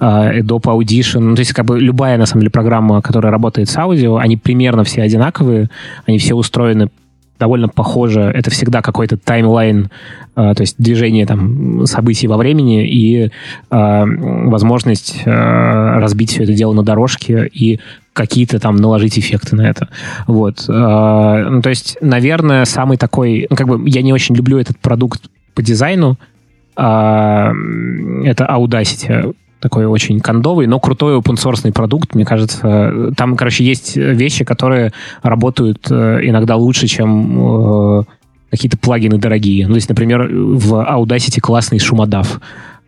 Adobe 0.00 0.62
Audition. 0.62 1.20
Ну, 1.20 1.34
то 1.34 1.40
есть 1.40 1.52
как 1.52 1.64
бы 1.64 1.80
любая, 1.80 2.18
на 2.18 2.26
самом 2.26 2.40
деле, 2.40 2.50
программа, 2.50 3.02
которая 3.02 3.30
работает 3.32 3.68
с 3.68 3.76
аудио, 3.76 4.16
они 4.16 4.36
примерно 4.36 4.84
все 4.84 5.02
одинаковые, 5.02 5.70
они 6.06 6.18
все 6.18 6.34
устроены 6.34 6.90
довольно 7.38 7.68
похоже. 7.68 8.20
Это 8.22 8.50
всегда 8.50 8.80
какой-то 8.80 9.16
таймлайн, 9.16 9.90
э, 10.36 10.54
то 10.54 10.60
есть 10.60 10.76
движение 10.78 11.26
там 11.26 11.84
событий 11.86 12.28
во 12.28 12.36
времени 12.36 12.86
и 12.86 13.24
э, 13.24 13.28
возможность 13.70 15.22
разбить 15.24 16.30
все 16.30 16.44
это 16.44 16.54
дело 16.54 16.72
на 16.72 16.82
дорожке 16.82 17.46
и 17.52 17.80
какие-то 18.12 18.60
там 18.60 18.76
наложить 18.76 19.18
эффекты 19.18 19.56
на 19.56 19.62
это. 19.62 19.88
Вот. 20.28 20.64
Ну, 20.68 21.60
то 21.62 21.68
есть, 21.68 21.98
наверное, 22.00 22.64
самый 22.64 22.96
такой... 22.96 23.48
Ну, 23.50 23.56
как 23.56 23.66
бы 23.66 23.90
я 23.90 24.02
не 24.02 24.12
очень 24.12 24.36
люблю 24.36 24.58
этот 24.58 24.78
продукт 24.78 25.22
по 25.54 25.62
дизайну, 25.62 26.16
а, 26.76 27.52
это 28.24 28.44
Audacity 28.44 29.34
такой 29.64 29.86
очень 29.86 30.20
кондовый, 30.20 30.66
но 30.66 30.78
крутой 30.78 31.16
open 31.16 31.72
продукт, 31.72 32.14
мне 32.14 32.26
кажется. 32.26 33.12
Там, 33.16 33.34
короче, 33.34 33.64
есть 33.64 33.96
вещи, 33.96 34.44
которые 34.44 34.92
работают 35.22 35.86
э, 35.90 36.20
иногда 36.22 36.56
лучше, 36.56 36.86
чем 36.86 38.00
э, 38.00 38.02
какие-то 38.50 38.76
плагины 38.76 39.16
дорогие. 39.16 39.66
Ну, 39.66 39.72
то 39.72 39.76
есть, 39.76 39.88
например, 39.88 40.28
в 40.30 40.74
Audacity 40.74 41.40
классный 41.40 41.78
шумодав. 41.78 42.40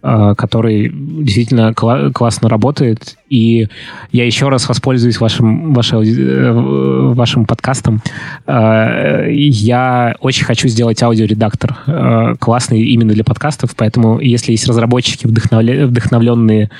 Э, 0.09 0.35
который 0.37 0.93
действительно 0.95 1.73
кла- 1.73 2.13
классно 2.13 2.49
работает. 2.49 3.17
И 3.29 3.67
я 4.13 4.25
еще 4.25 4.49
раз 4.49 4.69
воспользуюсь 4.69 5.19
вашим, 5.19 5.75
вашим, 5.75 6.03
э, 6.03 7.13
вашим 7.13 7.45
подкастом. 7.45 8.03
Э, 8.47 9.27
я 9.29 10.15
очень 10.21 10.45
хочу 10.45 10.69
сделать 10.69 11.03
аудиоредактор 11.03 12.37
классный 12.39 12.83
именно 12.83 13.15
для 13.15 13.25
подкастов, 13.25 13.75
поэтому 13.75 14.21
если 14.21 14.53
есть 14.53 14.69
разработчики, 14.69 15.27
вдохновленные 15.27 16.71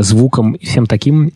звуком 0.00 0.54
и 0.54 0.66
всем 0.66 0.86
таким, 0.86 1.30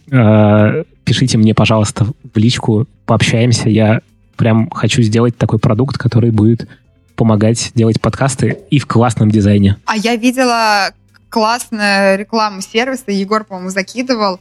пишите 1.05 1.39
мне, 1.39 1.55
пожалуйста, 1.55 2.07
в 2.35 2.39
личку, 2.39 2.87
пообщаемся. 3.07 3.69
Я 3.69 4.01
прям 4.37 4.69
хочу 4.71 5.03
сделать 5.03 5.37
такой 5.37 5.59
продукт, 5.59 5.97
который 5.97 6.31
будет 6.31 6.67
помогать 7.15 7.73
делать 7.75 8.01
подкасты 8.01 8.57
и 8.71 8.79
в 8.79 8.87
классном 8.87 9.31
дизайне. 9.31 9.77
А 9.85 9.97
я 9.97 10.17
видела 10.17 10.91
классная 11.31 12.17
реклама 12.17 12.61
сервиса, 12.61 13.11
Егор, 13.11 13.45
по-моему, 13.45 13.71
закидывал. 13.71 14.41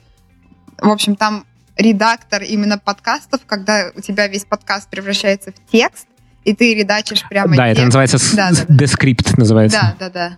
В 0.81 0.89
общем, 0.89 1.15
там 1.15 1.45
редактор 1.77 2.43
именно 2.43 2.77
подкастов, 2.77 3.41
когда 3.45 3.91
у 3.95 4.01
тебя 4.01 4.27
весь 4.27 4.43
подкаст 4.43 4.89
превращается 4.89 5.51
в 5.51 5.71
текст, 5.71 6.07
и 6.43 6.53
ты 6.53 6.73
редачишь 6.73 7.23
прямо 7.29 7.55
Да, 7.55 7.67
текст. 7.67 7.77
это 7.77 7.85
называется 7.85 8.35
да, 8.35 8.49
да, 8.51 8.65
да. 8.67 8.83
Descript 8.85 9.33
называется. 9.37 9.95
Да, 9.99 10.09
да, 10.09 10.09
да. 10.09 10.37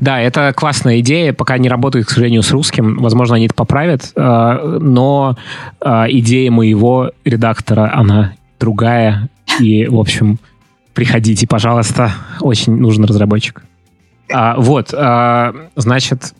Да, 0.00 0.20
это 0.20 0.52
классная 0.56 0.98
идея, 1.00 1.32
пока 1.32 1.56
не 1.58 1.68
работает, 1.68 2.06
к 2.06 2.10
сожалению, 2.10 2.42
с 2.42 2.50
русским. 2.50 2.96
Возможно, 2.96 3.36
они 3.36 3.46
это 3.46 3.54
поправят, 3.54 4.10
э, 4.14 4.78
но 4.80 5.36
э, 5.80 6.04
идея 6.08 6.50
моего 6.50 7.12
редактора, 7.24 7.92
она 7.94 8.34
другая. 8.58 9.28
И, 9.60 9.86
в 9.86 9.96
общем, 9.98 10.40
приходите, 10.94 11.46
пожалуйста. 11.46 12.12
Очень 12.40 12.76
нужен 12.76 13.04
разработчик. 13.04 13.62
А, 14.32 14.56
вот, 14.58 14.92
а, 14.94 15.54
значит, 15.76 16.34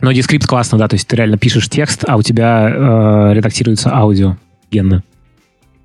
но 0.00 0.12
Descript 0.12 0.46
классно, 0.46 0.78
да, 0.78 0.88
то 0.88 0.94
есть 0.94 1.06
ты 1.06 1.16
реально 1.16 1.38
пишешь 1.38 1.68
текст, 1.68 2.04
а 2.06 2.16
у 2.16 2.22
тебя 2.22 2.68
э, 2.68 3.32
редактируется 3.34 3.94
аудио 3.94 4.36
генно. 4.70 5.02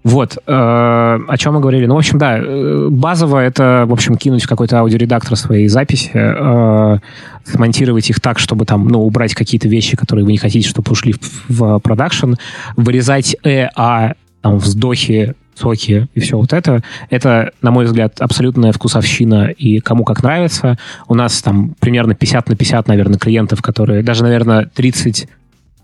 Вот, 0.03 0.37
э, 0.37 0.51
о 0.51 1.37
чем 1.37 1.53
мы 1.55 1.59
говорили. 1.59 1.85
Ну, 1.85 1.95
в 1.95 1.97
общем, 1.97 2.17
да, 2.17 2.37
э, 2.37 2.87
базово 2.89 3.39
это, 3.39 3.85
в 3.85 3.93
общем, 3.93 4.15
кинуть 4.15 4.43
в 4.43 4.47
какой-то 4.47 4.79
аудиоредактор 4.79 5.35
свои 5.35 5.67
записи, 5.67 6.11
э, 6.13 6.97
смонтировать 7.43 8.09
их 8.09 8.21
так, 8.21 8.39
чтобы 8.39 8.65
там, 8.65 8.87
ну, 8.87 9.05
убрать 9.05 9.33
какие-то 9.35 9.67
вещи, 9.67 9.97
которые 9.97 10.25
вы 10.25 10.31
не 10.31 10.37
хотите, 10.37 10.67
чтобы 10.67 10.91
ушли 10.91 11.13
в, 11.13 11.49
в 11.49 11.79
продакшн, 11.79 12.33
вырезать 12.77 13.35
э, 13.43 13.67
а, 13.75 14.13
там, 14.41 14.57
вздохи, 14.57 15.35
соки 15.59 16.07
и 16.13 16.19
все 16.19 16.37
вот 16.37 16.53
это, 16.53 16.83
это, 17.09 17.51
на 17.61 17.71
мой 17.71 17.85
взгляд, 17.85 18.19
абсолютная 18.19 18.71
вкусовщина 18.71 19.49
и 19.49 19.79
кому 19.79 20.03
как 20.03 20.23
нравится. 20.23 20.77
У 21.07 21.15
нас 21.15 21.41
там 21.41 21.75
примерно 21.79 22.15
50 22.15 22.49
на 22.49 22.55
50, 22.55 22.87
наверное, 22.87 23.19
клиентов, 23.19 23.61
которые, 23.61 24.03
даже, 24.03 24.23
наверное, 24.23 24.69
30, 24.73 25.27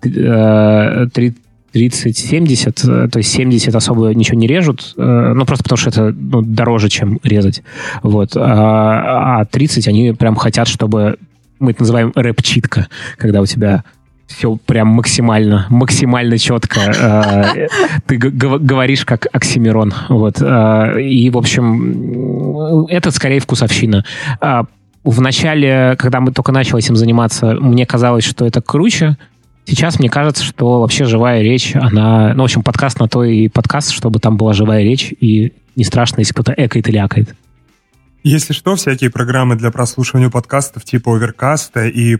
30 0.01 1.35
30-70, 1.75 3.09
то 3.09 3.17
есть 3.17 3.31
70 3.31 3.75
особо 3.75 4.13
ничего 4.15 4.37
не 4.37 4.47
режут, 4.47 4.93
э, 4.95 5.33
ну, 5.35 5.45
просто 5.45 5.63
потому 5.63 5.77
что 5.77 5.89
это 5.89 6.15
ну, 6.17 6.41
дороже, 6.41 6.87
чем 6.87 7.19
резать. 7.21 7.63
Вот. 8.01 8.31
А, 8.37 9.41
а 9.41 9.45
30 9.45 9.89
они 9.89 10.13
прям 10.13 10.37
хотят, 10.37 10.69
чтобы 10.69 11.17
мы 11.59 11.71
это 11.71 11.81
называем 11.81 12.13
рэп-читка, 12.15 12.87
когда 13.17 13.41
у 13.41 13.45
тебя 13.45 13.83
все 14.27 14.55
прям 14.55 14.87
максимально, 14.89 15.67
максимально 15.69 16.37
четко. 16.37 16.79
Э, 16.79 17.67
ты 18.07 18.17
говоришь 18.17 19.05
как 19.05 19.27
Оксимирон. 19.31 19.93
Вот. 20.09 20.41
Э, 20.41 21.01
и, 21.01 21.29
в 21.29 21.37
общем, 21.37 22.85
это 22.87 23.11
скорее 23.11 23.39
вкусовщина. 23.39 24.03
А, 24.41 24.65
в 25.03 25.21
начале, 25.21 25.95
когда 25.99 26.19
мы 26.19 26.31
только 26.31 26.51
начали 26.51 26.79
этим 26.79 26.95
заниматься, 26.95 27.53
мне 27.53 27.85
казалось, 27.85 28.23
что 28.23 28.45
это 28.45 28.61
круче. 28.61 29.17
Сейчас 29.65 29.99
мне 29.99 30.09
кажется, 30.09 30.43
что 30.43 30.81
вообще 30.81 31.05
живая 31.05 31.41
речь, 31.41 31.75
она... 31.75 32.33
Ну, 32.33 32.41
в 32.41 32.45
общем, 32.45 32.63
подкаст 32.63 32.99
на 32.99 33.07
то 33.07 33.23
и 33.23 33.47
подкаст, 33.47 33.91
чтобы 33.91 34.19
там 34.19 34.37
была 34.37 34.53
живая 34.53 34.83
речь, 34.83 35.13
и 35.19 35.53
не 35.75 35.83
страшно, 35.83 36.19
если 36.19 36.33
кто-то 36.33 36.53
экает 36.57 36.87
или 36.87 36.97
акает. 36.97 37.35
Если 38.23 38.53
что, 38.53 38.75
всякие 38.75 39.11
программы 39.11 39.55
для 39.55 39.69
прослушивания 39.69 40.29
подкастов 40.31 40.83
типа 40.83 41.09
Overcast 41.09 41.89
и 41.89 42.17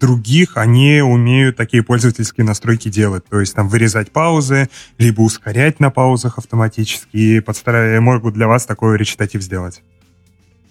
других 0.00 0.56
они 0.56 1.00
умеют 1.00 1.56
такие 1.56 1.82
пользовательские 1.82 2.44
настройки 2.44 2.88
делать. 2.88 3.24
То 3.28 3.40
есть 3.40 3.54
там 3.54 3.68
вырезать 3.68 4.10
паузы, 4.10 4.68
либо 4.98 5.20
ускорять 5.22 5.80
на 5.80 5.90
паузах 5.90 6.38
автоматически, 6.38 7.16
и 7.16 7.40
подстара... 7.40 8.00
могут 8.00 8.34
для 8.34 8.46
вас 8.46 8.66
такой 8.66 8.96
речитатив 8.96 9.42
сделать. 9.42 9.82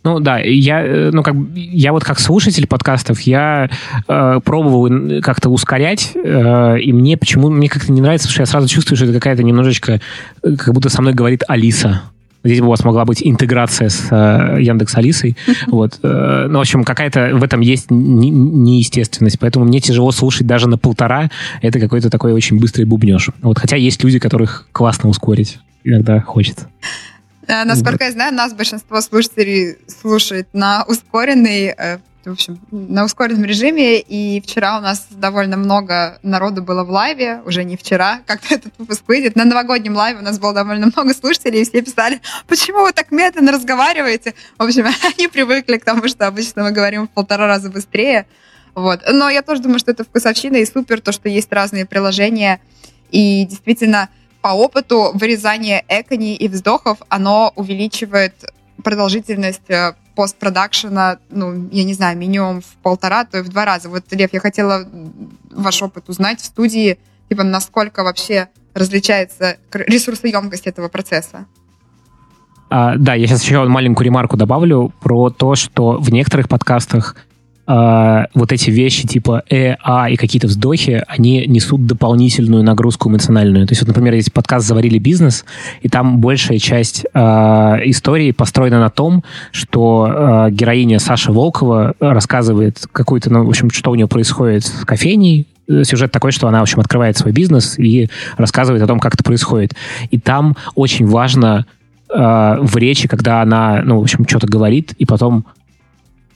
Ну 0.04 0.22
да, 0.22 0.38
я, 0.40 0.86
э, 0.86 1.10
ну, 1.12 1.22
как, 1.22 1.36
я 1.54 1.91
вот 1.91 2.04
как 2.06 2.20
слушатель 2.20 2.66
подкастов, 2.66 3.20
я 3.22 3.70
э, 4.08 4.40
пробовал 4.44 5.22
как-то 5.22 5.49
ускорять, 5.49 6.12
э, 6.16 6.80
и 6.80 6.94
мне 6.94 7.18
почему 7.18 7.49
мне 7.49 7.68
как-то 7.68 7.91
не 7.91 7.99
нравится, 7.99 8.28
потому 8.28 8.34
что 8.34 8.41
я 8.44 8.45
сразу 8.45 8.70
чувствую, 8.70 8.95
что 8.95 9.06
это 9.06 9.16
какая-то 9.16 9.44
немножечко, 9.44 9.99
э, 10.44 10.56
как 10.56 10.74
будто 10.74 10.90
со 10.90 11.02
мной 11.02 11.14
говорит 11.14 11.44
Алиса. 11.48 12.04
Здесь 12.43 12.59
бы 12.59 12.68
у 12.68 12.69
вас 12.69 12.84
могла 12.84 13.05
быть 13.05 13.22
интеграция 13.23 13.89
с 13.89 14.07
э, 14.11 14.61
Яндекс 14.61 14.95
Алисой. 14.95 15.35
Вот. 15.68 15.99
Э, 16.03 16.47
ну, 16.49 16.59
в 16.59 16.61
общем, 16.61 16.84
какая-то 16.84 17.31
в 17.34 17.43
этом 17.43 17.61
есть 17.61 17.91
не, 17.91 18.30
неестественность. 18.30 19.39
Поэтому 19.39 19.65
мне 19.65 19.80
тяжело 19.80 20.11
слушать 20.11 20.47
даже 20.47 20.69
на 20.69 20.77
полтора. 20.77 21.30
Это 21.61 21.80
какой-то 21.80 22.09
такой 22.09 22.34
очень 22.34 22.59
быстрый 22.59 22.85
бубнеж. 22.85 23.30
Вот. 23.41 23.59
Хотя 23.59 23.76
есть 23.76 24.03
люди, 24.03 24.19
которых 24.19 24.68
классно 24.72 25.09
ускорить. 25.09 25.59
Иногда 25.84 26.22
хочется. 26.22 26.68
Э, 27.47 27.64
насколько 27.64 28.03
я 28.03 28.11
знаю, 28.11 28.34
нас 28.34 28.53
большинство 28.53 29.01
слушателей 29.01 29.77
слушает 29.88 30.47
на 30.53 30.84
ускоренный 30.88 31.73
э, 31.77 31.97
в 32.30 32.34
общем, 32.34 32.60
на 32.72 33.06
ускоренном 33.06 33.45
режиме, 33.45 33.99
и 33.99 34.41
вчера 34.41 34.78
у 34.78 34.82
нас 34.82 35.08
довольно 35.12 35.58
много 35.58 36.20
народу 36.24 36.62
было 36.62 36.84
в 36.84 36.90
лайве, 36.90 37.41
уже 37.45 37.64
не 37.64 37.78
вчера, 37.78 38.22
как 38.26 38.52
этот 38.52 38.74
выпуск 38.78 39.04
выйдет. 39.08 39.36
На 39.36 39.45
новогоднем 39.45 39.95
лайве 39.95 40.20
у 40.20 40.24
нас 40.24 40.40
было 40.40 40.54
довольно 40.54 40.88
много 40.88 41.14
слушателей, 41.14 41.62
и 41.62 41.66
все 41.66 41.82
писали, 41.82 42.22
почему 42.48 42.82
вы 42.82 42.94
так 42.94 43.12
медленно 43.12 43.52
разговариваете? 43.52 44.34
В 44.58 44.64
общем, 44.64 44.86
они 45.18 45.28
привыкли 45.28 45.78
к 45.78 45.86
тому, 45.86 46.08
что 46.08 46.28
обычно 46.28 46.64
мы 46.64 46.72
говорим 46.72 47.08
в 47.08 47.10
полтора 47.10 47.48
раза 47.48 47.70
быстрее. 47.70 48.28
Вот. 48.76 49.02
Но 49.12 49.30
я 49.30 49.41
тоже 49.41 49.62
думаю, 49.62 49.80
что 49.80 49.91
это 49.91 50.04
вкусовщина, 50.04 50.58
и 50.58 50.66
супер 50.66 51.02
то, 51.02 51.12
что 51.12 51.30
есть 51.30 51.52
разные 51.52 51.86
приложения, 51.86 52.62
и 53.10 53.45
действительно 53.45 54.10
по 54.41 54.49
опыту 54.49 55.12
вырезание 55.14 55.84
экони 55.88 56.36
и 56.36 56.48
вздохов, 56.48 56.99
оно 57.10 57.52
увеличивает 57.56 58.34
продолжительность 58.84 59.70
э, 59.70 59.94
постпродакшена, 60.18 61.19
ну, 61.30 61.69
я 61.72 61.84
не 61.84 61.94
знаю, 61.94 62.18
минимум 62.18 62.61
в 62.61 62.76
полтора, 62.81 63.23
то 63.23 63.38
и 63.38 63.41
в 63.44 63.49
два 63.49 63.65
раза. 63.65 63.88
Вот, 63.88 64.03
Лев, 64.10 64.34
я 64.34 64.39
хотела 64.39 64.89
ваш 65.52 65.84
опыт 65.84 66.10
узнать 66.10 66.41
в 66.41 66.45
студии, 66.45 66.98
типа, 67.30 67.44
насколько 67.44 68.03
вообще 68.03 68.48
различается 68.73 69.57
ресурсоемкость 69.72 70.65
этого 70.65 70.88
процесса. 70.88 71.45
А, 72.69 72.95
да, 72.98 73.14
я 73.14 73.27
сейчас 73.27 73.44
еще 73.44 73.64
маленькую 73.65 74.06
ремарку 74.06 74.38
добавлю 74.38 74.91
про 75.02 75.30
то, 75.30 75.53
что 75.53 75.99
в 75.99 76.11
некоторых 76.11 76.49
подкастах 76.49 77.15
э, 77.68 78.26
вот 78.34 78.52
эти 78.52 78.69
вещи 78.69 79.07
типа 79.07 79.44
э, 79.49 79.76
а 79.84 80.10
и 80.10 80.15
какие-то 80.15 80.48
вздохи, 80.48 81.03
они 81.07 81.45
несут 81.48 81.85
дополнительную 81.85 82.64
нагрузку 82.64 83.10
эмоциональную. 83.10 83.68
То 83.68 83.73
есть, 83.73 83.81
вот, 83.81 83.89
например, 83.89 84.14
есть 84.14 84.34
подкаст 84.34 84.68
«Заварили 84.68 84.98
бизнес», 84.98 85.45
и 85.81 85.89
там 85.89 86.19
большая 86.19 86.60
часть 86.60 87.06
э, 87.14 87.19
истории 87.85 88.31
построена 88.31 88.80
на 88.80 88.89
том, 88.89 89.23
что 89.52 90.07
э, 90.48 90.52
героиня 90.52 90.99
Саша 90.99 91.31
Волкова 91.31 91.94
рассказывает 91.99 92.85
какую-то, 92.91 93.31
ну, 93.31 93.45
в 93.45 93.49
общем, 93.49 93.69
что 93.72 93.91
у 93.91 93.95
нее 93.95 94.07
происходит 94.07 94.64
в 94.64 94.85
кофейней, 94.85 95.48
сюжет 95.84 96.14
такой, 96.14 96.31
что 96.31 96.48
она, 96.48 96.60
в 96.60 96.61
общем, 96.64 96.80
открывает 96.80 97.18
свой 97.18 97.34
бизнес 97.34 97.77
и 97.77 98.10
рассказывает 98.38 98.81
о 98.81 98.88
том, 98.88 98.99
как 98.99 99.15
это 99.15 99.23
происходит. 99.23 99.73
И 100.11 100.18
там 100.18 100.56
очень 100.76 101.06
важно 101.06 101.65
в 102.10 102.77
речи, 102.77 103.10
когда 103.10 103.41
она, 103.41 103.81
ну, 103.84 103.99
в 103.99 104.03
общем, 104.03 104.26
что-то 104.26 104.48
говорит, 104.48 104.94
и 104.98 105.06
потом 105.06 105.45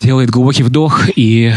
делает 0.01 0.29
глубокий 0.29 0.63
вдох 0.63 1.09
и 1.15 1.53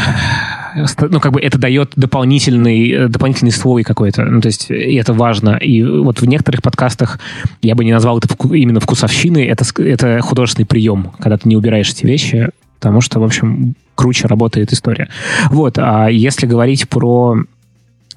ну, 0.99 1.21
как 1.21 1.33
бы 1.33 1.41
это 1.41 1.59
дает 1.59 1.93
дополнительный, 1.97 3.09
дополнительный 3.09 3.53
слой 3.53 3.85
какой-то. 3.85 4.25
Ну, 4.25 4.41
то 4.41 4.49
есть, 4.49 4.71
и 4.71 4.95
это 4.97 5.13
важно. 5.13 5.57
И 5.57 5.83
вот 5.83 6.21
в 6.21 6.27
некоторых 6.27 6.63
подкастах 6.63 7.21
я 7.63 7.75
бы 7.75 7.85
не 7.85 7.93
назвал 7.93 8.19
это 8.19 8.29
именно 8.53 8.81
вкусовщиной, 8.81 9.45
это, 9.45 9.65
это 9.83 10.21
художественный 10.21 10.67
прием, 10.67 11.13
когда 11.19 11.39
ты 11.39 11.49
не 11.49 11.57
убираешь 11.57 11.91
эти 11.91 12.05
вещи, 12.05 12.51
потому 12.81 13.01
что, 13.01 13.21
в 13.21 13.25
общем, 13.25 13.75
круче 13.95 14.27
работает 14.27 14.73
история. 14.73 15.09
Вот, 15.51 15.79
а 15.79 16.09
если 16.09 16.47
говорить 16.47 16.89
про 16.89 17.37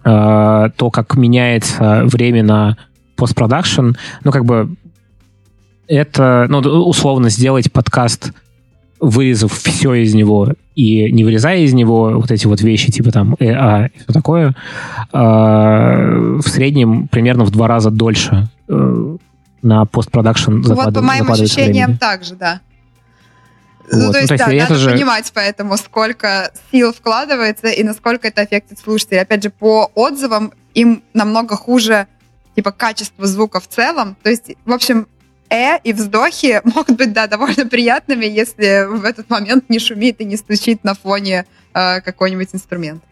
э, 0.03 0.69
то, 0.75 0.89
как 0.89 1.15
меняется 1.15 2.01
время 2.05 2.43
на 2.43 2.77
постпродакшн, 3.15 3.91
ну, 4.23 4.31
как 4.31 4.45
бы 4.45 4.75
это, 5.87 6.47
ну, 6.49 6.57
условно 6.59 7.29
сделать 7.29 7.71
подкаст 7.71 8.33
вырезав 8.99 9.51
все 9.53 9.93
из 9.93 10.13
него 10.13 10.53
и 10.75 11.11
не 11.11 11.23
вырезая 11.23 11.59
из 11.59 11.73
него 11.73 12.19
вот 12.19 12.31
эти 12.31 12.47
вот 12.47 12.61
вещи, 12.61 12.91
типа 12.91 13.11
там 13.11 13.35
э, 13.39 13.51
а 13.51 13.87
и 13.87 13.97
все 13.97 14.13
такое, 14.13 14.55
э, 15.13 15.17
в 15.17 16.47
среднем 16.47 17.07
примерно 17.07 17.43
в 17.43 17.51
два 17.51 17.67
раза 17.67 17.91
дольше 17.91 18.49
э, 18.67 19.17
на 19.61 19.85
постпродакшн 19.85 20.51
ну, 20.51 20.75
Вот 20.75 20.93
по 20.93 21.01
моим 21.01 21.31
ощущениям 21.31 21.97
также, 21.97 22.35
да. 22.35 22.61
Ну, 23.91 23.97
вот. 23.99 24.05
Ну, 24.07 24.11
то 24.11 24.19
есть, 24.19 24.31
ну, 24.31 24.37
то 24.37 24.51
есть 24.51 24.67
да, 24.67 24.73
надо 24.73 24.75
же... 24.75 24.91
понимать 24.91 25.31
поэтому, 25.33 25.77
сколько 25.77 26.51
сил 26.71 26.93
вкладывается 26.93 27.67
и 27.67 27.83
насколько 27.83 28.27
это 28.27 28.41
аффектит 28.41 28.79
слушателей. 28.79 29.21
Опять 29.21 29.43
же, 29.43 29.49
по 29.49 29.89
отзывам 29.95 30.51
им 30.73 31.03
намного 31.13 31.55
хуже 31.55 32.07
типа 32.55 32.71
качество 32.71 33.25
звука 33.25 33.59
в 33.59 33.67
целом. 33.67 34.17
То 34.23 34.29
есть, 34.29 34.51
в 34.65 34.73
общем, 34.73 35.07
э 35.49 35.77
и 35.83 35.93
вздохи 35.93 36.61
могут 36.75 36.97
быть, 36.97 37.13
да, 37.13 37.27
довольно 37.27 37.65
приятными, 37.65 38.25
если 38.25 38.85
в 38.87 39.03
этот 39.03 39.29
момент 39.29 39.69
не 39.69 39.79
шумит 39.79 40.21
и 40.21 40.25
не 40.25 40.37
стучит 40.37 40.83
на 40.83 40.93
фоне 40.93 41.45
э, 41.73 42.01
какой-нибудь 42.01 42.49
инструмент. 42.53 43.03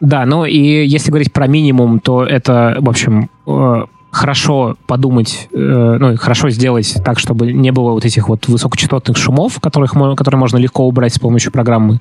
Да, 0.00 0.26
ну 0.26 0.44
и 0.44 0.86
если 0.86 1.10
говорить 1.10 1.32
про 1.32 1.46
минимум, 1.46 2.00
то 2.00 2.24
это, 2.24 2.76
в 2.80 2.88
общем, 2.88 3.30
э, 3.46 3.86
хорошо 4.10 4.76
подумать, 4.86 5.48
э, 5.52 5.96
ну, 6.00 6.16
хорошо 6.16 6.48
сделать 6.50 6.96
так, 7.04 7.18
чтобы 7.18 7.52
не 7.52 7.70
было 7.70 7.90
вот 7.92 8.04
этих 8.04 8.28
вот 8.28 8.48
высокочастотных 8.48 9.16
шумов, 9.16 9.60
которых, 9.60 9.94
которые 10.16 10.38
можно 10.38 10.56
легко 10.56 10.86
убрать 10.86 11.14
с 11.14 11.18
помощью 11.18 11.52
программы. 11.52 12.00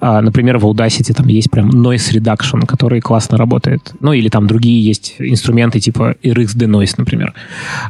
А, 0.00 0.20
например, 0.20 0.58
в 0.58 0.64
Audacity 0.64 1.14
там 1.14 1.28
есть 1.28 1.50
прям 1.50 1.70
noise 1.70 2.12
reduction, 2.12 2.66
который 2.66 3.00
классно 3.00 3.38
работает. 3.38 3.92
Ну, 4.00 4.12
или 4.12 4.28
там 4.28 4.46
другие 4.46 4.84
есть 4.84 5.14
инструменты 5.18 5.78
типа 5.80 6.16
RX 6.22 6.56
Denoise, 6.56 6.94
например. 6.96 7.34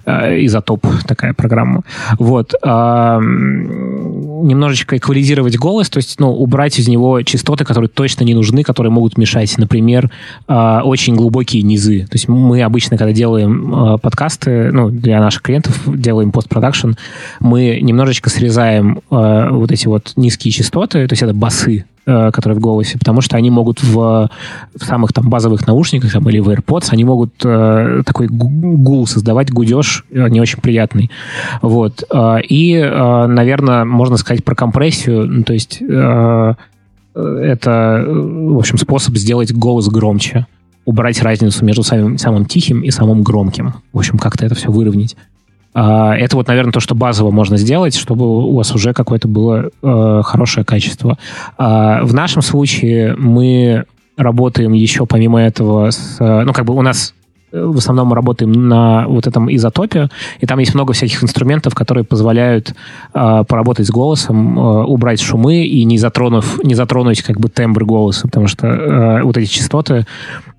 А, 0.04 0.28
изотоп 0.44 0.84
такая 1.06 1.32
программа. 1.32 1.82
Вот. 2.18 2.54
А, 2.62 3.18
немножечко 3.20 4.98
эквализировать 4.98 5.56
голос, 5.56 5.88
то 5.88 5.98
есть, 5.98 6.20
ну, 6.20 6.30
убрать 6.30 6.78
из 6.78 6.88
него 6.88 7.22
частоты, 7.22 7.64
которые 7.64 7.88
точно 7.88 8.24
не 8.24 8.34
нужны, 8.34 8.62
которые 8.62 8.92
могут 8.92 9.16
мешать. 9.16 9.56
Например, 9.56 10.10
а, 10.48 10.82
очень 10.84 11.14
глубокие 11.14 11.62
низы. 11.62 12.00
То 12.02 12.14
есть 12.14 12.28
мы 12.28 12.62
обычно, 12.62 12.98
когда 12.98 13.12
делаем 13.12 13.53
э, 13.54 13.98
подкасты, 14.00 14.70
ну, 14.72 14.90
для 14.90 15.20
наших 15.20 15.42
клиентов 15.42 15.80
делаем 15.86 16.32
постпродакшн, 16.32 16.92
мы 17.40 17.80
немножечко 17.80 18.30
срезаем 18.30 19.00
э, 19.10 19.48
вот 19.50 19.72
эти 19.72 19.86
вот 19.86 20.12
низкие 20.16 20.52
частоты, 20.52 21.06
то 21.06 21.12
есть 21.12 21.22
это 21.22 21.34
басы, 21.34 21.84
э, 22.06 22.30
которые 22.32 22.58
в 22.58 22.60
голосе, 22.60 22.98
потому 22.98 23.20
что 23.20 23.36
они 23.36 23.50
могут 23.50 23.82
в, 23.82 24.30
в 24.74 24.84
самых 24.84 25.12
там 25.12 25.28
базовых 25.28 25.66
наушниках 25.66 26.12
там, 26.12 26.28
или 26.28 26.40
в 26.40 26.48
AirPods, 26.48 26.88
они 26.90 27.04
могут 27.04 27.34
э, 27.44 28.02
такой 28.04 28.28
гул 28.28 29.06
создавать, 29.06 29.50
гудеж 29.50 30.04
э, 30.10 30.28
не 30.28 30.40
очень 30.40 30.60
приятный. 30.60 31.10
Вот. 31.62 32.02
И, 32.48 32.74
э, 32.74 33.26
наверное, 33.26 33.84
можно 33.84 34.16
сказать 34.16 34.44
про 34.44 34.54
компрессию, 34.54 35.26
ну, 35.26 35.42
то 35.44 35.52
есть 35.52 35.80
э, 35.80 36.54
это, 37.14 38.04
в 38.06 38.58
общем, 38.58 38.76
способ 38.78 39.16
сделать 39.16 39.52
голос 39.52 39.88
громче 39.88 40.46
убрать 40.84 41.22
разницу 41.22 41.64
между 41.64 41.82
самым, 41.82 42.18
самым 42.18 42.46
тихим 42.46 42.82
и 42.82 42.90
самым 42.90 43.22
громким. 43.22 43.74
В 43.92 43.98
общем, 43.98 44.18
как-то 44.18 44.44
это 44.44 44.54
все 44.54 44.70
выровнять. 44.70 45.16
А, 45.74 46.16
это 46.16 46.36
вот, 46.36 46.46
наверное, 46.46 46.72
то, 46.72 46.80
что 46.80 46.94
базово 46.94 47.30
можно 47.30 47.56
сделать, 47.56 47.96
чтобы 47.96 48.26
у 48.26 48.54
вас 48.56 48.72
уже 48.74 48.92
какое-то 48.92 49.26
было 49.26 49.70
э, 49.82 50.22
хорошее 50.24 50.64
качество. 50.64 51.18
А, 51.58 52.04
в 52.04 52.14
нашем 52.14 52.42
случае 52.42 53.16
мы 53.16 53.84
работаем 54.16 54.72
еще 54.72 55.06
помимо 55.06 55.42
этого 55.42 55.90
с... 55.90 56.18
Ну, 56.20 56.52
как 56.52 56.64
бы 56.64 56.74
у 56.74 56.82
нас 56.82 57.14
в 57.54 57.78
основном 57.78 58.08
мы 58.08 58.16
работаем 58.16 58.52
на 58.68 59.06
вот 59.06 59.26
этом 59.26 59.54
изотопе, 59.54 60.08
и 60.40 60.46
там 60.46 60.58
есть 60.58 60.74
много 60.74 60.92
всяких 60.92 61.22
инструментов, 61.22 61.74
которые 61.74 62.04
позволяют 62.04 62.74
э, 63.14 63.44
поработать 63.46 63.86
с 63.86 63.90
голосом, 63.90 64.58
э, 64.58 64.84
убрать 64.84 65.20
шумы 65.20 65.64
и 65.64 65.84
не 65.84 65.98
затронув, 65.98 66.62
не 66.64 66.74
затронуть 66.74 67.22
как 67.22 67.38
бы 67.38 67.48
тембр 67.48 67.84
голоса, 67.84 68.26
потому 68.26 68.48
что 68.48 68.66
э, 68.66 69.22
вот 69.22 69.36
эти 69.36 69.48
частоты, 69.48 70.06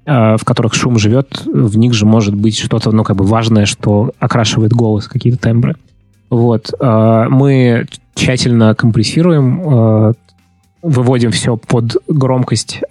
э, 0.06 0.38
в 0.38 0.46
которых 0.46 0.74
шум 0.74 0.98
живет, 0.98 1.42
в 1.46 1.78
них 1.78 1.94
же 1.94 2.06
может 2.06 2.34
быть 2.34 2.58
что-то, 2.58 2.92
ну, 2.92 3.04
как 3.04 3.18
бы 3.18 3.26
важное, 3.26 3.66
что 3.66 4.12
окрашивает 4.20 4.72
голос, 4.72 5.08
какие-то 5.08 5.40
тембры. 5.40 5.76
Вот. 6.30 6.72
Э, 6.80 7.26
мы 7.30 7.88
тщательно 8.14 8.74
компрессируем, 8.74 9.62
э, 9.62 10.14
выводим 10.82 11.32
все 11.32 11.58
под 11.58 11.98
громкость. 12.08 12.82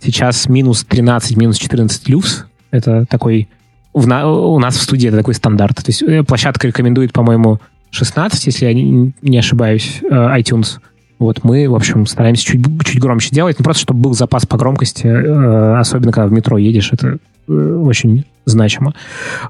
Сейчас 0.00 0.48
минус 0.48 0.84
13, 0.84 1.36
минус 1.36 1.56
14 1.56 2.08
люкс, 2.08 2.46
это 2.70 3.06
такой... 3.06 3.48
В, 3.92 4.06
у 4.06 4.58
нас 4.58 4.76
в 4.76 4.82
студии 4.82 5.08
это 5.08 5.18
такой 5.18 5.34
стандарт. 5.34 5.76
То 5.76 5.88
есть 5.88 6.02
э, 6.02 6.22
площадка 6.22 6.66
рекомендует, 6.66 7.12
по-моему, 7.12 7.60
16, 7.90 8.46
если 8.46 8.66
я 8.66 8.74
не, 8.74 9.38
ошибаюсь, 9.38 10.00
э, 10.02 10.14
iTunes. 10.38 10.78
Вот 11.18 11.44
мы, 11.44 11.68
в 11.68 11.74
общем, 11.74 12.06
стараемся 12.06 12.44
чуть, 12.44 12.62
чуть 12.84 13.00
громче 13.00 13.30
делать, 13.30 13.56
ну, 13.58 13.64
просто 13.64 13.82
чтобы 13.82 14.00
был 14.00 14.12
запас 14.12 14.44
по 14.44 14.58
громкости, 14.58 15.06
э, 15.06 15.78
особенно 15.78 16.12
когда 16.12 16.28
в 16.28 16.32
метро 16.32 16.58
едешь, 16.58 16.92
это 16.92 17.18
очень 17.48 18.24
значимо. 18.44 18.92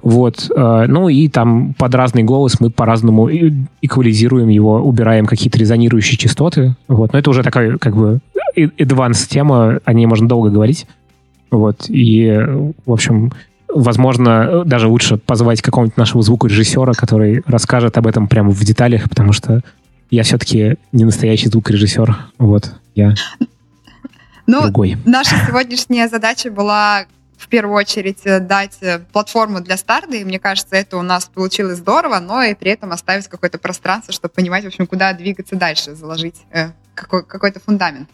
Вот. 0.02 0.50
Ну 0.54 1.08
и 1.08 1.28
там 1.28 1.72
под 1.78 1.94
разный 1.94 2.24
голос 2.24 2.60
мы 2.60 2.68
по-разному 2.68 3.30
эквализируем 3.80 4.48
его, 4.48 4.82
убираем 4.82 5.24
какие-то 5.24 5.58
резонирующие 5.58 6.18
частоты. 6.18 6.76
Вот. 6.88 7.14
Но 7.14 7.18
это 7.18 7.30
уже 7.30 7.42
такая 7.42 7.78
как 7.78 7.96
бы 7.96 8.20
advanced 8.56 9.28
тема, 9.28 9.80
о 9.84 9.92
ней 9.92 10.04
можно 10.04 10.28
долго 10.28 10.50
говорить. 10.50 10.86
Вот. 11.50 11.86
И, 11.88 12.30
в 12.84 12.92
общем, 12.92 13.32
возможно, 13.68 14.64
даже 14.64 14.88
лучше 14.88 15.16
позвать 15.16 15.62
какого-нибудь 15.62 15.96
нашего 15.96 16.22
звукорежиссера, 16.22 16.92
который 16.92 17.42
расскажет 17.46 17.98
об 17.98 18.06
этом 18.06 18.28
прямо 18.28 18.50
в 18.50 18.64
деталях, 18.64 19.08
потому 19.08 19.32
что 19.32 19.62
я 20.10 20.22
все-таки 20.22 20.76
не 20.92 21.04
настоящий 21.04 21.48
звукорежиссер. 21.48 22.16
Вот, 22.38 22.74
я 22.94 23.14
ну, 24.46 24.62
другой. 24.62 24.96
Наша 25.04 25.36
сегодняшняя 25.46 26.08
задача 26.08 26.50
была 26.50 27.06
в 27.36 27.48
первую 27.48 27.76
очередь 27.76 28.20
э, 28.24 28.40
дать 28.40 28.78
э, 28.80 29.00
платформу 29.12 29.60
для 29.60 29.76
старта, 29.76 30.16
и 30.16 30.24
мне 30.24 30.38
кажется, 30.38 30.74
это 30.74 30.96
у 30.96 31.02
нас 31.02 31.26
получилось 31.26 31.78
здорово, 31.78 32.18
но 32.18 32.42
и 32.42 32.54
при 32.54 32.70
этом 32.70 32.92
оставить 32.92 33.28
какое-то 33.28 33.58
пространство, 33.58 34.12
чтобы 34.12 34.32
понимать, 34.32 34.64
в 34.64 34.68
общем, 34.68 34.86
куда 34.86 35.12
двигаться 35.12 35.54
дальше, 35.54 35.94
заложить 35.94 36.36
э, 36.50 36.70
какой- 36.96 37.24
какой-то 37.24 37.60
фундамент. 37.60 38.08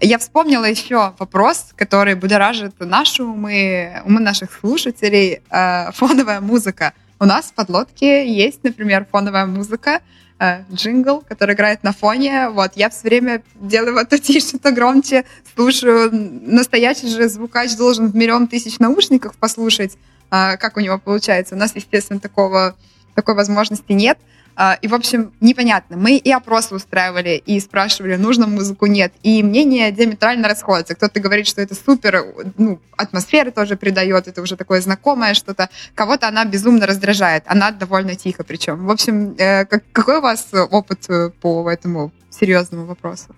Я 0.00 0.18
вспомнила 0.18 0.64
еще 0.64 1.14
вопрос, 1.18 1.68
который 1.76 2.14
будоражит 2.16 2.74
наши 2.80 3.22
умы, 3.22 4.02
умы 4.04 4.20
наших 4.20 4.50
слушателей, 4.60 5.42
э, 5.50 5.92
фоновая 5.92 6.40
музыка. 6.40 6.92
У 7.20 7.24
нас 7.24 7.46
в 7.46 7.52
подлодке 7.52 8.26
есть, 8.26 8.64
например, 8.64 9.06
фоновая 9.12 9.46
музыка, 9.46 10.00
э, 10.40 10.64
джингл, 10.72 11.22
который 11.28 11.54
играет 11.54 11.84
на 11.84 11.92
фоне. 11.92 12.48
Вот, 12.48 12.72
я 12.74 12.90
все 12.90 13.02
время 13.08 13.42
делаю 13.54 13.94
вот 13.94 14.08
то 14.08 14.18
тише, 14.18 14.58
то 14.58 14.72
громче, 14.72 15.24
слушаю. 15.54 16.10
Настоящий 16.12 17.08
же 17.08 17.28
звукач 17.28 17.76
должен 17.76 18.10
в 18.10 18.16
миллион 18.16 18.48
тысяч 18.48 18.80
наушников 18.80 19.36
послушать, 19.36 19.92
э, 20.32 20.56
как 20.56 20.76
у 20.76 20.80
него 20.80 20.98
получается. 20.98 21.54
У 21.54 21.58
нас, 21.58 21.76
естественно, 21.76 22.18
такого, 22.18 22.74
такой 23.14 23.36
возможности 23.36 23.92
нет. 23.92 24.18
А, 24.56 24.78
и, 24.80 24.88
в 24.88 24.94
общем, 24.94 25.32
непонятно. 25.40 25.96
Мы 25.96 26.16
и 26.16 26.30
опросы 26.30 26.74
устраивали, 26.74 27.42
и 27.44 27.58
спрашивали, 27.60 28.16
нужно 28.16 28.46
музыку, 28.46 28.86
нет. 28.86 29.12
И 29.22 29.42
мнения 29.42 29.90
диаметрально 29.90 30.48
расходятся. 30.48 30.94
Кто-то 30.94 31.20
говорит, 31.20 31.46
что 31.46 31.62
это 31.62 31.74
супер, 31.74 32.24
ну, 32.58 32.80
атмосферы 32.96 33.50
тоже 33.50 33.76
придает, 33.76 34.28
это 34.28 34.42
уже 34.42 34.56
такое 34.56 34.80
знакомое 34.80 35.34
что-то. 35.34 35.68
Кого-то 35.94 36.28
она 36.28 36.44
безумно 36.44 36.86
раздражает. 36.86 37.44
Она 37.46 37.70
довольно 37.70 38.14
тихо 38.14 38.44
причем. 38.44 38.86
В 38.86 38.90
общем, 38.90 39.34
э, 39.38 39.64
какой 39.64 40.18
у 40.18 40.20
вас 40.20 40.48
опыт 40.52 41.08
э, 41.08 41.30
по 41.40 41.70
этому 41.70 42.12
серьезному 42.30 42.86
вопросу? 42.86 43.34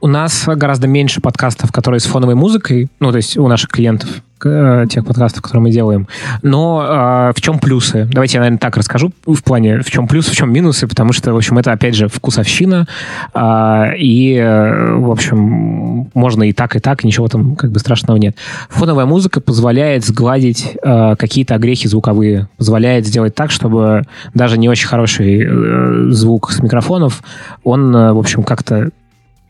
У 0.00 0.06
нас 0.06 0.46
гораздо 0.46 0.86
меньше 0.86 1.20
подкастов, 1.20 1.72
которые 1.72 2.00
с 2.00 2.04
фоновой 2.04 2.36
музыкой, 2.36 2.88
ну, 3.00 3.10
то 3.10 3.16
есть 3.16 3.36
у 3.36 3.48
наших 3.48 3.70
клиентов, 3.70 4.08
э, 4.44 4.86
тех 4.88 5.04
подкастов, 5.04 5.42
которые 5.42 5.62
мы 5.62 5.70
делаем. 5.70 6.06
Но 6.42 6.84
э, 6.84 7.32
в 7.36 7.40
чем 7.40 7.58
плюсы? 7.58 8.08
Давайте 8.12 8.36
я, 8.36 8.40
наверное, 8.40 8.60
так 8.60 8.76
расскажу 8.76 9.12
в 9.26 9.42
плане, 9.42 9.80
в 9.80 9.90
чем 9.90 10.06
плюсы, 10.06 10.30
в 10.30 10.36
чем 10.36 10.52
минусы, 10.52 10.86
потому 10.86 11.12
что, 11.12 11.32
в 11.34 11.36
общем, 11.36 11.58
это, 11.58 11.72
опять 11.72 11.96
же, 11.96 12.06
вкусовщина, 12.06 12.86
э, 13.34 13.96
и, 13.98 14.40
в 14.40 15.10
общем, 15.10 16.10
можно 16.14 16.44
и 16.44 16.52
так, 16.52 16.76
и 16.76 16.78
так, 16.78 17.02
ничего 17.02 17.26
там 17.26 17.56
как 17.56 17.72
бы 17.72 17.80
страшного 17.80 18.18
нет. 18.18 18.36
Фоновая 18.70 19.06
музыка 19.06 19.40
позволяет 19.40 20.04
сгладить 20.04 20.76
э, 20.80 21.16
какие-то 21.16 21.56
огрехи 21.56 21.88
звуковые, 21.88 22.48
позволяет 22.56 23.04
сделать 23.04 23.34
так, 23.34 23.50
чтобы 23.50 24.04
даже 24.32 24.58
не 24.58 24.68
очень 24.68 24.86
хороший 24.86 25.42
э, 25.42 26.10
звук 26.10 26.52
с 26.52 26.62
микрофонов, 26.62 27.24
он, 27.64 27.94
э, 27.96 28.12
в 28.12 28.18
общем, 28.18 28.44
как-то 28.44 28.90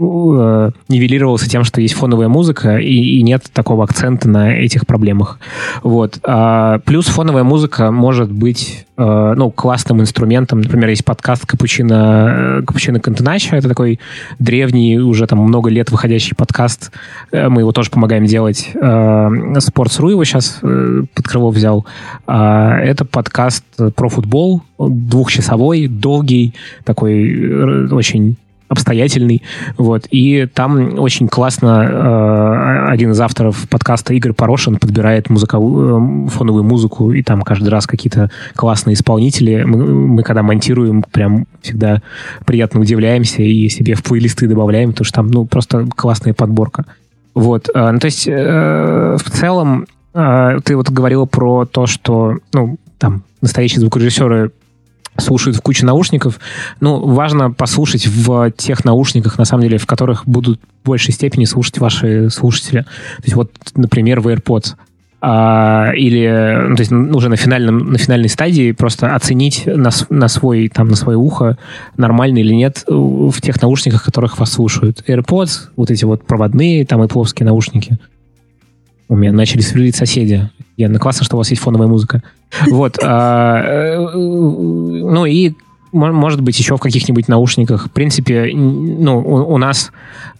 Э, 0.00 0.70
нивелировался 0.88 1.48
тем, 1.48 1.64
что 1.64 1.80
есть 1.80 1.94
фоновая 1.94 2.28
музыка, 2.28 2.76
и, 2.76 3.18
и 3.18 3.22
нет 3.22 3.44
такого 3.52 3.82
акцента 3.82 4.28
на 4.28 4.54
этих 4.54 4.86
проблемах. 4.86 5.40
Вот. 5.82 6.20
А, 6.22 6.78
плюс 6.84 7.06
фоновая 7.06 7.42
музыка 7.42 7.90
может 7.90 8.30
быть 8.30 8.86
э, 8.96 9.34
ну, 9.36 9.50
классным 9.50 10.00
инструментом. 10.00 10.60
Например, 10.60 10.88
есть 10.88 11.04
подкаст 11.04 11.46
Капучино, 11.46 12.62
Капучино 12.64 13.00
Кантенача. 13.00 13.56
Это 13.56 13.68
такой 13.68 13.98
древний, 14.38 14.98
уже 15.00 15.26
там 15.26 15.40
много 15.40 15.68
лет 15.68 15.90
выходящий 15.90 16.36
подкаст. 16.36 16.92
Э, 17.32 17.48
мы 17.48 17.62
его 17.62 17.72
тоже 17.72 17.90
помогаем 17.90 18.24
делать. 18.24 18.70
Sports.ru 18.74 20.10
его 20.10 20.22
сейчас 20.22 20.60
под 20.60 21.26
крыло 21.26 21.50
взял. 21.50 21.84
А, 22.28 22.78
это 22.78 23.04
подкаст 23.04 23.64
про 23.96 24.08
футбол, 24.08 24.62
двухчасовой, 24.78 25.88
долгий, 25.88 26.54
такой 26.84 27.88
очень 27.90 28.36
обстоятельный, 28.68 29.42
вот, 29.76 30.06
и 30.10 30.46
там 30.52 30.98
очень 30.98 31.28
классно 31.28 32.86
э, 32.88 32.90
один 32.90 33.12
из 33.12 33.20
авторов 33.20 33.68
подкаста 33.68 34.14
Игорь 34.14 34.32
Порошин 34.32 34.76
подбирает 34.76 35.30
музыковую, 35.30 36.26
э, 36.26 36.30
фоновую 36.30 36.64
музыку, 36.64 37.12
и 37.12 37.22
там 37.22 37.42
каждый 37.42 37.68
раз 37.68 37.86
какие-то 37.86 38.30
классные 38.54 38.94
исполнители. 38.94 39.62
Мы, 39.64 39.86
мы 39.86 40.22
когда 40.22 40.42
монтируем, 40.42 41.02
прям 41.02 41.46
всегда 41.62 42.02
приятно 42.44 42.80
удивляемся 42.80 43.42
и 43.42 43.68
себе 43.68 43.94
в 43.94 44.02
плейлисты 44.02 44.46
добавляем, 44.46 44.90
потому 44.90 45.04
что 45.04 45.16
там, 45.16 45.28
ну, 45.28 45.46
просто 45.46 45.86
классная 45.96 46.34
подборка. 46.34 46.84
Вот, 47.34 47.68
э, 47.72 47.90
ну, 47.90 47.98
то 47.98 48.04
есть 48.06 48.28
э, 48.28 49.16
в 49.16 49.30
целом 49.30 49.86
э, 50.12 50.58
ты 50.64 50.76
вот 50.76 50.90
говорила 50.90 51.24
про 51.24 51.64
то, 51.64 51.86
что, 51.86 52.38
ну, 52.52 52.76
там, 52.98 53.22
настоящие 53.40 53.80
звукорежиссеры 53.80 54.50
слушают 55.18 55.56
в 55.56 55.62
куче 55.62 55.84
наушников. 55.84 56.40
Ну, 56.80 57.06
важно 57.06 57.50
послушать 57.50 58.06
в 58.06 58.50
тех 58.52 58.84
наушниках, 58.84 59.38
на 59.38 59.44
самом 59.44 59.64
деле, 59.64 59.78
в 59.78 59.86
которых 59.86 60.26
будут 60.26 60.60
в 60.82 60.86
большей 60.86 61.12
степени 61.12 61.44
слушать 61.44 61.78
ваши 61.78 62.30
слушатели. 62.30 62.82
То 62.82 63.24
есть 63.24 63.34
вот, 63.34 63.52
например, 63.74 64.20
в 64.20 64.28
AirPods. 64.28 64.74
А, 65.20 65.90
или, 65.96 66.66
ну, 66.68 66.76
то 66.76 66.80
есть 66.80 66.92
уже 66.92 67.28
на, 67.28 67.36
финальном, 67.36 67.90
на 67.90 67.98
финальной 67.98 68.28
стадии 68.28 68.70
просто 68.70 69.16
оценить 69.16 69.64
на, 69.66 69.90
на, 70.10 70.28
свой, 70.28 70.68
там, 70.68 70.88
на 70.88 70.94
свое 70.94 71.18
ухо, 71.18 71.58
нормально 71.96 72.38
или 72.38 72.54
нет 72.54 72.84
в 72.86 73.40
тех 73.40 73.60
наушниках, 73.60 74.04
которых 74.04 74.38
вас 74.38 74.52
слушают. 74.52 75.02
AirPods, 75.08 75.70
вот 75.74 75.90
эти 75.90 76.04
вот 76.04 76.24
проводные, 76.24 76.86
там 76.86 77.02
и 77.02 77.08
плоские 77.08 77.46
наушники. 77.46 77.98
У 79.08 79.16
меня 79.16 79.32
начали 79.32 79.62
сверлить 79.62 79.96
соседи. 79.96 80.50
Я, 80.76 80.88
ну, 80.88 81.00
классно, 81.00 81.24
что 81.24 81.36
у 81.36 81.38
вас 81.38 81.50
есть 81.50 81.62
фоновая 81.62 81.88
музыка. 81.88 82.22
Вот. 82.66 82.98
А, 83.02 83.60
э, 83.62 83.98
ну 84.14 85.24
и 85.26 85.54
может 85.90 86.42
быть, 86.42 86.58
еще 86.58 86.76
в 86.76 86.80
каких-нибудь 86.80 87.28
наушниках. 87.28 87.86
В 87.86 87.90
принципе, 87.90 88.50
ну, 88.54 89.20
у, 89.20 89.54
у 89.54 89.56
нас 89.56 89.90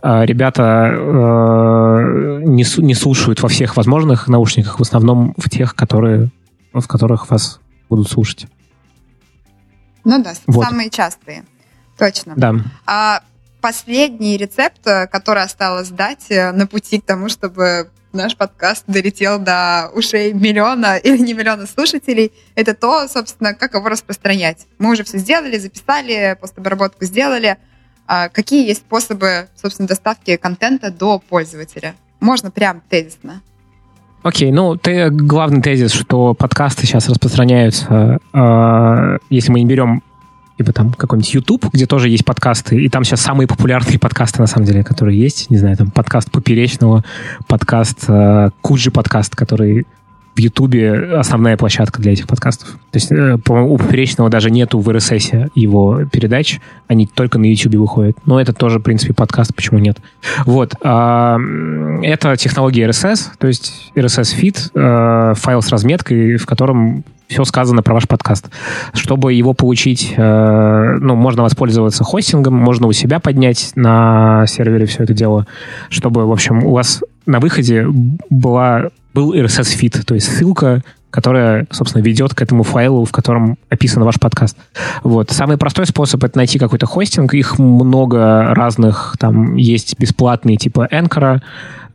э, 0.02 0.26
ребята 0.26 0.90
э, 0.92 2.42
не, 2.44 2.66
не 2.82 2.94
слушают 2.94 3.42
во 3.42 3.48
всех 3.48 3.74
возможных 3.78 4.28
наушниках, 4.28 4.78
в 4.78 4.82
основном 4.82 5.34
в 5.38 5.48
тех, 5.48 5.74
которые, 5.74 6.28
в 6.74 6.86
которых 6.86 7.30
вас 7.30 7.60
будут 7.88 8.10
слушать. 8.10 8.46
Ну 10.04 10.22
да, 10.22 10.34
вот. 10.46 10.66
самые 10.66 10.90
частые. 10.90 11.44
Точно. 11.96 12.34
Да. 12.36 12.54
А 12.86 13.22
последний 13.62 14.36
рецепт, 14.36 14.82
который 14.82 15.44
осталось 15.44 15.88
дать 15.88 16.26
на 16.28 16.66
пути 16.66 17.00
к 17.00 17.06
тому, 17.06 17.30
чтобы 17.30 17.88
наш 18.12 18.36
подкаст 18.36 18.84
долетел 18.86 19.38
до 19.38 19.90
ушей 19.94 20.32
миллиона 20.32 20.96
или 20.96 21.18
не 21.18 21.34
миллиона 21.34 21.66
слушателей, 21.66 22.32
это 22.54 22.74
то, 22.74 23.08
собственно, 23.08 23.54
как 23.54 23.74
его 23.74 23.88
распространять. 23.88 24.66
Мы 24.78 24.92
уже 24.92 25.04
все 25.04 25.18
сделали, 25.18 25.58
записали, 25.58 26.36
постобработку 26.40 27.04
сделали. 27.04 27.56
А 28.06 28.28
какие 28.28 28.66
есть 28.66 28.80
способы, 28.80 29.48
собственно, 29.60 29.86
доставки 29.86 30.36
контента 30.36 30.90
до 30.90 31.18
пользователя? 31.18 31.94
Можно 32.20 32.50
прям 32.50 32.82
тезисно. 32.88 33.42
Окей, 34.22 34.50
ну 34.50 34.76
ты 34.76 35.10
главный 35.10 35.62
тезис, 35.62 35.92
что 35.92 36.34
подкасты 36.34 36.86
сейчас 36.86 37.08
распространяются, 37.08 38.18
э, 38.32 39.18
если 39.30 39.52
мы 39.52 39.60
не 39.60 39.66
берем 39.66 40.02
типа 40.58 40.72
там 40.72 40.92
какой-нибудь 40.92 41.32
YouTube, 41.34 41.66
где 41.72 41.86
тоже 41.86 42.08
есть 42.08 42.24
подкасты, 42.24 42.76
и 42.76 42.88
там 42.88 43.04
сейчас 43.04 43.20
самые 43.20 43.46
популярные 43.46 43.98
подкасты, 44.00 44.40
на 44.40 44.46
самом 44.46 44.66
деле, 44.66 44.84
которые 44.84 45.18
есть. 45.18 45.50
Не 45.50 45.56
знаю, 45.56 45.76
там 45.76 45.90
подкаст 45.90 46.30
Поперечного, 46.30 47.04
подкаст 47.46 48.04
э, 48.08 48.50
Куджи 48.60 48.90
подкаст, 48.90 49.36
который 49.36 49.86
в 50.38 50.40
Ютубе 50.40 51.16
основная 51.16 51.56
площадка 51.56 52.00
для 52.00 52.12
этих 52.12 52.28
подкастов. 52.28 52.68
То 52.92 52.96
есть, 52.96 53.10
э, 53.10 53.38
по-моему, 53.44 53.74
у 53.74 53.76
Поперечного 53.76 54.30
даже 54.30 54.52
нету 54.52 54.78
в 54.78 54.88
RSS 54.88 55.50
его 55.56 56.04
передач, 56.12 56.60
они 56.86 57.06
только 57.06 57.40
на 57.40 57.46
Ютубе 57.46 57.78
выходят. 57.80 58.16
Но 58.24 58.40
это 58.40 58.52
тоже, 58.52 58.78
в 58.78 58.82
принципе, 58.82 59.14
подкаст, 59.14 59.52
почему 59.52 59.80
нет. 59.80 59.98
Вот. 60.46 60.74
А, 60.84 61.38
это 62.02 62.36
технология 62.36 62.86
RSS, 62.86 63.32
то 63.38 63.48
есть 63.48 63.90
RSS-фид, 63.96 64.70
э, 64.74 65.32
файл 65.34 65.60
с 65.60 65.70
разметкой, 65.70 66.36
в 66.36 66.46
котором 66.46 67.02
все 67.26 67.44
сказано 67.44 67.82
про 67.82 67.94
ваш 67.94 68.06
подкаст. 68.06 68.48
Чтобы 68.94 69.32
его 69.32 69.54
получить, 69.54 70.14
э, 70.16 70.98
ну, 71.00 71.16
можно 71.16 71.42
воспользоваться 71.42 72.04
хостингом, 72.04 72.54
можно 72.54 72.86
у 72.86 72.92
себя 72.92 73.18
поднять 73.18 73.72
на 73.74 74.46
сервере 74.46 74.86
все 74.86 75.02
это 75.02 75.14
дело, 75.14 75.48
чтобы, 75.90 76.26
в 76.26 76.32
общем, 76.32 76.62
у 76.62 76.70
вас 76.70 77.02
на 77.26 77.40
выходе 77.40 77.86
была, 78.30 78.90
был 79.18 79.34
RSS-фид, 79.34 80.06
то 80.06 80.14
есть 80.14 80.28
ссылка, 80.28 80.84
которая, 81.10 81.66
собственно, 81.72 82.02
ведет 82.02 82.34
к 82.34 82.42
этому 82.42 82.62
файлу, 82.62 83.04
в 83.04 83.10
котором 83.10 83.58
описан 83.68 84.04
ваш 84.04 84.20
подкаст. 84.20 84.56
Вот. 85.02 85.32
Самый 85.32 85.56
простой 85.56 85.86
способ— 85.86 86.22
это 86.24 86.36
найти 86.36 86.56
какой-то 86.60 86.86
хостинг. 86.86 87.34
Их 87.34 87.58
много 87.58 88.54
разных. 88.54 89.16
Там 89.18 89.56
есть 89.56 89.98
бесплатные 89.98 90.56
типа 90.56 90.86
Anchor, 90.92 91.40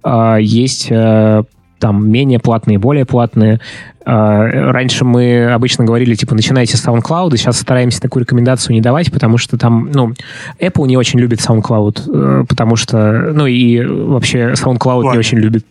э, 0.03 0.37
есть 0.41 0.87
э, 0.89 1.43
там 1.79 2.09
менее 2.09 2.39
платные, 2.39 2.77
более 2.77 3.05
платные. 3.05 3.61
А, 4.05 4.71
раньше 4.71 5.05
мы 5.05 5.49
обычно 5.49 5.85
говорили, 5.85 6.15
типа, 6.15 6.35
начинайте 6.35 6.75
с 6.75 6.85
SoundCloud, 6.85 7.33
и 7.33 7.37
сейчас 7.37 7.57
стараемся 7.57 8.01
такую 8.01 8.23
рекомендацию 8.23 8.73
не 8.73 8.81
давать, 8.81 9.13
потому 9.13 9.37
что 9.37 9.57
там, 9.57 9.91
ну, 9.93 10.13
Apple 10.59 10.87
не 10.87 10.97
очень 10.97 11.19
любит 11.19 11.39
SoundCloud, 11.39 12.41
э, 12.41 12.45
потому 12.49 12.75
что, 12.75 13.31
ну, 13.33 13.45
и 13.45 13.81
вообще 13.85 14.53
SoundCloud 14.53 15.03
Ладно. 15.03 15.11
не 15.11 15.17
очень 15.17 15.37
любит 15.37 15.65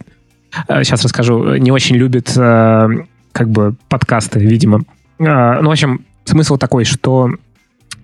сейчас 0.69 1.01
э, 1.01 1.05
расскажу, 1.05 1.57
не 1.57 1.70
очень 1.70 1.97
любит 1.97 2.33
э, 2.37 2.89
как 3.33 3.49
бы 3.49 3.74
подкасты, 3.89 4.39
видимо. 4.41 4.83
А, 5.19 5.61
ну, 5.61 5.69
в 5.69 5.73
общем, 5.73 6.05
смысл 6.24 6.57
такой, 6.57 6.85
что 6.85 7.31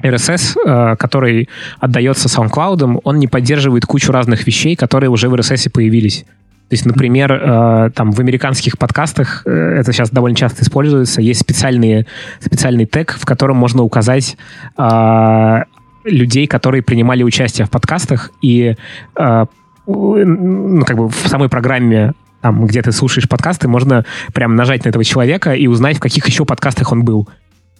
RSS, 0.02 0.56
э, 0.64 0.96
который 0.96 1.48
отдается 1.78 2.28
SoundCloud, 2.28 3.00
он 3.04 3.18
не 3.18 3.26
поддерживает 3.26 3.84
кучу 3.86 4.12
разных 4.12 4.46
вещей, 4.46 4.76
которые 4.76 5.10
уже 5.10 5.28
в 5.28 5.34
RSS 5.34 5.70
появились. 5.70 6.24
То 6.68 6.74
есть, 6.74 6.84
например, 6.84 7.32
э, 7.32 7.90
там 7.94 8.12
в 8.12 8.20
американских 8.20 8.78
подкастах 8.78 9.42
э, 9.46 9.50
это 9.50 9.92
сейчас 9.92 10.10
довольно 10.10 10.36
часто 10.36 10.62
используется. 10.62 11.20
Есть 11.22 11.40
специальные, 11.40 12.06
специальный 12.40 12.84
тег, 12.84 13.16
в 13.18 13.24
котором 13.24 13.56
можно 13.56 13.82
указать 13.82 14.36
людей, 16.04 16.46
которые 16.46 16.82
принимали 16.82 17.22
участие 17.22 17.66
в 17.66 17.70
подкастах, 17.70 18.30
и 18.40 18.76
ну, 19.86 20.84
как 20.86 20.96
бы 20.96 21.08
в 21.08 21.28
самой 21.28 21.50
программе 21.50 22.14
там, 22.40 22.66
где 22.66 22.82
ты 22.82 22.92
слушаешь 22.92 23.28
подкасты, 23.28 23.68
можно 23.68 24.04
прям 24.32 24.56
нажать 24.56 24.84
на 24.84 24.90
этого 24.90 25.04
человека 25.04 25.54
и 25.54 25.66
узнать, 25.66 25.96
в 25.96 26.00
каких 26.00 26.26
еще 26.26 26.44
подкастах 26.44 26.92
он 26.92 27.04
был, 27.04 27.28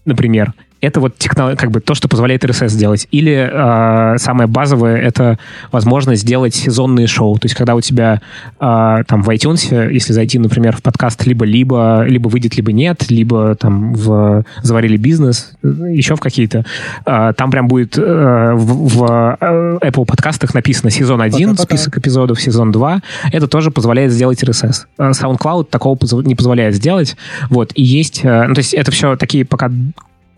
например 0.05 0.53
это 0.81 1.01
вот 1.01 1.19
технолог, 1.19 1.59
как 1.59 1.71
бы 1.71 1.81
то, 1.81 1.95
что 1.95 2.09
позволяет 2.09 2.45
RSS 2.45 2.69
сделать. 2.69 3.09
Или 3.11 3.51
э, 3.51 4.19
самое 4.19 4.49
базовое— 4.49 4.97
это 4.99 5.39
возможность 5.73 6.23
сделать 6.23 6.55
сезонные 6.55 7.07
шоу. 7.07 7.37
То 7.39 7.47
есть 7.47 7.57
когда 7.57 7.75
у 7.75 7.81
тебя 7.81 8.21
э, 8.61 9.03
там 9.07 9.23
в 9.23 9.29
iTunes, 9.31 9.93
если 9.93 10.13
зайти, 10.13 10.39
например, 10.39 10.77
в 10.77 10.83
подкаст 10.83 11.27
либо-либо, 11.27 12.05
либо 12.07 12.29
выйдет, 12.29 12.57
либо 12.57 12.73
нет, 12.73 13.11
либо 13.11 13.57
там 13.57 13.93
в 13.95 14.45
«Заварили 14.63 14.97
бизнес», 14.97 15.53
еще 15.63 16.15
в 16.15 16.21
какие-то, 16.21 16.65
э, 17.05 17.33
там 17.37 17.51
прям 17.51 17.67
будет 17.67 17.99
э, 17.99 18.53
в, 18.55 18.87
в 18.89 19.39
Apple 19.41 20.07
подкастах 20.07 20.55
написано 20.55 20.91
сезон 20.91 21.21
1, 21.21 21.51
Пока-пока. 21.51 21.77
список 21.77 21.99
эпизодов, 21.99 22.41
сезон 22.41 22.71
2. 22.71 23.03
Это 23.33 23.49
тоже 23.49 23.73
позволяет 23.73 24.13
сделать 24.13 24.43
RSS. 24.43 24.87
SoundCloud 24.99 25.65
такого 25.71 25.99
не 26.23 26.37
позволяет 26.37 26.75
сделать. 26.75 27.17
Вот. 27.51 27.73
И 27.75 27.83
есть... 27.83 28.23
Ну, 28.23 28.55
то 28.55 28.59
есть 28.59 28.75
это 28.75 28.91
все 28.91 29.17
такие 29.17 29.45
пока 29.45 29.71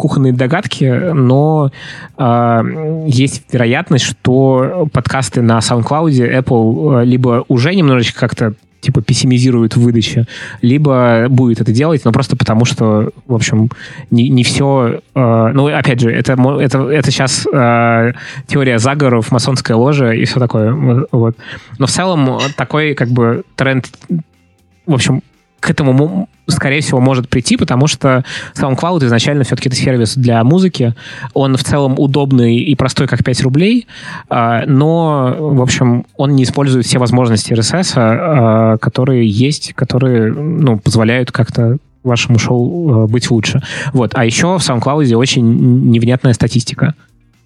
кухонные 0.01 0.33
догадки, 0.33 1.13
но 1.13 1.71
э, 2.17 3.05
есть 3.07 3.45
вероятность, 3.53 4.07
что 4.07 4.89
подкасты 4.95 5.43
на 5.43 5.59
SoundCloud 5.59 6.41
Apple 6.41 7.03
э, 7.03 7.05
либо 7.05 7.45
уже 7.49 7.75
немножечко 7.75 8.19
как-то 8.19 8.55
типа 8.81 9.03
пессимизирует 9.03 9.77
в 9.77 9.83
выдаче, 9.83 10.27
либо 10.63 11.27
будет 11.29 11.61
это 11.61 11.71
делать, 11.71 12.03
но 12.07 12.13
просто 12.13 12.35
потому 12.35 12.65
что, 12.65 13.11
в 13.27 13.35
общем, 13.35 13.69
не, 14.11 14.31
не 14.31 14.43
все... 14.43 15.03
Э, 15.15 15.51
ну, 15.53 15.67
опять 15.67 16.01
же, 16.01 16.11
это, 16.11 16.33
это, 16.59 16.79
это 16.89 17.11
сейчас 17.11 17.47
э, 17.53 18.13
теория 18.47 18.79
заговоров, 18.79 19.31
масонская 19.31 19.77
ложа 19.77 20.13
и 20.13 20.25
все 20.25 20.41
такое. 20.41 21.07
Вот. 21.13 21.37
Но 21.79 21.87
в 21.87 21.91
целом 21.91 22.41
такой 22.57 22.95
как 22.95 23.11
бы 23.11 23.43
тренд 23.55 23.85
в 24.87 24.95
общем, 24.95 25.23
к 25.61 25.71
этому, 25.71 26.29
скорее 26.47 26.81
всего, 26.81 27.01
может 27.01 27.29
прийти, 27.29 27.57
потому 27.57 27.87
что 27.87 28.25
SoundCloud 28.55 29.05
изначально 29.05 29.45
все-таки 29.45 29.69
это 29.69 29.77
сервис 29.77 30.15
для 30.15 30.43
музыки. 30.43 30.95
Он 31.35 31.57
в 31.57 31.65
целом 31.65 31.95
удобный 31.99 32.57
и 32.57 32.75
простой, 32.75 33.07
как 33.07 33.23
5 33.23 33.43
рублей, 33.43 33.87
а, 34.29 34.65
но, 34.67 35.37
в 35.39 35.63
общем, 35.63 36.07
он 36.17 36.35
не 36.35 36.45
использует 36.45 36.87
все 36.87 36.99
возможности 36.99 37.53
RSS, 37.53 37.93
а, 37.97 38.79
которые 38.79 39.29
есть, 39.29 39.75
которые 39.75 40.33
ну, 40.33 40.79
позволяют 40.79 41.31
как-то 41.31 41.77
вашему 42.03 42.39
шоу 42.39 43.05
а, 43.05 43.07
быть 43.07 43.31
лучше. 43.31 43.63
Вот. 43.93 44.13
А 44.15 44.25
еще 44.25 44.59
в 44.59 44.61
SoundCloud 44.61 45.15
очень 45.15 45.91
невнятная 45.91 46.33
статистика. 46.33 46.95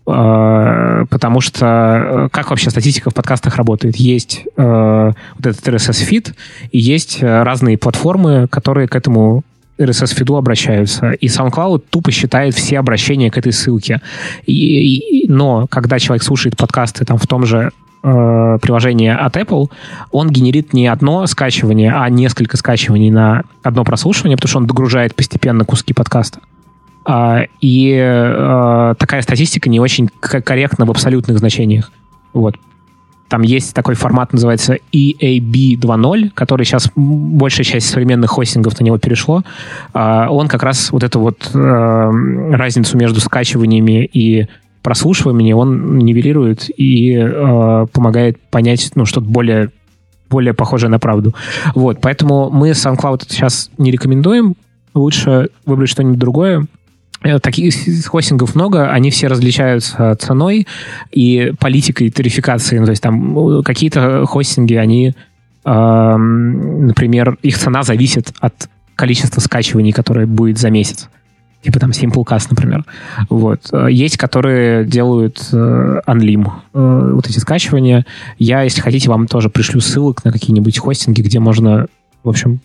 Э, 0.06 1.06
потому 1.08 1.40
что 1.40 1.66
э, 1.66 2.28
как 2.30 2.50
вообще 2.50 2.70
статистика 2.70 3.10
в 3.10 3.14
подкастах 3.14 3.56
работает? 3.56 3.96
Есть 3.96 4.42
э, 4.56 5.12
вот 5.36 5.46
этот 5.46 5.66
RSS-фид, 5.66 6.34
и 6.70 6.78
есть 6.78 7.22
разные 7.22 7.78
платформы, 7.78 8.46
которые 8.48 8.86
к 8.88 8.96
этому 8.96 9.42
RSS-фиду 9.78 10.36
обращаются. 10.36 11.12
И 11.12 11.26
SoundCloud 11.26 11.84
тупо 11.90 12.10
считает 12.10 12.54
все 12.54 12.78
обращения 12.78 13.30
к 13.30 13.38
этой 13.38 13.52
ссылке. 13.52 14.00
И, 14.46 15.24
и, 15.24 15.28
но 15.28 15.66
когда 15.68 15.98
человек 15.98 16.22
слушает 16.22 16.56
подкасты 16.56 17.04
там 17.04 17.18
в 17.18 17.26
том 17.26 17.44
же 17.44 17.70
э, 18.02 18.58
приложении 18.60 19.08
от 19.08 19.36
Apple, 19.36 19.70
он 20.12 20.30
генерит 20.30 20.74
не 20.74 20.86
одно 20.86 21.26
скачивание, 21.26 21.92
а 21.92 22.08
несколько 22.08 22.56
скачиваний 22.56 23.10
на 23.10 23.42
одно 23.62 23.84
прослушивание, 23.84 24.36
потому 24.36 24.48
что 24.50 24.58
он 24.58 24.66
догружает 24.66 25.14
постепенно 25.14 25.64
куски 25.64 25.92
подкаста. 25.92 26.40
А, 27.04 27.44
и 27.60 27.96
а, 28.00 28.94
такая 28.94 29.22
статистика 29.22 29.68
не 29.68 29.80
очень 29.80 30.08
корректна 30.20 30.86
в 30.86 30.90
абсолютных 30.90 31.38
значениях. 31.38 31.92
Вот. 32.32 32.56
Там 33.28 33.42
есть 33.42 33.74
такой 33.74 33.94
формат, 33.94 34.32
называется 34.32 34.76
EAB 34.92 35.78
2.0, 35.80 36.30
который 36.34 36.64
сейчас 36.64 36.90
большая 36.94 37.64
часть 37.64 37.88
современных 37.88 38.30
хостингов 38.30 38.78
на 38.78 38.84
него 38.84 38.98
перешло. 38.98 39.42
А, 39.92 40.28
он 40.30 40.48
как 40.48 40.62
раз 40.62 40.90
вот 40.92 41.02
эту 41.02 41.20
вот 41.20 41.50
разницу 41.52 42.96
между 42.96 43.20
скачиваниями 43.20 44.04
и 44.04 44.46
прослушиваниями 44.82 45.52
он 45.54 45.98
нивелирует 45.98 46.68
и 46.68 47.16
помогает 47.92 48.38
понять 48.50 48.90
ну, 48.94 49.06
что-то 49.06 49.26
более 49.26 49.70
более 50.28 50.52
похожее 50.52 50.90
на 50.90 50.98
правду. 50.98 51.34
Вот, 51.74 52.00
поэтому 52.00 52.50
мы 52.50 52.70
SoundCloud 52.70 53.24
сейчас 53.28 53.70
не 53.78 53.90
рекомендуем. 53.90 54.56
Лучше 54.94 55.48
выбрать 55.64 55.90
что-нибудь 55.90 56.18
другое. 56.18 56.66
Э, 57.24 57.38
таких 57.38 57.74
хостингов 58.06 58.54
много, 58.54 58.90
они 58.90 59.10
все 59.10 59.28
различаются 59.28 60.14
ценой 60.16 60.66
и 61.10 61.54
политикой 61.58 62.10
тарификации. 62.10 62.78
Ну, 62.78 62.84
то 62.84 62.90
есть 62.90 63.02
там 63.02 63.32
ну, 63.32 63.62
какие-то 63.62 64.26
хостинги, 64.26 64.74
они, 64.74 65.14
э, 65.64 66.16
например, 66.16 67.38
их 67.40 67.56
цена 67.58 67.82
зависит 67.82 68.30
от 68.40 68.68
количества 68.94 69.40
скачиваний, 69.40 69.92
которое 69.92 70.26
будет 70.26 70.58
за 70.58 70.68
месяц. 70.68 71.08
Типа 71.62 71.80
там 71.80 71.92
Simplecast, 71.92 72.48
например. 72.50 72.84
Вот. 73.30 73.70
Есть, 73.88 74.18
которые 74.18 74.84
делают 74.84 75.48
э, 75.50 76.00
Unlim, 76.06 76.46
э, 76.74 77.10
вот 77.14 77.26
эти 77.26 77.38
скачивания. 77.38 78.04
Я, 78.38 78.60
если 78.62 78.82
хотите, 78.82 79.08
вам 79.08 79.28
тоже 79.28 79.48
пришлю 79.48 79.80
ссылок 79.80 80.24
на 80.24 80.30
какие-нибудь 80.30 80.78
хостинги, 80.78 81.22
где 81.22 81.40
можно, 81.40 81.86
в 82.22 82.28
общем, 82.28 82.60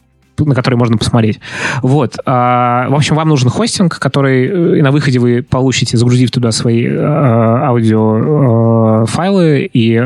на 0.45 0.55
который 0.55 0.75
можно 0.75 0.97
посмотреть. 0.97 1.39
Вот. 1.81 2.17
А, 2.25 2.87
в 2.89 2.95
общем, 2.95 3.15
вам 3.15 3.29
нужен 3.29 3.49
хостинг, 3.49 3.99
который 3.99 4.47
э, 4.47 4.81
на 4.81 4.91
выходе 4.91 5.19
вы 5.19 5.43
получите, 5.43 5.97
загрузив 5.97 6.31
туда 6.31 6.51
свои 6.51 6.85
э, 6.85 6.97
аудио 6.97 9.03
э, 9.03 9.05
и 9.73 10.03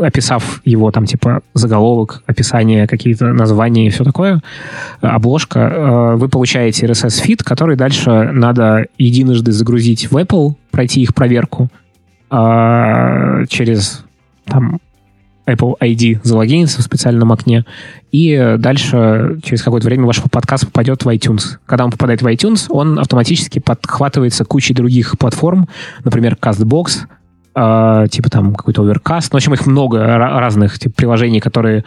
описав 0.00 0.60
его 0.64 0.90
там 0.90 1.06
типа 1.06 1.42
заголовок, 1.54 2.22
описание, 2.26 2.86
какие-то 2.86 3.32
названия 3.32 3.86
и 3.86 3.90
все 3.90 4.04
такое, 4.04 4.42
обложка, 5.00 6.14
вы 6.16 6.28
получаете 6.28 6.86
RSS-фид, 6.86 7.42
который 7.42 7.76
дальше 7.76 8.30
надо 8.32 8.86
единожды 8.98 9.52
загрузить 9.52 10.10
в 10.10 10.16
Apple, 10.16 10.54
пройти 10.70 11.02
их 11.02 11.14
проверку 11.14 11.68
через 12.30 14.04
там 14.46 14.80
Apple 15.46 15.74
ID 15.80 16.20
залогиниться 16.22 16.80
в 16.80 16.84
специальном 16.84 17.32
окне, 17.32 17.64
и 18.12 18.56
дальше 18.58 19.38
через 19.42 19.62
какое-то 19.62 19.86
время 19.86 20.04
ваш 20.04 20.22
подкаст 20.22 20.66
попадет 20.66 21.04
в 21.04 21.08
iTunes. 21.08 21.58
Когда 21.66 21.84
он 21.84 21.90
попадает 21.90 22.22
в 22.22 22.26
iTunes, 22.26 22.66
он 22.68 22.98
автоматически 22.98 23.58
подхватывается 23.58 24.44
кучей 24.44 24.74
других 24.74 25.16
платформ, 25.18 25.68
например, 26.04 26.36
CastBox, 26.40 27.06
э, 27.54 28.06
типа 28.10 28.30
там 28.30 28.54
какой-то 28.54 28.82
Overcast. 28.82 29.28
Ну, 29.32 29.32
в 29.32 29.34
общем, 29.36 29.54
их 29.54 29.66
много 29.66 30.04
разных 30.04 30.78
типа, 30.78 30.94
приложений, 30.96 31.40
которые 31.40 31.84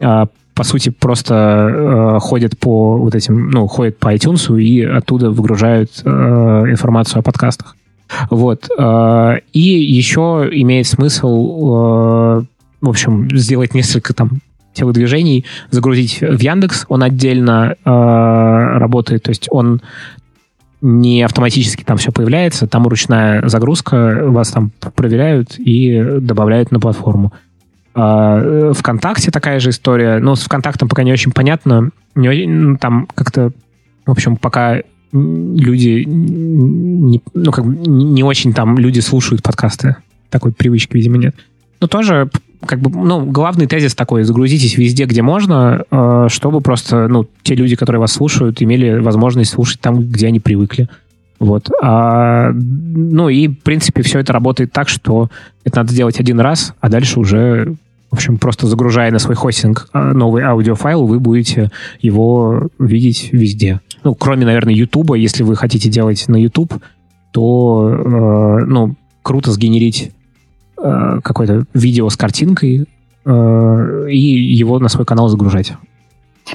э, 0.00 0.26
по 0.54 0.64
сути, 0.64 0.90
просто 0.90 1.34
э, 1.34 2.18
ходят 2.20 2.58
по 2.58 2.98
вот 2.98 3.14
этим, 3.14 3.50
ну, 3.50 3.66
ходят 3.66 3.98
по 3.98 4.14
iTunes 4.14 4.60
и 4.60 4.84
оттуда 4.84 5.30
выгружают 5.30 5.90
э, 6.04 6.08
информацию 6.08 7.20
о 7.20 7.22
подкастах. 7.22 7.76
Вот. 8.30 8.68
Э, 8.78 9.38
и 9.52 9.60
еще 9.60 10.48
имеет 10.52 10.86
смысл 10.86 12.40
э, 12.40 12.42
в 12.82 12.88
общем, 12.88 13.34
сделать 13.34 13.74
несколько 13.74 14.12
там 14.12 14.40
телодвижений, 14.74 15.46
загрузить 15.70 16.20
в 16.20 16.38
Яндекс, 16.38 16.86
он 16.88 17.02
отдельно 17.02 17.76
э, 17.84 17.90
работает, 18.78 19.22
то 19.22 19.30
есть 19.30 19.46
он 19.50 19.80
не 20.82 21.22
автоматически 21.22 21.84
там 21.84 21.96
все 21.96 22.10
появляется, 22.10 22.66
там 22.66 22.86
ручная 22.86 23.48
загрузка, 23.48 24.24
вас 24.26 24.50
там 24.50 24.72
проверяют 24.96 25.58
и 25.58 26.18
добавляют 26.20 26.72
на 26.72 26.80
платформу. 26.80 27.32
А, 27.94 28.72
ВКонтакте 28.72 29.30
такая 29.30 29.60
же 29.60 29.70
история, 29.70 30.18
но 30.18 30.34
с 30.34 30.42
ВКонтактом 30.42 30.88
пока 30.88 31.04
не 31.04 31.12
очень 31.12 31.30
понятно, 31.30 31.90
не, 32.16 32.46
ну, 32.46 32.76
там 32.78 33.06
как-то, 33.14 33.52
в 34.04 34.10
общем, 34.10 34.36
пока 34.36 34.80
люди 35.12 36.04
не, 36.06 37.22
ну, 37.34 37.52
как, 37.52 37.64
не 37.64 38.24
очень 38.24 38.52
там 38.52 38.78
люди 38.78 39.00
слушают 39.00 39.42
подкасты. 39.42 39.96
Такой 40.30 40.52
привычки, 40.52 40.94
видимо, 40.94 41.18
нет. 41.18 41.36
Но 41.80 41.86
тоже 41.86 42.30
как 42.66 42.80
бы, 42.80 42.90
ну, 42.90 43.24
главный 43.26 43.66
тезис 43.66 43.94
такой, 43.94 44.24
загрузитесь 44.24 44.76
везде, 44.76 45.04
где 45.04 45.22
можно, 45.22 45.84
э, 45.90 46.26
чтобы 46.28 46.60
просто, 46.60 47.08
ну, 47.08 47.26
те 47.42 47.54
люди, 47.54 47.76
которые 47.76 48.00
вас 48.00 48.12
слушают, 48.12 48.62
имели 48.62 48.98
возможность 48.98 49.50
слушать 49.50 49.80
там, 49.80 50.00
где 50.00 50.28
они 50.28 50.40
привыкли. 50.40 50.88
Вот. 51.38 51.70
А, 51.82 52.52
ну 52.52 53.28
и, 53.28 53.48
в 53.48 53.58
принципе, 53.62 54.02
все 54.02 54.20
это 54.20 54.32
работает 54.32 54.72
так, 54.72 54.88
что 54.88 55.28
это 55.64 55.78
надо 55.78 55.92
делать 55.92 56.20
один 56.20 56.38
раз, 56.38 56.72
а 56.80 56.88
дальше 56.88 57.18
уже, 57.18 57.74
в 58.10 58.14
общем, 58.14 58.38
просто 58.38 58.68
загружая 58.68 59.10
на 59.10 59.18
свой 59.18 59.34
хостинг 59.34 59.88
э, 59.92 60.12
новый 60.12 60.44
аудиофайл, 60.44 61.04
вы 61.04 61.18
будете 61.18 61.72
его 62.00 62.68
видеть 62.78 63.30
везде. 63.32 63.80
ну, 64.04 64.14
кроме, 64.14 64.46
наверное, 64.46 64.74
Ютуба, 64.74 65.16
если 65.16 65.42
вы 65.42 65.56
хотите 65.56 65.88
делать 65.88 66.28
на 66.28 66.36
YouTube, 66.36 66.74
то, 67.32 67.90
э, 67.90 68.64
ну, 68.66 68.94
круто 69.22 69.50
сгенерить 69.50 70.12
э, 70.82 71.20
какое-то 71.22 71.64
видео 71.74 72.08
с 72.08 72.16
картинкой 72.16 72.86
э, 73.24 74.06
и 74.10 74.18
его 74.18 74.78
на 74.78 74.88
свой 74.88 75.04
канал 75.04 75.28
загружать. 75.28 75.74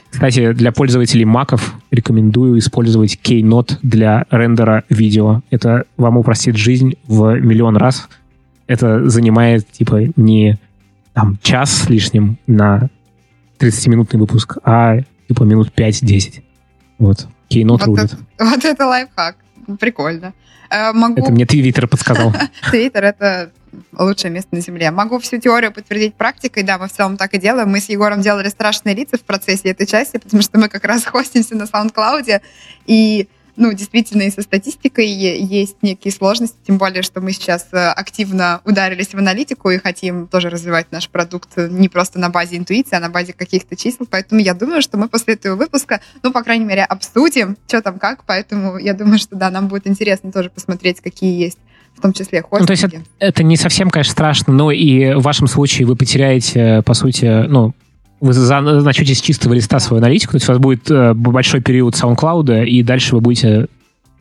Кстати, 0.10 0.52
для 0.54 0.72
пользователей 0.72 1.26
маков 1.26 1.74
рекомендую 1.92 2.60
использовать 2.60 3.20
Keynote 3.24 3.78
для 3.82 4.26
рендера 4.30 4.84
видео. 4.90 5.42
Это 5.50 5.86
вам 5.96 6.18
упростит 6.18 6.58
жизнь 6.58 6.96
в 7.08 7.40
миллион 7.40 7.78
раз. 7.78 8.08
Это 8.68 9.10
занимает, 9.10 9.70
типа, 9.72 10.12
не 10.16 10.58
там, 11.14 11.40
час 11.42 11.72
с 11.72 11.90
лишним 11.90 12.38
на 12.48 12.90
30-минутный 13.60 14.20
выпуск, 14.20 14.58
а 14.64 14.98
типа 15.28 15.44
минут 15.44 15.72
5-10. 15.76 16.44
Вот. 17.00 17.28
Keynote 17.50 17.68
вот 17.68 17.86
рулит. 17.86 18.14
Это, 18.38 18.46
вот 18.46 18.66
это 18.66 18.86
лайфхак. 18.86 19.38
Прикольно. 19.80 20.34
Э, 20.70 20.92
могу... 20.94 21.22
Это 21.22 21.32
мне 21.32 21.46
Твиттер 21.46 21.88
подсказал. 21.88 22.34
Твиттер— 22.70 23.04
это 23.06 23.52
лучшее 23.98 24.32
место 24.32 24.56
на 24.56 24.62
Земле. 24.62 24.92
Могу 24.92 25.20
всю 25.20 25.38
теорию 25.38 25.72
подтвердить 25.72 26.16
практикой, 26.16 26.64
да, 26.64 26.78
мы 26.78 26.88
в 26.88 26.92
целом 26.92 27.18
так 27.18 27.34
и 27.34 27.38
делаем. 27.38 27.70
Мы 27.70 27.80
с 27.80 27.90
Егором 27.90 28.22
делали 28.22 28.50
страшные 28.50 28.96
лица 28.96 29.18
в 29.18 29.22
процессе 29.22 29.70
этой 29.70 29.88
части, 29.88 30.18
потому 30.18 30.42
что 30.42 30.60
мы 30.60 30.70
как 30.70 30.84
раз 30.86 31.06
хостимся 31.06 31.56
на 31.56 31.64
SoundCloud, 31.64 32.42
и 32.86 33.28
ну, 33.58 33.74
действительно, 33.74 34.22
и 34.22 34.30
со 34.30 34.44
статистикой 34.44 35.08
есть 35.08 35.78
некие 35.82 36.14
сложности, 36.14 36.56
тем 36.66 36.78
более, 36.78 37.02
что 37.02 37.22
мы 37.22 37.32
сейчас 37.32 37.68
э, 37.72 37.78
активно 37.90 38.62
ударились 38.66 39.14
в 39.14 39.18
аналитику 39.18 39.72
и 39.72 39.80
хотим 39.80 40.28
тоже 40.28 40.52
развивать 40.52 40.92
наш 40.92 41.10
продукт 41.10 41.58
не 41.58 41.90
просто 41.90 42.20
на 42.20 42.30
базе 42.30 42.58
интуиции, 42.58 42.96
а 42.96 43.00
на 43.00 43.10
базе 43.10 43.34
каких-то 43.34 43.76
чисел. 43.76 44.06
Поэтому 44.10 44.42
я 44.42 44.54
думаю, 44.54 44.84
что 44.84 44.98
мы 44.98 45.10
после 45.10 45.34
этого 45.34 45.56
выпуска, 45.56 46.02
ну, 46.22 46.32
по 46.32 46.44
крайней 46.44 46.66
мере, 46.66 46.84
обсудим, 46.84 47.58
что 47.68 47.82
там 47.82 47.98
как. 47.98 48.26
Поэтому 48.26 48.78
я 48.78 48.94
думаю, 48.94 49.18
что 49.18 49.36
да, 49.36 49.50
нам 49.50 49.68
будет 49.68 49.88
интересно 49.88 50.32
тоже 50.32 50.52
посмотреть, 50.52 51.02
какие 51.02 51.42
есть 51.42 51.58
в 51.98 52.02
том 52.02 52.14
числе 52.14 52.42
хостинги. 52.42 52.62
Ну, 52.62 52.66
то 52.68 52.72
есть 52.72 52.84
это, 52.84 53.02
это 53.20 53.44
не 53.44 53.58
совсем, 53.58 53.90
конечно, 53.90 54.12
страшно, 54.12 54.54
но 54.54 54.72
и 54.72 55.16
в 55.16 55.22
вашем 55.22 55.48
случае 55.48 55.88
вы 55.88 55.96
потеряете, 55.96 56.82
по 56.86 56.94
сути, 56.94 57.46
ну, 57.48 57.74
вы 58.20 58.34
начнете 58.34 59.14
с 59.14 59.22
чистого 59.22 59.54
листа 59.54 59.80
свою 59.80 60.02
аналитику, 60.02 60.32
то 60.32 60.38
есть 60.38 60.50
у 60.50 60.52
вас 60.52 60.60
будет 60.60 60.90
э, 60.90 61.14
большой 61.14 61.62
период 61.62 61.96
SoundCloud, 61.96 62.66
и 62.66 62.82
дальше 62.84 63.16
вы 63.16 63.22
будете 63.22 63.68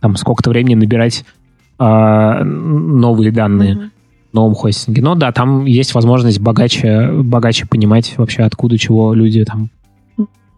там 0.00 0.16
сколько-то 0.16 0.50
времени 0.50 0.74
набирать 0.74 1.24
э, 1.78 2.42
новые 2.44 3.30
данные 3.30 3.74
mm-hmm. 3.74 3.90
в 4.32 4.34
новом 4.34 4.54
хостинге. 4.54 5.02
Но 5.02 5.14
да, 5.14 5.32
там 5.32 5.64
есть 5.64 5.94
возможность 5.94 6.40
богаче, 6.40 7.10
богаче 7.12 7.66
понимать 7.66 8.14
вообще, 8.18 8.42
откуда 8.42 8.76
чего 8.78 9.14
люди 9.14 9.44
там 9.44 9.70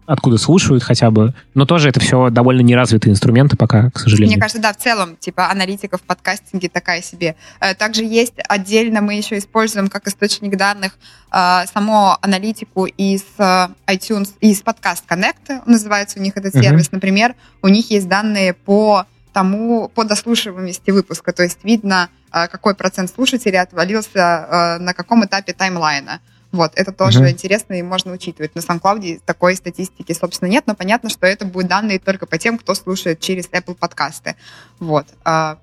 откуда 0.09 0.37
слушают 0.37 0.83
хотя 0.83 1.11
бы. 1.11 1.33
Но 1.53 1.65
тоже 1.65 1.87
это 1.87 1.99
все 1.99 2.29
довольно 2.31 2.61
неразвитые 2.61 3.11
инструменты 3.11 3.55
пока, 3.55 3.91
к 3.91 3.99
сожалению. 3.99 4.33
Мне 4.33 4.41
кажется, 4.41 4.61
да, 4.61 4.73
в 4.73 4.77
целом, 4.77 5.15
типа, 5.17 5.49
аналитика 5.51 5.97
в 5.97 6.01
подкастинге 6.01 6.67
такая 6.67 7.01
себе. 7.01 7.35
Э, 7.59 7.75
также 7.75 8.03
есть 8.03 8.33
отдельно, 8.47 9.01
мы 9.01 9.13
еще 9.13 9.37
используем 9.37 9.87
как 9.87 10.07
источник 10.07 10.57
данных 10.57 10.97
э, 11.31 11.61
саму 11.71 12.17
аналитику 12.21 12.87
из 12.87 13.23
э, 13.37 13.67
iTunes, 13.87 14.29
из 14.39 14.63
Podcast 14.63 15.03
Connect, 15.07 15.61
называется 15.67 16.19
у 16.19 16.23
них 16.23 16.35
этот 16.35 16.53
сервис, 16.53 16.87
uh-huh. 16.87 16.93
например. 16.93 17.35
У 17.61 17.67
них 17.67 17.91
есть 17.91 18.09
данные 18.09 18.53
по 18.53 19.05
тому, 19.31 19.89
по 19.93 20.05
дослушиваемости 20.05 20.89
выпуска, 20.89 21.33
то 21.33 21.43
есть 21.43 21.59
видно, 21.63 22.09
какой 22.31 22.73
процент 22.73 23.11
слушателей 23.11 23.59
отвалился 23.59 24.77
на 24.79 24.93
каком 24.95 25.23
этапе 25.23 25.53
таймлайна. 25.53 26.19
Вот, 26.51 26.71
это 26.75 26.91
тоже 26.91 27.19
uh-huh. 27.19 27.31
интересно 27.31 27.73
и 27.75 27.83
можно 27.83 28.11
учитывать. 28.11 28.55
На 28.55 28.59
SoundCloud 28.59 29.21
такой 29.23 29.55
статистики, 29.55 30.13
собственно, 30.13 30.49
нет, 30.49 30.63
но 30.65 30.73
понятно, 30.73 31.09
что 31.09 31.27
это 31.27 31.45
будут 31.45 31.69
данные 31.69 31.99
только 31.99 32.25
по 32.25 32.39
тем, 32.39 32.57
кто 32.57 32.73
слушает 32.73 33.19
через 33.19 33.47
Apple 33.49 33.75
подкасты. 33.75 34.35
Вот. 34.79 35.05
А, 35.23 35.59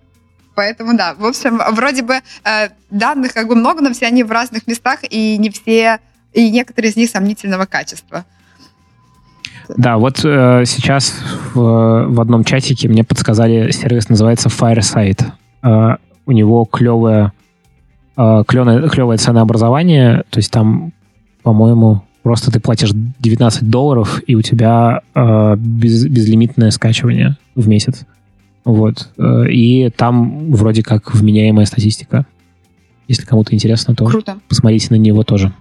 поэтому, 0.55 0.97
да, 0.97 1.15
в 1.15 1.25
общем, 1.25 1.61
вроде 1.73 2.03
бы 2.03 2.21
э, 2.45 2.69
данных 2.91 3.35
как 3.35 3.49
бы 3.49 3.57
много, 3.57 3.83
но 3.83 3.93
все 3.93 4.07
они 4.07 4.23
в 4.23 4.31
разных 4.31 4.69
местах, 4.69 5.01
и 5.03 5.37
не 5.39 5.51
все, 5.51 5.99
и 6.33 6.51
некоторые 6.51 6.93
из 6.93 6.97
них 6.97 7.11
сомнительного 7.11 7.67
качества. 7.67 8.25
Да, 9.69 9.99
вот 9.99 10.25
э, 10.25 10.63
сейчас 10.67 11.15
в, 11.53 12.07
в 12.09 12.21
одном 12.21 12.45
чатике 12.45 12.89
мне 12.89 13.03
подсказали, 13.03 13.73
сервис 13.73 14.09
называется 14.09 14.49
Fireside. 14.49 15.25
Э, 15.65 15.97
у 16.27 16.33
него 16.33 16.65
клевая 16.65 17.33
клевое, 18.17 18.89
клевое 18.89 19.19
ценообразование, 19.19 20.25
то 20.31 20.39
есть 20.39 20.51
там, 20.51 20.93
по-моему, 21.43 22.03
просто 22.23 22.51
ты 22.51 22.59
платишь 22.59 22.91
19 22.93 23.71
долларов, 23.71 24.21
и 24.27 24.35
у 24.35 24.43
тебя 24.43 25.03
э, 25.15 25.57
без, 25.57 26.07
безлимитное 26.07 26.73
скачивание 26.73 27.37
в 27.55 27.69
месяц. 27.69 28.05
Вот. 28.65 29.11
Э, 29.17 29.49
и 29.49 29.91
там 29.91 30.51
вроде 30.51 30.83
как 30.83 31.15
вменяемая 31.15 31.67
статистика. 31.67 32.27
Если 33.07 33.25
кому-то 33.25 33.55
интересно, 33.55 33.95
то 33.95 34.07
Круто. 34.07 34.39
посмотрите 34.49 34.89
на 34.91 34.97
него 34.97 35.23
тоже. 35.23 35.53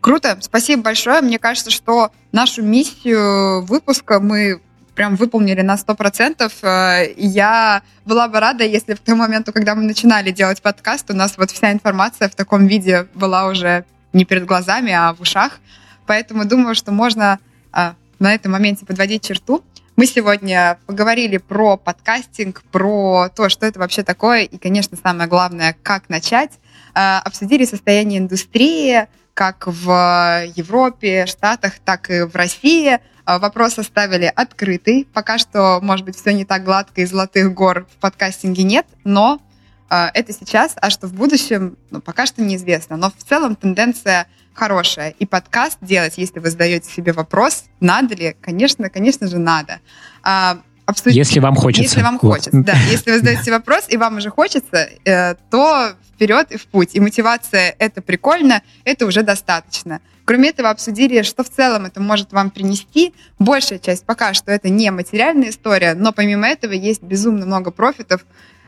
Круто, 0.00 0.38
спасибо 0.40 0.84
большое. 0.84 1.20
Мне 1.20 1.38
кажется, 1.38 1.70
что 1.70 2.10
нашу 2.32 2.62
миссию 2.62 3.66
выпуска 3.66 4.20
мы 4.20 4.62
прям 5.00 5.16
выполнили 5.16 5.62
на 5.62 5.76
100%. 5.76 6.52
Э, 6.62 7.14
я 7.16 7.80
была 8.04 8.28
бы 8.28 8.38
рада, 8.38 8.64
если 8.64 8.92
в 8.92 9.00
том 9.00 9.16
моменту, 9.16 9.50
когда 9.50 9.74
мы 9.74 9.82
начинали 9.82 10.30
делать 10.30 10.60
подкаст, 10.60 11.10
у 11.10 11.14
нас 11.14 11.38
вот 11.38 11.50
вся 11.50 11.72
информация 11.72 12.28
в 12.28 12.34
таком 12.34 12.66
виде 12.66 13.06
была 13.14 13.46
уже 13.46 13.86
не 14.12 14.26
перед 14.26 14.44
глазами, 14.44 14.92
а 14.92 15.14
в 15.14 15.22
ушах. 15.22 15.58
Поэтому 16.04 16.44
думаю, 16.44 16.74
что 16.74 16.92
можно 16.92 17.38
э, 17.72 17.92
на 18.18 18.34
этом 18.34 18.52
моменте 18.52 18.84
подводить 18.84 19.26
черту. 19.26 19.64
Мы 19.96 20.04
сегодня 20.04 20.76
поговорили 20.84 21.38
про 21.38 21.78
подкастинг, 21.78 22.62
про 22.70 23.30
то, 23.34 23.48
что 23.48 23.64
это 23.64 23.78
вообще 23.78 24.02
такое, 24.02 24.42
и, 24.42 24.58
конечно, 24.58 24.98
самое 25.02 25.30
главное, 25.30 25.74
как 25.82 26.10
начать. 26.10 26.50
Э, 26.94 27.20
обсудили 27.24 27.64
состояние 27.64 28.18
индустрии, 28.18 29.06
как 29.32 29.66
в 29.66 30.44
Европе, 30.54 31.24
Штатах, 31.24 31.78
так 31.82 32.10
и 32.10 32.20
в 32.20 32.36
России. 32.36 33.00
А, 33.24 33.38
вопрос 33.38 33.78
оставили 33.78 34.32
открытый. 34.34 35.06
Пока 35.12 35.38
что, 35.38 35.80
может 35.82 36.04
быть, 36.04 36.16
все 36.16 36.32
не 36.32 36.44
так 36.44 36.64
гладко 36.64 37.00
и 37.00 37.04
золотых 37.04 37.52
гор 37.54 37.86
в 37.94 38.00
подкастинге 38.00 38.62
нет, 38.62 38.86
но 39.04 39.40
а, 39.88 40.10
это 40.14 40.32
сейчас, 40.32 40.74
а 40.76 40.90
что 40.90 41.06
в 41.06 41.14
будущем, 41.14 41.76
ну, 41.90 42.00
пока 42.00 42.26
что 42.26 42.42
неизвестно. 42.42 42.96
Но 42.96 43.10
в 43.10 43.24
целом 43.24 43.56
тенденция 43.56 44.26
хорошая. 44.54 45.10
И 45.18 45.26
подкаст 45.26 45.78
делать, 45.80 46.14
если 46.16 46.38
вы 46.38 46.50
задаете 46.50 46.90
себе 46.90 47.12
вопрос, 47.12 47.64
надо 47.80 48.14
ли, 48.14 48.36
конечно, 48.40 48.88
конечно 48.90 49.26
же, 49.26 49.38
надо. 49.38 49.80
А, 50.22 50.60
обсудить. 50.86 51.16
Если 51.16 51.40
вам 51.40 51.56
хочется. 51.56 51.82
Если 51.82 52.02
вам 52.02 52.18
вот. 52.20 52.36
хочется, 52.36 52.50
да. 52.52 52.74
Если 52.90 53.10
вы 53.10 53.18
задаете 53.18 53.50
вопрос, 53.52 53.84
и 53.88 53.96
вам 53.96 54.18
уже 54.18 54.30
хочется, 54.30 54.88
э, 55.04 55.34
то 55.50 55.92
вперед 56.14 56.52
и 56.52 56.58
в 56.58 56.66
путь. 56.66 56.94
И 56.94 57.00
мотивация— 57.00 57.74
это 57.78 58.02
прикольно, 58.02 58.62
это 58.84 59.06
уже 59.06 59.22
достаточно. 59.22 60.00
Кроме 60.30 60.50
этого, 60.50 60.70
обсудили, 60.70 61.22
что 61.22 61.42
в 61.42 61.50
целом 61.50 61.86
это 61.86 62.00
может 62.00 62.32
вам 62.32 62.50
принести. 62.50 63.14
Большая 63.40 63.80
часть 63.80 64.04
пока 64.04 64.32
что 64.32 64.52
это 64.52 64.68
не 64.68 64.88
материальная 64.92 65.50
история, 65.50 65.94
но 65.94 66.12
помимо 66.12 66.46
этого 66.46 66.70
есть 66.70 67.02
безумно 67.02 67.46
много 67.46 67.72
профитов, 67.72 68.24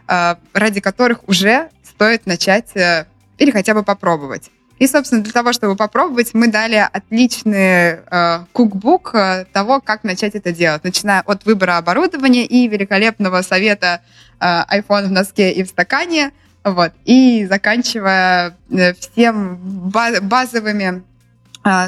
э, 0.09 0.35
ради 0.55 0.81
которых 0.81 1.21
уже 1.29 1.69
стоит 1.85 2.27
начать 2.27 2.75
э, 2.75 3.07
или 3.39 3.53
хотя 3.53 3.75
бы 3.75 3.85
попробовать. 3.85 4.51
И, 4.81 4.89
собственно, 4.89 5.23
для 5.23 5.33
того, 5.33 5.53
чтобы 5.53 5.77
попробовать, 5.77 6.35
мы 6.35 6.49
дали 6.49 6.85
отличный 6.93 8.01
э, 8.11 8.45
кукбук 8.51 9.15
э, 9.15 9.45
того, 9.53 9.81
как 9.81 10.03
начать 10.03 10.35
это 10.35 10.51
делать, 10.51 10.83
начиная 10.83 11.21
от 11.21 11.47
выбора 11.47 11.77
оборудования 11.77 12.45
и 12.45 12.67
великолепного 12.67 13.41
совета 13.43 14.01
э, 14.41 14.45
iPhone 14.79 15.07
в 15.07 15.13
носке 15.13 15.53
и 15.53 15.63
в 15.63 15.69
стакане, 15.69 16.33
вот, 16.65 16.91
и 17.05 17.47
заканчивая 17.49 18.57
всем 18.99 19.59
базовыми 19.93 21.05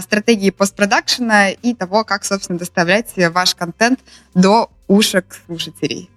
стратегии 0.03 0.51
постпродакшена 0.51 1.51
и 1.51 1.75
того, 1.75 2.05
как, 2.05 2.25
собственно, 2.25 2.59
доставлять 2.59 3.13
ваш 3.33 3.55
контент 3.55 4.01
до 4.35 4.71
ушек 4.87 5.25
слушателей. 5.47 6.11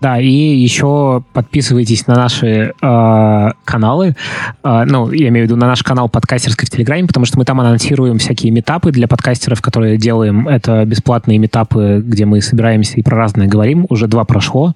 Да, 0.00 0.20
и 0.20 0.28
еще 0.28 1.24
подписывайтесь 1.32 2.06
на 2.06 2.16
наши 2.16 2.74
э, 2.82 3.50
каналы, 3.64 4.14
э, 4.62 4.84
ну, 4.86 5.10
я 5.10 5.28
имею 5.28 5.46
в 5.46 5.48
виду 5.48 5.56
на 5.56 5.66
наш 5.66 5.82
канал 5.82 6.10
подкастерской 6.10 6.66
в 6.66 6.70
Телеграме, 6.70 7.06
потому 7.06 7.24
что 7.24 7.38
мы 7.38 7.46
там 7.46 7.60
анонсируем 7.60 8.18
всякие 8.18 8.52
метапы 8.52 8.92
для 8.92 9.08
подкастеров, 9.08 9.62
которые 9.62 9.96
делаем. 9.96 10.48
Это 10.48 10.84
бесплатные 10.84 11.38
метапы, 11.38 12.02
где 12.04 12.26
мы 12.26 12.42
собираемся 12.42 12.98
и 12.98 13.02
про 13.02 13.16
разное 13.16 13.46
говорим. 13.46 13.86
Уже 13.88 14.06
два 14.06 14.24
прошло. 14.24 14.74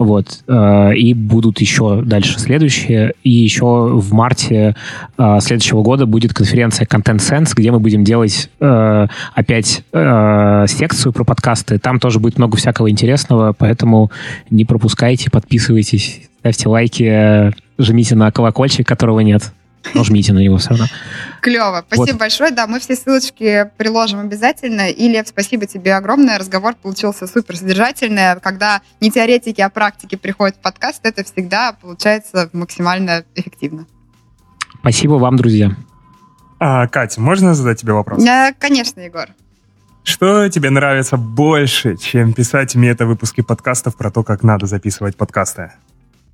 Вот. 0.00 0.44
Э, 0.48 0.94
и 0.94 1.12
будут 1.12 1.60
еще 1.60 2.00
дальше 2.00 2.38
следующие. 2.38 3.12
И 3.22 3.28
еще 3.28 3.66
в 3.66 4.14
марте 4.14 4.74
э, 5.18 5.38
следующего 5.40 5.82
года 5.82 6.06
будет 6.06 6.32
конференция 6.32 6.86
Content 6.86 7.18
Sense, 7.18 7.52
где 7.54 7.70
мы 7.70 7.80
будем 7.80 8.02
делать 8.02 8.50
э, 8.60 9.06
опять 9.34 9.84
секцию 9.92 11.12
про 11.12 11.24
подкасты. 11.24 11.78
Там 11.78 12.00
тоже 12.00 12.18
будет 12.18 12.38
много 12.38 12.56
всякого 12.56 12.90
интересного, 12.90 13.52
поэтому 13.52 14.10
не 14.48 14.64
пропускайте, 14.64 15.30
подписывайтесь, 15.30 16.30
ставьте 16.38 16.68
лайки, 16.70 17.52
жмите 17.78 18.14
на 18.14 18.30
колокольчик, 18.32 18.86
которого 18.86 19.20
нет. 19.20 19.52
Нажмите 19.94 20.32
на 20.32 20.38
него 20.38 20.58
все 20.58 20.70
равно. 20.70 20.86
Клево. 21.40 21.84
Спасибо 21.86 22.12
вот. 22.12 22.20
большое. 22.20 22.50
Да, 22.50 22.66
мы 22.66 22.80
все 22.80 22.94
ссылочки 22.94 23.70
приложим 23.76 24.20
обязательно. 24.20 24.90
И, 24.90 25.08
Лев, 25.08 25.26
спасибо 25.28 25.66
тебе 25.66 25.94
огромное. 25.94 26.38
Разговор 26.38 26.74
получился 26.74 27.26
супер 27.26 27.56
содержательный. 27.56 28.38
Когда 28.40 28.82
не 29.00 29.10
теоретики, 29.10 29.60
а 29.60 29.70
практики 29.70 30.16
приходят 30.16 30.56
в 30.56 30.60
подкаст, 30.60 31.00
это 31.04 31.24
всегда 31.24 31.72
получается 31.72 32.50
максимально 32.52 33.24
эффективно. 33.34 33.86
Спасибо 34.80 35.14
вам, 35.14 35.36
друзья. 35.36 35.76
А, 36.58 36.86
Катя, 36.86 37.20
можно 37.20 37.54
задать 37.54 37.80
тебе 37.80 37.94
вопрос? 37.94 38.22
Да, 38.22 38.52
конечно, 38.58 39.00
Егор. 39.00 39.28
Что 40.02 40.48
тебе 40.48 40.70
нравится 40.70 41.16
больше, 41.16 41.96
чем 41.96 42.32
писать 42.32 42.74
мета-выпуски 42.74 43.42
подкастов 43.42 43.96
про 43.96 44.10
то, 44.10 44.22
как 44.22 44.42
надо 44.42 44.66
записывать 44.66 45.16
подкасты? 45.16 45.72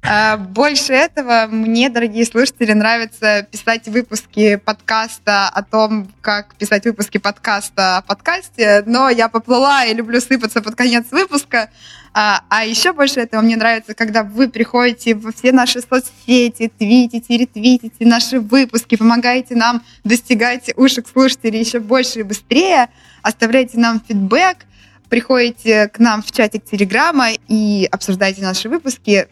А, 0.09 0.37
больше 0.37 0.93
этого 0.93 1.49
мне, 1.51 1.89
дорогие 1.89 2.25
слушатели, 2.25 2.73
нравится 2.73 3.45
писать 3.51 3.89
выпуски 3.89 4.55
подкаста 4.55 5.49
о 5.49 5.65
том, 5.65 6.09
как 6.21 6.55
писать 6.55 6.85
выпуски 6.85 7.19
подкаста 7.19 7.97
о 7.97 8.03
подкасте, 8.03 8.85
но 8.87 9.09
я 9.09 9.29
поплыла 9.29 9.85
и 9.85 9.95
люблю 9.95 10.21
сыпаться 10.21 10.63
под 10.63 10.77
конец 10.77 11.07
выпуска. 11.11 11.71
А, 12.15 12.43
а 12.49 12.65
еще 12.65 12.93
больше 12.93 13.19
этого 13.19 13.41
мне 13.41 13.57
нравится, 13.57 13.95
когда 13.95 14.23
вы 14.23 14.49
приходите 14.49 15.17
во 15.17 15.33
все 15.33 15.51
наши 15.51 15.81
соцсети, 15.81 16.71
твитите, 16.79 17.37
ретвитите 17.37 18.07
наши 18.07 18.39
выпуски, 18.39 18.97
помогаете 18.97 19.57
нам 19.57 19.83
достигать 20.05 20.71
ушек 20.77 21.09
слушателей 21.13 21.59
еще 21.59 21.81
больше 21.81 22.21
и 22.21 22.23
быстрее, 22.23 22.91
оставляете 23.23 23.79
нам 23.79 24.01
фидбэк, 24.07 24.67
приходите 25.09 25.89
к 25.89 25.99
нам 25.99 26.23
в 26.23 26.31
чатик 26.31 26.65
Телеграма 26.65 27.31
и 27.49 27.89
обсуждаете 27.91 28.43
наши 28.43 28.69
выпуски 28.69 29.27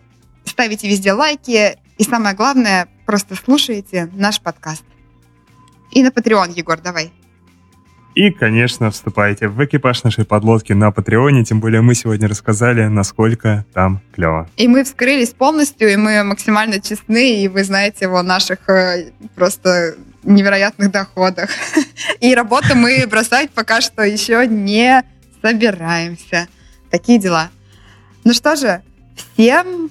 ставите 0.45 0.89
везде 0.89 1.13
лайки 1.13 1.79
и 1.97 2.05
самое 2.05 2.35
главное, 2.35 2.89
просто 3.07 3.37
слушайте 3.37 4.11
наш 4.15 4.41
подкаст. 4.41 4.85
И 5.93 6.03
на 6.03 6.09
Patreon, 6.09 6.53
Егор, 6.55 6.81
давай. 6.81 7.13
И, 8.15 8.31
конечно, 8.31 8.91
вступайте 8.93 9.49
в 9.49 9.65
экипаж 9.65 10.05
нашей 10.05 10.25
подлодки 10.25 10.73
на 10.73 10.93
Патреоне, 10.93 11.45
тем 11.45 11.59
более 11.59 11.81
мы 11.81 11.97
сегодня 11.97 12.29
рассказали, 12.29 12.85
насколько 12.87 13.67
там 13.75 14.01
клево. 14.13 14.49
И 14.57 14.69
мы 14.69 14.85
вскрылись 14.85 15.31
полностью, 15.31 15.93
и 15.93 15.97
мы 15.97 16.23
максимально 16.23 16.81
честны, 16.81 17.43
и 17.43 17.49
вы 17.49 17.65
знаете 17.65 18.07
о 18.07 18.23
наших 18.23 18.69
э, 18.69 19.11
просто 19.35 19.97
невероятных 20.23 20.93
доходах. 20.93 21.51
И 22.21 22.35
работу 22.35 22.77
мы 22.77 23.05
бросать 23.07 23.51
пока 23.51 23.81
что 23.81 24.03
еще 24.03 24.47
не 24.47 25.03
собираемся. 25.43 26.49
Такие 26.91 27.19
дела. 27.19 27.51
Ну 28.23 28.33
что 28.33 28.57
же, 28.57 28.83
Всем 29.15 29.91